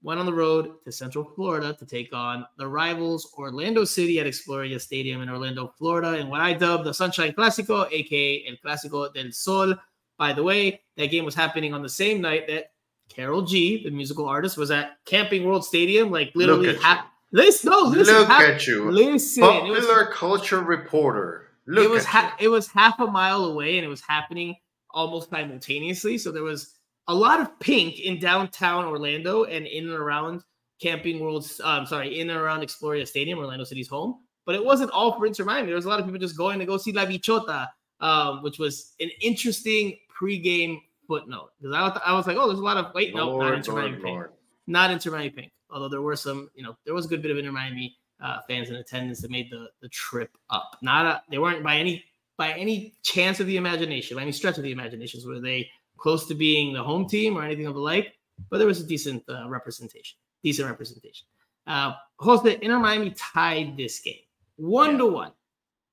went 0.03 0.21
on 0.21 0.27
the 0.27 0.33
road 0.33 0.75
to 0.85 0.93
Central 0.93 1.25
Florida 1.25 1.75
to 1.75 1.85
take 1.85 2.15
on 2.15 2.47
the 2.59 2.67
rivals 2.67 3.33
Orlando 3.37 3.85
City 3.85 4.21
at 4.21 4.27
Exploria 4.27 4.81
Stadium 4.81 5.21
in 5.23 5.29
Orlando, 5.29 5.73
Florida, 5.77 6.17
in 6.19 6.29
what 6.29 6.41
I 6.41 6.53
dub 6.53 6.85
the 6.85 6.95
Sunshine 6.95 7.33
Clásico, 7.33 7.91
aka 7.91 8.45
El 8.47 8.57
Clásico 8.65 9.13
del 9.13 9.33
Sol. 9.33 9.75
By 10.17 10.33
the 10.33 10.43
way, 10.43 10.81
that 10.97 11.11
game 11.11 11.25
was 11.25 11.35
happening 11.35 11.75
on 11.75 11.83
the 11.83 11.89
same 11.89 12.21
night 12.21 12.47
that 12.47 12.71
Karol 13.09 13.43
G, 13.43 13.83
the 13.85 13.91
musical 13.91 14.27
artist, 14.29 14.57
was 14.57 14.71
at 14.71 14.99
Camping 15.05 15.45
World 15.45 15.65
Stadium. 15.65 16.11
Like 16.11 16.33
literally, 16.35 16.77
half. 16.77 17.07
Listen, 17.33 17.71
no, 17.71 17.81
listen, 17.83 18.15
Look 18.15 18.29
half- 18.29 18.43
at 18.43 18.67
you. 18.67 18.91
listen. 18.91 19.43
It 19.43 19.71
was, 19.71 19.85
Popular 19.87 20.07
culture 20.13 20.61
reporter. 20.61 21.49
Look 21.67 21.85
it 21.85 21.91
was 21.91 22.05
ha- 22.05 22.37
it 22.39 22.49
was 22.49 22.69
half 22.69 23.01
a 23.01 23.07
mile 23.07 23.45
away, 23.45 23.77
and 23.79 23.85
it 23.85 23.89
was 23.89 24.01
happening 24.01 24.55
almost 24.93 25.31
simultaneously. 25.31 26.19
So 26.19 26.31
there 26.31 26.43
was 26.45 26.75
a 27.09 27.15
lot 27.15 27.41
of 27.41 27.59
pink 27.61 28.01
in 28.01 28.19
downtown 28.21 28.85
Orlando 28.85 29.45
and 29.45 29.67
in 29.67 29.85
and 29.85 29.95
around 29.95 30.43
Camping 30.81 31.21
World. 31.21 31.51
I'm 31.65 31.87
sorry, 31.87 32.21
in 32.21 32.31
and 32.31 32.39
around 32.39 32.61
Exploria 32.63 33.07
Stadium, 33.07 33.39
Orlando 33.39 33.65
City's 33.65 33.89
home. 33.89 34.21
But 34.45 34.55
it 34.55 34.65
wasn't 34.65 34.93
all 34.93 35.19
for 35.19 35.27
Inter 35.27 35.45
Miami. 35.45 35.67
There 35.67 35.75
was 35.77 35.87
a 35.87 35.89
lot 35.89 35.99
of 35.99 36.07
people 36.07 36.21
just 36.21 36.37
going 36.37 36.61
to 36.61 36.65
go 36.67 36.77
see 36.77 36.93
La 36.93 37.05
Bichota, 37.05 37.67
um, 38.01 38.43
which 38.45 38.61
was 38.61 38.93
an 39.01 39.11
interesting 39.21 39.99
pregame 40.21 40.79
footnote 41.07 41.51
because 41.61 41.75
I, 41.75 41.83
was- 41.83 42.01
I 42.05 42.13
was 42.13 42.27
like, 42.27 42.37
oh, 42.37 42.47
there's 42.49 42.59
a 42.59 42.63
lot 42.63 42.77
of 42.77 42.93
wait, 42.95 43.15
no, 43.15 43.39
not 43.39 43.55
Inter 43.55 43.73
Miami 43.73 43.97
pink 44.03 44.27
not 44.67 44.91
Inter 44.91 45.11
Miami 45.13 45.31
Pink. 45.31 45.53
Although 45.71 45.89
there 45.89 46.03
were 46.03 46.17
some, 46.17 46.51
you 46.55 46.63
know, 46.65 46.77
there 46.85 46.95
was 46.95 47.07
a 47.07 47.09
good 47.09 47.23
bit 47.23 47.31
of 47.31 47.39
Inter 47.39 47.53
Miami 47.53 47.97
uh, 48.21 48.39
fans 48.49 48.69
in 48.69 48.77
attendance 48.77 49.21
that 49.21 49.31
made 49.31 49.49
the 49.51 49.69
the 49.81 49.89
trip 49.89 50.31
up. 50.51 50.77
Not 50.83 51.07
a, 51.07 51.23
they 51.31 51.39
weren't 51.39 51.63
by 51.63 51.77
any 51.77 52.05
by 52.37 52.53
any 52.53 52.95
chance 53.03 53.39
of 53.41 53.47
the 53.47 53.57
imagination, 53.57 54.17
by 54.17 54.23
any 54.23 54.33
stretch 54.33 54.57
of 54.59 54.65
the 54.65 54.73
imaginations, 54.73 55.25
were 55.25 55.41
they 55.41 55.69
close 55.99 56.27
to 56.27 56.35
being 56.35 56.73
the 56.73 56.83
home 56.83 57.09
team 57.09 57.37
or 57.39 57.43
anything 57.45 57.67
of 57.67 57.75
the 57.75 57.81
like. 57.81 58.13
But 58.51 58.59
there 58.59 58.67
was 58.67 58.81
a 58.81 58.87
decent 58.87 59.23
uh, 59.29 59.49
representation, 59.49 60.19
decent 60.43 60.69
representation. 60.69 61.27
Uh, 61.67 61.93
Jose 62.19 62.59
Inter 62.63 62.79
Miami 62.79 63.11
tied 63.17 63.77
this 63.77 64.01
game 64.01 64.25
one 64.57 64.93
Yeah. 64.93 64.99
to 64.99 65.07
one. 65.07 65.33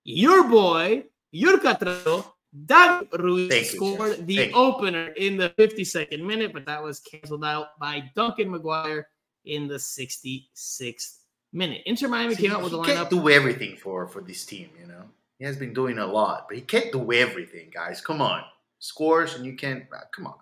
Your 0.03 0.47
boy, 0.49 1.05
your 1.31 1.57
Catracho, 1.59 2.25
David 2.65 3.07
Ruiz 3.19 3.49
Thank 3.49 3.65
scored 3.65 4.17
Jeff. 4.17 4.25
the 4.27 4.35
Thank 4.37 4.51
you. 4.51 4.57
opener 4.57 5.07
in 5.17 5.37
the 5.37 5.49
52nd 5.51 6.21
minute, 6.23 6.53
but 6.53 6.65
that 6.65 6.81
was 6.83 6.99
canceled 6.99 7.43
out 7.43 7.77
by 7.79 8.03
Duncan 8.15 8.49
McGuire 8.49 9.05
in 9.45 9.67
the 9.67 9.75
66th 9.75 11.17
minute. 11.51 11.81
Inter 11.85 12.07
Miami 12.07 12.35
See, 12.35 12.43
came 12.43 12.51
out 12.51 12.63
with 12.63 12.73
a 12.73 12.77
he 12.77 12.83
can't 12.83 13.07
lineup. 13.07 13.09
do 13.09 13.29
everything 13.29 13.75
for 13.77 14.07
for 14.07 14.21
this 14.21 14.45
team, 14.45 14.69
you 14.79 14.87
know. 14.87 15.03
He 15.39 15.45
has 15.45 15.57
been 15.57 15.73
doing 15.73 15.97
a 15.97 16.05
lot, 16.05 16.45
but 16.47 16.55
he 16.55 16.61
can't 16.61 16.91
do 16.91 17.11
everything, 17.11 17.69
guys. 17.73 17.99
Come 18.01 18.21
on, 18.21 18.43
scores 18.79 19.35
and 19.35 19.45
you 19.45 19.55
can't. 19.55 19.83
uh, 19.91 20.01
come 20.11 20.27
on. 20.27 20.35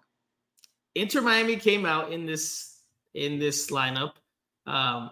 Inter 0.96 1.22
Miami 1.22 1.56
came 1.56 1.86
out 1.86 2.12
in 2.12 2.26
this 2.26 2.80
in 3.14 3.40
this 3.40 3.72
lineup, 3.72 4.14
um, 4.68 5.12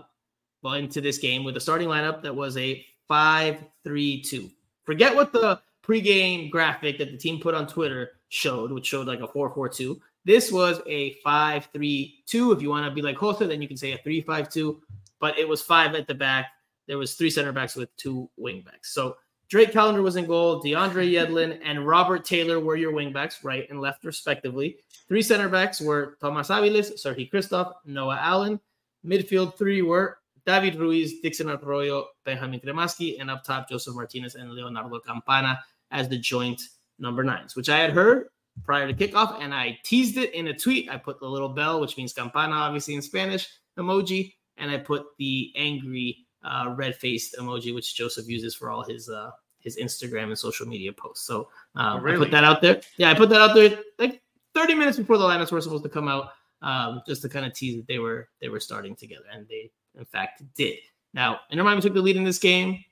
well, 0.62 0.74
into 0.74 1.00
this 1.02 1.18
game 1.18 1.44
with 1.46 1.56
a 1.58 1.60
starting 1.60 1.88
lineup 1.88 2.22
that 2.22 2.36
was 2.36 2.56
a 2.58 2.86
5-3-2. 3.10 4.50
Forget 4.84 5.16
what 5.16 5.32
the 5.34 5.60
pregame 5.84 6.50
graphic 6.50 6.98
that 6.98 7.12
the 7.12 7.18
team 7.18 7.40
put 7.40 7.56
on 7.56 7.68
Twitter 7.68 8.12
showed, 8.30 8.72
which 8.72 8.86
showed 8.86 9.08
like 9.08 9.22
a 9.22 9.28
4-4-2. 9.28 10.00
This 10.26 10.52
was 10.52 10.82
a 10.86 11.16
5-3-2. 11.26 12.56
If 12.56 12.62
you 12.62 12.70
want 12.70 12.86
to 12.86 12.92
be 12.92 13.02
like 13.02 13.18
Jose, 13.18 13.46
then 13.46 13.62
you 13.62 13.68
can 13.68 13.78
say 13.78 13.94
a 13.94 13.98
3-5-2, 13.98 14.80
but 15.20 15.38
it 15.38 15.48
was 15.48 15.62
five 15.62 15.96
at 15.96 16.08
the 16.08 16.14
back. 16.14 16.48
There 16.88 16.98
was 16.98 17.16
three 17.16 17.30
center 17.30 17.52
backs 17.52 17.76
with 17.76 17.96
two 17.98 18.30
wing 18.38 18.62
backs. 18.62 18.94
So 18.94 19.18
Drake 19.50 19.74
Callender 19.74 20.04
was 20.04 20.16
in 20.16 20.28
goal, 20.28 20.62
DeAndre 20.62 21.12
Yedlin 21.12 21.60
and 21.64 21.88
Robert 21.88 22.24
Taylor 22.24 22.60
were 22.60 22.76
your 22.76 22.92
wing 22.92 23.12
backs, 23.12 23.44
right 23.44 23.68
and 23.70 23.82
left 23.82 24.06
respectively. 24.06 24.78
Three 25.08 25.24
center 25.24 25.50
backs 25.50 25.82
were 25.82 26.18
Tomas 26.22 26.50
Aviles, 26.50 27.00
Sergi 27.00 27.28
Kryvtsov, 27.32 27.74
Noah 27.86 28.20
Allen. 28.22 28.60
Midfield 29.04 29.58
three 29.58 29.82
were 29.82 30.20
David 30.50 30.80
Ruiz, 30.80 31.20
Dixon 31.20 31.48
Arroyo, 31.48 32.08
Benjamin 32.26 32.60
Cremaschi, 32.60 33.22
and 33.22 33.30
up 33.30 33.44
top, 33.44 33.70
Josef 33.70 33.94
Martinez 33.94 34.34
and 34.34 34.50
Leonardo 34.52 35.00
Campana 35.00 35.60
as 35.92 36.10
the 36.10 36.18
joint 36.18 36.60
number 36.98 37.24
nines, 37.24 37.56
which 37.56 37.70
I 37.70 37.78
had 37.78 37.92
heard 37.92 38.30
prior 38.64 38.92
to 38.92 38.94
kickoff, 38.96 39.40
and 39.40 39.54
I 39.54 39.78
teased 39.84 40.18
it 40.18 40.34
in 40.34 40.48
a 40.48 40.58
tweet. 40.58 40.90
I 40.90 40.98
put 40.98 41.20
the 41.20 41.28
little 41.28 41.50
bell, 41.50 41.80
which 41.80 41.98
means 41.98 42.14
Campana, 42.14 42.56
obviously 42.56 42.96
in 42.96 43.04
Spanish, 43.04 43.48
emoji, 43.78 44.34
and 44.58 44.72
I 44.72 44.78
put 44.78 45.06
the 45.20 45.54
angry 45.56 46.26
uh, 46.44 46.74
red-faced 46.76 47.36
emoji, 47.40 47.76
which 47.76 47.96
Josef 47.96 48.28
uses 48.28 48.56
for 48.56 48.72
all 48.72 48.84
his 48.84 49.08
uh, 49.08 49.30
his 49.60 49.78
Instagram 49.78 50.30
and 50.30 50.40
social 50.40 50.66
media 50.66 50.92
posts. 50.92 51.28
So 51.28 51.50
um, 51.76 52.04
Oh, 52.04 52.12
I 52.12 52.16
put 52.16 52.32
that 52.32 52.44
out 52.44 52.60
there. 52.60 52.82
Yeah, 52.98 53.12
I 53.12 53.14
put 53.14 53.30
that 53.30 53.42
out 53.42 53.54
there 53.54 53.78
like 54.00 54.24
30 54.56 54.74
minutes 54.74 54.98
before 54.98 55.20
the 55.20 55.26
lineups 55.26 55.52
were 55.52 55.62
supposed 55.62 55.84
to 55.84 55.90
come 55.90 56.08
out, 56.08 56.32
um, 56.64 57.04
just 57.06 57.22
to 57.22 57.30
kind 57.30 57.46
of 57.46 57.54
tease 57.54 57.76
that 57.76 57.86
they 57.88 58.00
were 58.00 58.30
they 58.42 58.50
were 58.50 58.60
starting 58.60 58.96
together, 58.96 59.26
and 59.32 59.48
they 59.48 59.70
in 60.00 60.06
fact 60.06 60.42
did. 60.56 60.78
Now, 61.14 61.42
Inter 61.52 61.64
Miami 61.64 61.82
took 61.82 61.94
the 61.94 62.02
lead 62.02 62.16
in 62.16 62.24
this 62.24 62.40
game. 62.40 62.84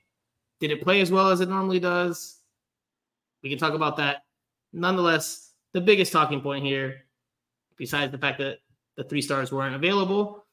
Did 0.60 0.70
it 0.70 0.82
play 0.82 1.00
as 1.00 1.10
well 1.10 1.30
as 1.30 1.40
it 1.40 1.48
normally 1.48 1.80
does? 1.80 2.36
We 3.42 3.48
can 3.48 3.58
talk 3.58 3.74
about 3.74 3.96
that. 3.96 4.24
Nonetheless, 4.72 5.52
the 5.72 5.80
biggest 5.80 6.12
talking 6.12 6.40
point 6.40 6.64
here, 6.64 7.04
besides 7.76 8.12
the 8.12 8.18
fact 8.18 8.38
that 8.38 8.58
the 8.96 9.04
three 9.04 9.22
stars 9.22 9.52
weren't 9.52 9.74
available, 9.74 10.44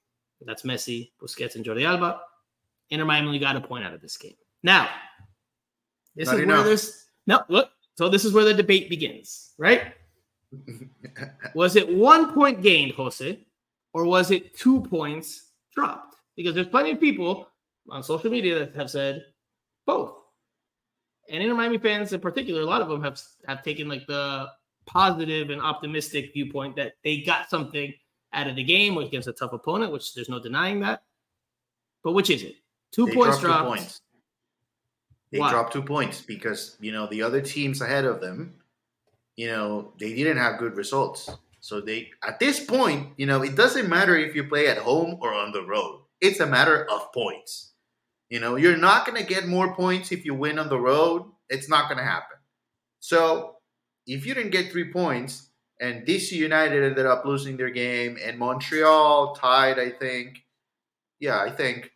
that's 0.42 0.64
Messi, 0.64 1.12
Busquets, 1.22 1.56
and 1.56 1.66
Jordi 1.66 1.86
Alba. 1.86 2.22
Inter 2.92 3.06
Miami 3.06 3.28
only 3.28 3.40
got 3.40 3.56
a 3.56 3.62
point 3.62 3.84
out 3.84 3.94
of 3.94 4.02
this 4.02 4.16
game. 4.16 4.36
Now, 4.62 4.90
this 6.16 6.28
Not 6.28 6.36
is 6.36 6.46
where 6.46 6.56
enough. 6.56 6.66
there's 6.66 7.08
no 7.26 7.44
look. 7.50 7.70
So 7.96 8.10
this 8.10 8.26
is 8.26 8.34
where 8.34 8.46
the 8.46 8.54
debate 8.54 8.90
begins, 8.90 9.54
right? 9.58 9.94
was 11.56 11.76
it 11.76 11.88
one 11.96 12.34
point 12.34 12.62
gained, 12.62 12.92
Jose, 12.94 13.40
or 13.94 14.06
was 14.06 14.32
it 14.32 14.56
two 14.56 14.82
points 14.82 15.48
dropped? 15.74 16.15
Because 16.36 16.54
there's 16.54 16.68
plenty 16.68 16.92
of 16.92 17.00
people 17.00 17.48
on 17.90 18.04
social 18.04 18.30
media 18.30 18.60
that 18.60 18.76
have 18.76 18.90
said 18.90 19.24
both. 19.86 20.14
And 21.30 21.42
Inter 21.42 21.56
Miami 21.56 21.78
fans 21.78 22.14
in 22.14 22.20
particular, 22.20 22.62
a 22.62 22.66
lot 22.66 22.82
of 22.82 22.90
them 22.90 23.02
have 23.04 23.20
have 23.48 23.64
taken 23.64 23.88
like 23.88 24.06
the 24.08 24.48
positive 24.86 25.50
and 25.50 25.62
optimistic 25.62 26.34
viewpoint 26.34 26.76
that 26.76 26.94
they 27.04 27.22
got 27.22 27.50
something 27.50 27.94
out 28.34 28.48
of 28.48 28.56
the 28.56 28.64
game 28.64 28.96
which 28.96 29.08
against 29.08 29.28
a 29.28 29.34
tough 29.34 29.54
opponent, 29.54 29.92
which 29.92 30.14
there's 30.14 30.30
no 30.30 30.40
denying 30.40 30.82
that. 30.82 31.04
But 32.04 32.12
which 32.12 32.30
is 32.30 32.44
it? 32.44 32.56
Two 32.92 33.08
they 33.08 33.14
points 33.14 33.40
dropped. 33.40 33.64
Two 33.64 33.68
points. 33.70 34.02
They 35.32 35.40
Why? 35.40 35.50
dropped 35.50 35.74
two 35.74 35.82
points 35.82 36.22
because 36.22 36.78
you 36.80 36.92
know 36.92 37.08
the 37.08 37.24
other 37.24 37.42
teams 37.42 37.82
ahead 37.82 38.06
of 38.06 38.22
them, 38.22 38.54
you 39.36 39.48
know, 39.48 39.94
they 40.00 40.14
didn't 40.14 40.38
have 40.38 40.60
good 40.60 40.76
results. 40.76 41.30
So 41.60 41.82
they 41.82 42.12
at 42.24 42.40
this 42.40 42.64
point, 42.64 43.10
you 43.18 43.26
know, 43.26 43.42
it 43.42 43.56
doesn't 43.56 43.90
matter 43.90 44.16
if 44.16 44.36
you 44.36 44.44
play 44.44 44.68
at 44.68 44.78
home 44.78 45.18
or 45.20 45.34
on 45.34 45.52
the 45.52 45.64
road. 45.64 46.02
It's 46.22 46.40
a 46.40 46.46
matter 46.46 46.90
of 46.90 47.12
points. 47.14 47.74
You 48.30 48.40
know, 48.40 48.56
you're 48.56 48.78
not 48.78 49.06
going 49.06 49.22
to 49.22 49.28
get 49.28 49.48
more 49.48 49.76
points 49.76 50.12
if 50.12 50.26
you 50.26 50.34
win 50.34 50.58
on 50.58 50.70
the 50.70 50.80
road. 50.80 51.24
It's 51.50 51.70
not 51.70 51.88
going 51.88 52.00
to 52.00 52.04
happen. 52.04 52.38
So, 53.00 53.58
if 54.08 54.26
you 54.26 54.34
didn't 54.34 54.52
get 54.52 54.72
3 54.72 54.92
points 54.92 55.50
and 55.80 56.06
DC 56.06 56.32
United 56.32 56.84
ended 56.84 57.06
up 57.06 57.26
losing 57.26 57.58
their 57.58 57.70
game 57.70 58.18
and 58.24 58.40
Montreal 58.40 59.36
tied, 59.36 59.80
I 59.80 59.90
think. 59.90 60.44
Yeah, 61.20 61.40
I 61.40 61.50
think 61.50 61.92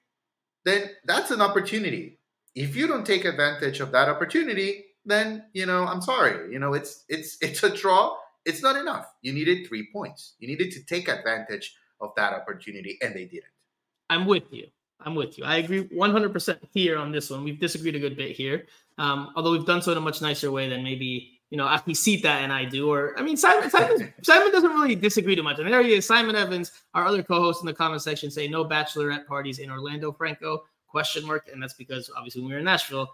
then 0.66 0.90
that's 1.06 1.32
an 1.32 1.42
opportunity. 1.42 2.20
If 2.56 2.76
you 2.76 2.88
don't 2.88 3.06
take 3.06 3.26
advantage 3.26 3.80
of 3.80 3.92
that 3.92 4.10
opportunity, 4.10 4.86
then 5.06 5.46
you 5.54 5.66
know 5.66 5.86
I'm 5.86 6.02
sorry. 6.02 6.52
You 6.52 6.60
know 6.60 6.74
it's 6.74 7.06
it's 7.10 7.38
it's 7.42 7.64
a 7.64 7.76
draw. 7.76 8.16
It's 8.46 8.62
not 8.62 8.76
enough. 8.76 9.06
You 9.22 9.34
needed 9.34 9.68
three 9.68 9.90
points. 9.92 10.36
You 10.40 10.48
needed 10.48 10.72
to 10.72 10.84
take 10.86 11.08
advantage 11.08 11.76
of 12.02 12.12
that 12.16 12.34
opportunity, 12.34 12.98
and 13.02 13.14
they 13.14 13.26
didn't. 13.26 13.54
I'm 14.10 14.26
with 14.26 14.52
you. 14.52 14.68
I'm 15.02 15.16
with 15.16 15.38
you. 15.38 15.46
I 15.46 15.58
agree 15.58 15.88
100% 15.88 16.60
here 16.74 16.98
on 16.98 17.12
this 17.12 17.30
one. 17.30 17.44
We've 17.44 17.60
disagreed 17.60 17.96
a 17.96 18.00
good 18.00 18.18
bit 18.18 18.36
here, 18.36 18.66
um, 18.98 19.32
although 19.36 19.52
we've 19.52 19.66
done 19.66 19.82
so 19.82 19.92
in 19.92 19.98
a 19.98 20.02
much 20.02 20.22
nicer 20.22 20.52
way 20.52 20.68
than 20.68 20.84
maybe 20.84 21.40
you 21.50 21.58
know 21.58 21.66
Akisita 21.66 22.26
and 22.26 22.52
I 22.52 22.66
do. 22.66 22.92
Or 22.92 23.18
I 23.18 23.22
mean, 23.22 23.38
Simon 23.38 23.70
Simon, 23.70 24.14
Simon 24.24 24.52
doesn't 24.52 24.72
really 24.72 24.96
disagree 24.96 25.36
too 25.36 25.44
much. 25.44 25.60
And 25.60 25.72
there 25.72 25.82
he 25.82 25.94
is, 25.94 26.06
Simon 26.06 26.36
Evans, 26.36 26.72
our 26.94 27.06
other 27.06 27.24
co-host 27.24 27.62
in 27.62 27.66
the 27.66 27.74
comment 27.74 28.02
section, 28.02 28.30
say 28.30 28.48
no 28.48 28.66
bachelorette 28.66 29.26
parties 29.26 29.60
in 29.60 29.72
Orlando. 29.72 30.12
Franco 30.12 30.64
question 30.88 31.26
mark, 31.26 31.50
and 31.52 31.62
that's 31.62 31.76
because 31.76 32.12
obviously 32.18 32.42
when 32.42 32.50
we 32.50 32.54
were 32.56 32.60
in 32.60 32.66
Nashville, 32.66 33.08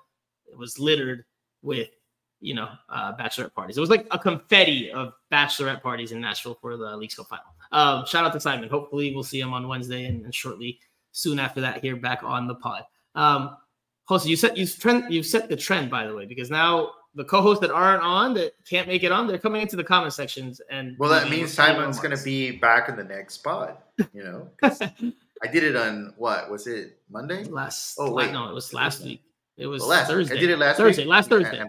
it 0.47 0.57
was 0.57 0.79
littered 0.79 1.23
with 1.61 1.89
you 2.39 2.55
know 2.55 2.69
uh, 2.89 3.15
bachelorette 3.15 3.53
parties. 3.53 3.77
It 3.77 3.81
was 3.81 3.91
like 3.91 4.07
a 4.09 4.17
confetti 4.17 4.91
of 4.91 5.13
bachelorette 5.31 5.83
parties 5.83 6.11
in 6.11 6.19
Nashville 6.19 6.57
for 6.59 6.77
the 6.77 6.97
Leagues 6.97 7.15
Cup 7.15 7.27
final. 7.27 7.54
Um, 7.71 8.05
shout 8.05 8.25
out 8.25 8.33
to 8.33 8.39
Simon. 8.39 8.69
Hopefully, 8.69 9.13
we'll 9.13 9.23
see 9.23 9.39
him 9.39 9.53
on 9.53 9.67
Wednesday 9.67 10.05
and, 10.05 10.23
and 10.25 10.33
shortly 10.33 10.79
soon 11.11 11.39
after 11.39 11.61
that 11.61 11.81
here 11.81 11.95
back 11.95 12.21
on 12.23 12.47
the 12.47 12.55
pod. 12.55 12.83
Um, 13.15 13.55
Jose, 14.07 14.29
you 14.29 14.35
set 14.35 14.55
you 14.57 14.67
trend 14.67 15.11
you 15.13 15.23
set 15.23 15.49
the 15.49 15.55
trend 15.55 15.89
by 15.89 16.05
the 16.05 16.13
way 16.15 16.25
because 16.25 16.49
now 16.51 16.91
the 17.15 17.23
co-hosts 17.23 17.61
that 17.61 17.71
aren't 17.71 18.03
on 18.03 18.33
that 18.33 18.53
can't 18.69 18.87
make 18.89 19.03
it 19.03 19.11
on, 19.11 19.25
they're 19.25 19.37
coming 19.39 19.61
into 19.61 19.75
the 19.77 19.83
comment 19.83 20.11
sections 20.13 20.59
and 20.69 20.95
Well, 20.99 21.09
that 21.09 21.29
means 21.29 21.53
Simon's 21.53 21.97
going 21.99 22.15
to 22.15 22.21
be 22.23 22.51
back 22.51 22.89
in 22.89 22.97
the 22.97 23.03
next 23.05 23.37
pod. 23.37 23.77
You 24.13 24.23
know, 24.23 24.49
I 24.63 25.47
did 25.51 25.63
it 25.63 25.75
on 25.77 26.13
what 26.17 26.51
was 26.51 26.67
it 26.67 26.99
Monday? 27.09 27.45
last. 27.45 27.95
Oh, 27.97 28.11
wait. 28.13 28.31
no, 28.33 28.49
it 28.49 28.53
was 28.53 28.73
last 28.73 29.01
week. 29.03 29.21
It 29.57 29.67
was 29.67 29.79
Well, 29.81 29.89
last 29.91 30.09
week. 30.09 30.17
Thursday. 30.17 30.35
I 30.35 30.39
did 30.39 30.49
it 30.49 30.59
last 30.59 30.77
Thursday, 30.77 31.03
week. 31.03 31.09
last 31.09 31.29
Thursday. 31.29 31.63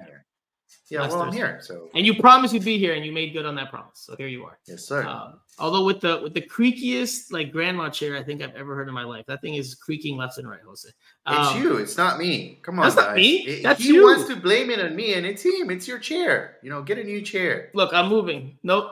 Yeah, 0.89 1.01
Last 1.03 1.13
well, 1.13 1.23
I'm 1.23 1.33
here. 1.33 1.59
So 1.63 1.89
And 1.95 2.07
you 2.07 2.15
promised 2.15 2.55
you'd 2.55 2.65
be 2.65 2.79
here, 2.79 2.95
and 2.95 3.05
you 3.05 3.11
made 3.13 3.33
good 3.33 3.45
on 3.45 3.55
that 3.57 3.71
promise. 3.71 3.99
So 3.99 4.15
here 4.17 4.29
you 4.29 4.45
are. 4.45 4.59
yes, 4.69 4.85
sir. 4.85 5.05
Um, 5.05 5.41
although 5.59 5.85
with 5.85 6.01
the 6.01 6.21
with 6.23 6.33
the 6.35 6.43
creakiest 6.43 7.33
like 7.33 7.51
grandma 7.51 7.89
chair 7.89 8.17
I 8.17 8.23
think 8.23 8.41
I've 8.43 8.55
ever 8.55 8.75
heard 8.77 8.87
in 8.89 8.95
my 8.95 9.03
life. 9.05 9.25
That 9.27 9.41
thing 9.41 9.55
is 9.55 9.75
creaking 9.75 10.17
left 10.17 10.39
and 10.39 10.49
right, 10.49 10.61
Jose. 10.65 10.89
it's 10.89 11.49
Um, 11.49 11.63
you. 11.63 11.77
It's 11.79 11.97
not 11.97 12.19
me. 12.19 12.61
Come 12.63 12.79
on, 12.79 12.85
That's 12.85 12.97
not 12.97 13.07
guys. 13.09 13.17
me. 13.17 13.37
It- 13.47 13.63
That's 13.65 13.83
he 13.83 13.95
you. 13.95 14.05
wants 14.05 14.29
to 14.29 14.37
blame 14.37 14.71
it 14.71 14.81
on 14.81 14.95
me, 14.95 15.15
and 15.15 15.27
it's 15.27 15.43
him. 15.45 15.71
It's 15.71 15.89
your 15.89 15.99
chair. 15.99 16.57
You 16.63 16.71
know, 16.71 16.83
get 16.83 16.99
a 16.99 17.05
new 17.05 17.21
chair. 17.21 17.71
Look, 17.75 17.93
I'm 17.93 18.09
moving. 18.09 18.59
Nope. 18.63 18.91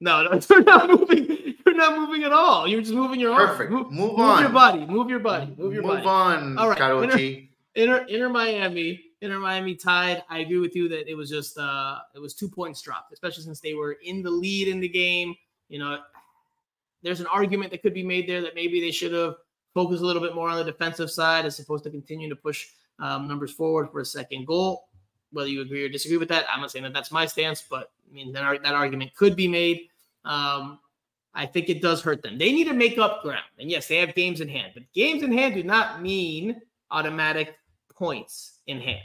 No, 0.00 0.22
no, 0.30 0.40
you're 0.50 0.64
not 0.64 0.88
moving. 0.90 1.54
You're 1.66 1.76
not 1.76 1.98
moving 1.98 2.24
at 2.24 2.32
all. 2.32 2.66
You're 2.66 2.80
just 2.80 2.94
moving 2.94 3.20
your 3.20 3.32
arm. 3.32 3.46
Perfect. 3.48 3.70
Move, 3.70 3.90
Move 3.92 4.12
move 4.12 4.20
on. 4.20 4.40
your 4.42 4.50
body. 4.50 4.86
Move 4.86 5.08
your 5.10 5.20
body. 5.20 5.54
Move 5.56 5.72
your 5.74 5.82
Move 5.82 6.02
body. 6.02 6.46
Move 6.46 6.58
on, 6.58 6.58
All 6.58 6.68
right. 6.68 7.48
Inter, 7.76 8.04
Inter 8.08 8.28
Miami, 8.28 9.00
Inter 9.22 9.38
Miami 9.38 9.74
tied. 9.74 10.22
I 10.28 10.38
agree 10.38 10.58
with 10.58 10.74
you 10.74 10.88
that 10.88 11.08
it 11.08 11.14
was 11.14 11.28
just 11.28 11.58
uh 11.58 11.98
it 12.14 12.18
was 12.18 12.34
two 12.34 12.48
points 12.48 12.80
dropped, 12.80 13.12
especially 13.12 13.44
since 13.44 13.60
they 13.60 13.74
were 13.74 13.92
in 14.04 14.22
the 14.22 14.30
lead 14.30 14.68
in 14.68 14.80
the 14.80 14.88
game. 14.88 15.34
You 15.68 15.78
know, 15.78 15.98
there's 17.02 17.20
an 17.20 17.26
argument 17.26 17.70
that 17.72 17.82
could 17.82 17.94
be 17.94 18.02
made 18.02 18.28
there 18.28 18.40
that 18.42 18.54
maybe 18.54 18.80
they 18.80 18.90
should 18.90 19.12
have 19.12 19.36
focused 19.74 20.02
a 20.02 20.06
little 20.06 20.22
bit 20.22 20.34
more 20.34 20.48
on 20.48 20.56
the 20.56 20.64
defensive 20.64 21.10
side 21.10 21.44
as 21.44 21.58
opposed 21.58 21.84
to 21.84 21.90
continue 21.90 22.28
to 22.28 22.36
push 22.36 22.68
um, 22.98 23.28
numbers 23.28 23.52
forward 23.52 23.90
for 23.90 24.00
a 24.00 24.04
second 24.04 24.46
goal. 24.46 24.88
Whether 25.32 25.48
you 25.48 25.60
agree 25.60 25.84
or 25.84 25.88
disagree 25.88 26.16
with 26.16 26.28
that, 26.28 26.46
I'm 26.52 26.60
not 26.60 26.70
saying 26.70 26.82
that 26.84 26.92
that's 26.92 27.12
my 27.12 27.24
stance, 27.26 27.62
but 27.62 27.92
I 28.10 28.14
mean 28.14 28.32
that, 28.32 28.62
that 28.62 28.74
argument 28.74 29.14
could 29.14 29.36
be 29.36 29.46
made. 29.46 29.88
Um, 30.24 30.80
I 31.34 31.46
think 31.46 31.68
it 31.68 31.80
does 31.80 32.02
hurt 32.02 32.22
them. 32.22 32.36
They 32.36 32.52
need 32.52 32.64
to 32.64 32.74
make 32.74 32.98
up 32.98 33.22
ground, 33.22 33.44
and 33.58 33.70
yes, 33.70 33.86
they 33.86 33.98
have 33.98 34.14
games 34.16 34.40
in 34.40 34.48
hand, 34.48 34.72
but 34.74 34.82
games 34.92 35.22
in 35.22 35.32
hand 35.32 35.54
do 35.54 35.62
not 35.62 36.02
mean 36.02 36.60
automatic 36.90 37.54
points 38.00 38.60
in 38.66 38.80
hand, 38.80 38.98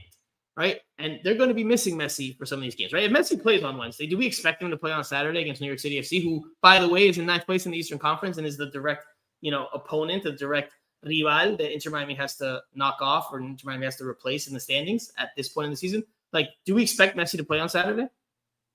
right? 0.56 0.80
And 0.98 1.20
they're 1.24 1.36
going 1.36 1.50
to 1.50 1.54
be 1.54 1.66
missing 1.66 1.98
Messi 1.98 2.36
for 2.38 2.46
some 2.46 2.60
of 2.60 2.64
these 2.64 2.76
games, 2.76 2.94
right? 2.94 3.04
If 3.04 3.12
Messi 3.12 3.40
plays 3.40 3.62
on 3.62 3.78
Wednesday, 3.78 4.08
do 4.08 4.18
we 4.18 4.26
expect 4.26 4.64
him 4.64 4.72
to 4.72 4.78
play 4.78 4.92
on 4.92 5.04
Saturday 5.04 5.42
against 5.42 5.62
New 5.62 5.68
York 5.68 5.80
City 5.80 6.00
FC, 6.00 6.24
who, 6.24 6.50
by 6.62 6.80
the 6.80 6.88
way, 6.88 7.10
is 7.10 7.18
in 7.18 7.26
ninth 7.26 7.46
place 7.46 7.66
in 7.66 7.74
the 7.74 7.78
Eastern 7.78 8.00
Conference 8.00 8.38
and 8.38 8.48
is 8.48 8.58
the 8.58 8.68
direct, 8.68 9.06
you 9.42 9.52
know, 9.52 9.68
opponent, 9.74 10.24
the 10.24 10.32
direct 10.32 10.74
rival 11.04 11.58
that 11.58 11.72
Inter 11.72 11.92
Miami 11.92 12.16
has 12.16 12.36
to 12.38 12.62
knock 12.74 12.98
off 13.02 13.32
or 13.32 13.40
Inter 13.40 13.70
Miami 13.70 13.86
has 13.86 13.98
to 13.98 14.06
replace 14.06 14.48
in 14.48 14.54
the 14.54 14.60
standings 14.60 15.12
at 15.18 15.30
this 15.36 15.50
point 15.50 15.66
in 15.66 15.72
the 15.72 15.78
season? 15.78 16.04
Like, 16.32 16.50
do 16.66 16.74
we 16.74 16.82
expect 16.82 17.18
Messi 17.18 17.38
to 17.38 17.44
play 17.44 17.60
on 17.60 17.70
Saturday? 17.70 18.08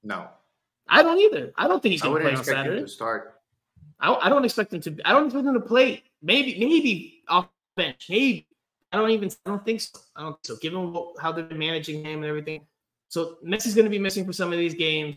No, 0.05 0.29
I 0.87 1.03
don't 1.03 1.19
either. 1.19 1.53
I 1.57 1.67
don't 1.67 1.83
think 1.83 1.93
he's 1.93 2.03
going 2.03 2.23
to 2.23 2.29
play 2.29 2.37
on 2.37 2.45
Saturday. 2.45 2.87
start. 2.87 3.41
I, 3.99 4.13
I 4.15 4.29
don't 4.29 4.45
expect 4.45 4.73
him 4.73 4.81
to. 4.83 4.97
I 5.05 5.13
don't 5.13 5.27
expect 5.27 5.47
him 5.47 5.55
to 5.55 5.61
play. 5.61 6.03
Maybe, 6.23 6.59
maybe 6.59 7.23
off 7.29 7.49
the 7.77 7.83
bench. 7.83 8.07
Maybe. 8.09 8.47
I 8.93 8.97
don't 8.97 9.11
even. 9.11 9.31
I 9.47 9.51
don't 9.51 9.65
think 9.65 9.81
so. 9.81 9.99
I 10.17 10.23
don't 10.23 10.37
so. 10.45 10.57
Given 10.57 10.93
what, 10.93 11.15
how 11.21 11.33
they're 11.33 11.49
managing 11.51 12.05
him 12.05 12.23
and 12.23 12.25
everything, 12.25 12.67
so 13.09 13.37
Messi's 13.45 13.75
going 13.75 13.85
to 13.87 13.91
be 13.91 13.99
missing 13.99 14.25
for 14.25 14.33
some 14.33 14.53
of 14.53 14.59
these 14.59 14.75
games. 14.75 15.17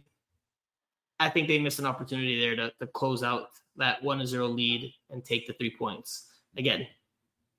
I 1.20 1.30
think 1.30 1.48
they 1.48 1.60
missed 1.60 1.80
an 1.80 1.86
opportunity 1.86 2.40
there 2.40 2.56
to, 2.56 2.72
to 2.80 2.88
close 2.88 3.24
out 3.24 3.48
that 3.78 4.04
one 4.04 4.20
to 4.20 4.28
zero 4.28 4.48
lead 4.48 4.94
and 5.10 5.24
take 5.24 5.48
the 5.48 5.54
three 5.54 5.76
points. 5.78 6.28
Again, 6.58 6.86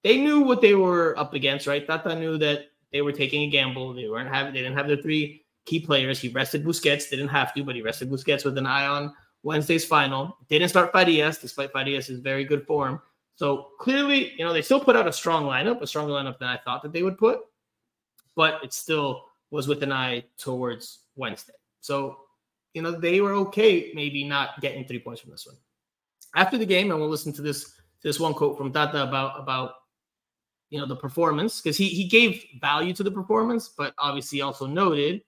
they 0.03 0.19
knew 0.19 0.41
what 0.41 0.61
they 0.61 0.75
were 0.75 1.19
up 1.19 1.35
against, 1.35 1.67
right? 1.67 1.87
Tata 1.87 2.15
knew 2.15 2.39
that 2.39 2.67
they 2.93 3.03
were 3.03 3.13
taking 3.13 3.43
a 3.43 3.51
gamble. 3.51 3.95
They 3.95 4.09
weren't 4.09 4.29
having. 4.29 4.53
They 4.53 4.61
didn't 4.61 4.77
have 4.77 4.87
their 4.87 5.03
three 5.03 5.45
key 5.67 5.81
players. 5.81 6.21
He 6.21 6.29
rested 6.29 6.65
Busquets. 6.65 7.11
Didn't 7.11 7.29
have 7.29 7.55
to, 7.55 7.65
but 7.65 7.75
he 7.75 7.83
rested 7.83 8.11
Busquets 8.11 8.45
with 8.45 8.59
an 8.59 8.67
eye 8.67 8.87
on 8.87 9.13
Wednesday's 9.43 9.85
final. 9.85 10.37
Didn't 10.49 10.69
start 10.69 10.93
Farias, 10.93 11.39
despite 11.39 11.73
Farias' 11.73 12.11
very 12.11 12.45
good 12.45 12.67
form. 12.67 13.01
So 13.37 13.69
clearly, 13.81 14.33
you 14.39 14.45
know, 14.45 14.53
they 14.53 14.63
still 14.63 14.81
put 14.81 14.97
out 14.97 15.09
a 15.09 15.13
strong 15.13 15.45
lineup, 15.45 15.81
a 15.83 15.87
stronger 15.87 16.13
lineup 16.13 16.39
than 16.39 16.49
I 16.49 16.59
thought 16.59 16.83
that 16.83 16.93
they 16.93 17.03
would 17.03 17.19
put, 17.19 17.41
but 18.37 18.63
it 18.63 18.73
still 18.73 19.25
was 19.51 19.67
with 19.67 19.83
an 19.83 19.93
eye 19.93 20.25
towards 20.39 21.01
Wednesday. 21.17 21.55
So, 21.81 22.19
you 22.75 22.83
know, 22.83 22.93
they 22.93 23.21
were 23.21 23.33
okay 23.35 23.93
maybe 23.95 24.25
not 24.25 24.61
getting 24.61 24.85
three 24.85 25.01
points 25.01 25.21
from 25.21 25.31
this 25.31 25.47
one. 25.47 25.57
After 26.37 26.59
the 26.59 26.67
game, 26.67 26.91
and 26.91 27.01
we'll 27.01 27.09
listen 27.09 27.33
to 27.35 27.43
this 27.43 27.73
this 28.03 28.21
one 28.21 28.35
quote 28.35 28.59
from 28.59 28.73
Tata 28.73 29.03
about 29.03 29.41
about 29.41 29.73
you 30.71 30.79
know 30.79 30.87
the 30.87 30.97
performance 30.97 31.61
because 31.61 31.77
he 31.77 31.89
he 31.89 32.05
gave 32.05 32.45
value 32.61 32.93
to 32.95 33.03
the 33.03 33.11
performance, 33.11 33.71
but 33.77 33.95
obviously 33.99 34.41
also 34.41 34.67
noted 34.67 35.23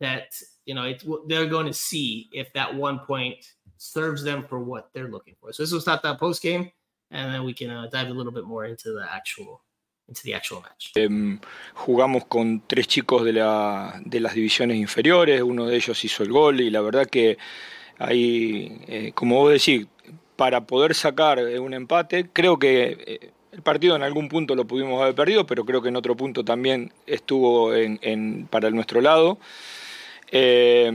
that 0.00 0.34
you 0.66 0.74
know 0.74 0.84
it's 0.84 1.04
they're 1.28 1.46
going 1.46 1.66
to 1.66 1.72
see 1.72 2.28
if 2.32 2.52
that 2.54 2.74
one 2.74 2.98
point 3.00 3.36
serves 3.76 4.24
them 4.24 4.44
for 4.48 4.58
what 4.58 4.90
they're 4.92 5.08
looking 5.08 5.36
for. 5.40 5.52
So 5.52 5.62
this 5.62 5.72
was 5.72 5.84
that 5.84 6.02
post 6.18 6.42
game, 6.42 6.70
and 7.10 7.32
then 7.32 7.44
we 7.44 7.54
can 7.54 7.70
uh, 7.70 7.88
dive 7.90 8.10
a 8.10 8.14
little 8.14 8.32
bit 8.32 8.44
more 8.44 8.68
into 8.68 8.92
the 8.92 9.04
actual 9.10 9.60
into 10.08 10.22
the 10.24 10.34
actual 10.34 10.62
match. 10.62 10.92
Em, 10.94 11.38
jugamos 11.74 12.24
con 12.26 12.62
tres 12.66 12.88
chicos 12.88 13.24
de, 13.24 13.34
la, 13.34 14.00
de 14.04 14.20
las 14.20 14.34
divisiones 14.34 14.78
inferiores, 14.78 15.42
uno 15.42 15.66
de 15.66 15.76
ellos 15.76 16.02
hizo 16.04 16.22
el 16.22 16.32
gol 16.32 16.60
y 16.62 16.70
la 16.70 16.80
verdad 16.80 17.06
que 17.06 17.36
ahí, 17.98 18.80
eh, 18.88 19.12
como 19.14 19.36
vos 19.36 19.52
decís, 19.52 19.86
para 20.36 20.62
poder 20.66 20.94
sacar 20.94 21.38
eh, 21.40 21.58
un 21.58 21.74
empate, 21.74 22.30
creo 22.32 22.58
que 22.58 22.96
eh, 23.06 23.30
el 23.52 23.60
partido 23.62 23.96
en 23.96 24.02
algún 24.02 24.28
punto 24.30 24.54
lo 24.54 24.66
pudimos 24.66 25.02
haber 25.02 25.14
perdido, 25.14 25.44
pero 25.44 25.64
creo 25.66 25.82
que 25.82 25.88
en 25.88 25.96
otro 25.96 26.16
punto 26.16 26.42
también 26.44 26.92
estuvo 27.06 27.74
en, 27.74 27.98
en- 28.02 28.46
para 28.46 28.70
nuestro 28.70 29.00
lado. 29.02 29.38
Eh, 30.30 30.90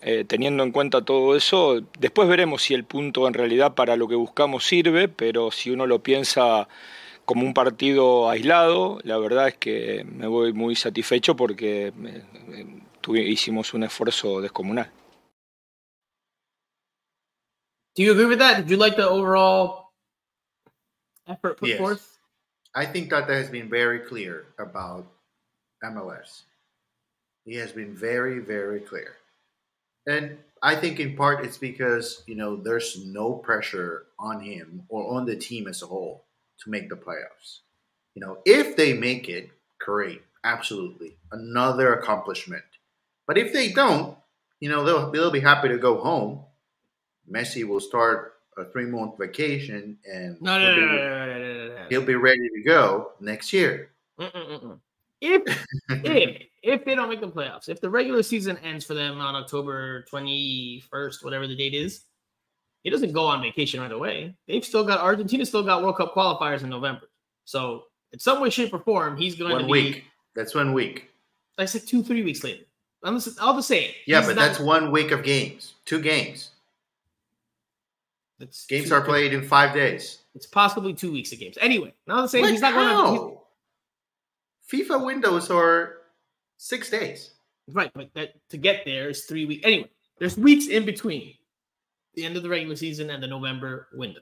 eh, 0.00 0.24
teniendo 0.24 0.62
en 0.62 0.72
cuenta 0.72 1.04
todo 1.04 1.36
eso, 1.36 1.80
después 1.98 2.28
veremos 2.28 2.62
si 2.62 2.74
el 2.74 2.84
punto 2.84 3.26
en 3.26 3.34
realidad 3.34 3.74
para 3.74 3.96
lo 3.96 4.08
que 4.08 4.14
buscamos 4.14 4.64
sirve, 4.64 5.08
pero 5.08 5.50
si 5.50 5.70
uno 5.70 5.86
lo 5.86 6.02
piensa 6.02 6.68
como 7.24 7.44
un 7.44 7.52
partido 7.52 8.30
aislado, 8.30 9.00
la 9.04 9.18
verdad 9.18 9.48
es 9.48 9.56
que 9.58 10.04
me 10.04 10.26
voy 10.26 10.52
muy 10.52 10.76
satisfecho 10.76 11.36
porque 11.36 11.92
eh, 11.92 13.22
hicimos 13.26 13.74
un 13.74 13.84
esfuerzo 13.84 14.40
descomunal. 14.40 14.90
Do 17.96 18.04
you 18.04 18.12
agree 18.12 18.26
with 18.26 18.38
that? 18.38 18.58
Did 18.58 18.70
you 18.70 18.76
like 18.76 18.96
the 18.96 19.08
overall 19.08 19.92
effort 21.26 21.58
put 21.58 21.68
Yes. 21.70 21.78
forth? 21.78 22.18
I 22.74 22.86
think 22.86 23.10
that 23.10 23.28
has 23.28 23.50
been 23.50 23.68
very 23.68 23.98
clear 24.00 24.46
about 24.58 25.04
MLS. 25.82 26.44
He 27.44 27.56
has 27.56 27.72
been 27.72 27.94
very, 27.94 28.38
very 28.38 28.80
clear. 28.80 29.16
And 30.08 30.38
I 30.62 30.74
think 30.74 30.98
in 30.98 31.16
part 31.16 31.44
it's 31.44 31.58
because, 31.58 32.22
you 32.26 32.34
know, 32.34 32.56
there's 32.56 33.04
no 33.04 33.34
pressure 33.34 34.06
on 34.18 34.40
him 34.40 34.84
or 34.88 35.14
on 35.16 35.26
the 35.26 35.36
team 35.36 35.68
as 35.68 35.82
a 35.82 35.86
whole 35.86 36.24
to 36.64 36.70
make 36.70 36.88
the 36.88 36.96
playoffs. 36.96 37.60
You 38.14 38.22
know, 38.26 38.38
if 38.44 38.74
they 38.74 38.94
make 38.94 39.28
it, 39.28 39.50
great. 39.78 40.22
Absolutely. 40.42 41.18
Another 41.30 41.92
accomplishment. 41.94 42.64
But 43.26 43.38
if 43.38 43.52
they 43.52 43.70
don't, 43.70 44.16
you 44.60 44.70
know, 44.70 44.82
they'll, 44.84 45.10
they'll 45.10 45.30
be 45.30 45.40
happy 45.40 45.68
to 45.68 45.78
go 45.78 45.98
home. 46.00 46.44
Messi 47.30 47.64
will 47.64 47.80
start 47.80 48.34
a 48.56 48.64
three 48.64 48.86
month 48.86 49.18
vacation 49.18 49.98
and 50.10 50.40
No, 50.40 50.58
no, 50.58 50.74
he'll 50.74 50.86
no, 50.86 51.76
be- 51.76 51.94
he'll 51.94 52.06
be 52.06 52.14
ready 52.14 52.48
to 52.56 52.62
go 52.64 53.12
next 53.20 53.52
year. 53.52 53.90
Mm-mm-mm-mm. 54.18 54.80
If 55.20 55.42
if 56.04 56.42
if 56.62 56.84
they 56.84 56.94
don't 56.94 57.08
make 57.08 57.20
the 57.20 57.28
playoffs, 57.28 57.68
if 57.68 57.80
the 57.80 57.90
regular 57.90 58.22
season 58.22 58.56
ends 58.58 58.84
for 58.84 58.94
them 58.94 59.20
on 59.20 59.34
October 59.34 60.02
twenty 60.02 60.82
first, 60.90 61.24
whatever 61.24 61.46
the 61.46 61.56
date 61.56 61.74
is, 61.74 62.04
he 62.82 62.90
doesn't 62.90 63.12
go 63.12 63.26
on 63.26 63.42
vacation 63.42 63.80
right 63.80 63.92
away. 63.92 64.34
They've 64.46 64.64
still 64.64 64.84
got 64.84 65.00
Argentina 65.00 65.44
still 65.44 65.62
got 65.62 65.82
World 65.82 65.96
Cup 65.96 66.14
qualifiers 66.14 66.62
in 66.62 66.70
November. 66.70 67.08
So 67.44 67.84
in 68.12 68.18
some 68.18 68.40
way, 68.40 68.50
shape, 68.50 68.72
or 68.72 68.78
form, 68.78 69.16
he's 69.16 69.34
going 69.34 69.50
to 69.50 69.56
one 69.56 69.66
be 69.66 69.70
week. 69.70 70.04
That's 70.34 70.54
one 70.54 70.72
week. 70.72 71.10
I 71.58 71.64
said 71.64 71.86
two, 71.86 72.02
three 72.02 72.22
weeks 72.22 72.44
later. 72.44 72.64
I'm 73.02 73.20
all 73.40 73.54
the 73.54 73.62
same. 73.62 73.90
Yeah, 74.06 74.20
but 74.20 74.36
not- 74.36 74.36
that's 74.36 74.60
one 74.60 74.90
week 74.90 75.10
of 75.10 75.22
games. 75.22 75.74
Two 75.84 76.00
games. 76.00 76.50
Games 78.68 78.88
two- 78.88 78.94
are 78.94 79.00
played 79.00 79.32
in 79.32 79.42
five 79.42 79.74
days. 79.74 80.20
It's 80.34 80.46
possibly 80.46 80.94
two 80.94 81.10
weeks 81.10 81.32
of 81.32 81.40
games. 81.40 81.58
Anyway, 81.60 81.92
now 82.06 82.22
the 82.22 82.28
same. 82.28 82.44
He's 82.46 82.60
not 82.60 82.74
going 82.74 83.18
to. 83.18 83.37
FIFA 84.72 85.04
windows 85.04 85.50
are 85.50 85.94
six 86.56 86.90
days. 86.90 87.34
Right, 87.70 87.90
but 87.94 88.10
that 88.14 88.34
to 88.50 88.56
get 88.56 88.84
there 88.84 89.10
is 89.10 89.24
three 89.24 89.44
weeks. 89.44 89.64
Anyway, 89.64 89.90
there's 90.18 90.36
weeks 90.36 90.68
in 90.68 90.84
between 90.84 91.34
the 92.14 92.24
end 92.24 92.36
of 92.36 92.42
the 92.42 92.48
regular 92.48 92.76
season 92.76 93.10
and 93.10 93.22
the 93.22 93.26
November 93.26 93.88
window. 93.92 94.20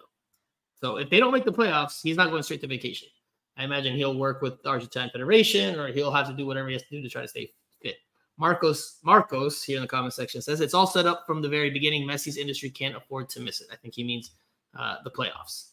So 0.81 0.97
if 0.97 1.09
they 1.11 1.21
don't 1.21 1.33
make 1.33 1.45
the 1.45 1.53
playoffs, 1.53 2.01
he's 2.03 2.17
not 2.17 2.31
going 2.31 2.43
straight 2.43 2.61
to 2.63 2.67
vacation. 2.67 3.09
I 3.57 3.65
imagine 3.65 3.97
he'll 3.97 4.19
work 4.19 4.43
with 4.43 4.63
the 4.63 4.69
Argentine 4.69 5.11
Federation 5.11 5.79
or 5.79 5.89
he'll 5.89 6.13
have 6.13 6.29
to 6.29 6.35
do 6.35 6.45
whatever 6.45 6.69
he 6.69 6.75
has 6.75 6.83
to 6.83 6.91
do 6.91 7.03
to 7.03 7.09
try 7.09 7.23
to 7.23 7.29
stay 7.29 7.53
fit. 7.83 7.97
Marcos 8.37 8.99
Marcos 9.03 9.63
here 9.63 9.77
in 9.77 9.83
the 9.83 9.89
comment 9.89 10.13
section 10.13 10.43
says 10.43 10.61
it's 10.61 10.75
all 10.75 10.87
set 10.87 11.07
up 11.07 11.25
from 11.27 11.41
the 11.41 11.49
very 11.49 11.71
beginning. 11.71 12.07
Messi's 12.07 12.37
industry 12.37 12.69
can't 12.69 12.97
afford 12.97 13.31
to 13.31 13.41
miss 13.41 13.63
it. 13.63 13.69
I 13.73 13.77
think 13.77 13.95
he 13.95 14.05
means 14.05 14.33
uh, 14.79 14.97
the 15.05 15.11
playoffs. 15.11 15.71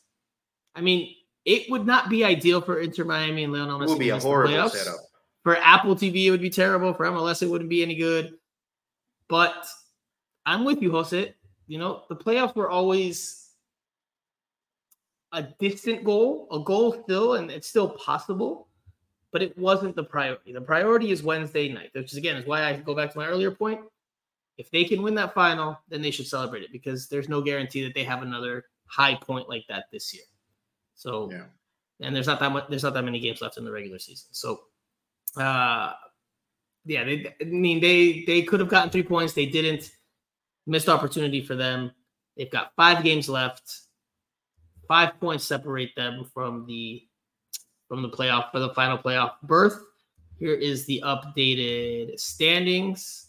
I 0.75 0.81
mean, 0.81 1.13
it 1.45 1.69
would 1.69 1.85
not 1.85 2.09
be 2.09 2.23
ideal 2.23 2.61
for 2.61 2.79
Inter 2.79 3.03
Miami 3.03 3.43
and 3.43 3.53
Lionel 3.53 3.79
Messi. 3.79 3.83
It 3.83 3.89
will 3.89 3.97
be 3.97 4.09
a 4.09 4.19
horrible 4.19 4.53
playoffs. 4.53 4.71
setup. 4.71 4.99
For 5.43 5.57
Apple 5.57 5.95
TV, 5.95 6.25
it 6.25 6.31
would 6.31 6.41
be 6.41 6.49
terrible. 6.49 6.93
For 6.93 7.05
MLS, 7.05 7.41
it 7.41 7.49
wouldn't 7.49 7.69
be 7.69 7.83
any 7.83 7.95
good. 7.95 8.35
But 9.27 9.65
I'm 10.45 10.63
with 10.63 10.81
you, 10.81 10.91
Jose. 10.91 11.33
You 11.67 11.79
know, 11.79 12.03
the 12.07 12.15
playoffs 12.15 12.55
were 12.55 12.69
always 12.69 13.49
a 15.33 15.43
distant 15.59 16.03
goal, 16.03 16.47
a 16.51 16.59
goal 16.59 17.03
still, 17.03 17.33
and 17.35 17.49
it's 17.49 17.67
still 17.67 17.89
possible, 17.89 18.67
but 19.31 19.41
it 19.41 19.57
wasn't 19.57 19.95
the 19.95 20.03
priority. 20.03 20.53
The 20.53 20.61
priority 20.61 21.11
is 21.11 21.23
Wednesday 21.23 21.67
night, 21.69 21.89
which 21.93 22.11
is 22.11 22.17
again 22.17 22.37
is 22.37 22.45
why 22.45 22.63
I 22.63 22.77
go 22.77 22.95
back 22.95 23.11
to 23.11 23.17
my 23.17 23.27
earlier 23.27 23.51
point. 23.51 23.81
If 24.57 24.69
they 24.69 24.83
can 24.83 25.01
win 25.01 25.15
that 25.15 25.33
final, 25.33 25.79
then 25.89 26.01
they 26.01 26.11
should 26.11 26.27
celebrate 26.27 26.63
it 26.63 26.71
because 26.71 27.07
there's 27.07 27.27
no 27.27 27.41
guarantee 27.41 27.83
that 27.83 27.95
they 27.95 28.03
have 28.03 28.21
another 28.21 28.65
high 28.85 29.15
point 29.15 29.49
like 29.49 29.65
that 29.67 29.85
this 29.91 30.13
year. 30.13 30.23
So 30.95 31.29
Yeah. 31.31 31.45
and 32.01 32.15
there's 32.15 32.27
not 32.27 32.39
that 32.39 32.51
much 32.51 32.65
there's 32.69 32.83
not 32.83 32.93
that 32.93 33.03
many 33.03 33.19
games 33.19 33.41
left 33.41 33.57
in 33.57 33.65
the 33.65 33.71
regular 33.71 33.99
season. 33.99 34.29
So 34.31 34.61
uh 35.37 35.93
yeah, 36.85 37.03
they 37.03 37.33
I 37.41 37.45
mean 37.45 37.79
they 37.79 38.23
they 38.25 38.41
could 38.43 38.59
have 38.59 38.69
gotten 38.69 38.89
three 38.89 39.03
points. 39.03 39.33
They 39.33 39.45
didn't. 39.45 39.91
Missed 40.65 40.87
opportunity 40.87 41.41
for 41.41 41.55
them. 41.55 41.91
They've 42.37 42.49
got 42.49 42.71
five 42.77 43.03
games 43.03 43.27
left. 43.27 43.81
Five 44.87 45.19
points 45.19 45.43
separate 45.43 45.93
them 45.95 46.25
from 46.33 46.65
the 46.65 47.05
from 47.89 48.01
the 48.01 48.09
playoff 48.09 48.51
for 48.51 48.59
the 48.59 48.73
final 48.73 48.97
playoff 48.97 49.33
berth. 49.43 49.77
Here 50.39 50.53
is 50.53 50.85
the 50.85 51.03
updated 51.05 52.19
standings. 52.19 53.27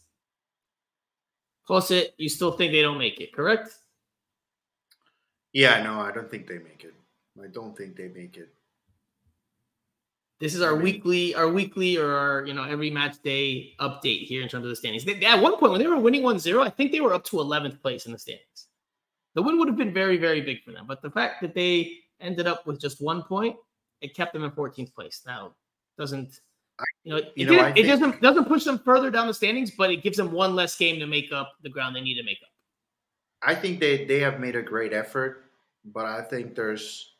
Jose, 1.64 2.08
you 2.18 2.28
still 2.28 2.52
think 2.52 2.72
they 2.72 2.82
don't 2.82 2.98
make 2.98 3.20
it, 3.20 3.32
correct? 3.32 3.70
Yeah, 5.52 5.82
no, 5.82 6.00
I 6.00 6.12
don't 6.12 6.30
think 6.30 6.46
they 6.46 6.58
make 6.58 6.84
it. 6.84 6.94
I 7.42 7.48
don't 7.48 7.76
think 7.76 7.96
they 7.96 8.08
make 8.08 8.36
it. 8.36 8.54
This 10.40 10.54
is 10.54 10.62
our 10.62 10.72
I 10.72 10.74
mean- 10.74 10.82
weekly, 10.82 11.34
our 11.34 11.48
weekly 11.48 11.96
or 11.96 12.12
our, 12.12 12.44
you 12.44 12.54
know, 12.54 12.64
every 12.64 12.90
match 12.90 13.22
day 13.22 13.74
update 13.80 14.24
here 14.26 14.42
in 14.42 14.48
terms 14.48 14.64
of 14.64 14.70
the 14.70 14.76
standings. 14.76 15.04
They, 15.04 15.24
at 15.24 15.40
one 15.40 15.56
point 15.56 15.72
when 15.72 15.80
they 15.80 15.86
were 15.86 15.98
winning 15.98 16.22
1-0, 16.22 16.64
I 16.64 16.70
think 16.70 16.92
they 16.92 17.00
were 17.00 17.14
up 17.14 17.24
to 17.26 17.36
11th 17.36 17.80
place 17.80 18.06
in 18.06 18.12
the 18.12 18.18
standings. 18.18 18.68
The 19.34 19.42
win 19.42 19.58
would 19.58 19.68
have 19.68 19.76
been 19.76 19.92
very, 19.94 20.16
very 20.16 20.40
big 20.40 20.62
for 20.62 20.72
them. 20.72 20.86
But 20.86 21.02
the 21.02 21.10
fact 21.10 21.40
that 21.42 21.54
they 21.54 21.98
ended 22.20 22.46
up 22.46 22.66
with 22.66 22.80
just 22.80 23.00
one 23.00 23.22
point, 23.22 23.56
it 24.00 24.14
kept 24.14 24.32
them 24.32 24.44
in 24.44 24.50
14th 24.50 24.94
place. 24.94 25.22
Now, 25.26 25.54
doesn't 25.98 26.40
you 27.04 27.12
know, 27.12 27.16
it, 27.18 27.32
you 27.36 27.46
know, 27.46 27.66
it 27.66 27.74
think- 27.74 27.86
doesn't 27.86 28.20
doesn't 28.20 28.46
push 28.46 28.64
them 28.64 28.78
further 28.80 29.10
down 29.10 29.28
the 29.28 29.34
standings, 29.34 29.70
but 29.70 29.90
it 29.90 30.02
gives 30.02 30.16
them 30.16 30.32
one 30.32 30.56
less 30.56 30.76
game 30.76 30.98
to 30.98 31.06
make 31.06 31.30
up 31.32 31.52
the 31.62 31.68
ground 31.70 31.94
they 31.94 32.00
need 32.00 32.16
to 32.16 32.24
make 32.24 32.38
up. 32.42 32.48
I 33.42 33.54
think 33.54 33.78
they 33.78 34.04
they 34.04 34.18
have 34.20 34.40
made 34.40 34.56
a 34.56 34.62
great 34.62 34.92
effort, 34.92 35.44
but 35.84 36.04
I 36.04 36.22
think 36.22 36.54
there's, 36.56 37.13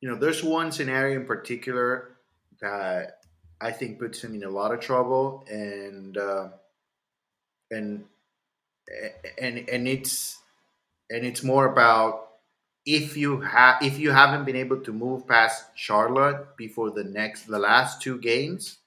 you 0.00 0.08
know, 0.08 0.16
there's 0.16 0.42
one 0.44 0.72
scenario 0.72 1.20
in 1.20 1.26
particular 1.26 2.16
that 2.60 3.20
I 3.60 3.72
think 3.72 3.98
puts 3.98 4.22
him 4.22 4.34
in 4.34 4.44
a 4.44 4.50
lot 4.50 4.72
of 4.72 4.80
trouble, 4.80 5.44
and 5.50 6.16
uh, 6.16 6.48
and 7.70 8.04
and 9.40 9.68
and 9.68 9.88
it's 9.88 10.40
and 11.10 11.24
it's 11.24 11.42
more 11.42 11.66
about 11.66 12.28
if 12.86 13.16
you 13.16 13.40
have 13.40 13.82
if 13.82 13.98
you 13.98 14.10
haven't 14.12 14.44
been 14.44 14.56
able 14.56 14.80
to 14.80 14.92
move 14.92 15.26
past 15.26 15.64
Charlotte 15.74 16.56
before 16.56 16.90
the 16.90 17.04
next 17.04 17.44
the 17.46 17.58
last 17.58 18.00
two 18.00 18.18
games, 18.18 18.78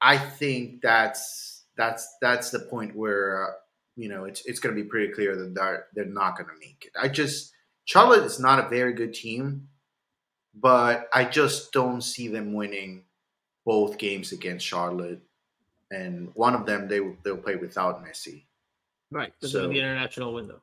I 0.00 0.16
think 0.16 0.80
that's 0.80 1.64
that's 1.76 2.16
that's 2.20 2.50
the 2.50 2.60
point 2.60 2.94
where 2.96 3.48
uh, 3.48 3.52
you 3.96 4.08
know 4.08 4.24
it's 4.24 4.46
it's 4.46 4.60
going 4.60 4.74
to 4.74 4.82
be 4.82 4.88
pretty 4.88 5.12
clear 5.12 5.36
that 5.36 5.54
they're 5.54 5.86
they're 5.94 6.04
not 6.04 6.36
going 6.36 6.48
to 6.48 6.66
make 6.66 6.86
it. 6.86 6.92
I 6.98 7.08
just 7.08 7.52
Charlotte 7.84 8.24
is 8.24 8.38
not 8.38 8.64
a 8.64 8.68
very 8.68 8.92
good 8.92 9.14
team, 9.14 9.68
but 10.60 11.08
I 11.12 11.24
just 11.24 11.72
don't 11.72 12.02
see 12.02 12.28
them 12.28 12.52
winning 12.52 13.04
both 13.64 13.98
games 13.98 14.32
against 14.32 14.66
Charlotte, 14.66 15.20
and 15.90 16.30
one 16.34 16.54
of 16.54 16.66
them 16.66 16.88
they 16.88 17.00
they'll 17.22 17.36
play 17.36 17.56
without 17.56 18.04
Messi. 18.04 18.44
Right. 19.10 19.32
Because 19.38 19.52
So- 19.52 19.68
the 19.68 19.78
international 19.78 20.34
window. 20.34 20.60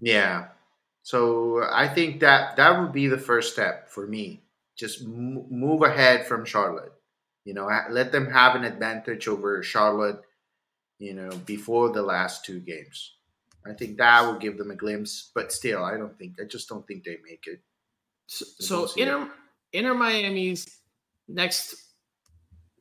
Yeah. 0.00 0.48
So 1.02 1.62
I 1.70 1.88
think 1.88 2.20
that 2.20 2.56
that 2.56 2.78
would 2.78 2.92
be 2.92 3.06
the 3.08 3.18
first 3.18 3.52
step 3.52 3.88
for 3.88 4.06
me. 4.06 4.42
Just 4.76 5.02
m- 5.02 5.46
move 5.50 5.82
ahead 5.82 6.26
from 6.26 6.44
Charlotte. 6.44 6.92
You 7.44 7.54
know, 7.54 7.66
let 7.90 8.12
them 8.12 8.30
have 8.30 8.54
an 8.56 8.64
advantage 8.64 9.26
over 9.26 9.62
Charlotte. 9.62 10.22
You 10.98 11.14
know, 11.14 11.30
before 11.46 11.90
the 11.90 12.02
last 12.02 12.44
two 12.44 12.58
games. 12.60 13.14
I 13.64 13.72
think 13.72 13.98
that 13.98 14.22
will 14.22 14.38
give 14.38 14.58
them 14.58 14.70
a 14.70 14.74
glimpse. 14.74 15.30
But 15.34 15.52
still, 15.52 15.84
I 15.84 15.96
don't 15.96 16.16
think. 16.18 16.40
I 16.40 16.44
just 16.44 16.68
don't 16.68 16.86
think 16.86 17.04
they 17.04 17.18
make 17.24 17.46
it. 17.46 17.60
So, 18.28 18.44
so 18.86 19.30
Inter 19.72 19.94
Miami's 19.94 20.78
next 21.28 21.74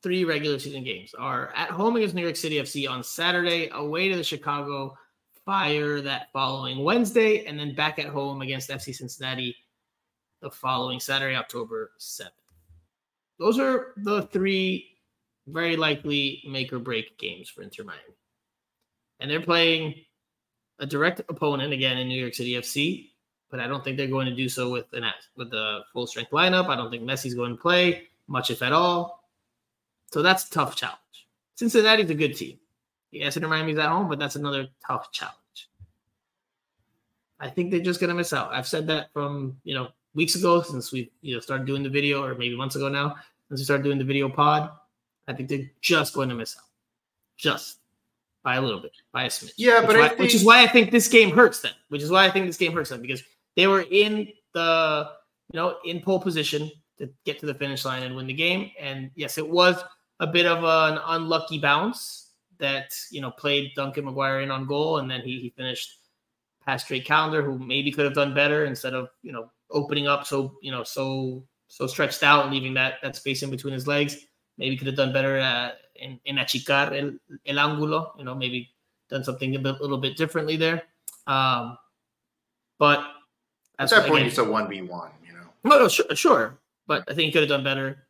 three 0.03 0.26
regular 0.26 0.60
season 0.60 0.84
games 0.84 1.15
are 1.18 1.52
at 1.56 1.69
home 1.69 1.95
against 1.95 2.15
New 2.15 2.22
York 2.22 2.36
City 2.36 2.56
FC 2.57 2.90
on 2.90 3.02
Saturday, 3.03 3.69
away 3.74 4.10
to 4.10 4.18
the 4.18 4.24
Chicago 4.24 4.95
Fire 5.45 6.02
that 6.02 6.28
following 6.34 6.84
Wednesday, 6.84 7.45
and 7.45 7.57
then 7.57 7.74
back 7.74 7.98
at 7.98 8.07
home 8.07 8.41
against 8.41 8.69
FC 8.69 8.94
Cincinnati 8.94 9.56
the 10.41 10.52
following 10.52 10.99
Saturday, 10.99 11.36
October 11.36 11.91
7th. 11.98 12.28
Those 13.40 13.57
are 13.57 13.94
the 13.98 14.24
three 14.24 14.98
very 15.48 15.78
likely 15.78 16.44
make 16.45 16.74
or 16.74 16.80
break 16.80 17.18
games 17.18 17.49
for 17.49 17.61
Inter 17.61 17.86
Miami. 17.86 18.02
And 19.22 19.32
they're 19.32 19.41
playing 19.41 19.95
a 20.80 20.86
direct 20.86 21.22
opponent 21.22 21.72
again 21.72 21.98
in 21.98 22.10
New 22.10 22.19
York 22.19 22.34
City 22.34 22.52
FC 22.52 23.11
but 23.49 23.60
I 23.60 23.68
don't 23.68 23.84
think 23.84 23.98
they're 23.98 24.07
going 24.07 24.28
to 24.28 24.36
do 24.36 24.49
so 24.49 24.72
with 24.72 24.86
an 24.94 25.06
with 25.36 25.52
the 25.52 25.82
full 25.94 26.07
strength 26.07 26.32
lineup. 26.32 26.68
I 26.68 26.76
don't 26.76 26.91
think 26.91 27.03
Messi's 27.03 27.34
going 27.34 27.56
to 27.56 27.61
play 27.61 28.07
much, 28.28 28.49
if 28.49 28.61
at 28.61 28.74
all. 28.74 29.24
So 30.11 30.22
that's 30.22 30.48
a 30.48 30.52
tough 30.52 30.76
challenge. 30.76 30.98
Cincinnati's 31.56 32.10
a 32.10 32.15
good 32.15 32.36
team. 32.36 32.60
Yes, 33.11 33.38
Inter 33.38 33.49
Miami's 33.49 33.78
at 33.78 33.90
home, 33.90 34.10
but 34.10 34.19
that's 34.19 34.36
another 34.36 34.68
tough 34.86 35.11
challenge. 35.11 35.36
I 37.40 37.49
think 37.49 37.72
they're 37.72 37.80
just 37.80 37.99
going 37.99 38.10
to 38.10 38.15
miss 38.15 38.34
out. 38.34 38.53
I've 38.53 38.68
said 38.68 38.88
that 38.88 39.11
from 39.14 39.57
you 39.64 39.76
know 39.76 39.90
weeks 40.14 40.36
ago 40.36 40.61
since 40.61 40.91
we 40.91 41.11
you 41.22 41.36
know 41.36 41.40
started 41.40 41.65
doing 41.68 41.84
the 41.84 41.90
video, 41.90 42.24
or 42.24 42.36
maybe 42.36 42.56
months 42.56 42.76
ago 42.76 42.90
now 42.90 43.15
since 43.49 43.61
we 43.61 43.64
started 43.64 43.84
doing 43.84 43.98
the 43.98 44.03
video 44.03 44.28
pod. 44.30 44.72
I 45.28 45.34
think 45.34 45.49
they're 45.49 45.69
just 45.82 46.14
going 46.14 46.30
to 46.30 46.36
miss 46.36 46.56
out. 46.57 46.64
just 47.38 47.80
by 48.44 48.56
a 48.56 48.61
little 48.61 48.80
bit, 48.80 48.91
by 49.11 49.26
a 49.26 49.28
smidge. 49.28 49.53
Yeah, 49.57 49.80
which 49.80 49.88
but 49.88 49.98
why, 49.98 50.07
think, 50.10 50.19
which 50.19 50.36
is 50.36 50.44
why 50.44 50.64
I 50.64 50.68
think 50.68 50.91
this 50.91 51.07
game 51.07 51.32
hurts 51.32 51.61
them. 51.61 51.74
Which 51.90 52.02
is 52.02 52.10
why 52.10 52.26
I 52.26 52.32
think 52.32 52.48
this 52.48 52.57
game 52.57 52.74
hurts 52.74 52.90
them 52.90 53.02
because 53.02 53.24
they 53.57 53.67
were 53.67 53.84
in 53.91 54.29
the 54.53 55.09
you 55.51 55.59
know 55.59 55.75
in 55.84 55.99
pole 55.99 56.21
position 56.21 56.71
to 56.99 57.09
get 57.25 57.39
to 57.39 57.45
the 57.45 57.53
finish 57.53 57.84
line 57.84 58.03
and 58.03 58.15
win 58.15 58.27
the 58.27 58.34
game. 58.34 58.71
And 58.79 59.11
yes, 59.15 59.38
it 59.38 59.47
was 59.47 59.84
a 60.19 60.27
bit 60.27 60.45
of 60.45 60.63
an 60.63 61.01
unlucky 61.05 61.59
bounce 61.59 62.31
that 62.59 62.93
you 63.11 63.19
know 63.19 63.31
played 63.31 63.71
Duncan 63.75 64.05
McGuire 64.05 64.43
in 64.43 64.51
on 64.51 64.65
goal, 64.65 64.99
and 64.99 65.11
then 65.11 65.21
he 65.21 65.39
he 65.39 65.49
finished 65.49 65.97
past 66.65 66.88
Drake 66.88 67.05
Callender, 67.05 67.41
who 67.41 67.59
maybe 67.59 67.91
could 67.91 68.05
have 68.05 68.13
done 68.13 68.34
better 68.34 68.65
instead 68.65 68.93
of 68.93 69.09
you 69.21 69.34
know 69.34 69.51
opening 69.69 70.07
up 70.07 70.25
so 70.25 70.55
you 70.61 70.71
know 70.71 70.84
so 70.84 71.43
so 71.67 71.85
stretched 71.88 72.23
out 72.23 72.45
and 72.45 72.53
leaving 72.53 72.73
that 72.75 72.95
that 73.03 73.15
space 73.15 73.43
in 73.43 73.49
between 73.49 73.73
his 73.73 73.88
legs. 73.88 74.17
Maybe 74.57 74.77
could 74.77 74.88
have 74.88 74.95
done 74.95 75.13
better 75.13 75.39
uh, 75.39 75.71
in, 75.95 76.19
in 76.25 76.38
achicar 76.38 76.91
el, 76.97 77.11
el 77.45 77.55
ángulo. 77.57 78.17
You 78.17 78.25
know, 78.25 78.34
maybe 78.34 78.69
done 79.07 79.23
something 79.23 79.55
a 79.55 79.59
bit, 79.59 79.79
little 79.81 79.99
bit 79.99 80.17
differently 80.17 80.57
there. 80.57 80.81
Um, 81.27 81.77
but 82.79 83.05
at 83.79 83.89
that 83.89 84.07
point, 84.07 84.15
again, 84.15 84.27
it's 84.27 84.37
a 84.37 84.43
one 84.43 84.69
v 84.69 84.81
one. 84.81 85.11
You 85.25 85.33
know. 85.33 85.45
No, 85.63 85.79
no, 85.79 85.87
sure, 85.87 86.05
sure. 86.15 86.57
But 86.87 87.03
I 87.07 87.13
think 87.13 87.27
he 87.27 87.31
could 87.31 87.41
have 87.41 87.49
done 87.49 87.63
better. 87.63 88.07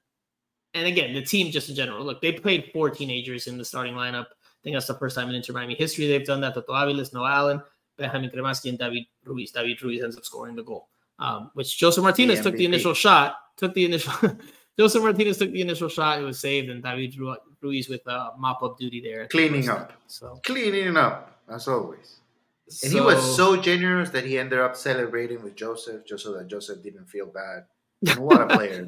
And 0.73 0.87
again, 0.87 1.13
the 1.13 1.21
team 1.21 1.51
just 1.51 1.69
in 1.69 1.75
general. 1.75 2.05
Look, 2.05 2.21
they 2.21 2.31
played 2.31 2.69
four 2.71 2.89
teenagers 2.89 3.47
in 3.47 3.57
the 3.57 3.65
starting 3.65 3.93
lineup. 3.93 4.25
I 4.25 4.63
think 4.63 4.75
that's 4.75 4.87
the 4.87 4.95
first 4.95 5.15
time 5.15 5.29
in 5.29 5.35
Inter 5.35 5.53
Miami 5.53 5.75
history 5.75 6.07
they've 6.07 6.25
done 6.25 6.41
that. 6.41 6.53
Toto 6.53 6.73
Aviles, 6.73 7.13
Noah 7.13 7.31
Allen, 7.31 7.61
Benjamin 7.97 8.29
Cremaschi, 8.29 8.69
and 8.69 8.77
David 8.77 9.05
Ruiz. 9.23 9.51
David 9.51 9.81
Ruiz 9.81 10.03
ends 10.03 10.17
up 10.17 10.25
scoring 10.25 10.55
the 10.55 10.63
goal, 10.63 10.89
um, 11.19 11.51
which 11.53 11.77
Josef 11.77 12.03
Martinez 12.03 12.39
the 12.39 12.51
took 12.51 12.57
the 12.57 12.65
initial 12.65 12.93
shot. 12.93 13.35
Took 13.57 13.73
the 13.73 13.85
initial. 13.85 14.13
Josef 14.79 15.01
Martinez 15.01 15.37
took 15.37 15.51
the 15.51 15.61
initial 15.61 15.89
shot. 15.89 16.21
It 16.21 16.23
was 16.23 16.39
saved, 16.39 16.69
and 16.69 16.83
David 16.83 17.17
Ruiz 17.61 17.89
with 17.89 18.07
uh, 18.07 18.31
mop 18.37 18.61
up 18.61 18.77
duty 18.77 19.01
there. 19.01 19.25
Cleaning 19.27 19.69
up. 19.69 19.93
So 20.05 20.39
cleaning 20.45 20.95
up 20.97 21.39
as 21.49 21.67
always. 21.67 22.19
And 22.67 22.91
so, 22.91 22.97
he 22.97 22.99
was 22.99 23.35
so 23.35 23.55
generous 23.55 24.09
that 24.09 24.25
he 24.25 24.37
ended 24.37 24.59
up 24.59 24.75
celebrating 24.75 25.41
with 25.41 25.55
Josef, 25.55 26.05
just 26.05 26.23
so 26.23 26.33
that 26.33 26.47
Josef 26.47 26.83
didn't 26.83 27.05
feel 27.05 27.27
bad. 27.27 27.65
what 28.17 28.41
a 28.41 28.47
player, 28.47 28.87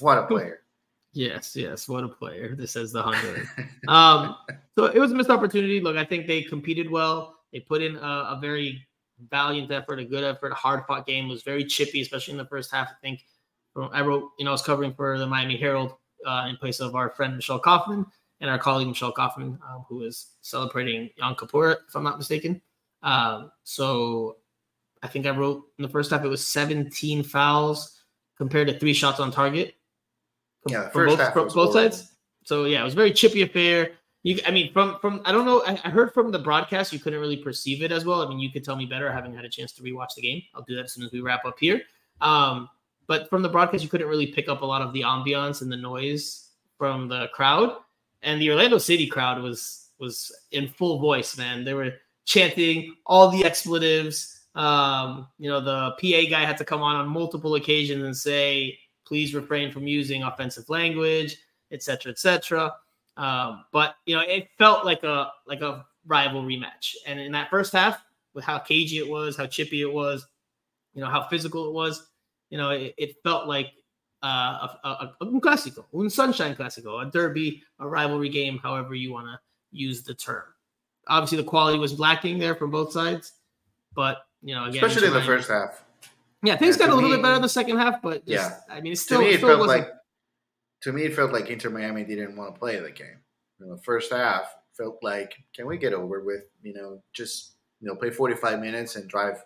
What 0.00 0.18
a 0.18 0.26
player. 0.26 0.60
Yes, 1.12 1.54
yes, 1.54 1.88
what 1.88 2.04
a 2.04 2.08
player. 2.08 2.54
This 2.54 2.72
says 2.72 2.92
the 2.92 3.02
Honduran. 3.02 3.46
um, 3.88 4.36
so 4.76 4.86
it 4.86 4.98
was 4.98 5.12
a 5.12 5.14
missed 5.14 5.30
opportunity. 5.30 5.80
Look, 5.80 5.96
I 5.96 6.04
think 6.04 6.26
they 6.26 6.42
competed 6.42 6.90
well. 6.90 7.36
They 7.52 7.60
put 7.60 7.82
in 7.82 7.96
a, 7.96 7.98
a 7.98 8.38
very 8.40 8.86
valiant 9.30 9.70
effort, 9.70 9.98
a 9.98 10.04
good 10.04 10.24
effort, 10.24 10.52
a 10.52 10.56
hard 10.56 10.84
fought 10.86 11.06
game. 11.06 11.26
It 11.26 11.30
was 11.30 11.42
very 11.42 11.64
chippy, 11.64 12.02
especially 12.02 12.32
in 12.32 12.38
the 12.38 12.46
first 12.46 12.70
half. 12.70 12.88
I 12.88 12.94
think 13.00 13.24
I 13.92 14.00
wrote, 14.02 14.30
you 14.38 14.44
know, 14.44 14.50
I 14.50 14.52
was 14.52 14.62
covering 14.62 14.94
for 14.94 15.18
the 15.18 15.26
Miami 15.26 15.56
Herald 15.56 15.94
uh, 16.26 16.46
in 16.48 16.56
place 16.56 16.80
of 16.80 16.94
our 16.94 17.10
friend 17.10 17.36
Michelle 17.36 17.58
Kaufman 17.58 18.06
and 18.40 18.50
our 18.50 18.58
colleague 18.58 18.88
Michelle 18.88 19.12
Kaufman, 19.12 19.58
um, 19.68 19.84
who 19.88 20.02
is 20.02 20.32
celebrating 20.42 21.10
Yom 21.16 21.34
Kippur, 21.36 21.78
if 21.88 21.94
I'm 21.94 22.04
not 22.04 22.18
mistaken. 22.18 22.60
Um, 23.06 23.52
so 23.62 24.36
I 25.02 25.06
think 25.06 25.26
I 25.26 25.30
wrote 25.30 25.64
in 25.78 25.82
the 25.82 25.88
first 25.88 26.10
half 26.10 26.24
it 26.24 26.28
was 26.28 26.46
17 26.46 27.22
fouls 27.22 28.02
compared 28.36 28.66
to 28.68 28.78
three 28.78 28.92
shots 28.92 29.20
on 29.20 29.30
target. 29.30 29.76
Yeah, 30.66 30.90
first 30.90 31.16
both, 31.16 31.32
from 31.32 31.48
both 31.48 31.72
sides. 31.72 32.12
So 32.44 32.64
yeah, 32.64 32.80
it 32.80 32.84
was 32.84 32.94
very 32.94 33.12
chippy 33.12 33.42
affair. 33.42 33.92
You, 34.24 34.40
I 34.44 34.50
mean, 34.50 34.72
from 34.72 34.98
from 34.98 35.22
I 35.24 35.30
don't 35.30 35.46
know. 35.46 35.62
I, 35.64 35.78
I, 35.84 35.90
heard 35.90 36.12
from 36.12 36.32
the 36.32 36.40
broadcast 36.40 36.92
you 36.92 36.98
couldn't 36.98 37.20
really 37.20 37.36
perceive 37.36 37.84
it 37.84 37.92
as 37.92 38.04
well. 38.04 38.22
I 38.22 38.28
mean, 38.28 38.40
you 38.40 38.50
could 38.50 38.64
tell 38.64 38.74
me 38.74 38.84
better, 38.84 39.12
having 39.12 39.32
had 39.32 39.44
a 39.44 39.48
chance 39.48 39.70
to 39.74 39.82
rewatch 39.84 40.14
the 40.16 40.22
game. 40.22 40.42
I'll 40.52 40.62
do 40.62 40.74
that 40.74 40.86
as 40.86 40.92
soon 40.92 41.04
as 41.04 41.12
we 41.12 41.20
wrap 41.20 41.44
up 41.44 41.56
here. 41.60 41.82
Um, 42.20 42.68
but 43.06 43.30
from 43.30 43.42
the 43.42 43.48
broadcast, 43.48 43.84
you 43.84 43.88
couldn't 43.88 44.08
really 44.08 44.26
pick 44.26 44.48
up 44.48 44.62
a 44.62 44.66
lot 44.66 44.82
of 44.82 44.92
the 44.92 45.02
ambiance 45.02 45.62
and 45.62 45.70
the 45.70 45.76
noise 45.76 46.48
from 46.76 47.06
the 47.06 47.28
crowd. 47.28 47.76
And 48.22 48.40
the 48.40 48.50
Orlando 48.50 48.78
City 48.78 49.06
crowd 49.06 49.40
was 49.40 49.90
was 50.00 50.32
in 50.50 50.66
full 50.66 50.98
voice, 50.98 51.38
man. 51.38 51.64
They 51.64 51.74
were 51.74 51.92
chanting 52.26 52.94
all 53.06 53.30
the 53.30 53.44
expletives. 53.44 54.40
Um, 54.54 55.28
you 55.38 55.48
know, 55.48 55.60
the 55.60 55.92
PA 55.92 56.30
guy 56.30 56.44
had 56.44 56.58
to 56.58 56.64
come 56.64 56.82
on 56.82 56.96
on 56.96 57.08
multiple 57.08 57.54
occasions 57.54 58.02
and 58.02 58.16
say, 58.16 58.78
"Please 59.06 59.34
refrain 59.34 59.72
from 59.72 59.86
using 59.86 60.22
offensive 60.22 60.68
language, 60.68 61.38
etc., 61.70 62.12
etc." 62.12 62.74
Um, 63.16 63.64
but 63.72 63.96
you 64.04 64.14
know, 64.14 64.22
it 64.22 64.48
felt 64.58 64.84
like 64.84 65.02
a 65.02 65.32
like 65.46 65.62
a 65.62 65.86
rivalry 66.06 66.56
match. 66.56 66.96
And 67.06 67.18
in 67.18 67.32
that 67.32 67.50
first 67.50 67.72
half, 67.72 68.02
with 68.34 68.44
how 68.44 68.58
cagey 68.58 68.98
it 68.98 69.08
was, 69.08 69.36
how 69.36 69.46
chippy 69.46 69.80
it 69.80 69.92
was, 69.92 70.26
you 70.94 71.00
know, 71.00 71.08
how 71.08 71.26
physical 71.28 71.66
it 71.66 71.72
was, 71.72 72.08
you 72.50 72.58
know, 72.58 72.70
it, 72.70 72.94
it 72.96 73.16
felt 73.22 73.48
like 73.48 73.72
uh, 74.22 74.26
a, 74.68 74.78
a, 74.84 74.88
a, 75.20 75.24
un 75.24 75.40
clásico, 75.40 75.84
un 75.94 76.10
sunshine 76.10 76.54
clásico, 76.54 77.06
a 77.06 77.10
derby, 77.10 77.62
a 77.80 77.88
rivalry 77.88 78.28
game, 78.28 78.58
however 78.58 78.94
you 78.94 79.12
want 79.12 79.26
to 79.26 79.38
use 79.72 80.02
the 80.02 80.14
term. 80.14 80.44
Obviously, 81.08 81.38
the 81.38 81.44
quality 81.44 81.78
was 81.78 81.98
lacking 81.98 82.38
there 82.38 82.54
from 82.54 82.70
both 82.70 82.92
sides, 82.92 83.32
but 83.94 84.26
you 84.42 84.54
know, 84.54 84.64
again, 84.64 84.84
especially 84.84 85.08
in 85.08 85.14
the 85.14 85.22
first 85.22 85.48
half. 85.48 85.84
Yeah, 86.42 86.56
things 86.56 86.76
got 86.76 86.90
a 86.90 86.94
little 86.94 87.10
me, 87.10 87.16
bit 87.16 87.22
better 87.22 87.36
in 87.36 87.42
the 87.42 87.48
second 87.48 87.78
half, 87.78 88.02
but 88.02 88.26
just, 88.26 88.50
yeah, 88.50 88.58
I 88.70 88.80
mean, 88.80 88.92
it's 88.92 89.00
still, 89.00 89.20
to 89.20 89.24
me, 89.24 89.32
it 89.32 89.38
still 89.38 89.56
felt 89.56 89.68
like 89.68 89.88
to 90.82 90.92
me, 90.92 91.02
it 91.02 91.14
felt 91.14 91.32
like 91.32 91.48
Inter 91.48 91.70
Miami 91.70 92.04
they 92.04 92.14
didn't 92.14 92.36
want 92.36 92.54
to 92.54 92.58
play 92.58 92.78
the 92.78 92.90
game. 92.90 93.18
You 93.58 93.66
know, 93.66 93.76
the 93.76 93.82
first 93.82 94.12
half 94.12 94.54
felt 94.76 94.98
like, 95.02 95.34
can 95.54 95.66
we 95.66 95.78
get 95.78 95.92
over 95.92 96.22
with? 96.22 96.44
You 96.62 96.74
know, 96.74 97.02
just 97.12 97.54
you 97.80 97.88
know, 97.88 97.96
play 97.96 98.10
forty 98.10 98.36
five 98.36 98.60
minutes 98.60 98.96
and 98.96 99.08
drive 99.08 99.42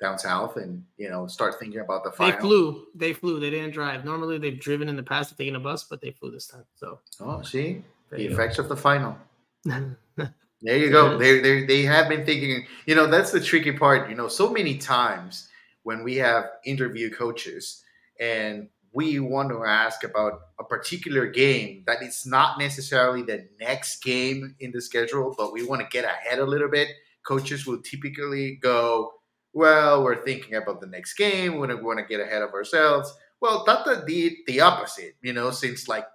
down 0.00 0.18
south 0.18 0.56
and 0.56 0.84
you 0.96 1.08
know 1.08 1.26
start 1.26 1.54
thinking 1.58 1.80
about 1.80 2.04
the 2.04 2.12
final. 2.12 2.32
They 2.32 2.40
flew. 2.40 2.86
They 2.94 3.12
flew. 3.12 3.40
They 3.40 3.50
didn't 3.50 3.72
drive. 3.72 4.04
Normally 4.04 4.38
they've 4.38 4.58
driven 4.58 4.88
in 4.88 4.96
the 4.96 5.02
past, 5.02 5.36
They' 5.36 5.44
taking 5.44 5.56
a 5.56 5.60
bus, 5.60 5.84
but 5.84 6.00
they 6.00 6.10
flew 6.10 6.30
this 6.30 6.46
time. 6.46 6.64
So 6.74 7.00
oh, 7.20 7.42
see 7.42 7.82
the 8.10 8.26
effects 8.26 8.56
go. 8.56 8.64
of 8.64 8.68
the 8.68 8.76
final. 8.76 9.16
there 10.64 10.78
you 10.78 10.90
go. 10.90 11.18
They, 11.18 11.40
they 11.40 11.66
they 11.66 11.82
have 11.82 12.08
been 12.08 12.24
thinking. 12.24 12.66
You 12.86 12.94
know 12.94 13.06
that's 13.06 13.30
the 13.30 13.40
tricky 13.40 13.72
part. 13.72 14.08
You 14.08 14.16
know, 14.16 14.28
so 14.28 14.50
many 14.50 14.78
times 14.78 15.48
when 15.82 16.02
we 16.02 16.16
have 16.16 16.46
interview 16.64 17.10
coaches 17.10 17.82
and 18.18 18.68
we 18.94 19.20
want 19.20 19.50
to 19.50 19.64
ask 19.64 20.04
about 20.04 20.40
a 20.58 20.64
particular 20.64 21.26
game 21.26 21.82
that 21.86 22.02
is 22.02 22.24
not 22.24 22.58
necessarily 22.58 23.22
the 23.22 23.46
next 23.60 24.02
game 24.02 24.54
in 24.60 24.70
the 24.70 24.80
schedule, 24.80 25.34
but 25.36 25.52
we 25.52 25.66
want 25.66 25.82
to 25.82 25.88
get 25.90 26.04
ahead 26.04 26.38
a 26.38 26.44
little 26.46 26.68
bit. 26.68 26.88
Coaches 27.26 27.66
will 27.66 27.82
typically 27.82 28.56
go, 28.56 29.12
well, 29.52 30.02
we're 30.02 30.24
thinking 30.24 30.54
about 30.54 30.80
the 30.80 30.86
next 30.86 31.14
game. 31.14 31.58
We 31.58 31.74
want 31.74 31.98
to 31.98 32.04
get 32.04 32.20
ahead 32.20 32.42
of 32.42 32.54
ourselves. 32.54 33.12
Well, 33.40 33.64
Tata 33.64 34.04
did 34.06 34.32
the 34.46 34.60
opposite, 34.60 35.16
you 35.20 35.34
know, 35.34 35.50
since 35.50 35.88
like 35.88 36.06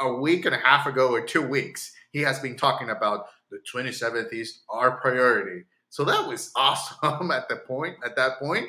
a 0.00 0.12
week 0.12 0.44
and 0.44 0.54
a 0.54 0.58
half 0.58 0.86
ago 0.86 1.12
or 1.12 1.24
two 1.24 1.42
weeks, 1.46 1.92
he 2.10 2.20
has 2.20 2.40
been 2.40 2.56
talking 2.56 2.90
about 2.90 3.26
the 3.56 3.80
27th 3.80 4.32
is 4.32 4.60
our 4.68 4.92
priority. 5.00 5.64
So 5.88 6.04
that 6.04 6.26
was 6.26 6.52
awesome 6.56 7.30
at 7.30 7.48
the 7.48 7.56
point, 7.56 7.96
at 8.04 8.16
that 8.16 8.38
point. 8.38 8.68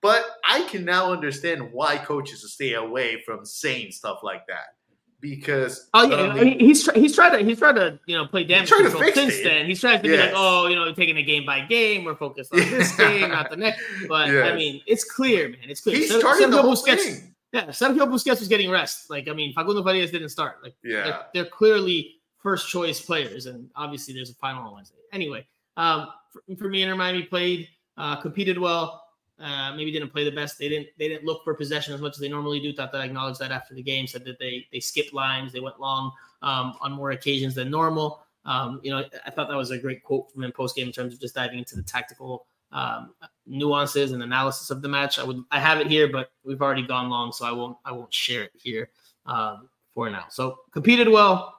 But 0.00 0.24
I 0.48 0.62
can 0.64 0.84
now 0.84 1.12
understand 1.12 1.72
why 1.72 1.98
coaches 1.98 2.50
stay 2.52 2.74
away 2.74 3.20
from 3.26 3.44
saying 3.44 3.90
stuff 3.90 4.20
like 4.22 4.46
that 4.46 4.74
because 5.20 5.88
oh 5.94 6.08
yeah, 6.08 6.32
um, 6.32 6.46
he's 6.46 6.84
try, 6.84 6.94
he's 6.94 7.14
trying 7.14 7.32
to 7.32 7.44
he's 7.44 7.58
trying 7.58 7.74
to 7.74 7.98
you 8.06 8.16
know 8.16 8.26
play 8.26 8.44
damage 8.44 8.70
control 8.70 9.02
since 9.12 9.34
it. 9.34 9.44
then. 9.44 9.66
He's 9.66 9.80
trying 9.80 10.00
to 10.00 10.08
yes. 10.08 10.16
be 10.16 10.22
like, 10.26 10.34
oh, 10.36 10.68
you 10.68 10.76
know, 10.76 10.92
taking 10.94 11.16
a 11.16 11.22
game 11.22 11.44
by 11.44 11.60
game. 11.60 12.04
We're 12.04 12.14
focused 12.14 12.52
on 12.52 12.60
this 12.60 12.94
game, 12.96 13.30
not 13.30 13.50
the 13.50 13.56
next. 13.56 13.82
But 14.08 14.28
yes. 14.28 14.50
I 14.50 14.54
mean, 14.54 14.80
it's 14.86 15.04
clear, 15.04 15.48
man. 15.48 15.58
It's 15.64 15.80
clear. 15.80 15.96
He's 15.96 16.10
Ser- 16.10 16.20
starting 16.20 16.50
the 16.50 16.62
whole 16.62 16.74
Busquets, 16.74 17.02
thing. 17.02 17.34
Yeah, 17.52 17.66
Sergio 17.66 18.06
Busquets 18.06 18.38
was 18.38 18.48
getting 18.48 18.70
rest. 18.70 19.10
Like 19.10 19.28
I 19.28 19.32
mean, 19.32 19.52
Facundo 19.54 19.82
Farias 19.82 20.10
didn't 20.10 20.28
start. 20.28 20.62
Like 20.62 20.74
yeah, 20.84 21.02
they're, 21.02 21.26
they're, 21.34 21.50
clearly 21.50 22.17
first 22.38 22.68
choice 22.68 23.00
players, 23.00 23.46
and 23.46 23.68
obviously 23.76 24.14
there's 24.14 24.30
a 24.30 24.34
final 24.34 24.64
on 24.64 24.74
Wednesday. 24.74 24.96
Anyway, 25.12 25.46
um, 25.76 26.08
for, 26.30 26.42
for 26.56 26.68
me, 26.68 26.82
Inter 26.82 26.96
Miami 26.96 27.22
played, 27.22 27.68
uh, 27.96 28.16
competed 28.16 28.58
well. 28.58 29.04
Uh, 29.40 29.72
maybe 29.76 29.92
didn't 29.92 30.10
play 30.10 30.24
the 30.24 30.34
best. 30.34 30.58
They 30.58 30.68
didn't 30.68 30.88
they 30.98 31.08
didn't 31.08 31.24
look 31.24 31.44
for 31.44 31.54
possession 31.54 31.94
as 31.94 32.00
much 32.00 32.14
as 32.14 32.18
they 32.18 32.28
normally 32.28 32.58
do. 32.58 32.72
Tata 32.72 33.00
acknowledged 33.00 33.38
that 33.38 33.52
after 33.52 33.72
the 33.72 33.82
game. 33.82 34.06
Said 34.08 34.24
that 34.24 34.38
they 34.40 34.66
they 34.72 34.80
skipped 34.80 35.14
lines. 35.14 35.52
They 35.52 35.60
went 35.60 35.78
long 35.78 36.10
um, 36.42 36.74
on 36.80 36.92
more 36.92 37.12
occasions 37.12 37.54
than 37.54 37.70
normal. 37.70 38.20
Um, 38.44 38.80
you 38.82 38.90
know, 38.90 39.04
I 39.26 39.30
thought 39.30 39.48
that 39.48 39.56
was 39.56 39.70
a 39.70 39.78
great 39.78 40.02
quote 40.02 40.32
from 40.32 40.42
him 40.42 40.50
post 40.50 40.74
game 40.74 40.88
in 40.88 40.92
terms 40.92 41.14
of 41.14 41.20
just 41.20 41.36
diving 41.36 41.58
into 41.58 41.76
the 41.76 41.82
tactical 41.82 42.46
um, 42.72 43.14
nuances 43.46 44.12
and 44.12 44.22
analysis 44.22 44.70
of 44.70 44.82
the 44.82 44.88
match. 44.88 45.18
I 45.18 45.24
would 45.24 45.44
I 45.50 45.60
have 45.60 45.78
it 45.78 45.86
here, 45.86 46.08
but 46.08 46.32
we've 46.44 46.60
already 46.60 46.86
gone 46.86 47.08
long, 47.08 47.30
so 47.30 47.44
I 47.46 47.52
won't 47.52 47.76
I 47.84 47.92
won't 47.92 48.12
share 48.12 48.42
it 48.42 48.52
here 48.54 48.90
um, 49.26 49.68
for 49.94 50.10
now. 50.10 50.24
So 50.30 50.58
competed 50.72 51.08
well, 51.08 51.54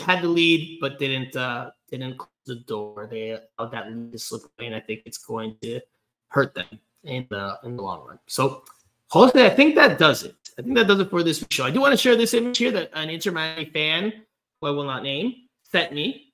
had 0.00 0.22
the 0.22 0.28
lead, 0.28 0.78
but 0.80 0.98
didn't 0.98 1.36
uh, 1.36 1.70
didn't 1.90 2.18
close 2.18 2.30
the 2.46 2.56
door. 2.56 3.08
They 3.10 3.38
allowed 3.58 3.72
that 3.72 3.90
lead 3.90 4.12
to 4.12 4.18
slip 4.18 4.42
away, 4.42 4.66
and 4.66 4.74
I 4.74 4.80
think 4.80 5.02
it's 5.04 5.18
going 5.18 5.56
to 5.62 5.80
hurt 6.28 6.54
them 6.54 6.66
in 7.04 7.26
the 7.30 7.58
in 7.64 7.76
the 7.76 7.82
long 7.82 8.06
run. 8.06 8.18
So, 8.26 8.64
Jose, 9.10 9.44
I 9.44 9.50
think 9.50 9.74
that 9.76 9.98
does 9.98 10.22
it. 10.22 10.34
I 10.58 10.62
think 10.62 10.74
that 10.76 10.86
does 10.86 11.00
it 11.00 11.10
for 11.10 11.22
this 11.22 11.44
show. 11.50 11.64
I 11.64 11.70
do 11.70 11.80
want 11.80 11.92
to 11.92 11.96
share 11.96 12.16
this 12.16 12.34
image 12.34 12.58
here 12.58 12.70
that 12.72 12.90
an 12.94 13.10
Inter 13.10 13.30
Miami 13.30 13.66
fan, 13.66 14.12
who 14.60 14.66
I 14.66 14.70
will 14.70 14.84
not 14.84 15.02
name, 15.02 15.34
sent 15.64 15.92
me. 15.92 16.32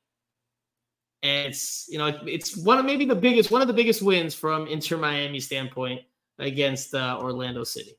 And 1.22 1.48
it's 1.48 1.86
you 1.88 1.98
know 1.98 2.06
it's 2.26 2.56
one 2.56 2.78
of 2.78 2.84
maybe 2.84 3.04
the 3.04 3.14
biggest 3.14 3.50
one 3.50 3.62
of 3.62 3.68
the 3.68 3.74
biggest 3.74 4.02
wins 4.02 4.34
from 4.34 4.66
Inter 4.66 4.96
Miami 4.96 5.40
standpoint 5.40 6.02
against 6.38 6.94
uh, 6.94 7.18
Orlando 7.20 7.64
City. 7.64 7.96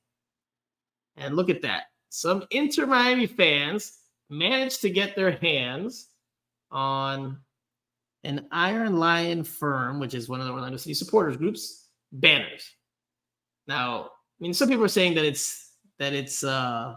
And 1.15 1.35
look 1.35 1.49
at 1.49 1.61
that. 1.61 1.83
Some 2.09 2.43
Inter 2.51 2.85
Miami 2.85 3.27
fans 3.27 3.99
managed 4.37 4.81
to 4.81 4.89
get 4.89 5.15
their 5.15 5.31
hands 5.31 6.09
on 6.71 7.37
an 8.23 8.47
Iron 8.51 8.97
Lion 8.97 9.43
firm, 9.43 9.99
which 9.99 10.13
is 10.13 10.29
one 10.29 10.39
of 10.39 10.47
the 10.47 10.53
Orlando 10.53 10.77
City 10.77 10.93
supporters 10.93 11.37
groups, 11.37 11.87
banners. 12.11 12.69
Now, 13.67 14.05
I 14.05 14.39
mean, 14.39 14.53
some 14.53 14.69
people 14.69 14.83
are 14.83 14.89
saying 14.89 15.15
that 15.15 15.25
it's 15.25 15.71
that 15.99 16.13
it's 16.13 16.43
uh 16.43 16.95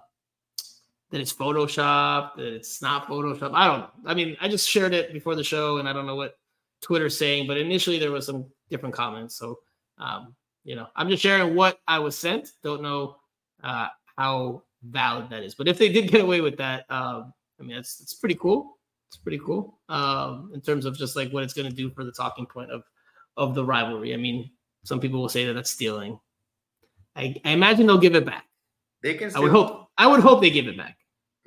that 1.11 1.21
it's 1.21 1.33
Photoshop, 1.33 2.37
that 2.37 2.53
it's 2.53 2.83
not 2.83 3.07
Photoshop. 3.07 3.53
I 3.55 3.67
don't 3.67 3.81
know. 3.81 3.91
I 4.07 4.15
mean, 4.15 4.37
I 4.41 4.49
just 4.49 4.69
shared 4.69 4.93
it 4.93 5.13
before 5.13 5.37
the 5.37 5.45
show, 5.45 5.79
and 5.79 5.89
I 5.89 5.93
don't 5.93 6.07
know 6.07 6.17
what 6.17 6.37
Twitter's 6.83 7.17
saying, 7.17 7.47
but 7.47 7.57
initially 7.57 7.99
there 7.99 8.11
was 8.11 8.27
some 8.27 8.47
different 8.71 8.95
comments. 8.95 9.37
So, 9.37 9.61
um, 9.99 10.35
you 10.65 10.75
know, 10.75 10.89
I'm 10.97 11.09
just 11.09 11.23
sharing 11.23 11.55
what 11.55 11.79
I 11.87 12.01
was 12.01 12.19
sent. 12.19 12.51
Don't 12.65 12.83
know 12.83 13.17
uh, 13.63 13.89
how 14.17 14.63
valid 14.91 15.31
that 15.31 15.43
is, 15.43 15.55
but 15.55 15.69
if 15.69 15.79
they 15.79 15.89
did 15.91 16.11
get 16.11 16.21
away 16.21 16.41
with 16.41 16.57
that, 16.59 16.85
um, 16.91 17.33
I 17.61 17.63
mean, 17.63 17.77
it's 17.77 18.01
it's 18.01 18.15
pretty 18.15 18.35
cool. 18.37 18.79
It's 19.09 19.17
pretty 19.17 19.39
cool 19.39 19.79
um, 19.89 20.51
in 20.53 20.61
terms 20.61 20.85
of 20.85 20.97
just 20.97 21.15
like 21.17 21.31
what 21.31 21.45
it's 21.45 21.55
going 21.55 21.69
to 21.69 21.75
do 21.75 21.91
for 21.91 22.05
the 22.05 22.13
talking 22.13 22.47
point 22.47 22.71
of 22.71 22.83
of 23.37 23.55
the 23.55 23.65
rivalry. 23.65 24.15
I 24.15 24.17
mean, 24.17 24.51
some 24.85 25.01
people 25.01 25.21
will 25.21 25.29
say 25.29 25.45
that 25.47 25.53
that's 25.53 25.71
stealing. 25.71 26.19
I, 27.15 27.35
I 27.45 27.51
imagine 27.53 27.87
they'll 27.87 27.99
give 27.99 28.15
it 28.15 28.27
back. 28.27 28.45
They 29.03 29.15
can. 29.15 29.35
I 29.35 29.41
would 29.41 29.53
hope. 29.53 29.89
I 29.97 30.07
would 30.07 30.21
hope 30.21 30.41
they 30.41 30.51
give 30.51 30.67
it 30.67 30.77
back. 30.77 30.99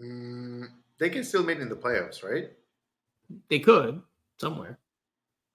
Mm, 0.01 0.67
they 0.97 1.09
can 1.09 1.23
still 1.23 1.43
meet 1.43 1.59
in 1.59 1.69
the 1.69 1.75
playoffs, 1.75 2.23
right? 2.23 2.49
They 3.49 3.59
could 3.59 4.01
somewhere. 4.37 4.79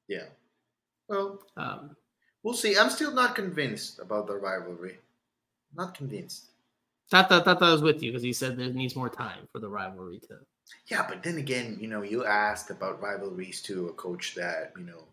Yeah. 0.06 0.27
Well, 1.09 1.43
Um, 1.56 1.97
we'll 2.43 2.55
see. 2.55 2.77
I'm 2.78 2.90
still 2.90 3.12
not 3.12 3.35
convinced 3.35 3.98
about 3.98 4.27
the 4.27 4.36
rivalry. 4.36 4.98
Not 5.74 5.94
convinced. 5.94 6.51
Tata 7.10 7.43
Tata 7.44 7.64
was 7.66 7.82
with 7.82 8.02
you 8.02 8.10
because 8.10 8.22
he 8.22 8.32
said 8.32 8.56
there 8.56 8.70
needs 8.70 8.97
more 8.97 9.09
time 9.09 9.47
for 9.52 9.59
the 9.59 9.68
rivalry 9.68 10.18
to. 10.20 10.39
Yeah, 10.86 11.06
but 11.09 11.22
then 11.22 11.39
again, 11.39 11.76
you 11.81 11.89
know, 11.89 12.02
you 12.02 12.24
asked 12.24 12.70
about 12.70 13.01
rivalries 13.02 13.60
to 13.62 13.89
a 13.89 13.93
coach 13.93 14.35
that 14.35 14.72
you 14.78 14.85
know 14.85 15.05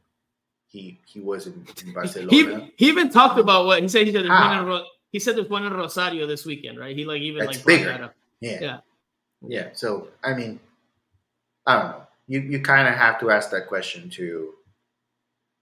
he 0.68 1.00
he 1.06 1.20
was 1.20 1.48
in, 1.48 1.66
in 1.86 1.94
Barcelona. 1.94 2.32
He, 2.32 2.74
he 2.78 2.88
even 2.88 3.10
talked 3.10 3.40
about 3.40 3.66
what 3.66 3.82
he 3.82 3.88
said. 3.90 4.08
He 4.08 4.14
said 4.14 4.24
there's 4.24 4.30
one 4.30 4.58
in 4.60 4.66
Ro- 4.66 4.86
he 5.12 5.20
said 5.20 5.36
there's 5.36 5.50
one 5.50 5.66
in 5.66 5.74
Rosario 5.74 6.26
this 6.26 6.46
weekend, 6.46 6.80
right? 6.80 6.96
He 6.96 7.06
like 7.06 7.22
even 7.22 7.46
That's 7.46 7.58
like 7.58 7.66
bigger. 7.66 7.86
that 7.90 8.02
up. 8.02 8.16
yeah. 8.40 8.60
Yeah. 8.62 8.78
yeah, 9.46 9.70
So 9.74 10.08
I 10.24 10.34
mean, 10.34 10.60
I 11.66 11.74
don't 11.82 11.92
know. 11.92 12.08
You 12.28 12.40
you 12.40 12.62
kind 12.62 12.88
of 12.88 12.96
have 12.96 13.20
to 13.20 13.30
ask 13.32 13.52
that 13.52 13.68
question 13.68 14.10
to 14.12 14.54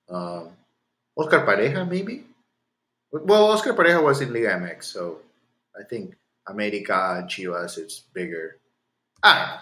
um, 0.10 0.50
Oscar 1.16 1.46
Pareja, 1.46 1.88
maybe. 1.90 2.26
Well, 3.12 3.46
Oscar 3.46 3.74
Pareja 3.74 4.04
was 4.04 4.22
in 4.22 4.32
Liga 4.32 4.50
MX, 4.50 4.84
so 4.84 5.20
I 5.80 5.84
think 5.84 6.16
America 6.50 7.26
Chivas 7.28 7.78
it's 7.78 8.00
bigger. 8.14 8.60
Don't 9.24 9.36
know. 9.36 9.56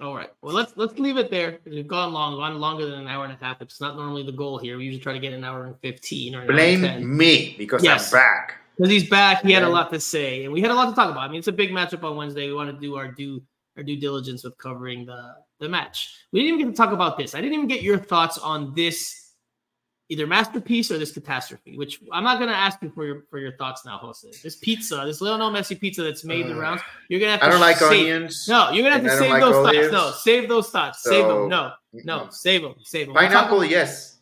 All 0.00 0.14
right. 0.14 0.30
Well, 0.42 0.54
let's 0.54 0.72
let's 0.76 0.96
leave 0.98 1.16
it 1.16 1.28
there. 1.30 1.58
We've 1.64 1.86
gone 1.86 2.12
long, 2.12 2.36
gone 2.36 2.60
longer 2.60 2.86
than 2.86 3.00
an 3.00 3.08
hour 3.08 3.24
and 3.24 3.32
a 3.32 3.44
half. 3.44 3.60
It's 3.60 3.80
not 3.80 3.96
normally 3.96 4.22
the 4.22 4.32
goal 4.32 4.56
here. 4.58 4.76
We 4.78 4.84
usually 4.84 5.02
try 5.02 5.12
to 5.12 5.18
get 5.18 5.32
an 5.32 5.42
hour 5.42 5.64
and 5.66 5.74
fifteen 5.80 6.34
or 6.36 6.42
an 6.42 6.50
hour 6.50 6.58
and 6.58 6.82
10. 6.84 6.96
Blame 7.00 7.16
me 7.16 7.56
because 7.58 7.82
Yes. 7.82 8.12
I'm 8.12 8.18
back. 8.20 8.54
because 8.76 8.90
he's 8.92 9.08
back. 9.10 9.42
He 9.42 9.50
had 9.50 9.64
a 9.64 9.68
lot 9.68 9.92
to 9.92 9.98
say, 9.98 10.44
and 10.44 10.52
we 10.52 10.60
had 10.60 10.70
a 10.70 10.74
lot 10.74 10.88
to 10.88 10.94
talk 10.94 11.10
about. 11.10 11.22
I 11.22 11.28
mean, 11.28 11.40
it's 11.40 11.48
a 11.48 11.52
big 11.52 11.70
matchup 11.70 12.04
on 12.04 12.16
Wednesday. 12.16 12.46
We 12.46 12.54
want 12.54 12.70
to 12.72 12.78
do 12.80 12.94
our 12.96 13.08
due 13.10 13.42
our 13.76 13.82
due 13.82 13.96
diligence 13.96 14.44
with 14.44 14.56
covering 14.58 15.04
the 15.04 15.34
the 15.58 15.68
match. 15.68 16.14
We 16.32 16.40
didn't 16.42 16.54
even 16.60 16.66
get 16.68 16.76
to 16.76 16.82
talk 16.82 16.92
about 16.92 17.18
this. 17.18 17.34
I 17.34 17.40
didn't 17.40 17.54
even 17.54 17.66
get 17.66 17.82
your 17.82 17.98
thoughts 17.98 18.38
on 18.38 18.72
this 18.76 19.27
either 20.10 20.26
masterpiece 20.26 20.90
or 20.90 20.98
this 20.98 21.12
catastrophe. 21.12 21.76
Which 21.76 22.00
I'm 22.12 22.24
not 22.24 22.38
going 22.38 22.48
to 22.50 22.56
ask 22.56 22.80
you 22.82 22.90
for 22.90 23.04
your 23.04 23.22
for 23.30 23.38
your 23.38 23.52
thoughts 23.56 23.84
now, 23.84 23.98
Jose. 23.98 24.28
This 24.42 24.56
pizza, 24.56 25.02
this 25.04 25.20
Lionel 25.20 25.50
Messi 25.50 25.78
pizza 25.78 26.02
that's 26.02 26.24
made 26.24 26.46
the 26.46 26.54
Uh, 26.54 26.58
rounds. 26.60 26.82
You're 27.08 27.20
gonna 27.20 27.32
have 27.32 27.40
to 27.40 27.46
I 27.46 27.50
don't 27.50 27.60
like 27.60 27.76
save- 27.76 27.90
onions. 28.14 28.46
No, 28.48 28.70
you're 28.70 28.82
gonna 28.82 28.96
have 28.96 29.04
to 29.04 29.18
save 29.18 29.30
like 29.30 29.42
those 29.42 29.54
olives. 29.56 29.88
thoughts. 29.88 29.92
No, 29.92 30.10
save 30.32 30.48
those 30.48 30.70
thoughts. 30.70 31.02
save 31.02 31.26
them. 31.26 31.48
No, 31.48 31.72
no, 31.92 32.28
save 32.30 32.62
them. 32.62 32.74
Save 32.82 33.06
them. 33.08 33.16
Pineapple, 33.16 33.64
yes. 33.64 34.18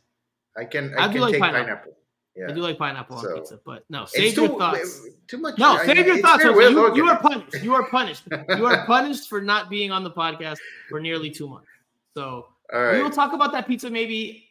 I 0.56 0.64
can. 0.64 0.94
I, 0.98 1.04
I 1.04 1.06
do 1.08 1.12
can 1.14 1.20
like 1.22 1.32
take 1.32 1.40
pineapple. 1.42 1.64
pineapple. 1.66 1.92
Yeah. 2.34 2.48
I 2.50 2.52
do 2.52 2.60
like 2.60 2.76
pineapple 2.78 3.18
So, 3.18 3.28
on 3.30 3.34
pizza, 3.36 3.60
but 3.64 3.84
no, 3.88 4.04
save 4.04 4.34
too, 4.34 4.42
your 4.42 4.58
thoughts. 4.58 5.06
Too 5.26 5.38
much. 5.38 5.56
No, 5.58 5.72
I- 5.76 5.86
save 5.86 6.06
your 6.06 6.18
thoughts. 6.18 6.42
very 6.42 6.64
You, 6.70 6.94
you 6.96 7.08
are 7.08 7.18
punished. 7.18 7.62
You 7.62 7.74
are 7.74 7.88
punished. 7.88 8.24
You 8.56 8.66
are 8.66 8.84
punished 8.86 9.28
for 9.28 9.40
not 9.40 9.70
being 9.70 9.90
on 9.90 10.04
the 10.04 10.10
podcast 10.10 10.58
for 10.90 11.00
nearly 11.00 11.30
two 11.30 11.48
months. 11.48 11.68
So 12.14 12.48
we 12.72 13.00
will 13.02 13.10
talk 13.10 13.32
about 13.32 13.52
that 13.52 13.66
pizza 13.66 13.88
maybe 13.88 14.45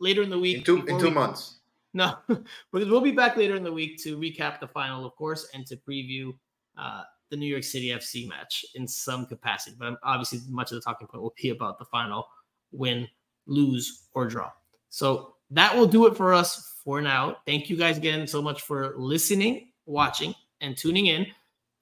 later 0.00 0.22
in 0.22 0.30
the 0.30 0.38
week. 0.38 0.58
In 0.58 0.64
two 0.64 0.86
in 0.86 0.98
two 0.98 1.06
we- 1.06 1.10
months. 1.10 1.60
No, 1.94 2.18
because 2.28 2.90
we'll 2.90 3.00
be 3.00 3.12
back 3.12 3.38
later 3.38 3.56
in 3.56 3.62
the 3.62 3.72
week 3.72 3.96
to 4.02 4.18
recap 4.18 4.60
the 4.60 4.68
final, 4.68 5.06
of 5.06 5.16
course, 5.16 5.48
and 5.54 5.66
to 5.66 5.76
preview 5.76 6.34
uh, 6.76 7.04
the 7.30 7.36
New 7.36 7.46
York 7.46 7.64
City 7.64 7.88
FC 7.88 8.28
match 8.28 8.66
in 8.74 8.86
some 8.86 9.24
capacity. 9.24 9.76
But 9.78 9.94
obviously, 10.02 10.40
much 10.48 10.72
of 10.72 10.76
the 10.76 10.82
talking 10.82 11.06
point 11.08 11.22
will 11.22 11.34
be 11.40 11.50
about 11.50 11.78
the 11.78 11.86
final 11.86 12.26
win, 12.70 13.08
lose, 13.46 14.08
or 14.12 14.26
draw. 14.26 14.50
So 14.90 15.36
that 15.50 15.74
will 15.74 15.86
do 15.86 16.06
it 16.06 16.16
for 16.16 16.34
us 16.34 16.74
for 16.84 17.00
now. 17.00 17.38
Thank 17.46 17.70
you 17.70 17.76
guys 17.76 17.96
again 17.96 18.26
so 18.26 18.42
much 18.42 18.62
for 18.62 18.94
listening, 18.96 19.68
watching, 19.86 20.34
and 20.60 20.76
tuning 20.76 21.06
in. 21.06 21.26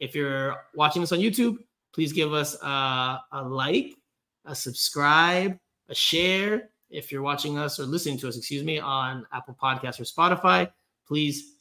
If 0.00 0.14
you're 0.14 0.56
watching 0.74 1.02
this 1.02 1.12
on 1.12 1.18
YouTube, 1.18 1.58
please 1.92 2.12
give 2.12 2.32
us 2.32 2.56
uh, 2.62 3.18
a 3.32 3.42
like, 3.42 3.96
a 4.44 4.54
subscribe, 4.54 5.58
a 5.88 5.94
share. 5.94 6.70
If 6.94 7.10
you're 7.10 7.22
watching 7.22 7.58
us 7.58 7.78
or 7.78 7.84
listening 7.84 8.18
to 8.18 8.28
us, 8.28 8.36
excuse 8.36 8.64
me, 8.64 8.78
on 8.78 9.26
Apple 9.32 9.56
Podcasts 9.60 10.00
or 10.00 10.04
Spotify, 10.04 10.70
please 11.06 11.54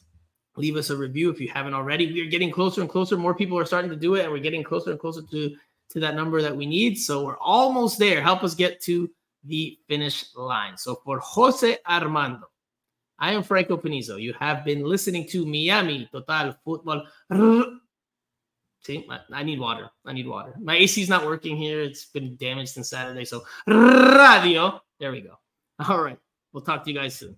leave 0.56 0.76
us 0.76 0.90
a 0.90 0.98
review 0.98 1.30
if 1.30 1.42
you 1.42 1.50
haven't 1.50 1.74
already. 1.74 2.12
We 2.12 2.22
are 2.22 2.30
getting 2.30 2.52
closer 2.52 2.82
and 2.82 2.90
closer. 2.90 3.18
More 3.18 3.34
people 3.34 3.58
are 3.58 3.66
starting 3.66 3.90
to 3.90 3.98
do 3.98 4.16
it, 4.16 4.24
and 4.24 4.32
we're 4.32 4.40
getting 4.40 4.64
closer 4.64 4.92
and 4.92 5.00
closer 5.00 5.22
to 5.22 5.56
to 5.90 6.00
that 6.00 6.16
number 6.16 6.42
that 6.42 6.56
we 6.56 6.66
need. 6.66 6.96
So 6.96 7.26
we're 7.26 7.38
almost 7.38 8.00
there. 8.00 8.22
Help 8.22 8.44
us 8.44 8.56
get 8.56 8.82
to 8.82 9.10
the 9.44 9.78
finish 9.88 10.26
line. 10.36 10.78
So 10.78 10.96
for 11.04 11.20
Jose 11.20 11.78
Armando, 11.88 12.48
I 13.20 13.34
am 13.34 13.44
Franco 13.44 13.78
Panizo. 13.78 14.20
You 14.20 14.34
have 14.40 14.66
been 14.66 14.84
listening 14.84 15.28
to 15.30 15.46
Miami 15.46 16.10
Total 16.12 16.56
Football. 16.64 17.06
See, 18.84 19.08
I- 19.32 19.44
need 19.44 19.60
water. 19.60 19.90
I 20.06 20.12
need 20.12 20.28
water. 20.28 20.54
My 20.60 20.76
AC 20.76 21.02
is 21.02 21.10
not 21.10 21.26
working 21.26 21.56
here. 21.56 21.82
It's 21.82 22.06
been 22.06 22.36
damaged 22.36 22.72
since 22.72 22.90
Saturday. 22.90 23.24
So 23.24 23.44
radio. 23.68 24.82
There 25.04 25.12
we 25.12 25.20
go. 25.20 25.38
All 25.90 26.02
right. 26.02 26.18
We'll 26.54 26.64
talk 26.64 26.86
to 26.86 26.90
you 26.90 26.98
guys 26.98 27.14
soon. 27.14 27.36